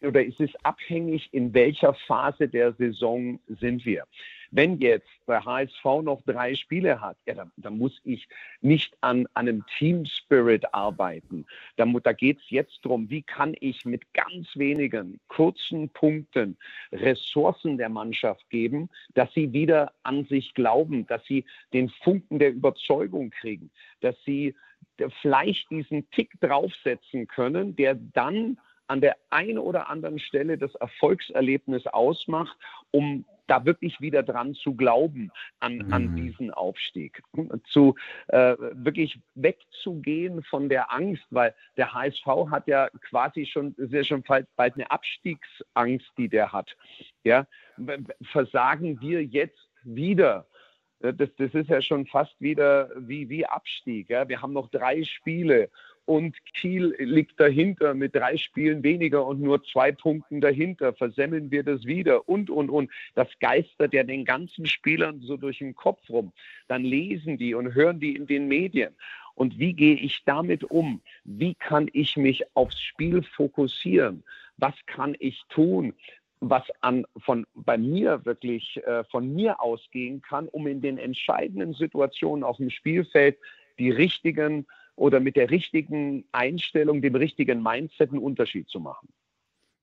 oder 0.03 0.26
es 0.26 0.38
ist 0.40 0.55
abhängig, 0.64 1.28
in 1.32 1.55
welcher 1.55 1.94
Phase 1.94 2.48
der 2.48 2.72
Saison 2.74 3.38
sind 3.48 3.84
wir. 3.84 4.05
Wenn 4.50 4.78
jetzt 4.80 5.09
der 5.26 5.44
HSV 5.44 5.84
noch 6.03 6.22
drei 6.26 6.55
Spiele 6.55 7.00
hat, 7.00 7.16
ja, 7.26 7.34
dann, 7.34 7.53
dann 7.57 7.78
muss 7.78 7.98
ich 8.05 8.28
nicht 8.61 8.94
an, 9.00 9.26
an 9.32 9.48
einem 9.48 9.64
Team 9.78 10.05
Spirit 10.05 10.74
arbeiten. 10.74 11.46
Da, 11.76 11.86
da 11.86 12.12
geht 12.12 12.38
es 12.38 12.50
jetzt 12.50 12.80
darum, 12.82 13.09
wie 13.09 13.22
kann 13.22 13.55
ich 13.61 13.86
mit 13.86 14.12
ganz 14.12 14.48
wenigen 14.55 15.20
kurzen 15.28 15.88
Punkten 15.88 16.59
Ressourcen 16.92 17.78
der 17.78 17.88
Mannschaft 17.88 18.48
geben, 18.50 18.90
dass 19.14 19.32
sie 19.32 19.53
wieder 19.55 19.92
an 20.03 20.26
sich 20.26 20.53
glauben, 20.53 21.07
dass 21.07 21.24
sie 21.24 21.46
den 21.72 21.88
Funken 21.88 22.38
der 22.38 22.50
Überzeugung 22.50 23.30
kriegen, 23.30 23.70
dass 24.00 24.16
sie 24.24 24.55
vielleicht 25.22 25.70
diesen 25.70 26.09
Tick 26.11 26.38
draufsetzen 26.40 27.26
können, 27.26 27.74
der 27.76 27.94
dann 27.94 28.59
an 28.93 29.01
der 29.01 29.16
einen 29.30 29.57
oder 29.57 29.88
anderen 29.88 30.18
Stelle 30.18 30.59
das 30.59 30.74
Erfolgserlebnis 30.74 31.86
ausmacht, 31.86 32.55
um 32.90 33.24
da 33.47 33.64
wirklich 33.64 33.99
wieder 34.03 34.22
dran 34.22 34.53
zu 34.53 34.74
glauben 34.74 35.32
an, 35.61 35.78
mhm. 35.78 35.93
an 35.95 36.16
diesen 36.16 36.51
Aufstieg. 36.51 37.22
Zu 37.70 37.95
äh, 38.28 38.55
wirklich 38.59 39.18
wegzugehen 39.34 40.43
von 40.43 40.68
der 40.68 40.93
Angst, 40.93 41.24
weil 41.30 41.55
der 41.78 41.95
HSV 41.95 42.26
hat 42.51 42.68
ja 42.68 42.90
quasi 43.09 43.47
schon, 43.47 43.74
ist 43.78 43.95
ja 43.95 44.05
schon 44.05 44.22
bald, 44.24 44.47
bald 44.57 44.74
eine 44.74 44.90
Abstiegsangst, 44.90 46.12
die 46.18 46.28
der 46.28 46.53
hat. 46.53 46.76
Ja, 47.24 47.47
versagen 48.30 49.01
wir 49.01 49.24
jetzt 49.24 49.70
wieder 49.84 50.47
das, 51.03 51.30
das 51.36 51.53
ist 51.53 51.68
ja 51.68 51.82
schon 51.82 52.07
fast 52.07 52.40
wieder 52.40 52.90
wie, 52.97 53.28
wie 53.28 53.45
Abstieg. 53.45 54.09
Ja. 54.09 54.28
Wir 54.28 54.40
haben 54.40 54.53
noch 54.53 54.70
drei 54.70 55.03
Spiele 55.03 55.68
und 56.05 56.36
Kiel 56.55 56.94
liegt 56.98 57.38
dahinter 57.38 57.94
mit 57.94 58.14
drei 58.14 58.36
Spielen 58.36 58.82
weniger 58.82 59.24
und 59.24 59.40
nur 59.40 59.62
zwei 59.64 59.92
Punkten 59.92 60.40
dahinter. 60.40 60.92
Versemmeln 60.94 61.50
wir 61.50 61.62
das 61.62 61.84
wieder 61.84 62.28
und, 62.28 62.50
und, 62.50 62.70
und. 62.70 62.90
Das 63.14 63.28
geistert 63.40 63.94
ja 63.94 64.03
den 64.03 64.24
ganzen 64.24 64.66
Spielern 64.66 65.20
so 65.20 65.36
durch 65.36 65.59
den 65.59 65.74
Kopf 65.74 66.09
rum. 66.11 66.32
Dann 66.68 66.82
lesen 66.82 67.38
die 67.38 67.55
und 67.55 67.74
hören 67.74 68.00
die 68.00 68.16
in 68.16 68.26
den 68.26 68.48
Medien. 68.48 68.94
Und 69.34 69.59
wie 69.59 69.72
gehe 69.72 69.96
ich 69.96 70.24
damit 70.24 70.64
um? 70.64 71.00
Wie 71.24 71.55
kann 71.55 71.88
ich 71.92 72.16
mich 72.16 72.44
aufs 72.55 72.80
Spiel 72.80 73.22
fokussieren? 73.22 74.24
Was 74.57 74.74
kann 74.86 75.16
ich 75.18 75.42
tun? 75.48 75.94
was 76.44 76.64
an, 76.80 77.07
von, 77.18 77.46
bei 77.55 77.78
mir 77.78 78.24
wirklich 78.24 78.84
äh, 78.84 79.05
von 79.05 79.32
mir 79.32 79.61
ausgehen 79.61 80.22
kann, 80.22 80.48
um 80.48 80.66
in 80.66 80.80
den 80.80 80.98
entscheidenden 80.98 81.72
Situationen 81.72 82.42
auf 82.42 82.57
dem 82.57 82.68
Spielfeld 82.68 83.38
die 83.78 83.90
richtigen 83.90 84.66
oder 84.97 85.20
mit 85.20 85.36
der 85.36 85.51
richtigen 85.51 86.24
Einstellung, 86.32 87.03
dem 87.03 87.14
richtigen 87.14 87.62
Mindset 87.62 88.11
einen 88.11 88.18
Unterschied 88.18 88.68
zu 88.68 88.80
machen. 88.80 89.09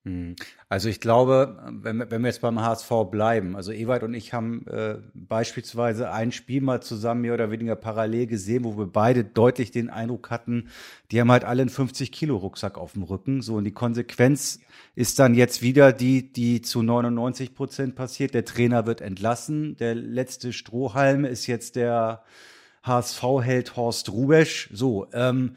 Hm. 0.05 0.35
Also 0.69 0.87
ich 0.87 1.01
glaube, 1.01 1.61
wenn, 1.69 1.99
wenn 2.09 2.21
wir 2.21 2.29
jetzt 2.29 2.41
beim 2.41 2.61
HSV 2.61 2.89
bleiben, 3.11 3.57
also 3.57 3.73
Ewald 3.73 4.03
und 4.03 4.13
ich 4.13 4.33
haben 4.33 4.65
äh, 4.67 4.95
beispielsweise 5.13 6.11
ein 6.11 6.31
Spiel 6.31 6.61
mal 6.61 6.81
zusammen 6.81 7.21
mehr 7.21 7.33
oder 7.33 7.51
weniger 7.51 7.75
parallel 7.75 8.27
gesehen, 8.27 8.63
wo 8.63 8.77
wir 8.77 8.87
beide 8.87 9.25
deutlich 9.25 9.71
den 9.71 9.89
Eindruck 9.89 10.29
hatten, 10.29 10.69
die 11.11 11.19
haben 11.19 11.31
halt 11.31 11.43
alle 11.43 11.63
einen 11.63 11.69
50 11.69 12.13
Kilo 12.13 12.37
Rucksack 12.37 12.77
auf 12.77 12.93
dem 12.93 13.03
Rücken. 13.03 13.41
So 13.41 13.55
und 13.55 13.65
die 13.65 13.73
Konsequenz 13.73 14.61
ist 14.95 15.19
dann 15.19 15.35
jetzt 15.35 15.61
wieder 15.61 15.91
die, 15.91 16.31
die 16.31 16.61
zu 16.61 16.81
99 16.81 17.53
Prozent 17.53 17.95
passiert. 17.95 18.33
Der 18.33 18.45
Trainer 18.45 18.85
wird 18.85 19.01
entlassen. 19.01 19.75
Der 19.77 19.95
letzte 19.95 20.53
Strohhalm 20.53 21.25
ist 21.25 21.45
jetzt 21.45 21.75
der 21.75 22.23
HSV-Held 22.83 23.75
Horst 23.75 24.11
Rubesch. 24.11 24.69
So, 24.73 25.07
ähm, 25.13 25.55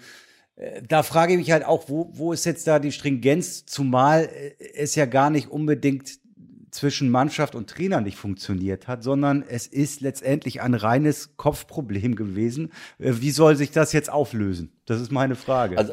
äh, 0.57 0.83
da 0.87 1.03
frage 1.03 1.33
ich 1.33 1.39
mich 1.39 1.51
halt 1.51 1.65
auch, 1.65 1.89
wo, 1.89 2.11
wo 2.13 2.33
ist 2.33 2.45
jetzt 2.45 2.67
da 2.67 2.79
die 2.79 2.93
Stringenz, 2.93 3.67
zumal 3.67 4.25
äh, 4.25 4.55
es 4.75 4.95
ja 4.95 5.07
gar 5.07 5.31
nicht 5.31 5.51
unbedingt 5.51 6.23
zwischen 6.71 7.11
Mannschaft 7.11 7.55
und 7.55 7.69
Trainer 7.69 8.01
nicht 8.01 8.17
funktioniert 8.17 8.89
hat, 8.89 9.03
sondern 9.03 9.45
es 9.47 9.67
ist 9.67 10.01
letztendlich 10.01 10.63
ein 10.63 10.75
reines 10.75 11.37
Kopfproblem 11.37 12.17
gewesen. 12.17 12.73
Äh, 12.99 13.13
wie 13.21 13.31
soll 13.31 13.57
sich 13.57 13.71
das 13.71 13.93
jetzt 13.93 14.11
auflösen? 14.11 14.73
Das 14.87 15.01
ist 15.01 15.13
meine 15.13 15.37
Frage. 15.37 15.79
Also 15.79 15.93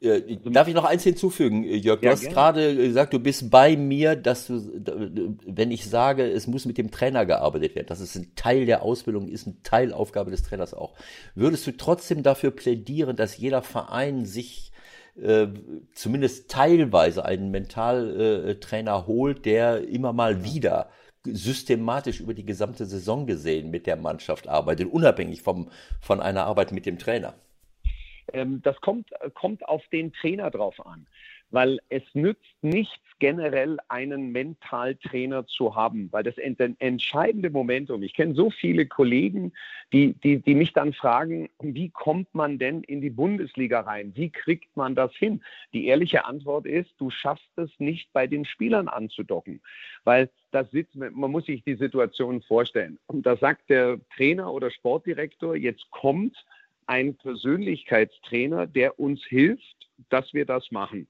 darf 0.00 0.68
ich 0.68 0.74
noch 0.74 0.84
eins 0.84 1.02
hinzufügen, 1.02 1.64
äh, 1.64 1.74
Jörg? 1.74 2.00
Du 2.00 2.06
ja, 2.06 2.12
hast 2.12 2.28
gerade 2.28 2.76
gesagt, 2.76 3.12
du 3.12 3.18
bist 3.18 3.50
bei 3.50 3.76
mir, 3.76 4.14
dass 4.14 4.46
du, 4.46 5.36
wenn 5.44 5.72
ich 5.72 5.86
sage, 5.86 6.24
es 6.24 6.46
muss 6.46 6.66
mit 6.66 6.78
dem 6.78 6.90
Trainer 6.90 7.26
gearbeitet 7.26 7.74
werden, 7.74 7.88
dass 7.88 8.00
es 8.00 8.14
ein 8.14 8.32
Teil 8.36 8.66
der 8.66 8.82
Ausbildung 8.82 9.28
ist, 9.28 9.46
eine 9.46 9.60
Teilaufgabe 9.62 10.30
des 10.30 10.42
Trainers 10.42 10.72
auch. 10.72 10.94
Würdest 11.34 11.66
du 11.66 11.76
trotzdem 11.76 12.22
dafür 12.22 12.52
plädieren, 12.52 13.16
dass 13.16 13.36
jeder 13.36 13.62
Verein 13.62 14.24
sich 14.24 14.72
äh, 15.20 15.48
zumindest 15.94 16.48
teilweise 16.48 17.24
einen 17.24 17.50
Mentaltrainer 17.50 19.06
holt, 19.08 19.44
der 19.46 19.88
immer 19.88 20.12
mal 20.12 20.44
wieder 20.44 20.90
systematisch 21.24 22.20
über 22.20 22.34
die 22.34 22.46
gesamte 22.46 22.86
Saison 22.86 23.26
gesehen 23.26 23.70
mit 23.70 23.86
der 23.88 23.96
Mannschaft 23.96 24.48
arbeitet, 24.48 24.90
unabhängig 24.92 25.42
vom, 25.42 25.70
von 26.00 26.20
einer 26.20 26.46
Arbeit 26.46 26.70
mit 26.70 26.86
dem 26.86 26.98
Trainer? 26.98 27.34
Ähm, 28.32 28.60
das 28.62 28.80
kommt, 28.80 29.10
kommt 29.34 29.66
auf 29.68 29.86
den 29.88 30.12
Trainer 30.12 30.50
drauf 30.50 30.84
an 30.84 31.06
weil 31.50 31.80
es 31.88 32.02
nützt 32.12 32.42
nichts 32.62 33.04
generell 33.18 33.78
einen 33.88 34.30
Mentaltrainer 34.30 35.46
zu 35.46 35.74
haben, 35.74 36.08
weil 36.12 36.22
das 36.22 36.36
entscheidende 36.38 37.50
Momentum, 37.50 38.02
ich 38.02 38.14
kenne 38.14 38.34
so 38.34 38.50
viele 38.50 38.86
Kollegen, 38.86 39.52
die, 39.92 40.12
die, 40.12 40.38
die 40.40 40.54
mich 40.54 40.72
dann 40.72 40.92
fragen, 40.92 41.48
wie 41.60 41.88
kommt 41.88 42.32
man 42.34 42.58
denn 42.58 42.82
in 42.82 43.00
die 43.00 43.10
Bundesliga 43.10 43.80
rein? 43.80 44.12
Wie 44.14 44.30
kriegt 44.30 44.76
man 44.76 44.94
das 44.94 45.12
hin? 45.14 45.42
Die 45.72 45.86
ehrliche 45.86 46.26
Antwort 46.26 46.66
ist, 46.66 46.90
du 46.98 47.10
schaffst 47.10 47.56
es 47.56 47.70
nicht 47.78 48.12
bei 48.12 48.26
den 48.26 48.44
Spielern 48.44 48.88
anzudocken, 48.88 49.60
weil 50.04 50.30
das 50.50 50.70
sitzt, 50.70 50.94
man 50.94 51.30
muss 51.30 51.46
sich 51.46 51.64
die 51.64 51.74
Situation 51.74 52.42
vorstellen. 52.42 52.98
Und 53.06 53.26
da 53.26 53.36
sagt 53.36 53.68
der 53.68 53.98
Trainer 54.16 54.52
oder 54.52 54.70
Sportdirektor, 54.70 55.56
jetzt 55.56 55.90
kommt 55.90 56.36
ein 56.88 57.14
Persönlichkeitstrainer, 57.16 58.66
der 58.66 58.98
uns 58.98 59.24
hilft, 59.24 59.88
dass 60.08 60.32
wir 60.32 60.46
das 60.46 60.70
machen. 60.70 61.06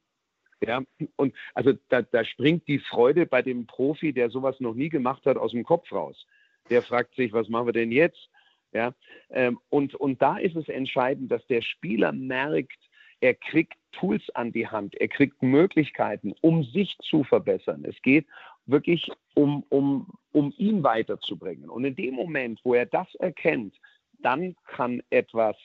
Ja, 0.60 0.82
und 1.16 1.34
also 1.54 1.72
da, 1.88 2.02
da 2.02 2.24
springt 2.24 2.66
die 2.66 2.80
Freude 2.80 3.26
bei 3.26 3.42
dem 3.42 3.66
Profi, 3.66 4.12
der 4.12 4.28
sowas 4.28 4.58
noch 4.58 4.74
nie 4.74 4.88
gemacht 4.88 5.24
hat, 5.24 5.36
aus 5.36 5.52
dem 5.52 5.62
Kopf 5.62 5.92
raus. 5.92 6.26
Der 6.68 6.82
fragt 6.82 7.14
sich, 7.14 7.32
was 7.32 7.48
machen 7.48 7.66
wir 7.66 7.72
denn 7.72 7.92
jetzt? 7.92 8.28
Ja, 8.72 8.92
ähm, 9.30 9.58
und, 9.70 9.94
und 9.94 10.20
da 10.20 10.36
ist 10.36 10.56
es 10.56 10.68
entscheidend, 10.68 11.30
dass 11.30 11.46
der 11.46 11.62
Spieler 11.62 12.12
merkt, 12.12 12.78
er 13.20 13.34
kriegt 13.34 13.74
Tools 13.92 14.28
an 14.34 14.52
die 14.52 14.66
Hand, 14.66 14.94
er 14.96 15.08
kriegt 15.08 15.42
Möglichkeiten, 15.42 16.34
um 16.40 16.64
sich 16.64 16.96
zu 16.98 17.24
verbessern. 17.24 17.84
Es 17.84 18.00
geht 18.02 18.26
wirklich 18.66 19.10
um, 19.34 19.64
um, 19.70 20.08
um 20.32 20.52
ihn 20.58 20.82
weiterzubringen. 20.82 21.70
Und 21.70 21.84
in 21.84 21.96
dem 21.96 22.14
Moment, 22.14 22.60
wo 22.64 22.74
er 22.74 22.86
das 22.86 23.12
erkennt, 23.16 23.74
dann 24.22 24.56
kann 24.64 25.02
etwas 25.10 25.56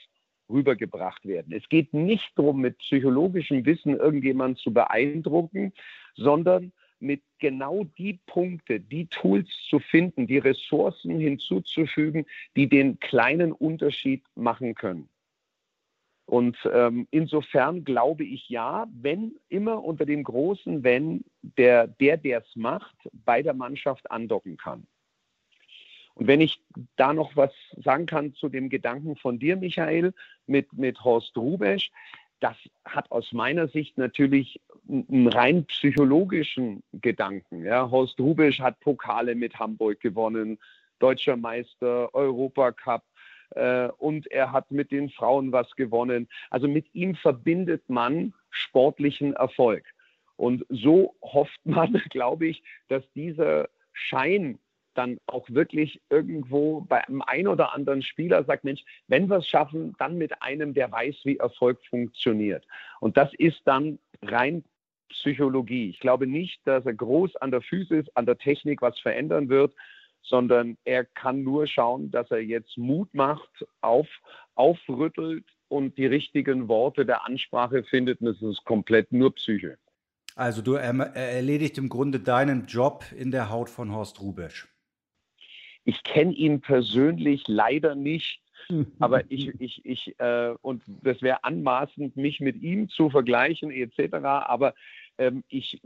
rübergebracht 0.49 1.25
werden. 1.25 1.53
Es 1.53 1.67
geht 1.69 1.93
nicht 1.93 2.31
darum, 2.35 2.61
mit 2.61 2.77
psychologischem 2.79 3.65
Wissen 3.65 3.97
irgendjemanden 3.97 4.57
zu 4.57 4.73
beeindrucken, 4.73 5.73
sondern 6.15 6.71
mit 6.99 7.21
genau 7.39 7.83
die 7.97 8.19
Punkte, 8.25 8.79
die 8.79 9.07
Tools 9.07 9.49
zu 9.69 9.79
finden, 9.79 10.25
die 10.25 10.37
Ressourcen 10.37 11.19
hinzuzufügen, 11.19 12.25
die 12.55 12.67
den 12.67 12.99
kleinen 12.99 13.51
Unterschied 13.51 14.23
machen 14.35 14.73
können. 14.73 15.09
Und 16.25 16.57
ähm, 16.71 17.07
insofern 17.11 17.83
glaube 17.83 18.23
ich 18.23 18.47
ja, 18.47 18.87
wenn 18.93 19.35
immer 19.49 19.83
unter 19.83 20.05
dem 20.05 20.23
großen 20.23 20.83
Wenn 20.83 21.25
der, 21.41 21.87
der 21.87 22.23
es 22.23 22.55
macht, 22.55 22.95
bei 23.11 23.43
der 23.43 23.53
Mannschaft 23.53 24.09
andocken 24.09 24.55
kann. 24.55 24.87
Und 26.15 26.27
wenn 26.27 26.41
ich 26.41 26.61
da 26.95 27.13
noch 27.13 27.35
was 27.35 27.51
sagen 27.77 28.05
kann 28.05 28.33
zu 28.33 28.49
dem 28.49 28.69
Gedanken 28.69 29.15
von 29.15 29.39
dir, 29.39 29.55
Michael, 29.55 30.13
mit, 30.45 30.71
mit 30.73 31.03
Horst 31.03 31.35
Rubesch, 31.37 31.91
das 32.39 32.57
hat 32.85 33.09
aus 33.09 33.31
meiner 33.31 33.67
Sicht 33.67 33.97
natürlich 33.97 34.59
einen 34.87 35.27
rein 35.27 35.65
psychologischen 35.65 36.83
Gedanken. 36.91 37.63
Ja, 37.63 37.89
Horst 37.89 38.19
Rubesch 38.19 38.59
hat 38.59 38.79
Pokale 38.81 39.33
mit 39.33 39.57
Hamburg 39.57 40.01
gewonnen, 40.01 40.59
deutscher 40.99 41.37
Meister, 41.37 42.13
Europacup 42.13 43.03
äh, 43.51 43.87
und 43.97 44.29
er 44.31 44.51
hat 44.51 44.71
mit 44.71 44.91
den 44.91 45.09
Frauen 45.09 45.51
was 45.51 45.71
gewonnen. 45.75 46.27
Also 46.49 46.67
mit 46.67 46.93
ihm 46.93 47.15
verbindet 47.15 47.89
man 47.89 48.33
sportlichen 48.49 49.33
Erfolg. 49.33 49.85
Und 50.35 50.65
so 50.69 51.15
hofft 51.21 51.65
man, 51.65 51.93
glaube 52.09 52.47
ich, 52.47 52.63
dass 52.89 53.03
dieser 53.13 53.69
Schein 53.93 54.59
dann 54.95 55.17
auch 55.27 55.49
wirklich 55.49 56.01
irgendwo 56.09 56.81
bei 56.81 57.05
einem 57.07 57.21
ein 57.21 57.47
oder 57.47 57.73
anderen 57.73 58.01
Spieler 58.01 58.43
sagt, 58.43 58.63
Mensch, 58.63 58.83
wenn 59.07 59.29
wir 59.29 59.37
es 59.37 59.47
schaffen, 59.47 59.95
dann 59.99 60.17
mit 60.17 60.41
einem, 60.41 60.73
der 60.73 60.91
weiß, 60.91 61.21
wie 61.23 61.37
Erfolg 61.37 61.79
funktioniert. 61.89 62.65
Und 62.99 63.17
das 63.17 63.31
ist 63.37 63.61
dann 63.65 63.99
rein 64.21 64.63
Psychologie. 65.09 65.89
Ich 65.89 65.99
glaube 65.99 66.27
nicht, 66.27 66.59
dass 66.65 66.85
er 66.85 66.93
groß 66.93 67.35
an 67.37 67.51
der 67.51 67.61
Physis, 67.61 68.05
an 68.15 68.25
der 68.25 68.37
Technik 68.37 68.81
was 68.81 68.99
verändern 68.99 69.49
wird, 69.49 69.73
sondern 70.23 70.77
er 70.85 71.05
kann 71.05 71.43
nur 71.43 71.67
schauen, 71.67 72.09
dass 72.09 72.31
er 72.31 72.39
jetzt 72.39 72.77
Mut 72.77 73.13
macht, 73.13 73.65
auf, 73.81 74.07
aufrüttelt 74.55 75.45
und 75.67 75.97
die 75.97 76.05
richtigen 76.05 76.67
Worte 76.67 77.05
der 77.05 77.25
Ansprache 77.25 77.83
findet. 77.83 78.21
Und 78.21 78.27
das 78.27 78.41
ist 78.41 78.63
komplett 78.63 79.11
nur 79.11 79.35
Psyche. 79.35 79.77
Also 80.35 80.61
du 80.61 80.73
erledigt 80.73 81.77
im 81.77 81.89
Grunde 81.89 82.19
deinen 82.19 82.65
Job 82.65 83.05
in 83.15 83.29
der 83.29 83.49
Haut 83.51 83.69
von 83.69 83.93
Horst 83.93 84.21
Rubesch. 84.21 84.72
Ich 85.85 86.03
kenne 86.03 86.33
ihn 86.33 86.61
persönlich 86.61 87.43
leider 87.47 87.95
nicht, 87.95 88.41
aber 88.99 89.29
ich, 89.29 89.49
ich, 89.59 89.85
ich, 89.85 90.19
äh, 90.19 90.53
und 90.61 90.83
das 91.03 91.21
wäre 91.21 91.43
anmaßend, 91.43 92.15
mich 92.15 92.39
mit 92.39 92.61
ihm 92.61 92.89
zu 92.89 93.09
vergleichen, 93.09 93.71
etc. 93.71 94.15
Aber 94.15 94.73
ähm, 95.17 95.43
ich, 95.49 95.81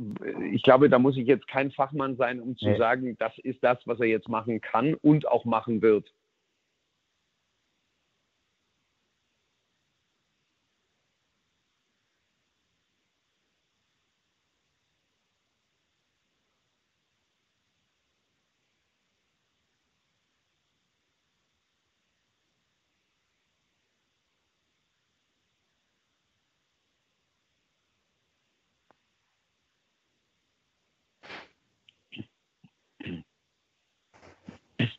ich 0.52 0.64
glaube, 0.64 0.90
da 0.90 1.00
muss 1.00 1.18
ich 1.18 1.28
jetzt 1.28 1.48
kein 1.48 1.72
Fachmann 1.72 2.16
sein, 2.18 2.40
um 2.40 2.56
zu 2.56 2.70
nee. 2.70 2.78
sagen, 2.78 3.18
das 3.18 3.38
ist 3.40 3.64
das, 3.64 3.80
was 3.86 4.00
er 4.00 4.08
jetzt 4.08 4.30
machen 4.30 4.62
kann 4.62 4.94
und 4.94 5.28
auch 5.28 5.46
machen 5.46 5.82
wird. 5.82 6.14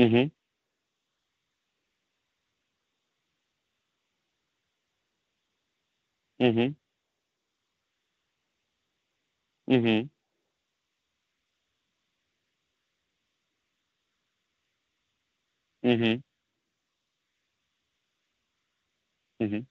Mhm. 0.00 0.30
Mhm. 6.40 6.74
Mhm. 9.68 10.10
Mhm. 15.82 16.22
Mhm. 19.40 19.66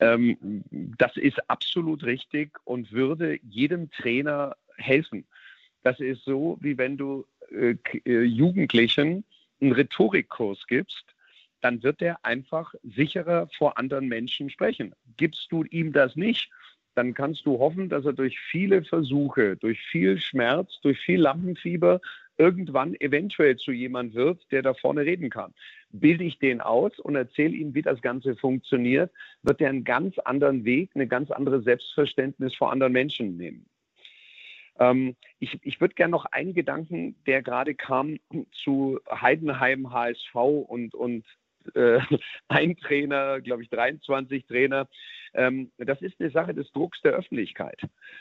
Ähm, 0.00 0.64
das 0.98 1.16
ist 1.16 1.48
absolut 1.50 2.04
richtig 2.04 2.58
und 2.64 2.92
würde 2.92 3.38
jedem 3.42 3.90
Trainer 3.90 4.56
helfen. 4.76 5.26
Das 5.84 6.00
ist 6.00 6.24
so, 6.24 6.58
wie 6.60 6.76
wenn 6.76 6.96
du 6.96 7.24
äh, 7.50 7.76
äh 8.04 8.22
Jugendlichen 8.22 9.24
einen 9.60 9.72
Rhetorikkurs 9.72 10.66
gibst 10.66 11.14
dann 11.64 11.82
wird 11.82 12.02
er 12.02 12.22
einfach 12.26 12.74
sicherer 12.82 13.48
vor 13.56 13.78
anderen 13.78 14.06
Menschen 14.06 14.50
sprechen. 14.50 14.94
Gibst 15.16 15.50
du 15.50 15.64
ihm 15.64 15.94
das 15.94 16.14
nicht, 16.14 16.50
dann 16.94 17.14
kannst 17.14 17.46
du 17.46 17.58
hoffen, 17.58 17.88
dass 17.88 18.04
er 18.04 18.12
durch 18.12 18.38
viele 18.38 18.84
Versuche, 18.84 19.56
durch 19.56 19.80
viel 19.80 20.18
Schmerz, 20.18 20.78
durch 20.82 21.00
viel 21.00 21.20
Lampenfieber 21.22 22.02
irgendwann 22.36 22.94
eventuell 23.00 23.56
zu 23.56 23.72
jemand 23.72 24.12
wird, 24.14 24.42
der 24.52 24.60
da 24.60 24.74
vorne 24.74 25.06
reden 25.06 25.30
kann. 25.30 25.54
Bilde 25.90 26.24
ich 26.24 26.38
den 26.38 26.60
aus 26.60 26.98
und 26.98 27.16
erzähle 27.16 27.56
ihm, 27.56 27.74
wie 27.74 27.82
das 27.82 28.02
Ganze 28.02 28.36
funktioniert, 28.36 29.10
wird 29.42 29.62
er 29.62 29.70
einen 29.70 29.84
ganz 29.84 30.18
anderen 30.18 30.66
Weg, 30.66 30.90
eine 30.94 31.06
ganz 31.06 31.30
andere 31.30 31.62
Selbstverständnis 31.62 32.54
vor 32.54 32.72
anderen 32.72 32.92
Menschen 32.92 33.38
nehmen. 33.38 33.64
Ähm, 34.78 35.16
ich 35.38 35.58
ich 35.62 35.80
würde 35.80 35.94
gerne 35.94 36.10
noch 36.10 36.26
einen 36.26 36.54
Gedanken, 36.54 37.16
der 37.26 37.42
gerade 37.42 37.74
kam 37.74 38.18
zu 38.52 39.00
Heidenheim, 39.10 39.92
HSV 39.92 40.34
und, 40.34 40.94
und 40.94 41.24
äh, 41.74 42.00
ein 42.48 42.76
Trainer, 42.76 43.40
glaube 43.40 43.62
ich, 43.62 43.70
23 43.70 44.46
Trainer. 44.46 44.88
Ähm, 45.32 45.70
das 45.78 46.02
ist 46.02 46.20
eine 46.20 46.30
Sache 46.30 46.54
des 46.54 46.70
Drucks 46.72 47.00
der 47.02 47.12
Öffentlichkeit. 47.12 47.80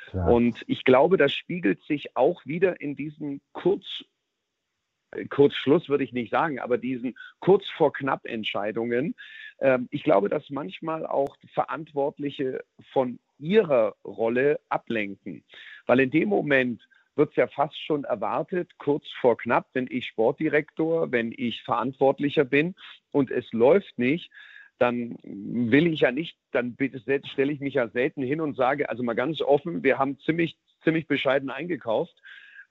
Klar. 0.10 0.32
Und 0.32 0.64
ich 0.68 0.84
glaube, 0.84 1.18
das 1.18 1.34
spiegelt 1.34 1.82
sich 1.84 2.16
auch 2.16 2.46
wieder 2.46 2.80
in 2.82 2.96
diesen 2.96 3.42
kurz 3.52 4.04
äh, 5.12 5.26
Kurzschluss 5.26 5.90
würde 5.90 6.04
ich 6.04 6.14
nicht 6.14 6.32
sagen, 6.32 6.60
aber 6.60 6.78
diesen 6.78 7.16
kurz 7.40 7.68
vor 7.70 7.94
knapp 7.94 8.26
Entscheidungen. 8.26 9.16
Ähm, 9.60 9.88
ich 9.92 10.04
glaube, 10.04 10.30
dass 10.30 10.50
manchmal 10.50 11.06
auch 11.06 11.38
Verantwortliche 11.54 12.64
von 12.92 13.20
ihrer 13.40 13.96
Rolle 14.06 14.60
ablenken, 14.70 15.44
weil 15.86 16.00
in 16.00 16.12
dem 16.12 16.30
Moment 16.30 16.82
wird 17.16 17.32
es 17.32 17.36
ja 17.36 17.48
fast 17.48 17.80
schon 17.86 18.04
erwartet, 18.06 18.72
kurz 18.78 19.06
vor 19.22 19.38
knapp, 19.38 19.68
wenn 19.74 19.88
ich 19.90 20.08
Sportdirektor, 20.08 21.12
wenn 21.12 21.32
ich 21.36 21.62
Verantwortlicher 21.64 22.44
bin 22.44 22.76
und 23.12 23.30
es 23.30 23.52
läuft 23.52 23.98
nicht, 24.00 24.32
dann 24.80 25.16
will 25.24 25.88
ich 25.88 26.02
ja 26.02 26.12
nicht, 26.12 26.36
dann 26.52 26.76
stelle 27.32 27.52
ich 27.52 27.60
mich 27.60 27.76
ja 27.76 27.88
selten 27.90 28.24
hin 28.24 28.42
und 28.42 28.56
sage, 28.56 28.90
also 28.90 29.04
mal 29.04 29.14
ganz 29.14 29.42
offen, 29.42 29.84
wir 29.84 30.00
haben 30.00 30.20
ziemlich, 30.20 30.58
ziemlich 30.84 31.08
bescheiden 31.08 31.50
eingekauft. 31.50 32.16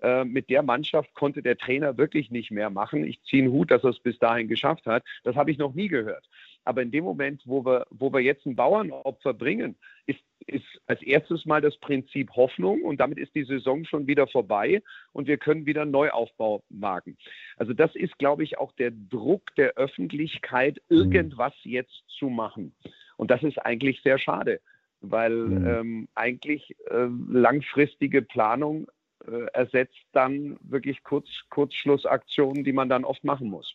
Äh, 0.03 0.24
mit 0.24 0.51
der 0.51 0.62
Mannschaft 0.62 1.15
konnte 1.15 1.43
der 1.43 1.57
Trainer 1.57 1.97
wirklich 1.97 2.31
nicht 2.31 2.51
mehr 2.51 2.70
machen. 2.70 3.07
Ich 3.07 3.23
ziehe 3.23 3.45
einen 3.45 3.53
Hut, 3.53 3.70
dass 3.70 3.85
er 3.85 3.91
es 3.91 4.01
bis 4.01 4.19
dahin 4.19 4.49
geschafft 4.49 4.85
hat. 4.87 5.05
Das 5.23 5.37
habe 5.37 5.53
ich 5.53 5.59
noch 5.59 5.74
nie 5.74 5.87
gehört. 5.87 6.29
Aber 6.65 6.83
in 6.83 6.91
dem 6.91 7.05
Moment, 7.05 7.43
wo 7.45 7.65
wir, 7.65 7.87
wo 7.91 8.12
wir 8.12 8.20
jetzt 8.20 8.45
ein 8.45 8.57
Bauernopfer 8.57 9.33
bringen, 9.33 9.77
ist, 10.07 10.19
ist 10.47 10.65
als 10.87 11.03
erstes 11.03 11.47
mal 11.47 11.61
das 11.61 11.77
Prinzip 11.79 12.31
Hoffnung 12.35 12.83
und 12.83 13.01
damit 13.01 13.19
ist 13.19 13.35
die 13.35 13.45
Saison 13.45 13.85
schon 13.85 14.09
wieder 14.09 14.27
vorbei 14.27 14.83
und 15.12 15.29
wir 15.29 15.39
können 15.39 15.66
wieder 15.66 15.83
einen 15.83 15.93
Neuaufbau 15.93 16.65
wagen. 16.69 17.16
Also 17.57 17.73
das 17.73 17.95
ist, 17.95 18.19
glaube 18.19 18.43
ich, 18.43 18.59
auch 18.59 18.73
der 18.73 18.91
Druck 18.91 19.55
der 19.57 19.74
Öffentlichkeit, 19.74 20.81
mhm. 20.89 20.99
irgendwas 20.99 21.55
jetzt 21.62 22.03
zu 22.09 22.29
machen. 22.29 22.74
Und 23.16 23.31
das 23.31 23.43
ist 23.45 23.59
eigentlich 23.59 24.01
sehr 24.03 24.19
schade, 24.19 24.61
weil 25.01 25.33
mhm. 25.33 25.66
ähm, 25.66 26.09
eigentlich 26.15 26.77
äh, 26.91 27.07
langfristige 27.29 28.23
Planung 28.23 28.89
äh, 29.27 29.47
ersetzt 29.53 29.99
dann 30.12 30.59
wirklich 30.62 31.03
Kurz, 31.03 31.28
Kurzschlussaktionen, 31.51 32.65
die 32.65 32.73
man 32.73 32.89
dann 32.89 33.05
oft 33.05 33.24
machen 33.24 33.49
muss. 33.49 33.74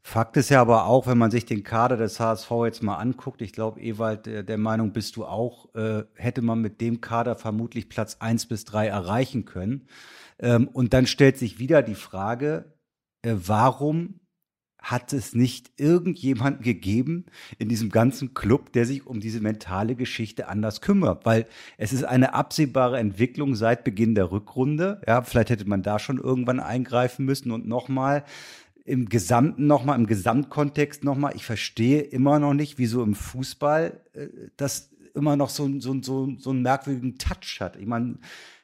Fakt 0.00 0.38
ist 0.38 0.48
ja 0.48 0.60
aber 0.60 0.86
auch, 0.86 1.06
wenn 1.06 1.18
man 1.18 1.30
sich 1.30 1.44
den 1.44 1.62
Kader 1.62 1.96
des 1.96 2.18
HSV 2.18 2.50
jetzt 2.64 2.82
mal 2.82 2.96
anguckt, 2.96 3.42
ich 3.42 3.52
glaube, 3.52 3.80
Ewald, 3.80 4.26
der, 4.26 4.42
der, 4.42 4.56
Meinung 4.56 4.92
bist 4.92 5.16
du 5.16 5.26
auch, 5.26 5.74
äh, 5.74 6.04
hätte 6.14 6.40
man 6.40 6.60
mit 6.60 6.80
dem 6.80 7.00
Kader 7.02 7.36
vermutlich 7.36 7.90
Platz 7.90 8.16
eins 8.20 8.46
bis 8.46 8.64
drei 8.64 8.86
erreichen 8.86 9.44
können. 9.44 9.86
Ähm, 10.38 10.68
und 10.68 10.94
dann 10.94 11.06
stellt 11.06 11.36
sich 11.36 11.58
wieder 11.58 11.82
die 11.82 11.94
Frage, 11.94 12.72
äh, 13.22 13.34
warum 13.36 14.20
hat 14.78 15.12
es 15.12 15.34
nicht 15.34 15.72
irgendjemanden 15.76 16.62
gegeben 16.62 17.26
in 17.58 17.68
diesem 17.68 17.90
ganzen 17.90 18.34
Club, 18.34 18.72
der 18.72 18.86
sich 18.86 19.06
um 19.06 19.20
diese 19.20 19.40
mentale 19.40 19.96
Geschichte 19.96 20.48
anders 20.48 20.80
kümmert? 20.80 21.26
Weil 21.26 21.46
es 21.76 21.92
ist 21.92 22.04
eine 22.04 22.34
absehbare 22.34 22.98
Entwicklung 22.98 23.54
seit 23.54 23.84
Beginn 23.84 24.14
der 24.14 24.30
Rückrunde. 24.30 25.00
Ja, 25.06 25.22
vielleicht 25.22 25.50
hätte 25.50 25.68
man 25.68 25.82
da 25.82 25.98
schon 25.98 26.18
irgendwann 26.18 26.60
eingreifen 26.60 27.24
müssen 27.24 27.50
und 27.50 27.66
nochmal 27.66 28.24
im 28.84 29.08
Gesamten 29.08 29.66
nochmal, 29.66 29.98
im 29.98 30.06
Gesamtkontext 30.06 31.04
nochmal, 31.04 31.34
ich 31.36 31.44
verstehe 31.44 32.00
immer 32.00 32.38
noch 32.38 32.54
nicht, 32.54 32.78
wieso 32.78 33.02
im 33.02 33.14
Fußball 33.14 34.00
äh, 34.14 34.28
das 34.56 34.90
immer 35.14 35.36
noch 35.36 35.50
so, 35.50 35.68
so, 35.80 36.00
so, 36.00 36.34
so 36.38 36.50
einen 36.50 36.62
merkwürdigen 36.62 37.18
Touch 37.18 37.58
hat. 37.60 37.76
Ich 37.76 37.86
meine, 37.86 38.18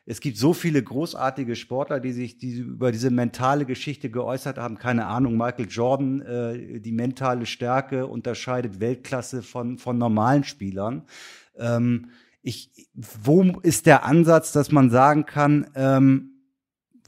es 0.06 0.20
gibt 0.20 0.36
so 0.36 0.52
viele 0.52 0.82
großartige 0.82 1.56
Sportler, 1.56 1.98
die 1.98 2.12
sich 2.12 2.36
die 2.36 2.58
über 2.58 2.92
diese 2.92 3.10
mentale 3.10 3.64
Geschichte 3.64 4.10
geäußert 4.10 4.58
haben. 4.58 4.76
Keine 4.76 5.06
Ahnung, 5.06 5.36
Michael 5.36 5.68
Jordan, 5.68 6.20
äh, 6.20 6.80
die 6.80 6.92
mentale 6.92 7.46
Stärke 7.46 8.06
unterscheidet 8.06 8.80
Weltklasse 8.80 9.42
von, 9.42 9.78
von 9.78 9.96
normalen 9.96 10.44
Spielern. 10.44 11.04
Ähm, 11.56 12.10
ich, 12.42 12.70
wo 12.94 13.42
ist 13.62 13.86
der 13.86 14.04
Ansatz, 14.04 14.52
dass 14.52 14.70
man 14.70 14.90
sagen 14.90 15.24
kann, 15.24 15.70
ähm, 15.74 16.30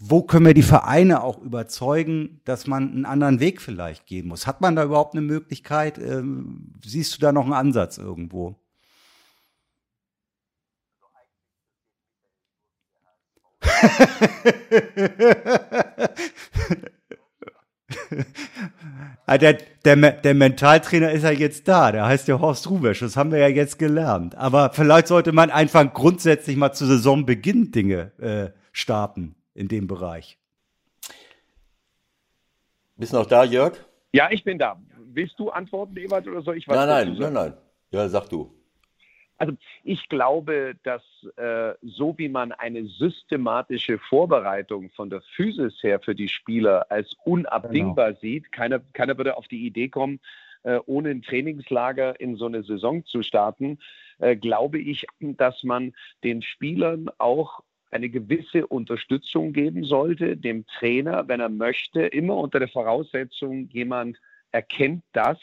wo 0.00 0.22
können 0.22 0.46
wir 0.46 0.54
die 0.54 0.62
Vereine 0.62 1.22
auch 1.22 1.40
überzeugen, 1.42 2.40
dass 2.44 2.66
man 2.66 2.90
einen 2.90 3.04
anderen 3.04 3.40
Weg 3.40 3.60
vielleicht 3.60 4.06
gehen 4.06 4.28
muss? 4.28 4.46
Hat 4.46 4.62
man 4.62 4.74
da 4.76 4.84
überhaupt 4.84 5.14
eine 5.14 5.22
Möglichkeit? 5.22 5.98
Ähm, 5.98 6.72
siehst 6.84 7.14
du 7.14 7.20
da 7.20 7.32
noch 7.32 7.44
einen 7.44 7.52
Ansatz 7.52 7.98
irgendwo? 7.98 8.56
Der, 19.28 19.58
der, 19.84 19.96
der 19.96 20.34
Mentaltrainer 20.34 21.10
ist 21.12 21.22
ja 21.24 21.30
jetzt 21.30 21.68
da, 21.68 21.92
der 21.92 22.06
heißt 22.06 22.28
ja 22.28 22.40
Horst 22.40 22.70
Rubesch, 22.70 23.00
das 23.00 23.16
haben 23.16 23.32
wir 23.32 23.38
ja 23.38 23.48
jetzt 23.48 23.78
gelernt. 23.78 24.34
Aber 24.36 24.70
vielleicht 24.72 25.08
sollte 25.08 25.32
man 25.32 25.50
einfach 25.50 25.92
grundsätzlich 25.92 26.56
mal 26.56 26.72
zu 26.72 26.86
Saisonbeginn 26.86 27.72
Dinge 27.72 28.12
äh, 28.18 28.50
starten 28.72 29.34
in 29.54 29.68
dem 29.68 29.86
Bereich. 29.86 30.38
Bist 32.96 33.12
du 33.12 33.18
noch 33.18 33.26
da, 33.26 33.44
Jörg? 33.44 33.74
Ja, 34.12 34.30
ich 34.30 34.44
bin 34.44 34.58
da. 34.58 34.80
Willst 35.12 35.38
du 35.38 35.50
antworten, 35.50 35.96
Ewald, 35.96 36.26
oder 36.26 36.42
soll 36.42 36.56
ich 36.56 36.66
was? 36.68 36.76
Nein, 36.76 36.88
nein, 36.88 37.16
nein, 37.18 37.32
nein. 37.32 37.54
Ja, 37.90 38.08
sag 38.08 38.28
du. 38.28 38.55
Also 39.38 39.54
ich 39.84 40.08
glaube, 40.08 40.76
dass 40.82 41.02
äh, 41.36 41.74
so 41.82 42.16
wie 42.16 42.28
man 42.28 42.52
eine 42.52 42.86
systematische 42.86 43.98
Vorbereitung 43.98 44.90
von 44.90 45.10
der 45.10 45.20
Physis 45.20 45.82
her 45.82 46.00
für 46.00 46.14
die 46.14 46.28
Spieler 46.28 46.86
als 46.90 47.14
unabdingbar 47.24 48.08
genau. 48.08 48.20
sieht, 48.20 48.52
keiner, 48.52 48.80
keiner 48.94 49.16
würde 49.18 49.36
auf 49.36 49.46
die 49.48 49.66
Idee 49.66 49.88
kommen, 49.88 50.20
äh, 50.62 50.78
ohne 50.86 51.10
ein 51.10 51.22
Trainingslager 51.22 52.18
in 52.18 52.36
so 52.36 52.46
eine 52.46 52.62
Saison 52.62 53.04
zu 53.04 53.22
starten, 53.22 53.78
äh, 54.18 54.36
glaube 54.36 54.78
ich, 54.78 55.06
dass 55.20 55.62
man 55.62 55.94
den 56.24 56.42
Spielern 56.42 57.10
auch 57.18 57.60
eine 57.90 58.08
gewisse 58.08 58.66
Unterstützung 58.66 59.52
geben 59.52 59.84
sollte, 59.84 60.36
dem 60.36 60.66
Trainer, 60.66 61.28
wenn 61.28 61.40
er 61.40 61.48
möchte, 61.48 62.02
immer 62.02 62.36
unter 62.36 62.58
der 62.58 62.68
Voraussetzung, 62.68 63.68
jemand 63.70 64.18
erkennt 64.50 65.04
das 65.12 65.38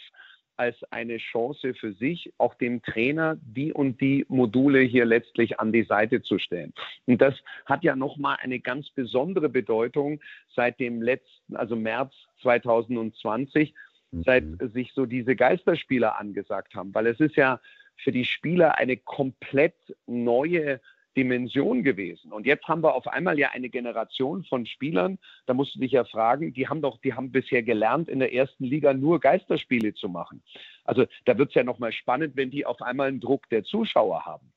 als 0.58 0.76
eine 0.92 1.18
Chance 1.18 1.74
für 1.74 1.94
sich, 1.94 2.34
auch 2.38 2.56
dem 2.56 2.82
Trainer 2.82 3.38
die 3.42 3.74
und 3.74 4.00
die 4.02 4.26
Module 4.30 4.80
hier 4.80 5.06
letztlich 5.06 5.60
an 5.60 5.72
die 5.72 5.84
Seite 5.84 6.22
zu 6.22 6.40
stellen. 6.40 6.74
Und 7.06 7.22
das 7.22 7.36
hat 7.66 7.84
ja 7.84 7.96
nochmal 7.96 8.38
eine 8.42 8.60
ganz 8.60 8.90
besondere 8.90 9.50
Bedeutung 9.50 10.22
seit 10.56 10.80
dem 10.80 11.02
letzten, 11.02 11.56
also 11.56 11.76
März 11.76 12.14
2020, 12.42 13.74
mhm. 14.12 14.24
seit 14.24 14.44
sich 14.74 14.94
so 14.94 15.06
diese 15.06 15.36
Geisterspieler 15.36 16.20
angesagt 16.20 16.76
haben, 16.76 16.94
weil 16.94 17.08
es 17.08 17.20
ist 17.20 17.36
ja 17.36 17.60
für 17.96 18.12
die 18.12 18.26
Spieler 18.26 18.78
eine 18.78 18.98
komplett 18.98 19.76
neue 20.08 20.80
Dimension 21.15 21.84
gewesen. 21.84 22.31
Und 22.31 22.45
jetzt 22.45 22.68
haben 22.68 22.84
wir 22.84 22.95
auf 22.95 23.07
einmal 23.07 23.38
ja 23.40 23.49
eine 23.52 23.69
Generation 23.69 24.44
von 24.44 24.65
Spielern, 24.65 25.19
da 25.45 25.53
musst 25.53 25.76
du 25.76 25.80
dich 25.80 25.91
ja 25.91 26.03
fragen, 26.03 26.53
die 26.53 26.68
haben 26.68 26.81
doch, 26.81 26.99
die 26.99 27.14
haben 27.14 27.31
bisher 27.31 27.64
gelernt, 27.64 28.10
in 28.10 28.19
der 28.19 28.34
ersten 28.34 28.64
Liga 28.64 28.94
nur 28.94 29.19
Geisterspiele 29.19 29.94
zu 29.94 30.10
machen. 30.10 30.44
Also 30.84 31.06
da 31.26 31.38
wird 31.38 31.49
es 31.49 31.56
ja 31.56 31.64
nochmal 31.64 31.91
spannend, 31.91 32.35
wenn 32.35 32.52
die 32.52 32.65
auf 32.65 32.81
einmal 32.81 33.07
einen 33.07 33.19
Druck 33.19 33.49
der 33.49 33.64
Zuschauer 33.64 34.26
haben. 34.26 34.52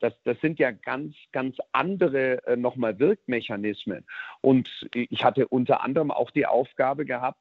Das, 0.00 0.14
das 0.24 0.40
sind 0.40 0.58
ja 0.58 0.70
ganz, 0.70 1.14
ganz 1.30 1.58
andere 1.72 2.44
äh, 2.46 2.56
nochmal 2.56 2.98
Wirkmechanismen. 2.98 4.06
Und 4.40 4.88
ich 4.94 5.24
hatte 5.24 5.46
unter 5.46 5.82
anderem 5.82 6.10
auch 6.10 6.30
die 6.30 6.46
Aufgabe 6.46 7.04
gehabt, 7.04 7.38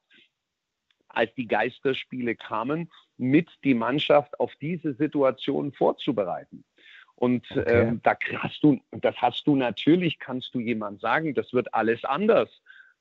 als 1.07 1.33
die 1.35 1.47
Geisterspiele 1.47 2.35
kamen, 2.35 2.91
mit 3.17 3.49
die 3.63 3.73
Mannschaft 3.73 4.39
auf 4.39 4.53
diese 4.61 4.93
Situation 4.93 5.71
vorzubereiten. 5.71 6.63
Und 7.19 7.45
okay. 7.51 7.81
ähm, 7.81 7.99
da 8.01 8.17
hast 8.37 8.63
du, 8.63 8.79
das 8.91 9.15
hast 9.17 9.45
du 9.45 9.57
natürlich, 9.57 10.19
kannst 10.19 10.55
du 10.55 10.61
jemand 10.61 11.01
sagen, 11.01 11.33
das 11.33 11.51
wird 11.51 11.73
alles 11.73 12.05
anders, 12.05 12.49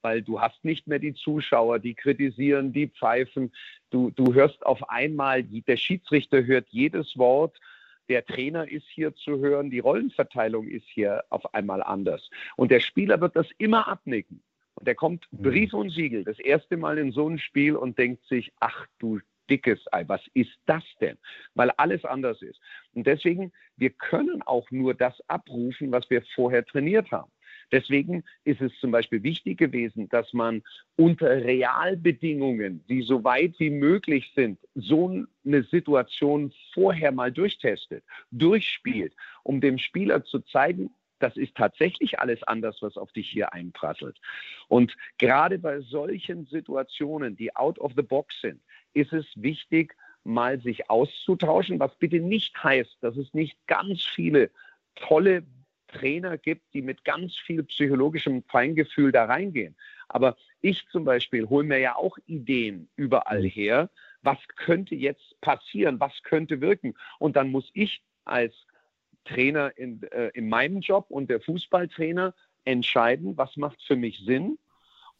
weil 0.02 0.22
du 0.22 0.40
hast 0.40 0.64
nicht 0.64 0.88
mehr 0.88 0.98
die 0.98 1.14
Zuschauer, 1.14 1.78
die 1.78 1.94
kritisieren, 1.94 2.72
die 2.72 2.88
pfeifen. 2.88 3.52
Du, 3.90 4.10
du 4.10 4.34
hörst 4.34 4.66
auf 4.66 4.90
einmal, 4.90 5.44
der 5.44 5.76
Schiedsrichter 5.76 6.44
hört 6.44 6.66
jedes 6.70 7.16
Wort. 7.16 7.60
Der 8.08 8.24
Trainer 8.26 8.68
ist 8.68 8.86
hier 8.88 9.14
zu 9.14 9.38
hören, 9.38 9.70
die 9.70 9.78
Rollenverteilung 9.78 10.66
ist 10.66 10.86
hier 10.88 11.22
auf 11.30 11.54
einmal 11.54 11.80
anders. 11.82 12.28
Und 12.56 12.72
der 12.72 12.80
Spieler 12.80 13.20
wird 13.20 13.36
das 13.36 13.46
immer 13.58 13.86
abnicken. 13.86 14.42
Und 14.74 14.88
der 14.88 14.96
kommt 14.96 15.28
Mhm. 15.30 15.42
Brief 15.42 15.74
und 15.74 15.90
Siegel 15.90 16.24
das 16.24 16.40
erste 16.40 16.76
Mal 16.76 16.98
in 16.98 17.12
so 17.12 17.28
ein 17.28 17.38
Spiel 17.38 17.76
und 17.76 17.98
denkt 17.98 18.26
sich, 18.26 18.52
ach 18.58 18.86
du 18.98 19.20
dickes 19.48 19.80
Ei, 19.92 20.04
was 20.06 20.20
ist 20.34 20.52
das 20.66 20.84
denn? 21.00 21.16
Weil 21.54 21.70
alles 21.72 22.04
anders 22.04 22.42
ist. 22.42 22.60
Und 22.98 23.06
deswegen, 23.06 23.52
wir 23.76 23.90
können 23.90 24.42
auch 24.42 24.72
nur 24.72 24.92
das 24.92 25.14
abrufen, 25.28 25.92
was 25.92 26.10
wir 26.10 26.20
vorher 26.34 26.64
trainiert 26.66 27.12
haben. 27.12 27.30
Deswegen 27.70 28.24
ist 28.42 28.60
es 28.60 28.72
zum 28.80 28.90
Beispiel 28.90 29.22
wichtig 29.22 29.56
gewesen, 29.56 30.08
dass 30.08 30.32
man 30.32 30.64
unter 30.96 31.28
Realbedingungen, 31.44 32.84
die 32.88 33.02
so 33.02 33.22
weit 33.22 33.54
wie 33.60 33.70
möglich 33.70 34.32
sind, 34.34 34.58
so 34.74 35.24
eine 35.44 35.62
Situation 35.62 36.52
vorher 36.74 37.12
mal 37.12 37.30
durchtestet, 37.30 38.02
durchspielt, 38.32 39.14
um 39.44 39.60
dem 39.60 39.78
Spieler 39.78 40.24
zu 40.24 40.40
zeigen, 40.40 40.90
das 41.20 41.36
ist 41.36 41.54
tatsächlich 41.54 42.18
alles 42.18 42.42
anders, 42.42 42.78
was 42.80 42.96
auf 42.96 43.12
dich 43.12 43.30
hier 43.30 43.52
einprasselt. 43.52 44.18
Und 44.66 44.96
gerade 45.18 45.60
bei 45.60 45.80
solchen 45.82 46.46
Situationen, 46.46 47.36
die 47.36 47.54
out 47.54 47.78
of 47.78 47.92
the 47.94 48.02
box 48.02 48.40
sind, 48.40 48.60
ist 48.92 49.12
es 49.12 49.26
wichtig, 49.36 49.94
mal 50.28 50.60
sich 50.60 50.90
auszutauschen, 50.90 51.80
was 51.80 51.94
bitte 51.96 52.20
nicht 52.20 52.62
heißt, 52.62 52.98
dass 53.00 53.16
es 53.16 53.32
nicht 53.34 53.56
ganz 53.66 54.04
viele 54.04 54.50
tolle 54.94 55.44
Trainer 55.88 56.36
gibt, 56.36 56.62
die 56.74 56.82
mit 56.82 57.04
ganz 57.04 57.36
viel 57.36 57.64
psychologischem 57.64 58.42
Feingefühl 58.44 59.10
da 59.10 59.24
reingehen. 59.24 59.74
Aber 60.08 60.36
ich 60.60 60.86
zum 60.88 61.04
Beispiel 61.04 61.48
hole 61.48 61.64
mir 61.66 61.78
ja 61.78 61.96
auch 61.96 62.18
Ideen 62.26 62.88
überall 62.96 63.42
her. 63.42 63.90
Was 64.22 64.38
könnte 64.56 64.94
jetzt 64.94 65.40
passieren? 65.40 65.98
Was 65.98 66.22
könnte 66.22 66.60
wirken? 66.60 66.94
Und 67.18 67.36
dann 67.36 67.50
muss 67.50 67.70
ich 67.72 68.02
als 68.24 68.54
Trainer 69.24 69.76
in, 69.76 70.02
äh, 70.12 70.28
in 70.34 70.48
meinem 70.48 70.80
Job 70.80 71.06
und 71.08 71.30
der 71.30 71.40
Fußballtrainer 71.40 72.34
entscheiden, 72.64 73.36
was 73.36 73.56
macht 73.56 73.82
für 73.82 73.96
mich 73.96 74.18
Sinn 74.20 74.58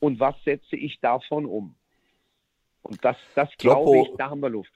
und 0.01 0.21
was 0.21 0.35
setze 0.45 0.77
ich 0.77 1.01
davon 1.01 1.47
um. 1.47 1.75
Und 2.83 3.05
das, 3.05 3.17
das 3.35 3.51
glaube 3.57 3.99
ich, 3.99 4.17
da 4.17 4.31
haben 4.31 4.41
wir 4.41 4.51
Luft. 4.51 4.73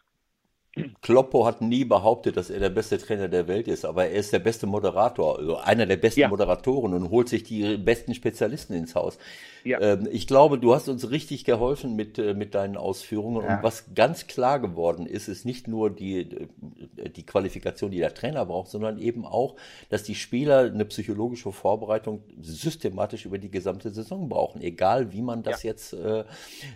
Kloppo 1.03 1.45
hat 1.45 1.61
nie 1.61 1.85
behauptet, 1.85 2.37
dass 2.37 2.49
er 2.49 2.59
der 2.59 2.71
beste 2.71 2.97
Trainer 2.97 3.29
der 3.29 3.47
Welt 3.47 3.69
ist, 3.69 3.85
aber 3.85 4.07
er 4.07 4.13
ist 4.15 4.33
der 4.33 4.39
beste 4.39 4.67
Moderator, 4.67 5.39
also 5.39 5.57
einer 5.59 5.85
der 5.85 5.97
besten 5.97 6.21
Ja. 6.21 6.29
Moderatoren 6.29 6.95
und 6.95 7.11
holt 7.11 7.29
sich 7.29 7.43
die 7.43 7.77
besten 7.77 8.15
Spezialisten 8.15 8.73
ins 8.75 8.95
Haus. 8.95 9.19
Ja. 9.65 9.81
Ähm, 9.81 10.09
ich 10.11 10.27
glaube, 10.27 10.59
du 10.59 10.75
hast 10.75 10.89
uns 10.89 11.11
richtig 11.11 11.45
geholfen 11.45 11.95
mit, 11.95 12.19
äh, 12.19 12.35
mit 12.35 12.55
deinen 12.55 12.77
Ausführungen. 12.77 13.45
Ja. 13.45 13.57
Und 13.57 13.63
was 13.63 13.95
ganz 13.95 14.27
klar 14.27 14.61
geworden 14.61 15.07
ist, 15.07 15.29
ist 15.29 15.45
nicht 15.45 15.69
nur 15.69 15.91
die, 15.91 16.21
äh, 16.21 17.09
die 17.11 17.25
Qualifikation, 17.25 17.91
die 17.91 17.99
der 17.99 18.15
Trainer 18.15 18.47
braucht, 18.47 18.71
sondern 18.71 18.99
eben 18.99 19.25
auch, 19.25 19.57
dass 19.91 20.03
die 20.03 20.15
Spieler 20.15 20.61
eine 20.61 20.85
psychologische 20.87 21.53
Vorbereitung 21.53 22.23
systematisch 22.41 23.27
über 23.27 23.39
die 23.39 23.51
gesamte 23.51 23.91
Saison 23.91 24.29
brauchen, 24.29 24.63
egal 24.63 25.13
wie 25.13 25.23
man 25.23 25.43
das 25.43 25.63
jetzt, 25.63 25.93
äh, 25.93 26.25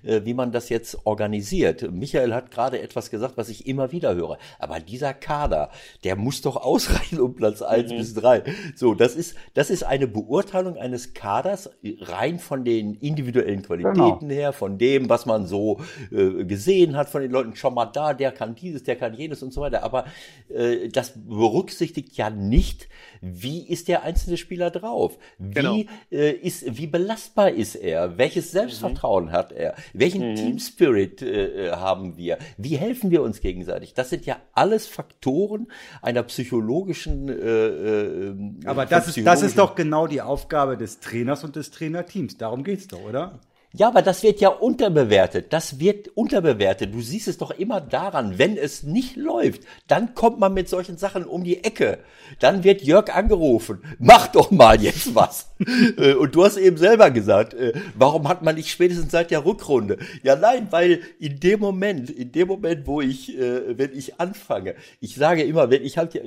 äh, 0.05 0.25
wie 0.25 0.35
man 0.35 0.53
das 0.53 0.69
jetzt 0.69 0.99
organisiert. 1.05 1.91
Michael 1.91 2.35
hat 2.35 2.51
gerade 2.51 2.81
etwas 2.81 3.11
gesagt, 3.11 3.37
was 3.37 3.49
ich 3.49 3.67
immer 3.67 3.86
wieder 3.93 4.15
höre. 4.15 4.39
Aber 4.59 4.81
dieser 4.81 5.15
Kader, 5.15 5.71
der 6.05 6.17
muss 6.17 6.41
doch 6.43 6.57
ausreichen 6.57 7.21
um 7.21 7.35
Platz 7.35 7.63
eins 7.63 7.91
bis 7.91 8.15
drei. 8.15 8.43
So, 8.75 8.95
das 8.95 9.15
ist, 9.17 9.37
das 9.55 9.71
ist 9.71 9.83
eine 9.83 10.07
Beurteilung 10.07 10.77
eines 10.77 11.15
Kaders 11.15 11.71
rein 12.01 12.39
von 12.39 12.65
den 12.65 12.95
individuellen 12.95 13.63
Qualitäten 13.63 14.31
her, 14.31 14.53
von 14.53 14.79
dem, 14.79 15.09
was 15.09 15.27
man 15.27 15.47
so 15.47 15.81
äh, 16.13 16.45
gesehen 16.45 16.97
hat 16.97 17.09
von 17.09 17.23
den 17.23 17.31
Leuten. 17.31 17.57
Schon 17.57 17.75
mal 17.75 17.87
da, 17.87 18.15
der 18.15 18.33
kann 18.33 18.55
dieses, 18.55 18.83
der 18.85 18.97
kann 18.97 19.15
jenes 19.15 19.43
und 19.43 19.53
so 19.53 19.61
weiter. 19.61 19.83
Aber 19.83 20.05
äh, 20.49 20.89
das 20.89 21.13
berücksichtigt 21.17 22.17
ja 22.17 22.31
nicht, 22.31 22.89
wie 23.21 23.67
ist 23.67 23.89
der 23.89 24.03
einzelne 24.03 24.37
Spieler 24.37 24.71
drauf? 24.71 25.19
Wie 25.39 25.55
Genau. 25.57 25.77
äh, 26.11 26.31
ist, 26.33 26.77
wie 26.79 26.87
belastbar 26.87 27.51
ist 27.51 27.75
er? 27.77 28.19
Welches 28.19 28.51
Selbstvertrauen 28.53 29.33
hat 29.33 29.53
er? 29.53 29.75
Welchen 29.95 30.35
Team 30.35 30.59
Spirit 30.59 31.23
äh, 31.23 31.69
äh, 31.69 31.71
haben 31.73 32.17
wir? 32.17 32.39
Wie 32.59 32.77
helfen 32.77 33.11
wir 33.11 33.23
uns 33.23 33.41
gegenseitig? 33.41 33.76
Das 33.95 34.11
sind 34.11 34.27
ja 34.27 34.37
alles 34.53 34.87
Faktoren 34.87 35.69
einer 36.03 36.23
psychologischen. 36.25 37.29
Äh, 37.29 37.33
äh, 37.33 38.35
Aber 38.65 38.87
das 38.87 39.09
ist, 39.09 39.27
das 39.27 39.43
ist 39.43 39.59
doch 39.59 39.75
genau 39.75 40.07
die 40.07 40.23
Aufgabe 40.23 40.77
des 40.77 41.01
Trainers 41.01 41.45
und 41.45 41.57
des 41.57 41.71
Trainerteams. 41.71 42.37
Darum 42.39 42.65
geht's 42.65 42.89
doch, 42.89 43.03
oder? 43.03 43.41
Ja, 43.73 43.89
aber 43.89 44.01
das 44.03 44.23
wird 44.23 44.41
ja 44.41 44.49
unterbewertet. 44.49 45.53
Das 45.53 45.79
wird 45.81 46.09
unterbewertet. 46.09 46.95
Du 46.95 47.01
siehst 47.03 47.29
es 47.29 47.37
doch 47.37 47.51
immer 47.51 47.81
daran, 47.81 48.39
wenn 48.39 48.57
es 48.57 48.83
nicht 48.85 49.17
läuft, 49.17 49.63
dann 49.87 50.15
kommt 50.15 50.39
man 50.39 50.55
mit 50.55 50.69
solchen 50.69 50.97
Sachen 50.97 51.25
um 51.25 51.45
die 51.45 51.63
Ecke. 51.63 51.99
Dann 52.41 52.65
wird 52.65 52.83
Jörg 52.83 53.15
angerufen. 53.15 53.83
Mach 53.99 54.29
doch 54.29 54.51
mal 54.51 54.81
jetzt 54.81 55.15
was. 55.15 55.51
Äh, 55.99 56.13
Und 56.15 56.35
du 56.35 56.45
hast 56.45 56.59
eben 56.59 56.77
selber 56.77 57.11
gesagt, 57.11 57.55
äh, 57.55 57.73
warum 57.95 58.29
hat 58.29 58.43
man 58.43 58.57
nicht 58.57 58.71
spätestens 58.71 59.11
seit 59.11 59.31
der 59.31 59.47
Rückrunde? 59.47 59.97
Ja, 60.23 60.37
nein, 60.37 60.69
weil 60.71 61.01
in 61.19 61.41
dem 61.41 61.61
Moment, 61.61 62.11
in 62.11 62.31
dem 62.31 62.49
Moment, 62.49 62.87
wo 62.87 63.01
ich, 63.01 63.37
äh, 63.39 63.79
wenn 63.79 63.97
ich 63.97 64.21
anfange, 64.21 64.75
ich 65.01 65.15
sage 65.15 65.43
immer, 65.45 65.71
wenn 65.71 65.83
ich 65.83 65.97
halt 65.97 66.21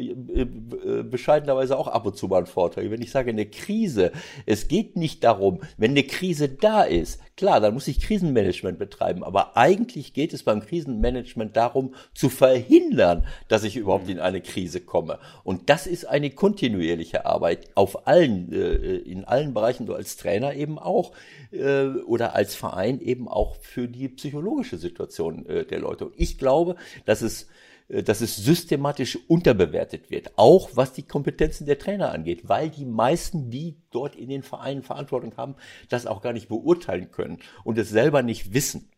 bescheidenerweise 1.09 1.77
auch 1.77 1.87
ab 1.87 2.05
und 2.07 2.17
zu 2.17 2.27
mal 2.27 2.37
einen 2.37 2.47
Vortrag, 2.47 2.89
wenn 2.89 3.01
ich 3.01 3.11
sage, 3.11 3.29
eine 3.29 3.45
Krise, 3.45 4.11
es 4.47 4.67
geht 4.67 4.95
nicht 4.95 5.23
darum, 5.23 5.61
wenn 5.77 5.91
eine 5.91 6.03
Krise 6.03 6.49
da 6.49 6.81
ist, 6.81 7.19
klar, 7.39 7.61
dann 7.61 7.73
muss 7.73 7.87
ich 7.87 8.01
Krisenmanagement 8.01 8.77
betreiben, 8.77 9.23
aber 9.23 9.55
eigentlich 9.55 10.11
geht 10.13 10.33
es 10.33 10.43
beim 10.43 10.59
Krisenmanagement 10.59 11.55
darum, 11.55 11.95
zu 12.13 12.27
verhindern, 12.27 13.25
dass 13.47 13.63
ich 13.63 13.77
überhaupt 13.77 14.09
in 14.09 14.19
eine 14.19 14.41
Krise 14.41 14.81
komme. 14.81 15.19
Und 15.45 15.69
das 15.69 15.87
ist 15.87 16.03
eine 16.03 16.31
kontinuierliche 16.31 17.25
Arbeit 17.25 17.69
auf 17.75 18.07
allen, 18.07 18.51
äh, 18.51 18.97
in 18.97 19.23
allen 19.23 19.53
Bereichen, 19.53 19.85
du 19.85 19.93
als 19.93 20.17
Trainer 20.17 20.53
eben 20.53 20.77
auch 20.77 21.13
äh, 21.51 21.85
oder 21.85 22.35
als 22.35 22.55
Verein 22.55 22.99
eben 22.99 23.29
auch 23.29 23.55
für 23.61 23.87
die 23.87 24.09
psychologische 24.09 24.77
Situation 24.77 25.45
äh, 25.45 25.63
der 25.63 25.79
Leute. 25.79 26.07
Und 26.07 26.15
ich 26.17 26.39
glaube, 26.39 26.75
dass 27.05 27.21
es 27.21 27.47
dass 27.89 28.21
es 28.21 28.35
systematisch 28.35 29.17
unterbewertet 29.27 30.11
wird, 30.11 30.37
auch 30.37 30.69
was 30.75 30.93
die 30.93 31.07
Kompetenzen 31.07 31.65
der 31.65 31.79
Trainer 31.79 32.11
angeht, 32.11 32.47
weil 32.47 32.69
die 32.69 32.85
meisten, 32.85 33.49
die 33.49 33.77
dort 33.91 34.15
in 34.15 34.29
den 34.29 34.43
Vereinen 34.43 34.83
Verantwortung 34.83 35.35
haben, 35.37 35.55
das 35.89 36.05
auch 36.05 36.21
gar 36.21 36.33
nicht 36.33 36.49
beurteilen 36.49 37.11
können 37.11 37.39
und 37.63 37.77
es 37.79 37.89
selber 37.89 38.21
nicht 38.21 38.53
wissen, 38.53 38.89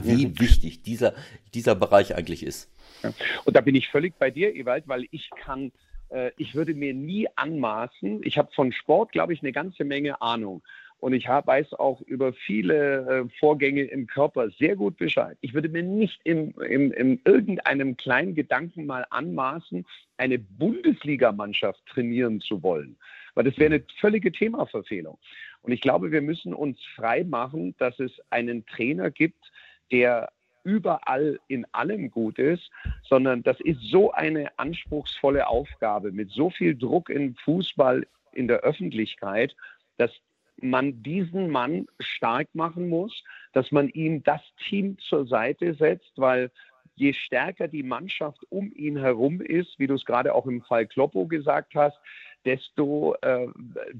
wie 0.00 0.38
wichtig 0.38 0.82
dieser, 0.82 1.14
dieser 1.54 1.74
Bereich 1.74 2.14
eigentlich 2.14 2.44
ist. 2.44 2.70
Ja. 3.02 3.12
Und 3.44 3.56
da 3.56 3.60
bin 3.60 3.74
ich 3.74 3.88
völlig 3.88 4.16
bei 4.18 4.30
dir, 4.30 4.54
Ewald, 4.54 4.86
weil 4.86 5.06
ich 5.10 5.30
kann, 5.44 5.72
äh, 6.10 6.30
ich 6.36 6.54
würde 6.54 6.74
mir 6.74 6.94
nie 6.94 7.26
anmaßen, 7.34 8.22
ich 8.22 8.38
habe 8.38 8.50
von 8.54 8.72
Sport, 8.72 9.12
glaube 9.12 9.32
ich, 9.32 9.42
eine 9.42 9.52
ganze 9.52 9.84
Menge 9.84 10.22
Ahnung. 10.22 10.62
Und 11.00 11.12
ich 11.12 11.28
hab, 11.28 11.46
weiß 11.46 11.74
auch 11.74 12.00
über 12.02 12.32
viele 12.32 13.26
äh, 13.26 13.38
Vorgänge 13.38 13.84
im 13.84 14.06
Körper 14.06 14.50
sehr 14.50 14.74
gut 14.74 14.96
Bescheid. 14.96 15.38
Ich 15.40 15.54
würde 15.54 15.68
mir 15.68 15.84
nicht 15.84 16.20
in, 16.24 16.50
in, 16.52 16.90
in 16.90 17.20
irgendeinem 17.24 17.96
kleinen 17.96 18.34
Gedanken 18.34 18.84
mal 18.84 19.06
anmaßen, 19.10 19.86
eine 20.16 20.38
Bundesligamannschaft 20.38 21.84
trainieren 21.86 22.40
zu 22.40 22.62
wollen. 22.62 22.96
Weil 23.34 23.44
das 23.44 23.56
wäre 23.58 23.74
eine 23.74 23.84
völlige 24.00 24.32
Themaverfehlung. 24.32 25.18
Und 25.62 25.72
ich 25.72 25.80
glaube, 25.80 26.10
wir 26.10 26.22
müssen 26.22 26.52
uns 26.52 26.78
frei 26.96 27.22
machen, 27.22 27.76
dass 27.78 27.98
es 28.00 28.12
einen 28.30 28.66
Trainer 28.66 29.12
gibt, 29.12 29.52
der 29.92 30.30
überall 30.64 31.38
in 31.46 31.64
allem 31.72 32.10
gut 32.10 32.38
ist, 32.38 32.70
sondern 33.04 33.42
das 33.42 33.60
ist 33.60 33.80
so 33.82 34.12
eine 34.12 34.58
anspruchsvolle 34.58 35.46
Aufgabe 35.46 36.10
mit 36.10 36.30
so 36.30 36.50
viel 36.50 36.76
Druck 36.76 37.08
im 37.08 37.36
Fußball 37.36 38.06
in 38.32 38.48
der 38.48 38.60
Öffentlichkeit, 38.60 39.54
dass 39.96 40.10
man 40.60 41.02
diesen 41.02 41.50
Mann 41.50 41.86
stark 42.00 42.48
machen 42.54 42.88
muss, 42.88 43.24
dass 43.52 43.70
man 43.72 43.88
ihm 43.88 44.22
das 44.22 44.40
Team 44.68 44.98
zur 44.98 45.26
Seite 45.26 45.74
setzt, 45.74 46.12
weil 46.16 46.50
je 46.96 47.12
stärker 47.12 47.68
die 47.68 47.82
Mannschaft 47.82 48.40
um 48.50 48.72
ihn 48.74 48.96
herum 48.96 49.40
ist, 49.40 49.78
wie 49.78 49.86
du 49.86 49.94
es 49.94 50.04
gerade 50.04 50.34
auch 50.34 50.46
im 50.46 50.62
Fall 50.62 50.86
Kloppo 50.86 51.26
gesagt 51.26 51.74
hast, 51.74 51.98
desto 52.44 53.14
äh, 53.22 53.46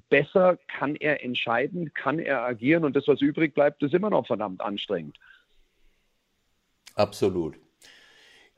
besser 0.08 0.58
kann 0.68 0.96
er 0.96 1.24
entscheiden, 1.24 1.92
kann 1.94 2.18
er 2.18 2.42
agieren 2.42 2.84
und 2.84 2.96
das, 2.96 3.06
was 3.06 3.20
übrig 3.20 3.54
bleibt, 3.54 3.82
ist 3.82 3.94
immer 3.94 4.10
noch 4.10 4.26
verdammt 4.26 4.60
anstrengend. 4.60 5.16
Absolut. 6.94 7.56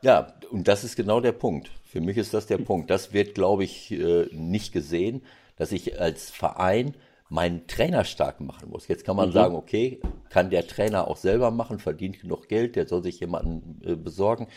Ja, 0.03 0.35
und 0.51 0.67
das 0.67 0.85
ist 0.85 0.97
genau 0.97 1.21
der 1.21 1.33
Punkt. 1.33 1.71
Für 1.85 2.01
mich 2.01 2.17
ist 2.17 2.33
das 2.33 2.47
der 2.47 2.59
Punkt. 2.59 2.89
Das 2.89 3.13
wird, 3.13 3.35
glaube 3.35 3.65
ich, 3.65 3.91
äh, 3.91 4.29
nicht 4.33 4.73
gesehen, 4.73 5.23
dass 5.57 5.73
ich 5.73 6.01
als 6.01 6.31
Verein 6.31 6.95
meinen 7.31 7.67
Trainer 7.69 8.05
stark 8.05 8.41
machen 8.41 8.69
muss. 8.69 8.89
Jetzt 8.89 9.05
kann 9.05 9.17
man 9.17 9.33
sagen, 9.33 9.55
okay, 9.55 10.01
kann 10.29 10.51
der 10.51 10.67
Trainer 10.67 11.09
auch 11.09 11.17
selber 11.17 11.51
machen, 11.51 11.79
verdient 11.79 12.21
genug 12.21 12.49
Geld, 12.49 12.77
der 12.77 12.87
soll 12.87 13.03
sich 13.03 13.21
jemanden 13.21 13.81
äh, 13.85 13.95
besorgen. 13.95 14.49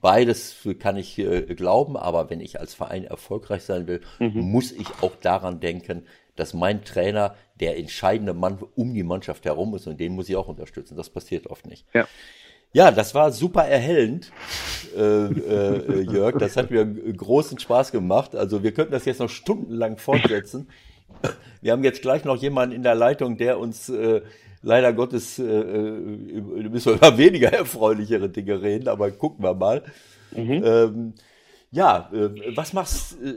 Beides 0.00 0.56
kann 0.78 0.96
ich 0.96 1.18
äh, 1.18 1.42
glauben, 1.54 1.96
aber 1.96 2.30
wenn 2.30 2.40
ich 2.40 2.58
als 2.58 2.74
Verein 2.74 3.04
erfolgreich 3.04 3.62
sein 3.62 3.86
will, 3.86 4.00
muss 4.18 4.72
ich 4.72 4.86
auch 5.00 5.14
daran 5.16 5.60
denken, 5.60 6.06
dass 6.34 6.54
mein 6.54 6.84
Trainer 6.84 7.36
der 7.60 7.78
entscheidende 7.78 8.34
Mann 8.34 8.58
um 8.74 8.94
die 8.94 9.02
Mannschaft 9.02 9.44
herum 9.44 9.74
ist 9.74 9.86
und 9.86 10.00
den 10.00 10.14
muss 10.14 10.28
ich 10.28 10.36
auch 10.36 10.48
unterstützen. 10.48 10.96
Das 10.96 11.10
passiert 11.10 11.46
oft 11.46 11.66
nicht. 11.66 11.86
Ja. 11.92 12.08
Ja, 12.74 12.90
das 12.90 13.14
war 13.14 13.32
super 13.32 13.66
erhellend, 13.66 14.32
äh, 14.96 15.26
äh, 15.26 16.00
Jörg. 16.10 16.38
Das 16.38 16.56
hat 16.56 16.70
mir 16.70 16.86
großen 16.86 17.58
Spaß 17.58 17.92
gemacht. 17.92 18.34
Also 18.34 18.62
wir 18.62 18.72
könnten 18.72 18.92
das 18.92 19.04
jetzt 19.04 19.20
noch 19.20 19.28
stundenlang 19.28 19.98
fortsetzen. 19.98 20.68
Wir 21.60 21.72
haben 21.72 21.84
jetzt 21.84 22.02
gleich 22.02 22.24
noch 22.24 22.36
jemanden 22.36 22.74
in 22.74 22.82
der 22.82 22.94
Leitung, 22.94 23.36
der 23.36 23.58
uns 23.58 23.88
äh, 23.88 24.22
leider 24.62 24.92
Gottes 24.92 25.38
äh, 25.38 25.44
äh 25.44 26.68
müssen 26.68 26.86
wir 26.86 26.94
über 26.94 27.18
weniger 27.18 27.52
erfreulichere 27.52 28.28
Dinge 28.28 28.60
reden, 28.62 28.88
aber 28.88 29.10
gucken 29.10 29.44
wir 29.44 29.54
mal. 29.54 29.82
Mhm. 30.34 30.62
Ähm, 30.64 31.14
ja, 31.70 32.10
äh, 32.12 32.56
was 32.56 32.72
machst 32.72 33.20
äh, 33.22 33.34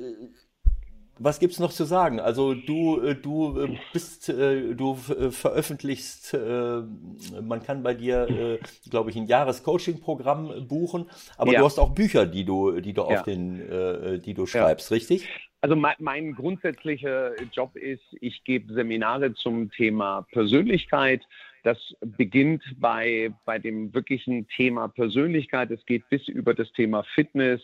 was 1.17 1.39
gibt's 1.39 1.59
noch 1.59 1.71
zu 1.71 1.85
sagen? 1.85 2.19
Also 2.19 2.53
du, 2.53 2.99
äh, 3.01 3.15
du 3.15 3.59
äh, 3.59 3.77
bist, 3.93 4.29
äh, 4.29 4.73
du 4.73 4.95
veröffentlichst, 4.95 6.33
man 6.33 7.63
kann 7.63 7.83
bei 7.83 7.93
dir, 7.93 8.59
glaube 8.89 9.09
ich, 9.09 9.15
ein 9.15 9.27
Jahrescoaching-Programm 9.27 10.67
buchen, 10.67 11.09
aber 11.37 11.53
ja. 11.53 11.59
du 11.59 11.65
hast 11.65 11.79
auch 11.79 11.91
Bücher, 11.91 12.25
die 12.25 12.43
du, 12.43 12.79
die 12.81 12.93
du 12.93 13.01
ja. 13.01 13.07
auf 13.07 13.23
den, 13.23 14.21
die 14.21 14.33
du 14.33 14.45
schreibst, 14.45 14.89
ja. 14.89 14.95
richtig? 14.95 15.27
Also 15.61 15.75
mein, 15.75 15.95
mein, 15.99 16.35
grundsätzlicher 16.35 17.33
Job 17.51 17.75
ist, 17.75 18.03
ich 18.21 18.43
gebe 18.43 18.73
Seminare 18.73 19.33
zum 19.33 19.71
Thema 19.71 20.21
Persönlichkeit. 20.31 21.23
Das 21.63 21.77
beginnt 22.01 22.63
bei, 22.77 23.33
bei 23.45 23.57
dem 23.57 23.93
wirklichen 23.93 24.47
Thema 24.49 24.87
Persönlichkeit. 24.87 25.71
Es 25.71 25.83
geht 25.85 26.07
bis 26.09 26.27
über 26.27 26.53
das 26.53 26.71
Thema 26.73 27.03
Fitness 27.15 27.61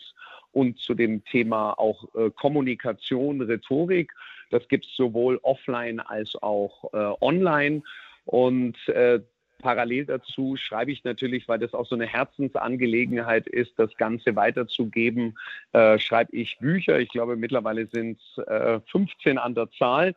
und 0.50 0.78
zu 0.78 0.94
dem 0.94 1.24
Thema 1.24 1.78
auch 1.78 2.12
äh, 2.14 2.30
Kommunikation, 2.30 3.40
Rhetorik. 3.40 4.12
Das 4.50 4.66
gibt 4.68 4.86
es 4.86 4.96
sowohl 4.96 5.38
offline 5.42 6.00
als 6.00 6.34
auch 6.42 6.92
äh, 6.92 7.14
online. 7.20 7.82
Und 8.24 8.76
äh, 8.88 9.20
parallel 9.62 10.04
dazu 10.04 10.56
schreibe 10.56 10.92
ich 10.92 11.04
natürlich, 11.04 11.48
weil 11.48 11.58
das 11.58 11.72
auch 11.72 11.86
so 11.86 11.94
eine 11.94 12.06
Herzensangelegenheit 12.06 13.46
ist, 13.46 13.78
das 13.78 13.96
Ganze 13.96 14.36
weiterzugeben, 14.36 15.38
äh, 15.72 15.98
schreibe 15.98 16.36
ich 16.36 16.58
Bücher. 16.58 16.98
Ich 17.00 17.08
glaube, 17.08 17.36
mittlerweile 17.36 17.86
sind 17.86 18.20
es 18.36 18.82
15 18.90 19.38
an 19.38 19.54
der 19.54 19.70
Zahl. 19.70 20.14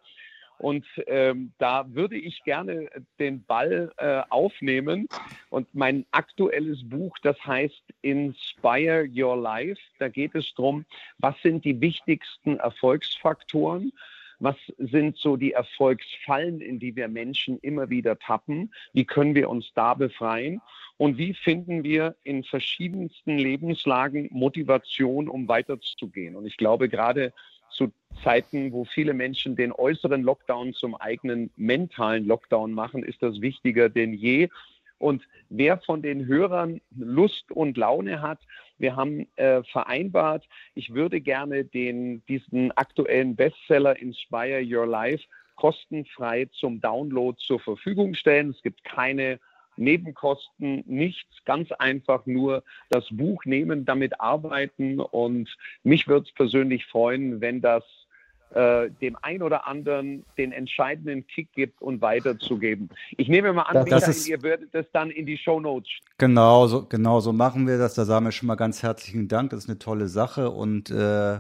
Und 0.58 0.86
ähm, 1.08 1.52
da 1.58 1.86
würde 1.94 2.16
ich 2.16 2.44
gerne 2.44 2.90
den 3.20 3.44
Ball 3.44 3.92
äh, 3.98 4.22
aufnehmen. 4.30 5.08
Und 5.50 5.74
mein 5.74 6.06
aktuelles 6.12 6.88
Buch, 6.88 7.18
das 7.22 7.38
heißt 7.46 7.84
Inspire 8.02 9.08
Your 9.14 9.38
Life. 9.38 9.82
Da 10.00 10.08
geht 10.08 10.36
es 10.36 10.54
darum, 10.56 10.86
was 11.18 11.36
sind 11.42 11.66
die 11.66 11.80
wichtigsten 11.82 12.58
Erfolgsfaktoren? 12.58 13.92
Was 14.40 14.56
sind 14.78 15.18
so 15.18 15.38
die 15.38 15.54
Erfolgsfallen, 15.54 16.62
in 16.62 16.80
die 16.80 16.96
wir 16.96 17.08
Menschen 17.08 17.60
immer 17.60 17.90
wieder 17.90 18.18
tappen? 18.20 18.74
Wie 18.94 19.06
können 19.06 19.36
wir 19.36 19.50
uns 19.50 19.72
da 19.76 19.94
befreien? 19.94 20.62
Und 20.98 21.18
wie 21.18 21.34
finden 21.34 21.84
wir 21.84 22.16
in 22.24 22.44
verschiedensten 22.44 23.38
Lebenslagen 23.38 24.30
Motivation, 24.32 25.28
um 25.28 25.48
weiterzugehen? 25.48 26.36
Und 26.36 26.46
ich 26.46 26.58
glaube, 26.58 26.90
gerade 26.90 27.34
zu 27.70 27.92
Zeiten, 28.24 28.72
wo 28.72 28.86
viele 28.86 29.14
Menschen 29.14 29.56
den 29.56 29.74
äußeren 29.74 30.24
Lockdown 30.24 30.74
zum 30.74 30.96
eigenen 30.96 31.52
mentalen 31.58 32.26
Lockdown 32.26 32.72
machen, 32.72 33.04
ist 33.04 33.22
das 33.22 33.42
wichtiger 33.42 33.90
denn 33.90 34.14
je. 34.14 34.50
Und 34.98 35.28
wer 35.50 35.78
von 35.80 36.02
den 36.02 36.26
Hörern 36.26 36.82
Lust 36.96 37.52
und 37.52 37.78
Laune 37.78 38.22
hat, 38.22 38.40
wir 38.78 38.96
haben 38.96 39.28
äh, 39.36 39.64
vereinbart, 39.64 40.48
ich 40.74 40.94
würde 40.94 41.22
gerne 41.22 41.66
den, 41.66 42.26
diesen 42.28 42.72
aktuellen 42.74 43.36
Bestseller 43.36 43.98
Inspire 43.98 44.62
Your 44.64 44.86
Life 44.86 45.24
kostenfrei 45.56 46.46
zum 46.52 46.82
Download 46.82 47.38
zur 47.40 47.60
Verfügung 47.60 48.14
stellen. 48.14 48.50
Es 48.50 48.62
gibt 48.62 48.84
keine 48.84 49.40
Nebenkosten, 49.78 50.84
nichts, 50.86 51.44
ganz 51.44 51.72
einfach 51.74 52.26
nur 52.26 52.64
das 52.90 53.06
Buch 53.12 53.44
nehmen, 53.46 53.86
damit 53.86 54.20
arbeiten 54.22 55.00
und 55.00 55.54
mich 55.84 56.08
würde 56.08 56.28
es 56.28 56.34
persönlich 56.34 56.86
freuen, 56.86 57.42
wenn 57.42 57.62
das 57.62 57.84
äh, 58.54 58.90
dem 59.02 59.18
ein 59.22 59.42
oder 59.42 59.68
anderen 59.68 60.24
den 60.38 60.52
entscheidenden 60.52 61.28
Kick 61.28 61.52
gibt 61.54 61.82
und 61.82 62.02
weiterzugeben. 62.02 62.90
Ich 63.18 63.28
nehme 63.28 63.52
mal 63.52 63.64
an, 63.64 63.86
das, 63.86 64.08
ist, 64.08 64.28
ihr 64.28 64.42
würdet 64.44 64.74
das 64.74 64.86
dann 64.94 65.10
in 65.10 65.26
die 65.26 65.38
Show 65.38 65.60
Notes. 65.60 65.90
Genau 66.18 66.68
so, 66.68 66.86
genau 66.86 67.20
so 67.20 67.34
machen 67.34 67.68
wir 67.68 67.78
das. 67.78 67.96
Da 67.96 68.06
sagen 68.06 68.26
wir 68.26 68.32
schon 68.32 68.48
mal 68.48 68.56
ganz 68.56 68.82
herzlichen 68.82 69.28
Dank. 69.28 69.50
Das 69.50 69.66
ist 69.66 69.70
eine 69.70 69.80
tolle 69.80 70.08
Sache 70.08 70.52
und 70.52 70.90
äh, 70.90 71.40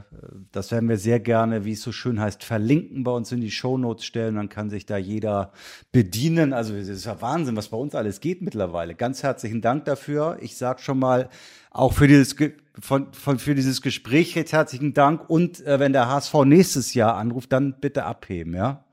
das 0.51 0.71
werden 0.71 0.89
wir 0.89 0.97
sehr 0.97 1.19
gerne, 1.19 1.63
wie 1.63 1.71
es 1.71 1.81
so 1.81 1.91
schön 1.91 2.19
heißt, 2.19 2.43
verlinken 2.43 3.03
bei 3.03 3.11
uns 3.11 3.31
in 3.31 3.39
die 3.39 3.51
Show 3.51 3.77
Notes 3.77 4.03
stellen. 4.05 4.35
Dann 4.35 4.49
kann 4.49 4.69
sich 4.69 4.85
da 4.85 4.97
jeder 4.97 5.53
bedienen. 5.91 6.51
Also 6.51 6.75
es 6.75 6.89
ist 6.89 7.05
ja 7.05 7.21
Wahnsinn, 7.21 7.55
was 7.55 7.69
bei 7.69 7.77
uns 7.77 7.95
alles 7.95 8.19
geht 8.19 8.41
mittlerweile. 8.41 8.95
Ganz 8.95 9.23
herzlichen 9.23 9.61
Dank 9.61 9.85
dafür. 9.85 10.37
Ich 10.41 10.57
sage 10.57 10.81
schon 10.81 10.99
mal 10.99 11.29
auch 11.75 11.93
für 11.93 12.07
dieses 12.07 12.35
von, 12.79 13.07
von 13.13 13.39
für 13.39 13.55
dieses 13.55 13.81
Gespräch 13.81 14.33
jetzt 14.35 14.53
herzlichen 14.53 14.93
Dank 14.93 15.29
und 15.29 15.65
äh, 15.65 15.79
wenn 15.79 15.93
der 15.93 16.09
HSV 16.09 16.33
nächstes 16.45 16.93
Jahr 16.93 17.15
anruft, 17.15 17.51
dann 17.51 17.75
bitte 17.79 18.05
abheben, 18.05 18.53
ja? 18.53 18.83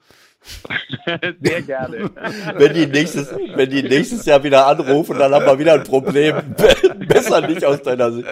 Sehr 1.40 1.62
gerne. 1.62 2.10
wenn, 2.56 2.74
die 2.74 2.86
nächstes, 2.86 3.32
wenn 3.54 3.70
die 3.70 3.84
nächstes 3.84 4.24
Jahr 4.24 4.42
wieder 4.42 4.66
anrufen, 4.66 5.16
dann 5.16 5.32
haben 5.32 5.46
wir 5.46 5.58
wieder 5.60 5.74
ein 5.74 5.84
Problem. 5.84 6.34
Besser 7.06 7.46
nicht 7.46 7.64
aus 7.64 7.82
deiner 7.82 8.10
Sicht. 8.10 8.26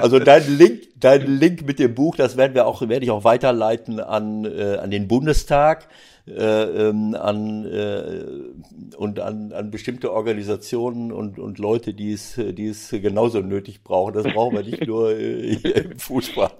Also 0.00 0.18
dein 0.18 0.56
Link, 0.56 0.84
dein 0.96 1.26
Link 1.26 1.66
mit 1.66 1.78
dem 1.78 1.94
Buch, 1.94 2.16
das 2.16 2.38
werden 2.38 2.54
wir 2.54 2.66
auch, 2.66 2.80
werde 2.88 3.04
ich 3.04 3.10
auch 3.10 3.24
weiterleiten 3.24 4.00
an, 4.00 4.46
äh, 4.46 4.78
an 4.78 4.90
den 4.90 5.06
Bundestag 5.06 5.86
äh, 6.26 6.88
ähm, 6.88 7.14
an 7.14 7.66
äh, 7.66 8.24
und 8.96 9.20
an, 9.20 9.52
an 9.52 9.70
bestimmte 9.70 10.10
Organisationen 10.10 11.12
und, 11.12 11.38
und 11.38 11.58
Leute, 11.58 11.92
die 11.92 12.12
es, 12.12 12.36
die 12.36 12.66
es 12.66 12.88
genauso 12.90 13.40
nötig 13.40 13.84
brauchen. 13.84 14.14
Das 14.14 14.24
brauchen 14.24 14.56
wir 14.56 14.62
nicht 14.62 14.86
nur 14.86 15.10
äh, 15.10 15.52
im 15.52 15.98
Fußball. 15.98 16.50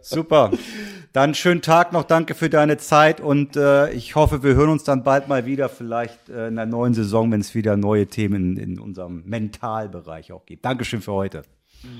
Super. 0.00 0.52
Dann 1.12 1.34
schönen 1.34 1.60
Tag 1.60 1.92
noch. 1.92 2.04
Danke 2.04 2.34
für 2.34 2.48
deine 2.48 2.78
Zeit 2.78 3.20
und 3.20 3.56
äh, 3.56 3.90
ich 3.92 4.14
hoffe, 4.14 4.42
wir 4.42 4.54
hören 4.54 4.70
uns 4.70 4.84
dann 4.84 5.02
bald 5.02 5.28
mal 5.28 5.44
wieder, 5.44 5.68
vielleicht 5.68 6.30
äh, 6.30 6.48
in 6.48 6.56
der 6.56 6.64
neuen 6.64 6.94
Saison, 6.94 7.30
wenn 7.30 7.40
es 7.42 7.54
wieder 7.54 7.76
neue 7.76 8.06
Themen 8.06 8.56
in, 8.56 8.72
in 8.72 8.78
unserem 8.78 9.22
Mentalbereich 9.26 10.32
auch 10.32 10.46
gibt. 10.46 10.64
Dankeschön 10.64 11.02
für 11.02 11.12
heute. 11.12 11.42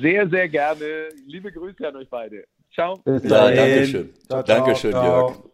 Sehr, 0.00 0.26
sehr 0.28 0.48
gerne. 0.48 1.08
Liebe 1.26 1.52
Grüße 1.52 1.86
an 1.86 1.96
euch 1.96 2.08
beide. 2.08 2.44
Ciao. 2.72 2.98
Ja, 3.04 3.18
Dankeschön. 3.50 4.10
Ciao, 4.26 4.42
ciao, 4.42 4.56
Dankeschön, 4.56 4.90
ciao. 4.92 5.28
Jörg. 5.28 5.47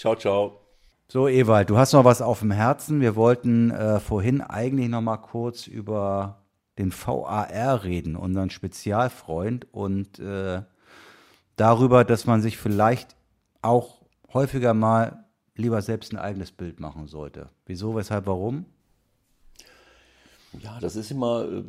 Ciao, 0.00 0.16
ciao. 0.16 0.58
So, 1.08 1.28
Ewald, 1.28 1.68
du 1.68 1.76
hast 1.76 1.92
noch 1.92 2.06
was 2.06 2.22
auf 2.22 2.38
dem 2.38 2.52
Herzen. 2.52 3.02
Wir 3.02 3.16
wollten 3.16 3.70
äh, 3.70 4.00
vorhin 4.00 4.40
eigentlich 4.40 4.88
noch 4.88 5.02
mal 5.02 5.18
kurz 5.18 5.66
über 5.66 6.46
den 6.78 6.90
VAR 6.90 7.84
reden, 7.84 8.16
unseren 8.16 8.48
Spezialfreund, 8.48 9.66
und 9.74 10.18
äh, 10.18 10.62
darüber, 11.56 12.04
dass 12.04 12.24
man 12.24 12.40
sich 12.40 12.56
vielleicht 12.56 13.14
auch 13.60 14.00
häufiger 14.32 14.72
mal 14.72 15.26
lieber 15.54 15.82
selbst 15.82 16.14
ein 16.14 16.18
eigenes 16.18 16.50
Bild 16.50 16.80
machen 16.80 17.06
sollte. 17.06 17.50
Wieso, 17.66 17.94
weshalb, 17.94 18.26
warum? 18.26 18.64
Ja, 20.62 20.80
das 20.80 20.96
ist 20.96 21.10
immer 21.10 21.44
äh, 21.44 21.62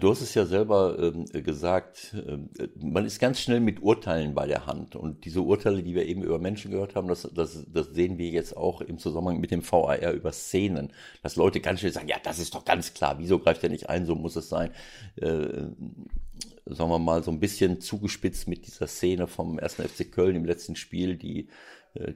Du 0.00 0.10
hast 0.10 0.20
es 0.20 0.34
ja 0.34 0.44
selber 0.46 0.98
ähm, 0.98 1.26
gesagt, 1.44 2.14
äh, 2.14 2.68
man 2.80 3.04
ist 3.04 3.20
ganz 3.20 3.40
schnell 3.40 3.60
mit 3.60 3.82
Urteilen 3.82 4.34
bei 4.34 4.46
der 4.46 4.66
Hand. 4.66 4.96
Und 4.96 5.24
diese 5.24 5.42
Urteile, 5.42 5.82
die 5.82 5.94
wir 5.94 6.06
eben 6.06 6.22
über 6.22 6.40
Menschen 6.40 6.72
gehört 6.72 6.96
haben, 6.96 7.06
das, 7.06 7.28
das, 7.32 7.64
das 7.72 7.86
sehen 7.88 8.18
wir 8.18 8.28
jetzt 8.28 8.56
auch 8.56 8.80
im 8.80 8.98
Zusammenhang 8.98 9.38
mit 9.38 9.52
dem 9.52 9.62
VAR 9.62 10.12
über 10.12 10.32
Szenen. 10.32 10.92
Dass 11.22 11.36
Leute 11.36 11.60
ganz 11.60 11.80
schnell 11.80 11.92
sagen, 11.92 12.08
ja, 12.08 12.16
das 12.22 12.40
ist 12.40 12.54
doch 12.54 12.64
ganz 12.64 12.94
klar, 12.94 13.18
wieso 13.18 13.38
greift 13.38 13.62
er 13.62 13.70
nicht 13.70 13.88
ein, 13.88 14.06
so 14.06 14.16
muss 14.16 14.34
es 14.34 14.48
sein. 14.48 14.72
Äh, 15.16 15.66
sagen 16.66 16.90
wir 16.90 16.98
mal, 16.98 17.22
so 17.22 17.30
ein 17.30 17.38
bisschen 17.38 17.80
zugespitzt 17.80 18.48
mit 18.48 18.66
dieser 18.66 18.88
Szene 18.88 19.28
vom 19.28 19.58
1. 19.58 19.74
FC 19.74 20.10
Köln 20.10 20.34
im 20.34 20.44
letzten 20.44 20.74
Spiel, 20.74 21.14
die 21.16 21.48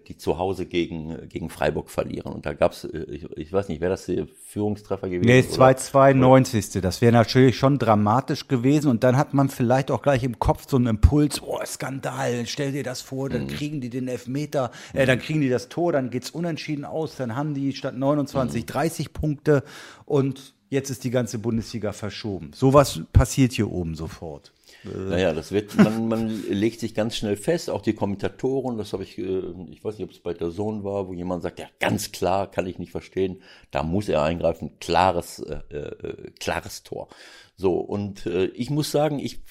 die 0.07 0.17
zu 0.17 0.39
Hause 0.39 0.67
gegen, 0.67 1.29
gegen 1.29 1.51
Freiburg 1.51 1.91
verlieren. 1.91 2.33
Und 2.33 2.47
da 2.47 2.53
gab 2.53 2.73
es, 2.73 2.85
äh, 2.85 3.05
ich, 3.11 3.25
ich, 3.37 3.53
weiß 3.53 3.69
nicht, 3.69 3.81
wäre 3.81 3.91
das 3.91 4.07
der 4.07 4.27
Führungstreffer 4.27 5.09
gewesen? 5.09 5.27
Nee, 5.27 5.47
292. 5.47 6.81
Das 6.81 7.01
wäre 7.01 7.13
natürlich 7.13 7.57
schon 7.57 7.79
dramatisch 7.79 8.49
gewesen. 8.49 8.89
Und 8.89 9.05
dann 9.05 9.17
hat 9.17 9.35
man 9.35 9.49
vielleicht 9.49 9.91
auch 9.91 10.03
gleich 10.03 10.23
im 10.23 10.39
Kopf 10.39 10.67
so 10.69 10.77
einen 10.77 10.87
Impuls, 10.87 11.43
oh, 11.43 11.59
Skandal, 11.65 12.47
stell 12.47 12.73
dir 12.73 12.83
das 12.83 13.01
vor, 13.01 13.29
dann 13.29 13.45
mhm. 13.45 13.49
kriegen 13.49 13.81
die 13.81 13.91
den 13.91 14.09
Elfmeter, 14.09 14.71
äh, 14.93 15.07
dann 15.07 15.19
kriegen 15.19 15.41
die 15.41 15.49
das 15.49 15.69
Tor, 15.69 15.93
dann 15.93 16.11
geht's 16.11 16.31
unentschieden 16.31 16.85
aus, 16.85 17.17
dann 17.17 17.37
haben 17.37 17.55
die 17.55 17.73
statt 17.73 17.97
29 17.97 18.63
mhm. 18.63 18.67
30 18.67 19.13
Punkte 19.13 19.63
und 20.05 20.55
jetzt 20.69 20.91
ist 20.91 21.05
die 21.05 21.11
ganze 21.11 21.39
Bundesliga 21.39 21.93
verschoben. 21.93 22.53
Sowas 22.55 23.01
passiert 23.13 23.53
hier 23.53 23.71
oben 23.71 23.95
sofort. 23.95 24.53
Naja, 24.85 25.35
das 25.35 25.53
wird, 25.53 25.77
man, 25.77 26.09
man 26.09 26.29
legt 26.49 26.81
sich 26.81 26.95
ganz 26.95 27.17
schnell 27.17 27.37
fest, 27.37 27.69
auch 27.69 27.83
die 27.83 27.93
Kommentatoren, 27.93 28.79
das 28.79 28.93
habe 28.93 29.03
ich, 29.03 29.19
äh, 29.19 29.43
ich 29.71 29.85
weiß 29.85 29.99
nicht, 29.99 30.05
ob 30.05 30.11
es 30.11 30.21
bei 30.21 30.33
der 30.33 30.51
Sohn 30.51 30.85
war, 30.85 31.09
wo 31.09 31.13
jemand 31.13 31.43
sagt, 31.43 31.59
ja, 31.59 31.67
ganz 31.79 32.13
klar, 32.13 32.51
kann 32.51 32.67
ich 32.67 32.79
nicht 32.79 32.93
verstehen, 32.93 33.43
da 33.71 33.83
muss 33.83 34.09
er 34.09 34.23
eingreifen, 34.23 34.79
klares, 34.81 35.41
äh, 35.41 35.77
äh, 35.77 36.31
klares 36.39 36.83
Tor. 36.83 37.09
So, 37.57 37.75
und 37.75 38.25
äh, 38.27 38.47
ich 38.47 38.71
muss 38.71 38.91
sagen, 38.91 39.19
ich, 39.19 39.43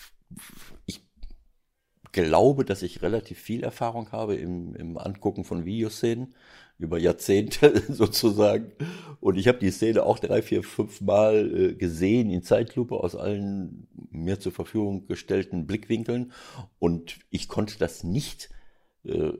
ich 0.87 1.01
glaube, 2.11 2.65
dass 2.65 2.81
ich 2.81 3.01
relativ 3.01 3.39
viel 3.39 3.63
Erfahrung 3.63 4.11
habe 4.11 4.35
im, 4.35 4.75
im 4.75 4.97
Angucken 4.97 5.43
von 5.43 5.65
Videoszenen 5.65 6.33
über 6.79 6.97
Jahrzehnte 6.97 7.83
sozusagen. 7.93 8.71
Und 9.19 9.37
ich 9.37 9.47
habe 9.47 9.59
die 9.59 9.69
Szene 9.69 10.03
auch 10.03 10.17
drei, 10.17 10.41
vier, 10.41 10.63
fünf 10.63 11.01
Mal 11.01 11.53
äh, 11.55 11.75
gesehen 11.75 12.29
in 12.31 12.41
Zeitlupe 12.41 12.95
aus 12.95 13.15
allen 13.15 13.87
mir 14.11 14.39
zur 14.39 14.51
Verfügung 14.51 15.07
gestellten 15.07 15.67
Blickwinkeln. 15.67 16.31
Und 16.79 17.19
ich 17.29 17.47
konnte 17.47 17.77
das 17.77 18.03
nicht 18.03 18.49
äh, 19.03 19.31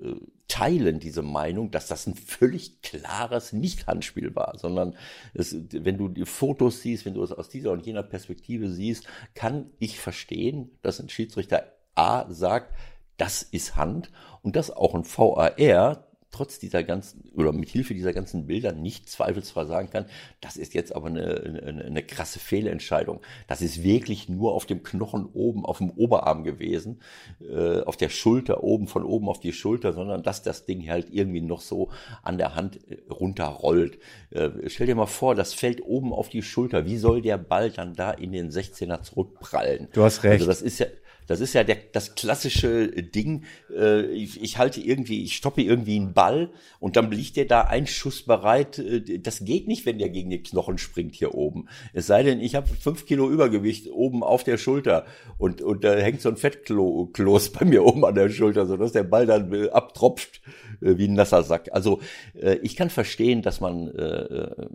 teilen 0.47 0.99
diese 0.99 1.21
Meinung, 1.21 1.69
dass 1.69 1.87
das 1.87 2.07
ein 2.07 2.15
völlig 2.15 2.81
klares 2.81 3.53
Nicht-Handspiel 3.53 4.35
war, 4.35 4.57
sondern 4.57 4.95
es, 5.33 5.55
wenn 5.71 5.97
du 5.97 6.07
die 6.07 6.25
Fotos 6.25 6.81
siehst, 6.81 7.05
wenn 7.05 7.13
du 7.13 7.23
es 7.23 7.31
aus 7.31 7.49
dieser 7.49 7.71
und 7.71 7.85
jener 7.85 8.03
Perspektive 8.03 8.71
siehst, 8.71 9.07
kann 9.35 9.69
ich 9.79 9.99
verstehen, 9.99 10.71
dass 10.81 10.99
ein 10.99 11.09
Schiedsrichter 11.09 11.71
A 11.93 12.31
sagt, 12.31 12.73
das 13.17 13.43
ist 13.43 13.75
Hand 13.75 14.11
und 14.41 14.55
dass 14.55 14.71
auch 14.71 14.95
ein 14.95 15.05
VAR 15.05 16.08
trotz 16.31 16.59
dieser 16.59 16.83
ganzen 16.83 17.23
oder 17.35 17.51
mit 17.51 17.69
Hilfe 17.69 17.93
dieser 17.93 18.13
ganzen 18.13 18.47
Bilder 18.47 18.71
nicht 18.71 19.09
zweifelsfrei 19.09 19.65
sagen 19.65 19.89
kann, 19.89 20.05
das 20.41 20.57
ist 20.57 20.73
jetzt 20.73 20.95
aber 20.95 21.07
eine, 21.07 21.63
eine, 21.65 21.85
eine 21.85 22.03
krasse 22.03 22.39
Fehlentscheidung. 22.39 23.21
Das 23.47 23.61
ist 23.61 23.83
wirklich 23.83 24.29
nur 24.29 24.53
auf 24.53 24.65
dem 24.65 24.83
Knochen 24.83 25.25
oben, 25.33 25.65
auf 25.65 25.79
dem 25.79 25.89
Oberarm 25.89 26.43
gewesen, 26.43 27.01
äh, 27.41 27.81
auf 27.81 27.97
der 27.97 28.09
Schulter 28.09 28.63
oben, 28.63 28.87
von 28.87 29.03
oben 29.03 29.27
auf 29.27 29.39
die 29.39 29.53
Schulter, 29.53 29.93
sondern 29.93 30.21
dass 30.23 30.43
das 30.43 30.65
Ding 30.65 30.87
halt 30.87 31.07
irgendwie 31.11 31.41
noch 31.41 31.61
so 31.61 31.89
an 32.21 32.37
der 32.37 32.55
Hand 32.55 32.79
äh, 32.89 32.97
runterrollt. 33.11 33.99
Äh, 34.29 34.49
stell 34.67 34.87
dir 34.87 34.95
mal 34.95 35.07
vor, 35.07 35.35
das 35.35 35.53
fällt 35.53 35.81
oben 35.81 36.13
auf 36.13 36.29
die 36.29 36.43
Schulter. 36.43 36.85
Wie 36.85 36.97
soll 36.97 37.21
der 37.21 37.37
Ball 37.37 37.71
dann 37.71 37.95
da 37.95 38.11
in 38.11 38.31
den 38.31 38.51
16er 38.51 39.01
zurückprallen? 39.01 39.87
Du 39.93 40.03
hast 40.03 40.23
recht. 40.23 40.41
Also 40.41 40.45
das 40.45 40.61
ist 40.61 40.79
ja, 40.79 40.87
das 41.29 41.41
ist 41.41 41.53
ja 41.53 41.63
der, 41.63 41.77
das 41.91 42.15
klassische 42.15 42.87
Ding. 42.89 43.43
Äh, 43.71 44.07
ich, 44.07 44.41
ich 44.41 44.57
halte 44.57 44.81
irgendwie, 44.81 45.23
ich 45.23 45.35
stoppe 45.35 45.61
irgendwie 45.61 45.95
einen 45.95 46.13
Ball 46.13 46.49
und 46.79 46.95
dann 46.95 47.11
liegt 47.11 47.35
der 47.35 47.45
da 47.45 47.61
ein 47.61 47.85
Schuss 47.85 48.23
bereit. 48.23 48.79
Äh, 48.79 49.19
das 49.19 49.45
geht 49.45 49.67
nicht, 49.67 49.85
wenn 49.85 49.99
der 49.99 50.09
gegen 50.09 50.31
den 50.31 50.41
Knochen 50.41 50.79
springt 50.79 51.13
hier 51.13 51.35
oben. 51.35 51.67
Es 51.93 52.07
sei 52.07 52.23
denn, 52.23 52.41
ich 52.41 52.55
habe 52.55 52.67
fünf 52.67 53.05
Kilo 53.05 53.29
Übergewicht 53.29 53.91
oben 53.91 54.23
auf 54.23 54.43
der 54.43 54.57
Schulter 54.57 55.05
und, 55.37 55.61
und 55.61 55.83
da 55.83 55.93
hängt 55.97 56.21
so 56.21 56.29
ein 56.29 56.37
Fettkloß 56.37 57.51
bei 57.51 57.63
mir 57.63 57.85
oben 57.85 58.03
an 58.05 58.15
der 58.15 58.31
Schulter, 58.31 58.65
sodass 58.65 58.91
der 58.91 59.03
Ball 59.03 59.27
dann 59.27 59.53
äh, 59.53 59.69
abtropft 59.69 60.41
äh, 60.81 60.97
wie 60.97 61.07
ein 61.07 61.13
nasser 61.13 61.43
Sack. 61.43 61.69
Also 61.73 61.99
äh, 62.33 62.55
ich 62.63 62.75
kann 62.75 62.89
verstehen, 62.89 63.43
dass 63.43 63.61
man, 63.61 63.87
äh, 63.89 64.67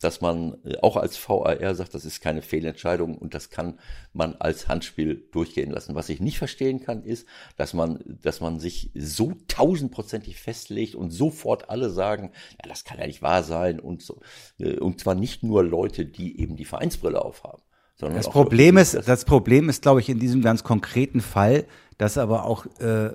dass 0.00 0.20
man 0.20 0.56
äh, 0.64 0.76
auch 0.82 0.96
als 0.96 1.18
VAR 1.18 1.74
sagt, 1.74 1.94
das 1.94 2.04
ist 2.04 2.20
keine 2.20 2.42
Fehlentscheidung 2.42 3.16
und 3.16 3.34
das 3.34 3.50
kann 3.50 3.78
man 4.12 4.34
als 4.36 4.68
Handspiel 4.68 5.28
durchgehen 5.32 5.70
lassen. 5.70 5.94
Was 5.94 6.08
ich 6.08 6.20
nicht 6.20 6.38
verstehen 6.38 6.80
kann, 6.80 7.02
ist, 7.02 7.26
dass 7.56 7.74
man, 7.74 8.00
dass 8.22 8.40
man 8.40 8.60
sich 8.60 8.90
so 8.94 9.32
tausendprozentig 9.48 10.40
festlegt 10.40 10.94
und 10.94 11.10
sofort 11.10 11.70
alle 11.70 11.90
sagen, 11.90 12.32
ja, 12.62 12.68
das 12.68 12.84
kann 12.84 12.98
ja 12.98 13.06
nicht 13.06 13.22
wahr 13.22 13.42
sein 13.42 13.80
und 13.80 14.02
so. 14.02 14.20
Äh, 14.58 14.78
und 14.78 15.00
zwar 15.00 15.14
nicht 15.14 15.42
nur 15.42 15.62
Leute, 15.62 16.04
die 16.04 16.40
eben 16.40 16.56
die 16.56 16.64
Vereinsbrille 16.64 17.22
aufhaben. 17.22 17.62
Sondern 17.96 18.16
Das 18.16 18.28
auch 18.28 18.32
Problem 18.32 18.76
ist, 18.76 18.94
das 19.08 19.24
Problem 19.24 19.68
ist, 19.68 19.82
glaube 19.82 20.00
ich, 20.00 20.08
in 20.08 20.20
diesem 20.20 20.40
ganz 20.40 20.62
konkreten 20.62 21.20
Fall, 21.20 21.66
dass 21.96 22.16
aber 22.16 22.44
auch 22.44 22.66
äh, 22.78 23.10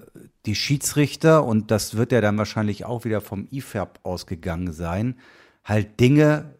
die 0.46 0.56
Schiedsrichter, 0.56 1.46
und 1.46 1.72
das 1.72 1.96
wird 1.96 2.12
ja 2.12 2.20
dann 2.20 2.38
wahrscheinlich 2.38 2.84
auch 2.84 3.06
wieder 3.06 3.22
vom 3.22 3.48
IFAB 3.50 4.00
ausgegangen 4.04 4.74
sein, 4.74 5.18
halt 5.64 6.02
Dinge 6.02 6.56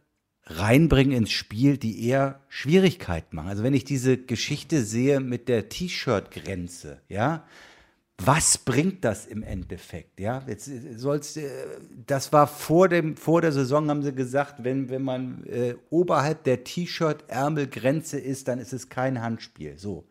reinbringen 0.46 1.16
ins 1.16 1.32
Spiel, 1.32 1.78
die 1.78 2.08
eher 2.08 2.42
Schwierigkeit 2.50 3.34
machen. 3.34 3.50
Also 3.50 3.64
wenn 3.64 3.74
ich 3.74 3.86
diese 3.86 4.18
Geschichte 4.18 4.84
sehe 4.84 5.20
mit 5.20 5.48
der 5.48 5.70
T-Shirt-Grenze, 5.70 7.02
ja, 7.08 7.46
was 8.18 8.58
bringt 8.58 9.04
das 9.04 9.26
im 9.26 9.42
Endeffekt? 9.42 10.20
Ja, 10.20 10.44
jetzt 10.48 10.68
äh, 10.68 10.98
soll's, 10.98 11.36
äh, 11.36 11.50
das 12.06 12.32
war 12.32 12.48
vor 12.48 12.88
dem 12.88 13.18
vor 13.18 13.42
der 13.42 13.52
Saison 13.52 13.90
haben 13.90 14.04
sie 14.04 14.14
gesagt, 14.14 14.64
wenn 14.64 14.90
wenn 14.90 15.02
man 15.02 15.44
äh, 15.46 15.76
oberhalb 15.90 16.44
der 16.44 16.64
T-Shirt-Ärmelgrenze 16.64 18.20
ist, 18.20 18.48
dann 18.48 18.60
ist 18.60 18.74
es 18.74 18.90
kein 18.90 19.22
Handspiel. 19.22 19.78
So. 19.78 20.06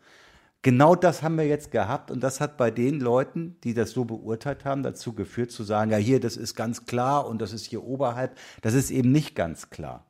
Genau 0.62 0.94
das 0.94 1.22
haben 1.22 1.36
wir 1.36 1.46
jetzt 1.46 1.70
gehabt 1.70 2.10
und 2.10 2.22
das 2.22 2.40
hat 2.40 2.56
bei 2.56 2.70
den 2.70 3.00
Leuten, 3.00 3.56
die 3.64 3.74
das 3.74 3.90
so 3.90 4.04
beurteilt 4.04 4.64
haben, 4.64 4.82
dazu 4.82 5.12
geführt 5.12 5.50
zu 5.50 5.64
sagen, 5.64 5.90
ja 5.90 5.96
hier, 5.96 6.20
das 6.20 6.36
ist 6.36 6.54
ganz 6.54 6.86
klar 6.86 7.26
und 7.26 7.40
das 7.40 7.52
ist 7.52 7.66
hier 7.66 7.84
oberhalb. 7.84 8.36
Das 8.62 8.74
ist 8.74 8.90
eben 8.90 9.10
nicht 9.10 9.34
ganz 9.34 9.70
klar. 9.70 10.06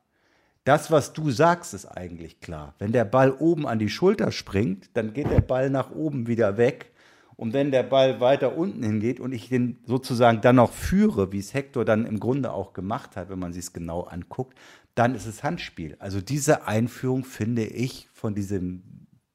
Das, 0.63 0.91
was 0.91 1.11
du 1.13 1.29
sagst, 1.29 1.73
ist 1.73 1.85
eigentlich 1.85 2.39
klar. 2.39 2.73
Wenn 2.79 2.93
der 2.93 3.05
Ball 3.05 3.31
oben 3.31 3.67
an 3.67 3.79
die 3.79 3.89
Schulter 3.89 4.31
springt, 4.31 4.89
dann 4.93 5.13
geht 5.13 5.29
der 5.29 5.41
Ball 5.41 5.69
nach 5.69 5.91
oben 5.91 6.27
wieder 6.27 6.57
weg. 6.57 6.91
Und 7.35 7.53
wenn 7.53 7.71
der 7.71 7.83
Ball 7.83 8.21
weiter 8.21 8.55
unten 8.55 8.83
hingeht 8.83 9.19
und 9.19 9.33
ich 9.33 9.49
den 9.49 9.79
sozusagen 9.85 10.39
dann 10.41 10.55
noch 10.57 10.71
führe, 10.71 11.31
wie 11.31 11.39
es 11.39 11.53
Hector 11.53 11.83
dann 11.83 12.05
im 12.05 12.19
Grunde 12.19 12.53
auch 12.53 12.73
gemacht 12.73 13.17
hat, 13.17 13.29
wenn 13.29 13.39
man 13.39 13.51
sich 13.51 13.65
es 13.65 13.73
genau 13.73 14.01
anguckt, 14.01 14.57
dann 14.95 15.15
ist 15.15 15.25
es 15.25 15.43
Handspiel. 15.43 15.97
Also 15.99 16.21
diese 16.21 16.67
Einführung 16.67 17.25
finde 17.25 17.65
ich 17.65 18.07
von 18.13 18.35
diesem 18.35 18.83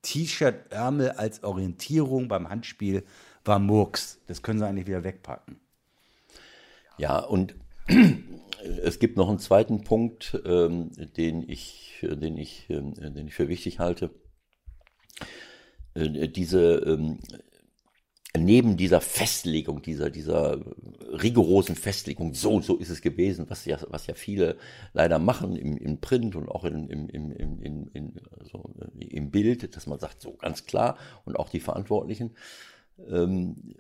T-Shirt-Ärmel 0.02 1.10
als 1.10 1.42
Orientierung 1.42 2.28
beim 2.28 2.48
Handspiel 2.48 3.04
war 3.44 3.58
Murks. 3.58 4.20
Das 4.28 4.42
können 4.42 4.60
sie 4.60 4.66
eigentlich 4.66 4.86
wieder 4.86 5.04
wegpacken. 5.04 5.56
Ja, 6.96 7.18
und 7.18 7.54
es 8.82 8.98
gibt 8.98 9.16
noch 9.16 9.28
einen 9.28 9.38
zweiten 9.38 9.84
Punkt, 9.84 10.40
ähm, 10.44 10.90
den 11.16 11.48
ich, 11.48 11.98
den 12.02 12.36
ich, 12.36 12.66
ähm, 12.70 12.94
den 12.94 13.28
ich 13.28 13.34
für 13.34 13.48
wichtig 13.48 13.78
halte. 13.78 14.10
Äh, 15.94 16.28
diese 16.28 16.76
ähm, 16.86 17.18
neben 18.36 18.76
dieser 18.76 19.00
Festlegung, 19.00 19.82
dieser, 19.82 20.10
dieser 20.10 20.60
rigorosen 21.12 21.76
Festlegung, 21.76 22.34
so, 22.34 22.60
so 22.60 22.76
ist 22.76 22.90
es 22.90 23.00
gewesen, 23.00 23.46
was 23.48 23.64
ja, 23.64 23.78
was 23.88 24.06
ja 24.06 24.14
viele 24.14 24.56
leider 24.92 25.18
machen 25.18 25.56
im, 25.56 25.76
im 25.76 26.00
Print 26.00 26.36
und 26.36 26.48
auch 26.48 26.64
in, 26.64 26.88
im, 26.88 27.08
im, 27.08 27.32
im, 27.32 27.88
in, 27.92 28.20
also 28.38 28.70
im 28.98 29.30
Bild, 29.30 29.74
dass 29.74 29.86
man 29.86 29.98
sagt, 29.98 30.20
so 30.20 30.34
ganz 30.34 30.66
klar 30.66 30.98
und 31.24 31.38
auch 31.38 31.48
die 31.48 31.60
Verantwortlichen. 31.60 32.32
Ähm, 33.08 33.74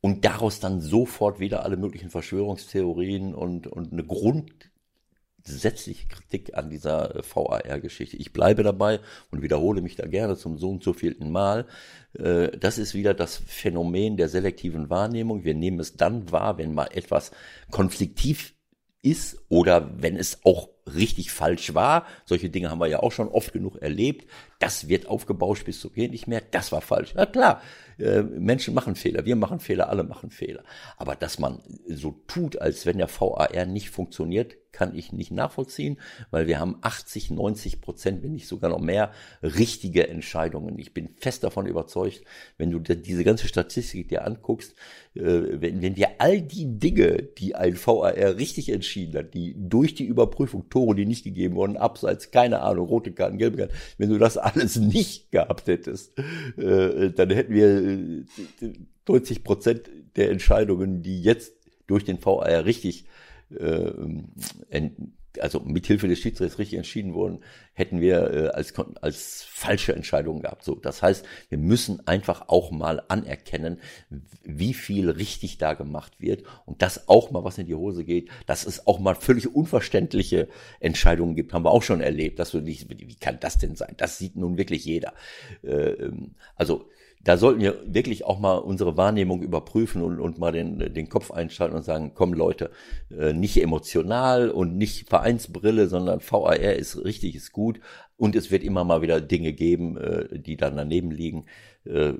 und 0.00 0.24
daraus 0.24 0.60
dann 0.60 0.80
sofort 0.80 1.40
wieder 1.40 1.64
alle 1.64 1.76
möglichen 1.76 2.10
Verschwörungstheorien 2.10 3.34
und, 3.34 3.66
und 3.66 3.92
eine 3.92 4.04
grundsätzliche 4.04 6.06
Kritik 6.08 6.56
an 6.56 6.70
dieser 6.70 7.16
äh, 7.16 7.22
VAR-Geschichte. 7.22 8.16
Ich 8.16 8.32
bleibe 8.32 8.62
dabei 8.62 9.00
und 9.30 9.42
wiederhole 9.42 9.82
mich 9.82 9.96
da 9.96 10.06
gerne 10.06 10.36
zum 10.36 10.56
so 10.58 10.70
und 10.70 10.82
so 10.82 10.94
vielten 10.94 11.30
Mal. 11.30 11.66
Äh, 12.14 12.56
das 12.58 12.78
ist 12.78 12.94
wieder 12.94 13.12
das 13.12 13.36
Phänomen 13.36 14.16
der 14.16 14.30
selektiven 14.30 14.88
Wahrnehmung. 14.88 15.44
Wir 15.44 15.54
nehmen 15.54 15.80
es 15.80 15.96
dann 15.96 16.32
wahr, 16.32 16.56
wenn 16.56 16.72
mal 16.72 16.88
etwas 16.92 17.32
konfliktiv 17.70 18.54
ist 19.02 19.38
oder 19.48 20.02
wenn 20.02 20.16
es 20.16 20.40
auch 20.44 20.69
richtig 20.86 21.30
falsch 21.30 21.74
war. 21.74 22.06
Solche 22.24 22.50
Dinge 22.50 22.70
haben 22.70 22.80
wir 22.80 22.86
ja 22.86 23.00
auch 23.00 23.12
schon 23.12 23.28
oft 23.28 23.52
genug 23.52 23.76
erlebt. 23.76 24.30
Das 24.58 24.88
wird 24.88 25.06
aufgebauscht 25.06 25.64
bis 25.64 25.80
zum 25.80 25.92
geht 25.92 26.10
nicht 26.10 26.26
mehr. 26.26 26.42
Das 26.50 26.72
war 26.72 26.80
falsch. 26.80 27.14
Ja 27.16 27.26
klar, 27.26 27.62
äh, 27.98 28.22
Menschen 28.22 28.74
machen 28.74 28.94
Fehler, 28.94 29.24
wir 29.24 29.36
machen 29.36 29.60
Fehler, 29.60 29.88
alle 29.88 30.04
machen 30.04 30.30
Fehler. 30.30 30.64
Aber 30.96 31.16
dass 31.16 31.38
man 31.38 31.60
so 31.86 32.22
tut, 32.26 32.60
als 32.60 32.86
wenn 32.86 32.98
der 32.98 33.08
VAR 33.08 33.66
nicht 33.66 33.90
funktioniert, 33.90 34.56
kann 34.72 34.94
ich 34.94 35.12
nicht 35.12 35.30
nachvollziehen, 35.30 35.98
weil 36.30 36.46
wir 36.46 36.58
haben 36.58 36.76
80, 36.80 37.30
90 37.30 37.80
Prozent, 37.80 38.22
wenn 38.22 38.32
nicht 38.32 38.46
sogar 38.46 38.70
noch 38.70 38.80
mehr, 38.80 39.12
richtige 39.42 40.08
Entscheidungen. 40.08 40.78
Ich 40.78 40.94
bin 40.94 41.10
fest 41.16 41.44
davon 41.44 41.66
überzeugt, 41.66 42.22
wenn 42.56 42.70
du 42.70 42.78
diese 42.78 43.24
ganze 43.24 43.48
Statistik 43.48 44.08
dir 44.08 44.24
anguckst, 44.24 44.74
äh, 45.14 45.22
wenn, 45.22 45.82
wenn 45.82 45.96
wir 45.96 46.08
all 46.18 46.40
die 46.40 46.78
Dinge, 46.78 47.22
die 47.22 47.54
ein 47.54 47.76
VAR 47.76 48.14
richtig 48.36 48.68
entschieden 48.70 49.18
hat, 49.18 49.34
die 49.34 49.54
durch 49.56 49.94
die 49.94 50.06
Überprüfung 50.06 50.68
Tore, 50.68 50.94
die 50.94 51.06
nicht 51.06 51.24
gegeben 51.24 51.56
wurden, 51.56 51.76
abseits, 51.76 52.30
keine 52.30 52.60
Ahnung, 52.60 52.86
rote 52.86 53.12
Karten, 53.12 53.38
gelbe 53.38 53.58
Karten, 53.58 53.74
wenn 53.98 54.10
du 54.10 54.18
das 54.18 54.36
alles 54.36 54.76
nicht 54.76 55.30
gehabt 55.30 55.66
hättest, 55.66 56.18
äh, 56.56 57.10
dann 57.10 57.30
hätten 57.30 57.54
wir 57.54 58.24
90 59.08 59.36
äh, 59.36 59.40
Prozent 59.40 59.90
der 60.16 60.30
Entscheidungen, 60.30 61.02
die 61.02 61.22
jetzt 61.22 61.54
durch 61.86 62.04
den 62.04 62.24
VAR 62.24 62.64
richtig 62.64 63.04
äh, 63.04 63.08
also 65.38 65.60
mithilfe 65.60 66.08
des 66.08 66.18
Schiedsrichters 66.18 66.58
richtig 66.58 66.76
entschieden 66.76 67.14
wurden, 67.14 67.40
hätten 67.72 68.00
wir 68.00 68.32
äh, 68.32 68.48
als, 68.48 68.74
als 69.00 69.44
falsche 69.44 69.94
Entscheidungen 69.94 70.42
gehabt. 70.42 70.64
So, 70.64 70.74
das 70.74 71.02
heißt, 71.02 71.24
wir 71.48 71.58
müssen 71.58 72.06
einfach 72.06 72.48
auch 72.48 72.70
mal 72.70 73.02
anerkennen, 73.08 73.78
wie 74.42 74.74
viel 74.74 75.08
richtig 75.08 75.58
da 75.58 75.74
gemacht 75.74 76.20
wird 76.20 76.44
und 76.66 76.82
dass 76.82 77.08
auch 77.08 77.30
mal 77.30 77.44
was 77.44 77.58
in 77.58 77.66
die 77.66 77.74
Hose 77.74 78.04
geht, 78.04 78.28
dass 78.46 78.66
es 78.66 78.86
auch 78.86 78.98
mal 78.98 79.14
völlig 79.14 79.54
unverständliche 79.54 80.48
Entscheidungen 80.80 81.36
gibt, 81.36 81.52
haben 81.52 81.64
wir 81.64 81.70
auch 81.70 81.82
schon 81.82 82.00
erlebt, 82.00 82.38
dass 82.38 82.50
du 82.50 82.60
nicht, 82.60 82.88
wie 82.90 83.14
kann 83.14 83.38
das 83.40 83.58
denn 83.58 83.76
sein? 83.76 83.94
Das 83.96 84.18
sieht 84.18 84.36
nun 84.36 84.58
wirklich 84.58 84.84
jeder. 84.84 85.14
Äh, 85.62 85.92
ähm, 85.92 86.34
also 86.56 86.88
da 87.22 87.36
sollten 87.36 87.60
wir 87.60 87.80
wirklich 87.86 88.24
auch 88.24 88.38
mal 88.38 88.56
unsere 88.56 88.96
Wahrnehmung 88.96 89.42
überprüfen 89.42 90.02
und, 90.02 90.20
und 90.20 90.38
mal 90.38 90.52
den, 90.52 90.78
den 90.78 91.08
Kopf 91.08 91.30
einschalten 91.30 91.76
und 91.76 91.82
sagen, 91.82 92.12
komm 92.14 92.32
Leute, 92.32 92.70
äh, 93.10 93.32
nicht 93.32 93.62
emotional 93.62 94.50
und 94.50 94.76
nicht 94.76 95.08
Vereinsbrille, 95.08 95.88
sondern 95.88 96.20
VAR 96.20 96.56
ist 96.56 97.04
richtig, 97.04 97.34
ist 97.34 97.52
gut 97.52 97.80
und 98.16 98.36
es 98.36 98.50
wird 98.50 98.62
immer 98.62 98.84
mal 98.84 99.02
wieder 99.02 99.20
Dinge 99.20 99.52
geben, 99.52 99.96
äh, 99.96 100.38
die 100.38 100.56
dann 100.56 100.76
daneben 100.76 101.10
liegen. 101.10 101.46
Äh, 101.84 102.12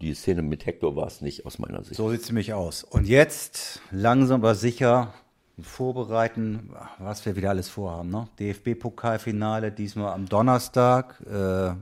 die 0.00 0.14
Szene 0.14 0.42
mit 0.42 0.66
Hector 0.66 0.94
war 0.94 1.06
es 1.06 1.20
nicht 1.20 1.46
aus 1.46 1.58
meiner 1.58 1.82
Sicht. 1.82 1.96
So 1.96 2.10
sieht 2.10 2.22
es 2.22 2.28
nämlich 2.28 2.52
aus. 2.52 2.84
Und 2.84 3.06
jetzt 3.06 3.80
langsam 3.90 4.42
aber 4.42 4.54
sicher 4.54 5.14
vorbereiten, 5.60 6.70
was 6.98 7.24
wir 7.24 7.34
wieder 7.36 7.50
alles 7.50 7.68
vorhaben. 7.68 8.10
Ne? 8.10 8.28
DFB-Pokalfinale 8.38 9.72
diesmal 9.72 10.12
am 10.12 10.28
Donnerstag, 10.28 11.20
äh, 11.26 11.72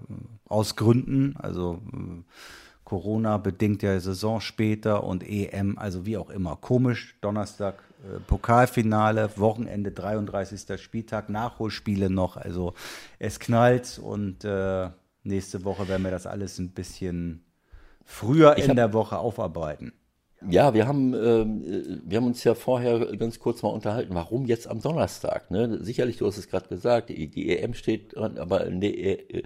aus 0.55 0.76
Gründen. 0.76 1.36
Also 1.36 1.82
Corona 2.85 3.39
bedingt 3.39 3.82
ja 3.82 3.98
Saison 3.98 4.40
später 4.40 5.05
und 5.05 5.28
EM, 5.28 5.78
also 5.78 6.06
wie 6.06 6.16
auch 6.16 6.31
immer. 6.31 6.56
Komisch, 6.56 7.16
Donnerstag 7.20 7.82
äh, 8.05 8.20
Pokalfinale, 8.20 9.31
Wochenende 9.36 9.90
33. 9.90 10.81
Spieltag, 10.81 11.28
Nachholspiele 11.28 12.09
noch. 12.09 12.36
Also 12.36 12.74
es 13.18 13.40
knallt 13.40 13.98
und 14.02 14.44
äh, 14.44 14.90
nächste 15.24 15.64
Woche 15.64 15.89
werden 15.89 16.05
wir 16.05 16.10
das 16.10 16.26
alles 16.26 16.59
ein 16.59 16.70
bisschen 16.70 17.44
früher 18.05 18.56
in 18.56 18.76
der 18.76 18.93
Woche 18.93 19.18
aufarbeiten. 19.18 19.93
Ja, 20.51 20.74
wir 20.74 20.86
haben, 20.86 21.14
äh, 21.14 21.47
wir 22.05 22.18
haben 22.18 22.26
uns 22.26 22.44
ja 22.44 22.55
vorher 22.55 23.16
ganz 23.16 23.39
kurz 23.39 23.62
mal 23.62 23.70
unterhalten, 23.70 24.14
warum 24.14 24.44
jetzt 24.44 24.68
am 24.68 24.81
Donnerstag? 24.81 25.51
Ne? 25.51 25.78
Sicherlich, 25.82 26.18
du 26.18 26.26
hast 26.26 26.36
es 26.36 26.48
gerade 26.48 26.68
gesagt, 26.68 27.09
die, 27.09 27.59
EM 27.59 27.72
steht 27.72 28.14
dran, 28.14 28.36
aber 28.36 28.66
nee, 28.66 28.90
äh, 28.90 29.39
äh, 29.39 29.43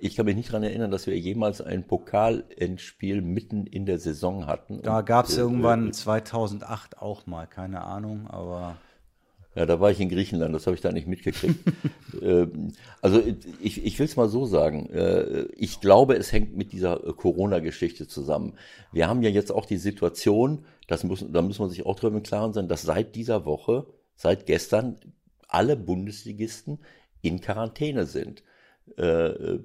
ich 0.00 0.14
kann 0.14 0.26
mich 0.26 0.36
nicht 0.36 0.50
daran 0.50 0.62
erinnern, 0.62 0.90
dass 0.92 1.06
wir 1.06 1.18
jemals 1.18 1.60
ein 1.60 1.86
Pokalendspiel 1.86 3.20
mitten 3.20 3.66
in 3.66 3.84
der 3.84 3.98
Saison 3.98 4.46
hatten. 4.46 4.80
Da 4.82 5.00
gab 5.02 5.26
es 5.26 5.36
äh, 5.36 5.40
irgendwann 5.40 5.92
2008 5.92 6.98
auch 6.98 7.26
mal, 7.26 7.46
keine 7.46 7.82
Ahnung, 7.82 8.28
aber 8.28 8.76
ja, 9.56 9.64
da 9.64 9.80
war 9.80 9.90
ich 9.90 10.00
in 10.00 10.10
Griechenland, 10.10 10.54
das 10.54 10.66
habe 10.66 10.76
ich 10.76 10.82
da 10.82 10.92
nicht 10.92 11.08
mitgekriegt. 11.08 11.58
Ähm, 12.22 12.72
also 13.02 13.22
ich, 13.60 13.84
ich 13.84 13.98
will 13.98 14.06
es 14.06 14.16
mal 14.16 14.30
so 14.30 14.46
sagen, 14.46 14.88
äh, 14.88 15.42
ich 15.54 15.82
glaube, 15.82 16.14
es 16.14 16.32
hängt 16.32 16.56
mit 16.56 16.72
dieser 16.72 16.96
Corona-Geschichte 16.96 18.08
zusammen. 18.08 18.54
Wir 18.90 19.06
haben 19.06 19.20
ja 19.20 19.28
jetzt 19.28 19.52
auch 19.52 19.66
die 19.66 19.76
Situation, 19.76 20.64
das 20.86 21.04
muss, 21.04 21.22
da 21.28 21.42
muss 21.42 21.58
man 21.58 21.68
sich 21.68 21.84
auch 21.84 22.00
drüber 22.00 22.16
im 22.16 22.22
Klaren 22.22 22.54
sein, 22.54 22.68
dass 22.68 22.82
seit 22.82 23.14
dieser 23.14 23.44
Woche, 23.44 23.86
seit 24.14 24.46
gestern, 24.46 24.96
alle 25.46 25.76
Bundesligisten 25.76 26.78
in 27.20 27.42
Quarantäne 27.42 28.06
sind. 28.06 28.42
Äh, 28.96 29.58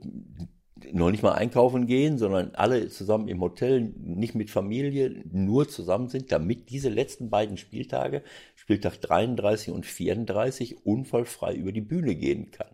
noch 0.92 1.12
nicht 1.12 1.24
mal 1.24 1.34
einkaufen 1.34 1.86
gehen, 1.86 2.18
sondern 2.18 2.52
alle 2.56 2.88
zusammen 2.90 3.28
im 3.28 3.42
Hotel, 3.42 3.94
nicht 3.98 4.36
mit 4.36 4.50
Familie, 4.50 5.24
nur 5.32 5.68
zusammen 5.68 6.08
sind, 6.08 6.32
damit 6.32 6.70
diese 6.70 6.90
letzten 6.90 7.30
beiden 7.30 7.58
Spieltage, 7.58 8.24
Spieltag 8.56 9.00
33 9.02 9.74
und 9.74 9.86
34, 9.86 10.86
unfallfrei 10.86 11.54
über 11.54 11.72
die 11.72 11.82
Bühne 11.82 12.16
gehen 12.16 12.52
kann. 12.52 12.70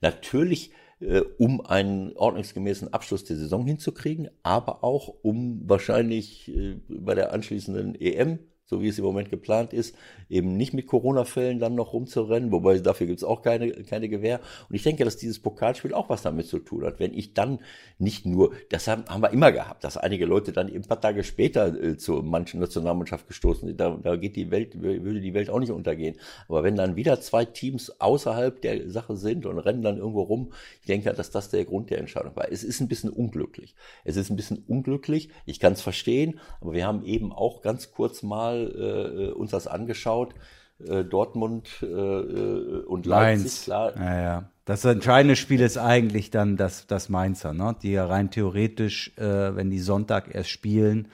Natürlich, 0.00 0.72
äh, 1.00 1.20
um 1.38 1.60
einen 1.60 2.16
ordnungsgemäßen 2.16 2.92
Abschluss 2.92 3.24
der 3.24 3.36
Saison 3.36 3.66
hinzukriegen, 3.66 4.30
aber 4.42 4.84
auch 4.84 5.14
um 5.22 5.68
wahrscheinlich 5.68 6.48
äh, 6.54 6.76
bei 6.88 7.14
der 7.14 7.32
anschließenden 7.32 8.00
EM 8.00 8.38
so 8.70 8.80
wie 8.80 8.88
es 8.88 8.98
im 8.98 9.04
Moment 9.04 9.30
geplant 9.30 9.72
ist, 9.72 9.96
eben 10.28 10.56
nicht 10.56 10.72
mit 10.72 10.86
Corona-Fällen 10.86 11.58
dann 11.58 11.74
noch 11.74 11.92
rumzurennen, 11.92 12.52
wobei 12.52 12.78
dafür 12.78 13.08
gibt 13.08 13.18
es 13.18 13.24
auch 13.24 13.42
keine, 13.42 13.72
keine 13.82 14.08
Gewähr. 14.08 14.38
Und 14.68 14.76
ich 14.76 14.84
denke, 14.84 15.04
dass 15.04 15.16
dieses 15.16 15.40
Pokalspiel 15.40 15.92
auch 15.92 16.08
was 16.08 16.22
damit 16.22 16.46
zu 16.46 16.60
tun 16.60 16.84
hat. 16.84 17.00
Wenn 17.00 17.12
ich 17.12 17.34
dann 17.34 17.58
nicht 17.98 18.26
nur, 18.26 18.52
das 18.70 18.86
haben, 18.86 19.04
haben 19.08 19.22
wir 19.22 19.32
immer 19.32 19.50
gehabt, 19.50 19.82
dass 19.82 19.96
einige 19.96 20.24
Leute 20.24 20.52
dann 20.52 20.72
ein 20.72 20.82
paar 20.82 21.00
Tage 21.00 21.24
später 21.24 21.74
äh, 21.82 21.96
zu 21.96 22.22
manchen 22.22 22.60
Nationalmannschaft 22.60 23.26
gestoßen 23.26 23.66
sind, 23.66 23.80
da, 23.80 23.98
da 24.00 24.14
geht 24.14 24.36
die 24.36 24.52
Welt, 24.52 24.80
würde 24.80 25.20
die 25.20 25.34
Welt 25.34 25.50
auch 25.50 25.58
nicht 25.58 25.72
untergehen. 25.72 26.16
Aber 26.48 26.62
wenn 26.62 26.76
dann 26.76 26.94
wieder 26.94 27.20
zwei 27.20 27.44
Teams 27.44 28.00
außerhalb 28.00 28.62
der 28.62 28.88
Sache 28.88 29.16
sind 29.16 29.46
und 29.46 29.58
rennen 29.58 29.82
dann 29.82 29.98
irgendwo 29.98 30.22
rum, 30.22 30.52
ich 30.80 30.86
denke, 30.86 31.12
dass 31.12 31.32
das 31.32 31.50
der 31.50 31.64
Grund 31.64 31.90
der 31.90 31.98
Entscheidung 31.98 32.36
war. 32.36 32.52
Es 32.52 32.62
ist 32.62 32.80
ein 32.80 32.86
bisschen 32.86 33.10
unglücklich. 33.10 33.74
Es 34.04 34.16
ist 34.16 34.30
ein 34.30 34.36
bisschen 34.36 34.62
unglücklich. 34.68 35.30
Ich 35.44 35.58
kann 35.58 35.72
es 35.72 35.82
verstehen, 35.82 36.38
aber 36.60 36.72
wir 36.72 36.86
haben 36.86 37.04
eben 37.04 37.32
auch 37.32 37.62
ganz 37.62 37.90
kurz 37.90 38.22
mal 38.22 38.59
äh, 38.60 39.32
uns 39.32 39.50
das 39.50 39.66
angeschaut. 39.66 40.34
Äh, 40.78 41.04
Dortmund 41.04 41.68
äh, 41.82 41.86
äh 41.86 42.84
und 42.84 43.06
Leipzig, 43.06 43.44
Mainz. 43.44 43.62
klar. 43.64 43.96
Ja, 43.96 44.20
ja. 44.20 44.50
Das 44.64 44.84
entscheidende 44.84 45.36
Spiel 45.36 45.60
ist 45.60 45.78
eigentlich 45.78 46.30
dann 46.30 46.56
das, 46.56 46.86
das 46.86 47.08
Mainzer, 47.08 47.52
ne? 47.52 47.74
die 47.82 47.92
ja 47.92 48.06
rein 48.06 48.30
theoretisch, 48.30 49.16
äh, 49.18 49.56
wenn 49.56 49.68
die 49.68 49.80
Sonntag 49.80 50.32
erst 50.32 50.50
spielen, 50.50 51.08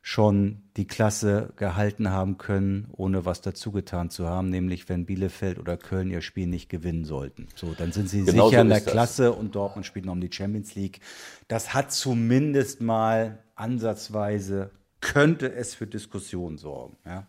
schon 0.00 0.62
die 0.78 0.86
Klasse 0.86 1.52
gehalten 1.56 2.10
haben 2.10 2.38
können, 2.38 2.88
ohne 2.96 3.26
was 3.26 3.42
dazugetan 3.42 4.08
zu 4.08 4.26
haben, 4.26 4.48
nämlich 4.48 4.88
wenn 4.88 5.04
Bielefeld 5.04 5.58
oder 5.58 5.76
Köln 5.76 6.10
ihr 6.10 6.22
Spiel 6.22 6.46
nicht 6.46 6.70
gewinnen 6.70 7.04
sollten. 7.04 7.46
So, 7.54 7.74
dann 7.76 7.92
sind 7.92 8.08
sie 8.08 8.24
genau 8.24 8.48
sicher 8.48 8.60
so 8.60 8.62
in 8.62 8.68
der 8.70 8.80
Klasse 8.80 9.32
und 9.32 9.54
Dortmund 9.54 9.84
spielt 9.84 10.06
noch 10.06 10.14
um 10.14 10.22
die 10.22 10.32
Champions 10.32 10.74
League. 10.74 11.00
Das 11.46 11.74
hat 11.74 11.92
zumindest 11.92 12.80
mal 12.80 13.40
ansatzweise 13.54 14.70
könnte 15.00 15.52
es 15.52 15.74
für 15.74 15.86
Diskussionen 15.86 16.58
sorgen. 16.58 16.96
Ja, 17.04 17.26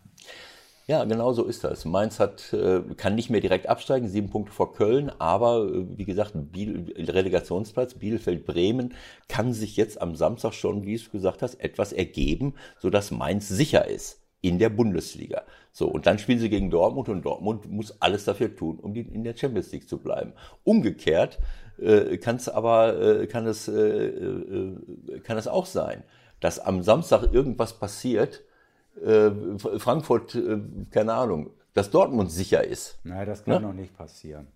ja 0.86 1.04
genau 1.04 1.32
so 1.32 1.44
ist 1.44 1.64
das. 1.64 1.84
Mainz 1.84 2.20
hat, 2.20 2.52
äh, 2.52 2.82
kann 2.96 3.14
nicht 3.14 3.30
mehr 3.30 3.40
direkt 3.40 3.68
absteigen, 3.68 4.08
sieben 4.08 4.30
Punkte 4.30 4.52
vor 4.52 4.72
Köln, 4.72 5.10
aber 5.18 5.66
äh, 5.66 5.98
wie 5.98 6.04
gesagt, 6.04 6.32
Biel, 6.34 6.92
Relegationsplatz, 6.96 7.94
Bielefeld-Bremen 7.94 8.94
kann 9.28 9.52
sich 9.52 9.76
jetzt 9.76 10.00
am 10.00 10.16
Samstag 10.16 10.54
schon, 10.54 10.84
wie 10.84 10.96
du 10.96 11.10
gesagt 11.10 11.42
hast, 11.42 11.54
etwas 11.54 11.92
ergeben, 11.92 12.54
sodass 12.78 13.10
Mainz 13.10 13.48
sicher 13.48 13.86
ist 13.86 14.20
in 14.42 14.58
der 14.58 14.70
Bundesliga. 14.70 15.42
So, 15.72 15.88
und 15.88 16.06
dann 16.06 16.18
spielen 16.18 16.38
sie 16.38 16.48
gegen 16.48 16.70
Dortmund 16.70 17.08
und 17.08 17.22
Dortmund 17.22 17.70
muss 17.70 18.00
alles 18.00 18.24
dafür 18.24 18.54
tun, 18.56 18.78
um 18.78 18.94
in 18.94 19.22
der 19.22 19.36
Champions 19.36 19.70
League 19.72 19.88
zu 19.88 19.98
bleiben. 19.98 20.32
Umgekehrt 20.64 21.38
äh, 21.78 22.16
kann 22.18 22.36
es 22.36 22.48
aber, 22.48 23.00
äh, 23.00 23.26
kann 23.26 23.46
es, 23.46 23.68
äh, 23.68 24.06
äh, 24.06 25.20
kann 25.22 25.38
es 25.38 25.46
auch 25.46 25.66
sein, 25.66 26.02
dass 26.40 26.58
am 26.58 26.82
Samstag 26.82 27.32
irgendwas 27.32 27.78
passiert, 27.78 28.42
äh, 29.04 29.30
Frankfurt, 29.78 30.34
äh, 30.34 30.58
keine 30.90 31.14
Ahnung, 31.14 31.50
dass 31.72 31.90
Dortmund 31.90 32.32
sicher 32.32 32.64
ist. 32.64 32.98
Nein, 33.04 33.26
das 33.26 33.44
kann 33.44 33.54
ne? 33.54 33.68
noch 33.68 33.74
nicht 33.74 33.96
passieren. 33.96 34.48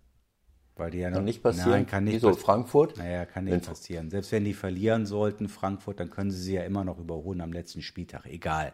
Weil 0.77 0.90
die 0.90 0.98
ja 0.98 1.11
noch, 1.11 1.19
kann 1.19 1.24
nicht 1.24 1.43
passieren. 1.43 1.70
Nein, 1.70 1.86
kann 1.86 2.05
nicht 2.05 2.15
Wieso, 2.16 2.35
Frankfurt? 2.35 2.97
Naja, 2.97 3.27
kann 3.27 3.44
nicht 3.44 3.65
passieren. 3.65 4.11
Selbst 4.11 4.32
wenn 4.32 4.44
die 4.44 4.55
verlieren 4.55 5.06
sollten, 5.06 5.48
Frankfurt, 5.48 6.01
dann 6.01 6.11
können 6.11 6.32
sie 6.32 6.40
sie 6.40 6.55
ja 6.55 6.62
immer 6.65 6.82
noch 6.82 6.98
überholen 6.98 7.40
am 7.40 7.52
letzten 7.52 7.81
Spieltag. 7.81 8.27
Egal. 8.27 8.73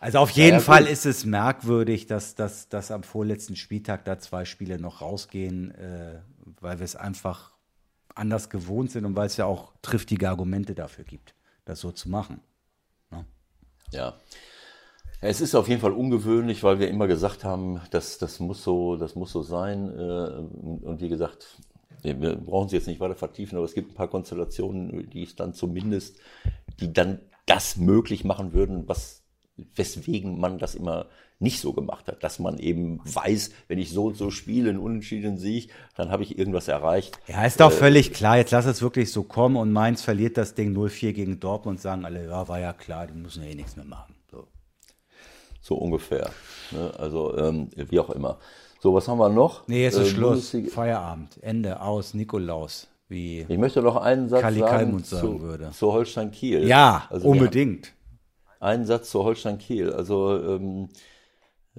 Also 0.00 0.18
auf 0.18 0.30
jeden 0.30 0.54
ja, 0.54 0.60
Fall 0.60 0.86
ist 0.86 1.06
es 1.06 1.24
merkwürdig, 1.24 2.06
dass, 2.06 2.34
dass, 2.34 2.68
dass 2.68 2.90
am 2.90 3.04
vorletzten 3.04 3.54
Spieltag 3.54 4.04
da 4.04 4.18
zwei 4.18 4.44
Spiele 4.44 4.80
noch 4.80 5.00
rausgehen, 5.00 5.72
äh, 5.72 6.20
weil 6.60 6.78
wir 6.78 6.84
es 6.84 6.96
einfach 6.96 7.52
anders 8.14 8.50
gewohnt 8.50 8.90
sind 8.90 9.04
und 9.04 9.14
weil 9.14 9.26
es 9.26 9.36
ja 9.36 9.44
auch 9.44 9.72
triftige 9.82 10.28
Argumente 10.28 10.74
dafür 10.74 11.04
gibt 11.04 11.34
das 11.68 11.80
so 11.80 11.92
zu 11.92 12.08
machen. 12.08 12.40
Ne? 13.10 13.24
Ja. 13.92 14.14
Es 15.20 15.40
ist 15.40 15.54
auf 15.54 15.68
jeden 15.68 15.80
Fall 15.80 15.92
ungewöhnlich, 15.92 16.62
weil 16.62 16.78
wir 16.78 16.88
immer 16.88 17.08
gesagt 17.08 17.44
haben, 17.44 17.80
dass 17.90 18.18
das 18.18 18.40
muss 18.40 18.62
so, 18.62 18.96
das 18.96 19.16
muss 19.16 19.32
so 19.32 19.42
sein. 19.42 19.88
Äh, 19.90 20.86
und 20.86 21.00
wie 21.00 21.08
gesagt, 21.08 21.58
wir 22.02 22.36
brauchen 22.36 22.68
sie 22.68 22.76
jetzt 22.76 22.86
nicht 22.86 23.00
weiter 23.00 23.16
vertiefen, 23.16 23.56
aber 23.56 23.64
es 23.64 23.74
gibt 23.74 23.90
ein 23.90 23.94
paar 23.94 24.08
Konstellationen, 24.08 25.10
die 25.10 25.24
es 25.24 25.34
dann 25.34 25.52
zumindest, 25.52 26.18
die 26.80 26.92
dann 26.92 27.20
das 27.46 27.76
möglich 27.76 28.24
machen 28.24 28.52
würden, 28.52 28.88
was 28.88 29.24
weswegen 29.74 30.38
man 30.38 30.58
das 30.58 30.74
immer 30.74 31.06
nicht 31.40 31.60
so 31.60 31.72
gemacht 31.72 32.08
hat, 32.08 32.24
dass 32.24 32.38
man 32.38 32.58
eben 32.58 33.00
weiß, 33.04 33.50
wenn 33.68 33.78
ich 33.78 33.90
so 33.90 34.06
und 34.06 34.16
so 34.16 34.30
spiele, 34.30 34.70
einen 34.70 34.78
unentschiedenen 34.78 35.38
Sieg, 35.38 35.70
dann 35.96 36.10
habe 36.10 36.24
ich 36.24 36.36
irgendwas 36.36 36.66
erreicht. 36.66 37.18
Ja, 37.28 37.44
ist 37.44 37.60
doch 37.60 37.70
äh, 37.70 37.74
völlig 37.74 38.12
klar. 38.12 38.36
Jetzt 38.36 38.50
lass 38.50 38.66
es 38.66 38.82
wirklich 38.82 39.12
so 39.12 39.22
kommen 39.22 39.56
und 39.56 39.72
Mainz 39.72 40.02
verliert 40.02 40.36
das 40.36 40.54
Ding 40.54 40.76
0-4 40.76 41.12
gegen 41.12 41.38
Dortmund 41.38 41.78
und 41.78 41.82
sagen 41.82 42.04
alle, 42.04 42.26
ja, 42.26 42.48
war 42.48 42.58
ja 42.58 42.72
klar, 42.72 43.06
die 43.06 43.14
müssen 43.14 43.44
ja 43.44 43.50
eh 43.50 43.54
nichts 43.54 43.76
mehr 43.76 43.84
machen. 43.84 44.16
So, 44.30 44.48
so 45.60 45.76
ungefähr. 45.76 46.30
Ne? 46.72 46.92
Also, 46.98 47.36
ähm, 47.38 47.70
wie 47.76 48.00
auch 48.00 48.10
immer. 48.10 48.38
So, 48.80 48.94
was 48.94 49.06
haben 49.06 49.18
wir 49.18 49.28
noch? 49.28 49.66
Nee, 49.68 49.84
jetzt 49.84 49.96
ist 49.96 50.08
äh, 50.08 50.14
Schluss. 50.14 50.56
Feierabend. 50.70 51.38
Ende, 51.42 51.80
aus, 51.80 52.14
Nikolaus. 52.14 52.88
Wie 53.08 53.46
ich 53.48 53.58
möchte 53.58 53.80
noch 53.80 53.96
einen 53.96 54.28
Satz 54.28 54.42
Kali 54.42 54.60
sagen, 54.60 54.98
sagen 54.98 55.04
zu, 55.04 55.40
würde. 55.40 55.70
zu 55.70 55.92
Holstein 55.92 56.30
Kiel. 56.30 56.66
Ja, 56.66 57.06
also 57.08 57.28
unbedingt. 57.28 57.94
Einen 58.60 58.84
Satz 58.84 59.10
zu 59.10 59.24
Holstein 59.24 59.58
Kiel. 59.58 59.90
Also 59.92 60.36
ähm, 60.36 60.84
äh, 60.84 60.88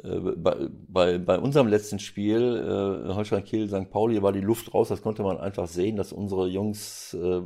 bei, 0.03 0.69
bei, 0.87 1.17
bei 1.17 1.39
unserem 1.39 1.67
letzten 1.67 1.99
Spiel, 1.99 3.05
äh, 3.07 3.13
Holstein 3.13 3.43
Kiel, 3.43 3.67
St. 3.67 3.89
Pauli, 3.89 4.21
war 4.21 4.31
die 4.31 4.41
Luft 4.41 4.73
raus. 4.73 4.89
Das 4.89 5.01
konnte 5.01 5.23
man 5.23 5.37
einfach 5.37 5.67
sehen, 5.67 5.95
dass 5.95 6.13
unsere 6.13 6.47
Jungs 6.47 7.13
äh, 7.13 7.41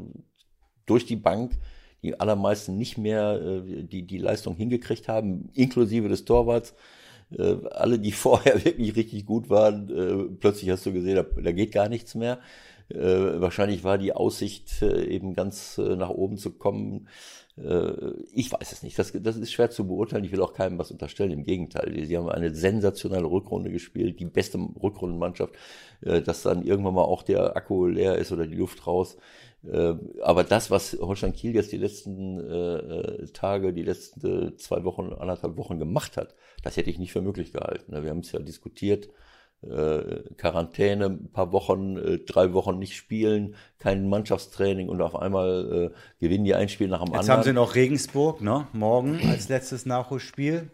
durch 0.86 1.06
die 1.06 1.16
Bank 1.16 1.60
die 2.04 2.20
allermeisten 2.20 2.78
nicht 2.78 2.98
mehr 2.98 3.42
äh, 3.42 3.84
die, 3.84 4.06
die 4.06 4.18
Leistung 4.18 4.56
hingekriegt 4.56 5.08
haben, 5.08 5.50
inklusive 5.54 6.10
des 6.10 6.26
Torwarts. 6.26 6.76
Äh, 7.32 7.56
alle, 7.72 7.98
die 8.00 8.12
vorher 8.14 8.64
wirklich 8.64 8.96
richtig 8.96 9.26
gut 9.26 9.50
waren, 9.50 9.90
äh, 9.90 10.36
plötzlich 10.40 10.70
hast 10.70 10.86
du 10.86 10.94
gesehen, 10.94 11.16
da, 11.16 11.24
da 11.24 11.52
geht 11.52 11.72
gar 11.72 11.90
nichts 11.90 12.14
mehr. 12.16 12.40
Äh, 12.90 13.42
wahrscheinlich 13.42 13.84
war 13.84 13.98
die 13.98 14.14
Aussicht, 14.14 14.82
äh, 14.82 15.06
eben 15.06 15.34
ganz 15.34 15.78
äh, 15.78 15.96
nach 15.96 16.10
oben 16.10 16.38
zu 16.38 16.52
kommen, 16.52 17.08
äh, 17.08 17.43
ich 17.56 18.52
weiß 18.52 18.72
es 18.72 18.82
nicht. 18.82 18.98
Das, 18.98 19.12
das 19.14 19.38
ist 19.38 19.52
schwer 19.52 19.70
zu 19.70 19.86
beurteilen. 19.86 20.24
Ich 20.24 20.32
will 20.32 20.42
auch 20.42 20.54
keinem 20.54 20.80
was 20.80 20.90
unterstellen. 20.90 21.32
Im 21.32 21.44
Gegenteil. 21.44 22.04
Sie 22.06 22.18
haben 22.18 22.28
eine 22.30 22.54
sensationelle 22.54 23.30
Rückrunde 23.30 23.72
gespielt, 23.72 24.20
die 24.20 24.26
beste 24.26 24.58
Rückrundenmannschaft, 24.58 25.54
äh, 26.02 26.22
dass 26.22 26.44
dann 26.44 26.64
irgendwann 26.64 26.96
mal 26.96 27.04
auch 27.04 27.22
der 27.22 27.56
Akku 27.56 27.86
leer 27.86 28.18
ist 28.18 28.32
oder 28.32 28.48
die 28.48 28.56
Luft 28.56 28.88
raus. 28.88 29.18
Äh, 29.72 29.94
aber 30.24 30.44
das, 30.44 30.72
was 30.72 30.98
Holstein 31.00 31.34
Kiel 31.34 31.54
jetzt 31.54 31.72
die 31.72 31.78
letzten 31.78 33.30
Tage, 33.34 33.72
die 33.72 33.84
letzten 33.84 34.58
zwei 34.58 34.84
Wochen, 34.84 35.14
anderthalb 35.14 35.56
Wochen 35.58 35.78
gemacht 35.78 36.18
hat, 36.18 36.34
das 36.64 36.76
hätte 36.76 36.90
ich 36.90 36.98
nicht 36.98 37.12
für 37.12 37.22
möglich 37.22 37.54
gehalten. 37.54 37.92
Wir 37.92 38.10
haben 38.10 38.20
es 38.20 38.32
ja 38.32 38.40
diskutiert 38.40 39.10
äh, 39.69 40.34
Quarantäne, 40.38 41.06
ein 41.06 41.30
paar 41.31 41.52
Wochen, 41.52 41.98
äh, 41.98 42.19
drei 42.19 42.53
Wochen 42.53 42.80
nicht 42.80 42.95
spielen, 42.95 43.56
kein 43.80 44.10
Mannschaftstraining 44.10 44.90
und 44.90 45.02
auf 45.02 45.15
einmal 45.15 45.91
äh, 45.91 45.95
gewinnen 46.19 46.45
die 46.45 46.56
ein 46.56 46.69
Spiel 46.69 46.88
nach 46.88 46.99
dem 47.03 47.10
Jetzt 47.14 47.19
anderen. 47.22 47.38
haben 47.38 47.44
sie 47.44 47.53
noch 47.53 47.76
Regensburg, 47.76 48.41
ne? 48.41 48.68
Morgen 48.73 49.19
als 49.30 49.49
letztes 49.49 49.85
Nachholspiel. 49.85 50.69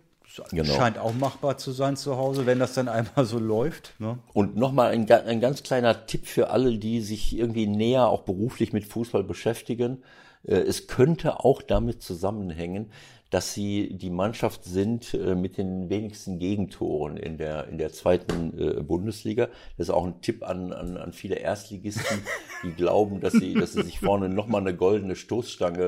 Genau. 0.51 0.71
Scheint 0.73 0.99
auch 0.99 1.13
machbar 1.13 1.57
zu 1.57 1.71
sein 1.71 1.97
zu 1.97 2.15
Hause, 2.17 2.45
wenn 2.45 2.59
das 2.59 2.75
dann 2.75 2.87
einmal 2.87 3.25
so 3.25 3.39
läuft. 3.39 3.95
Ne? 3.99 4.19
Und 4.33 4.55
nochmal 4.55 4.91
ein, 4.91 5.09
ein 5.11 5.41
ganz 5.41 5.63
kleiner 5.63 6.05
Tipp 6.05 6.27
für 6.27 6.51
alle, 6.51 6.77
die 6.77 7.01
sich 7.01 7.35
irgendwie 7.35 7.65
näher 7.65 8.07
auch 8.07 8.21
beruflich 8.21 8.71
mit 8.71 8.85
Fußball 8.85 9.23
beschäftigen. 9.23 10.03
Äh, 10.43 10.57
Es 10.57 10.85
könnte 10.85 11.39
auch 11.43 11.63
damit 11.63 12.03
zusammenhängen, 12.03 12.91
dass 13.29 13.53
sie 13.53 13.93
die 13.93 14.09
Mannschaft 14.09 14.63
sind 14.63 15.13
äh, 15.13 15.35
mit 15.35 15.57
den 15.57 15.89
wenigsten 15.89 16.39
Gegentoren 16.39 17.17
in 17.17 17.37
der, 17.37 17.67
in 17.67 17.77
der 17.77 17.91
zweiten 17.91 18.57
äh, 18.59 18.81
Bundesliga. 18.81 19.49
Das 19.77 19.87
ist 19.87 19.93
auch 19.93 20.05
ein 20.05 20.21
Tipp 20.21 20.43
an, 20.43 20.73
an, 20.73 20.97
an 20.97 21.13
viele 21.13 21.35
Erstligisten, 21.35 22.23
die 22.63 22.73
glauben, 22.73 23.21
dass 23.21 23.33
sie, 23.33 23.53
dass 23.53 23.73
sie 23.73 23.83
sich 23.83 23.99
vorne 23.99 24.29
nochmal 24.29 24.61
eine 24.61 24.75
goldene 24.75 25.15
Stoßstange 25.15 25.83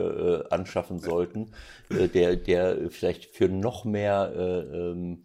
äh, 0.49 0.53
anschaffen 0.53 0.99
sollten, 0.99 1.51
äh, 1.89 2.07
der, 2.07 2.35
der 2.35 2.89
vielleicht 2.89 3.26
für 3.26 3.49
noch 3.49 3.85
mehr 3.85 4.34
äh, 4.35 4.77
ähm, 4.77 5.23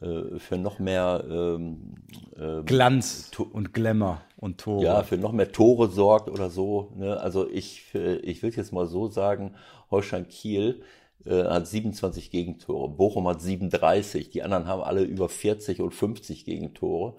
äh, 0.00 0.38
für 0.38 0.58
noch 0.58 0.80
mehr 0.80 1.24
ähm, 1.30 1.94
ähm, 2.36 2.64
Glanz 2.66 3.30
und 3.38 3.72
Glamour 3.72 4.22
und 4.36 4.58
Tore. 4.58 4.84
ja, 4.84 5.02
für 5.02 5.16
noch 5.16 5.32
mehr 5.32 5.52
Tore 5.52 5.88
sorgt 5.88 6.28
oder 6.28 6.50
so. 6.50 6.92
Ne? 6.96 7.18
Also 7.18 7.48
ich, 7.48 7.94
ich 7.94 8.42
will 8.42 8.52
jetzt 8.52 8.72
mal 8.72 8.86
so 8.86 9.08
sagen, 9.08 9.54
Holstein 9.90 10.28
Kiel 10.28 10.82
äh, 11.24 11.44
hat 11.44 11.66
27 11.66 12.30
Gegentore, 12.30 12.88
Bochum 12.88 13.28
hat 13.28 13.40
37, 13.40 14.30
die 14.30 14.42
anderen 14.42 14.66
haben 14.66 14.82
alle 14.82 15.02
über 15.02 15.28
40 15.28 15.80
und 15.80 15.94
50 15.94 16.44
Gegentore. 16.44 17.16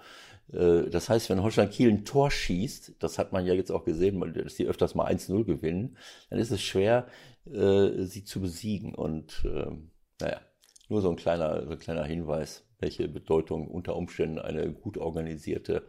Äh, 0.51 0.89
Das 0.89 1.09
heißt, 1.09 1.29
wenn 1.29 1.43
Holstein 1.43 1.69
Kiel 1.69 1.89
ein 1.89 2.05
Tor 2.05 2.31
schießt, 2.31 2.95
das 2.99 3.19
hat 3.19 3.33
man 3.33 3.45
ja 3.45 3.53
jetzt 3.53 3.71
auch 3.71 3.85
gesehen, 3.85 4.19
dass 4.33 4.55
die 4.55 4.65
öfters 4.67 4.95
mal 4.95 5.07
1-0 5.07 5.43
gewinnen, 5.45 5.97
dann 6.29 6.39
ist 6.39 6.51
es 6.51 6.61
schwer, 6.61 7.07
äh, 7.45 8.03
sie 8.03 8.23
zu 8.23 8.41
besiegen. 8.41 8.95
Und 8.95 9.43
ähm, 9.45 9.91
naja, 10.21 10.41
nur 10.89 11.01
so 11.01 11.09
ein 11.09 11.15
kleiner, 11.15 11.65
so 11.65 11.71
ein 11.71 11.79
kleiner 11.79 12.05
Hinweis, 12.05 12.63
welche 12.79 13.07
Bedeutung 13.07 13.67
unter 13.67 13.95
Umständen 13.95 14.39
eine 14.39 14.71
gut 14.71 14.97
organisierte, 14.97 15.83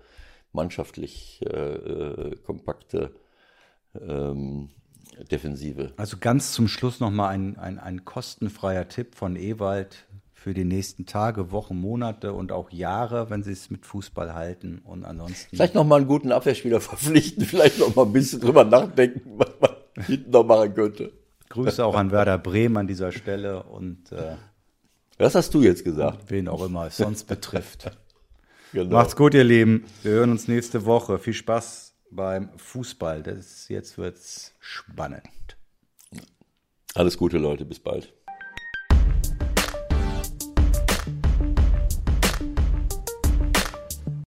mannschaftlich 0.52 1.40
kompakte 2.44 3.14
ähm, 3.94 4.70
Defensive. 5.30 5.92
Also 5.96 6.16
ganz 6.18 6.52
zum 6.52 6.68
Schluss 6.68 7.00
nochmal 7.00 7.34
ein, 7.34 7.58
ein, 7.58 7.78
ein 7.78 8.04
kostenfreier 8.04 8.88
Tipp 8.88 9.14
von 9.14 9.36
Ewald 9.36 10.06
für 10.32 10.54
die 10.54 10.64
nächsten 10.64 11.04
Tage, 11.04 11.52
Wochen, 11.52 11.78
Monate 11.78 12.32
und 12.32 12.50
auch 12.50 12.70
Jahre, 12.70 13.28
wenn 13.28 13.42
sie 13.42 13.52
es 13.52 13.68
mit 13.68 13.84
Fußball 13.84 14.34
halten. 14.34 14.80
Und 14.84 15.04
ansonsten 15.04 15.54
Vielleicht 15.54 15.74
noch 15.74 15.84
mal 15.84 15.96
einen 15.96 16.06
guten 16.06 16.32
Abwehrspieler 16.32 16.80
verpflichten, 16.80 17.44
vielleicht 17.44 17.78
noch 17.78 17.94
mal 17.94 18.06
ein 18.06 18.12
bisschen 18.12 18.40
drüber 18.40 18.64
nachdenken, 18.64 19.20
was 19.36 19.50
man 19.60 19.70
hinten 20.06 20.30
noch 20.30 20.44
machen 20.44 20.74
könnte. 20.74 21.12
Grüße 21.50 21.84
auch 21.84 21.94
an 21.96 22.10
Werder 22.10 22.38
Bremen 22.38 22.78
an 22.78 22.86
dieser 22.86 23.12
Stelle 23.12 23.64
und 23.64 24.12
äh, 24.12 24.36
Was 25.18 25.34
hast 25.34 25.52
du 25.52 25.62
jetzt 25.62 25.84
gesagt? 25.84 26.30
wen 26.30 26.48
auch 26.48 26.64
immer 26.64 26.86
es 26.86 26.96
sonst 26.96 27.24
betrifft. 27.24 27.90
Genau. 28.72 28.98
Macht's 28.98 29.16
gut, 29.16 29.34
ihr 29.34 29.42
Lieben. 29.42 29.84
Wir 30.04 30.12
hören 30.12 30.30
uns 30.30 30.46
nächste 30.46 30.84
Woche. 30.86 31.18
Viel 31.18 31.32
Spaß 31.32 31.89
beim 32.10 32.50
Fußball. 32.58 33.22
Das, 33.22 33.68
jetzt 33.68 33.98
wird's 33.98 34.54
spannend. 34.60 35.56
Alles 36.94 37.16
Gute, 37.16 37.38
Leute. 37.38 37.64
Bis 37.64 37.78
bald. 37.80 38.12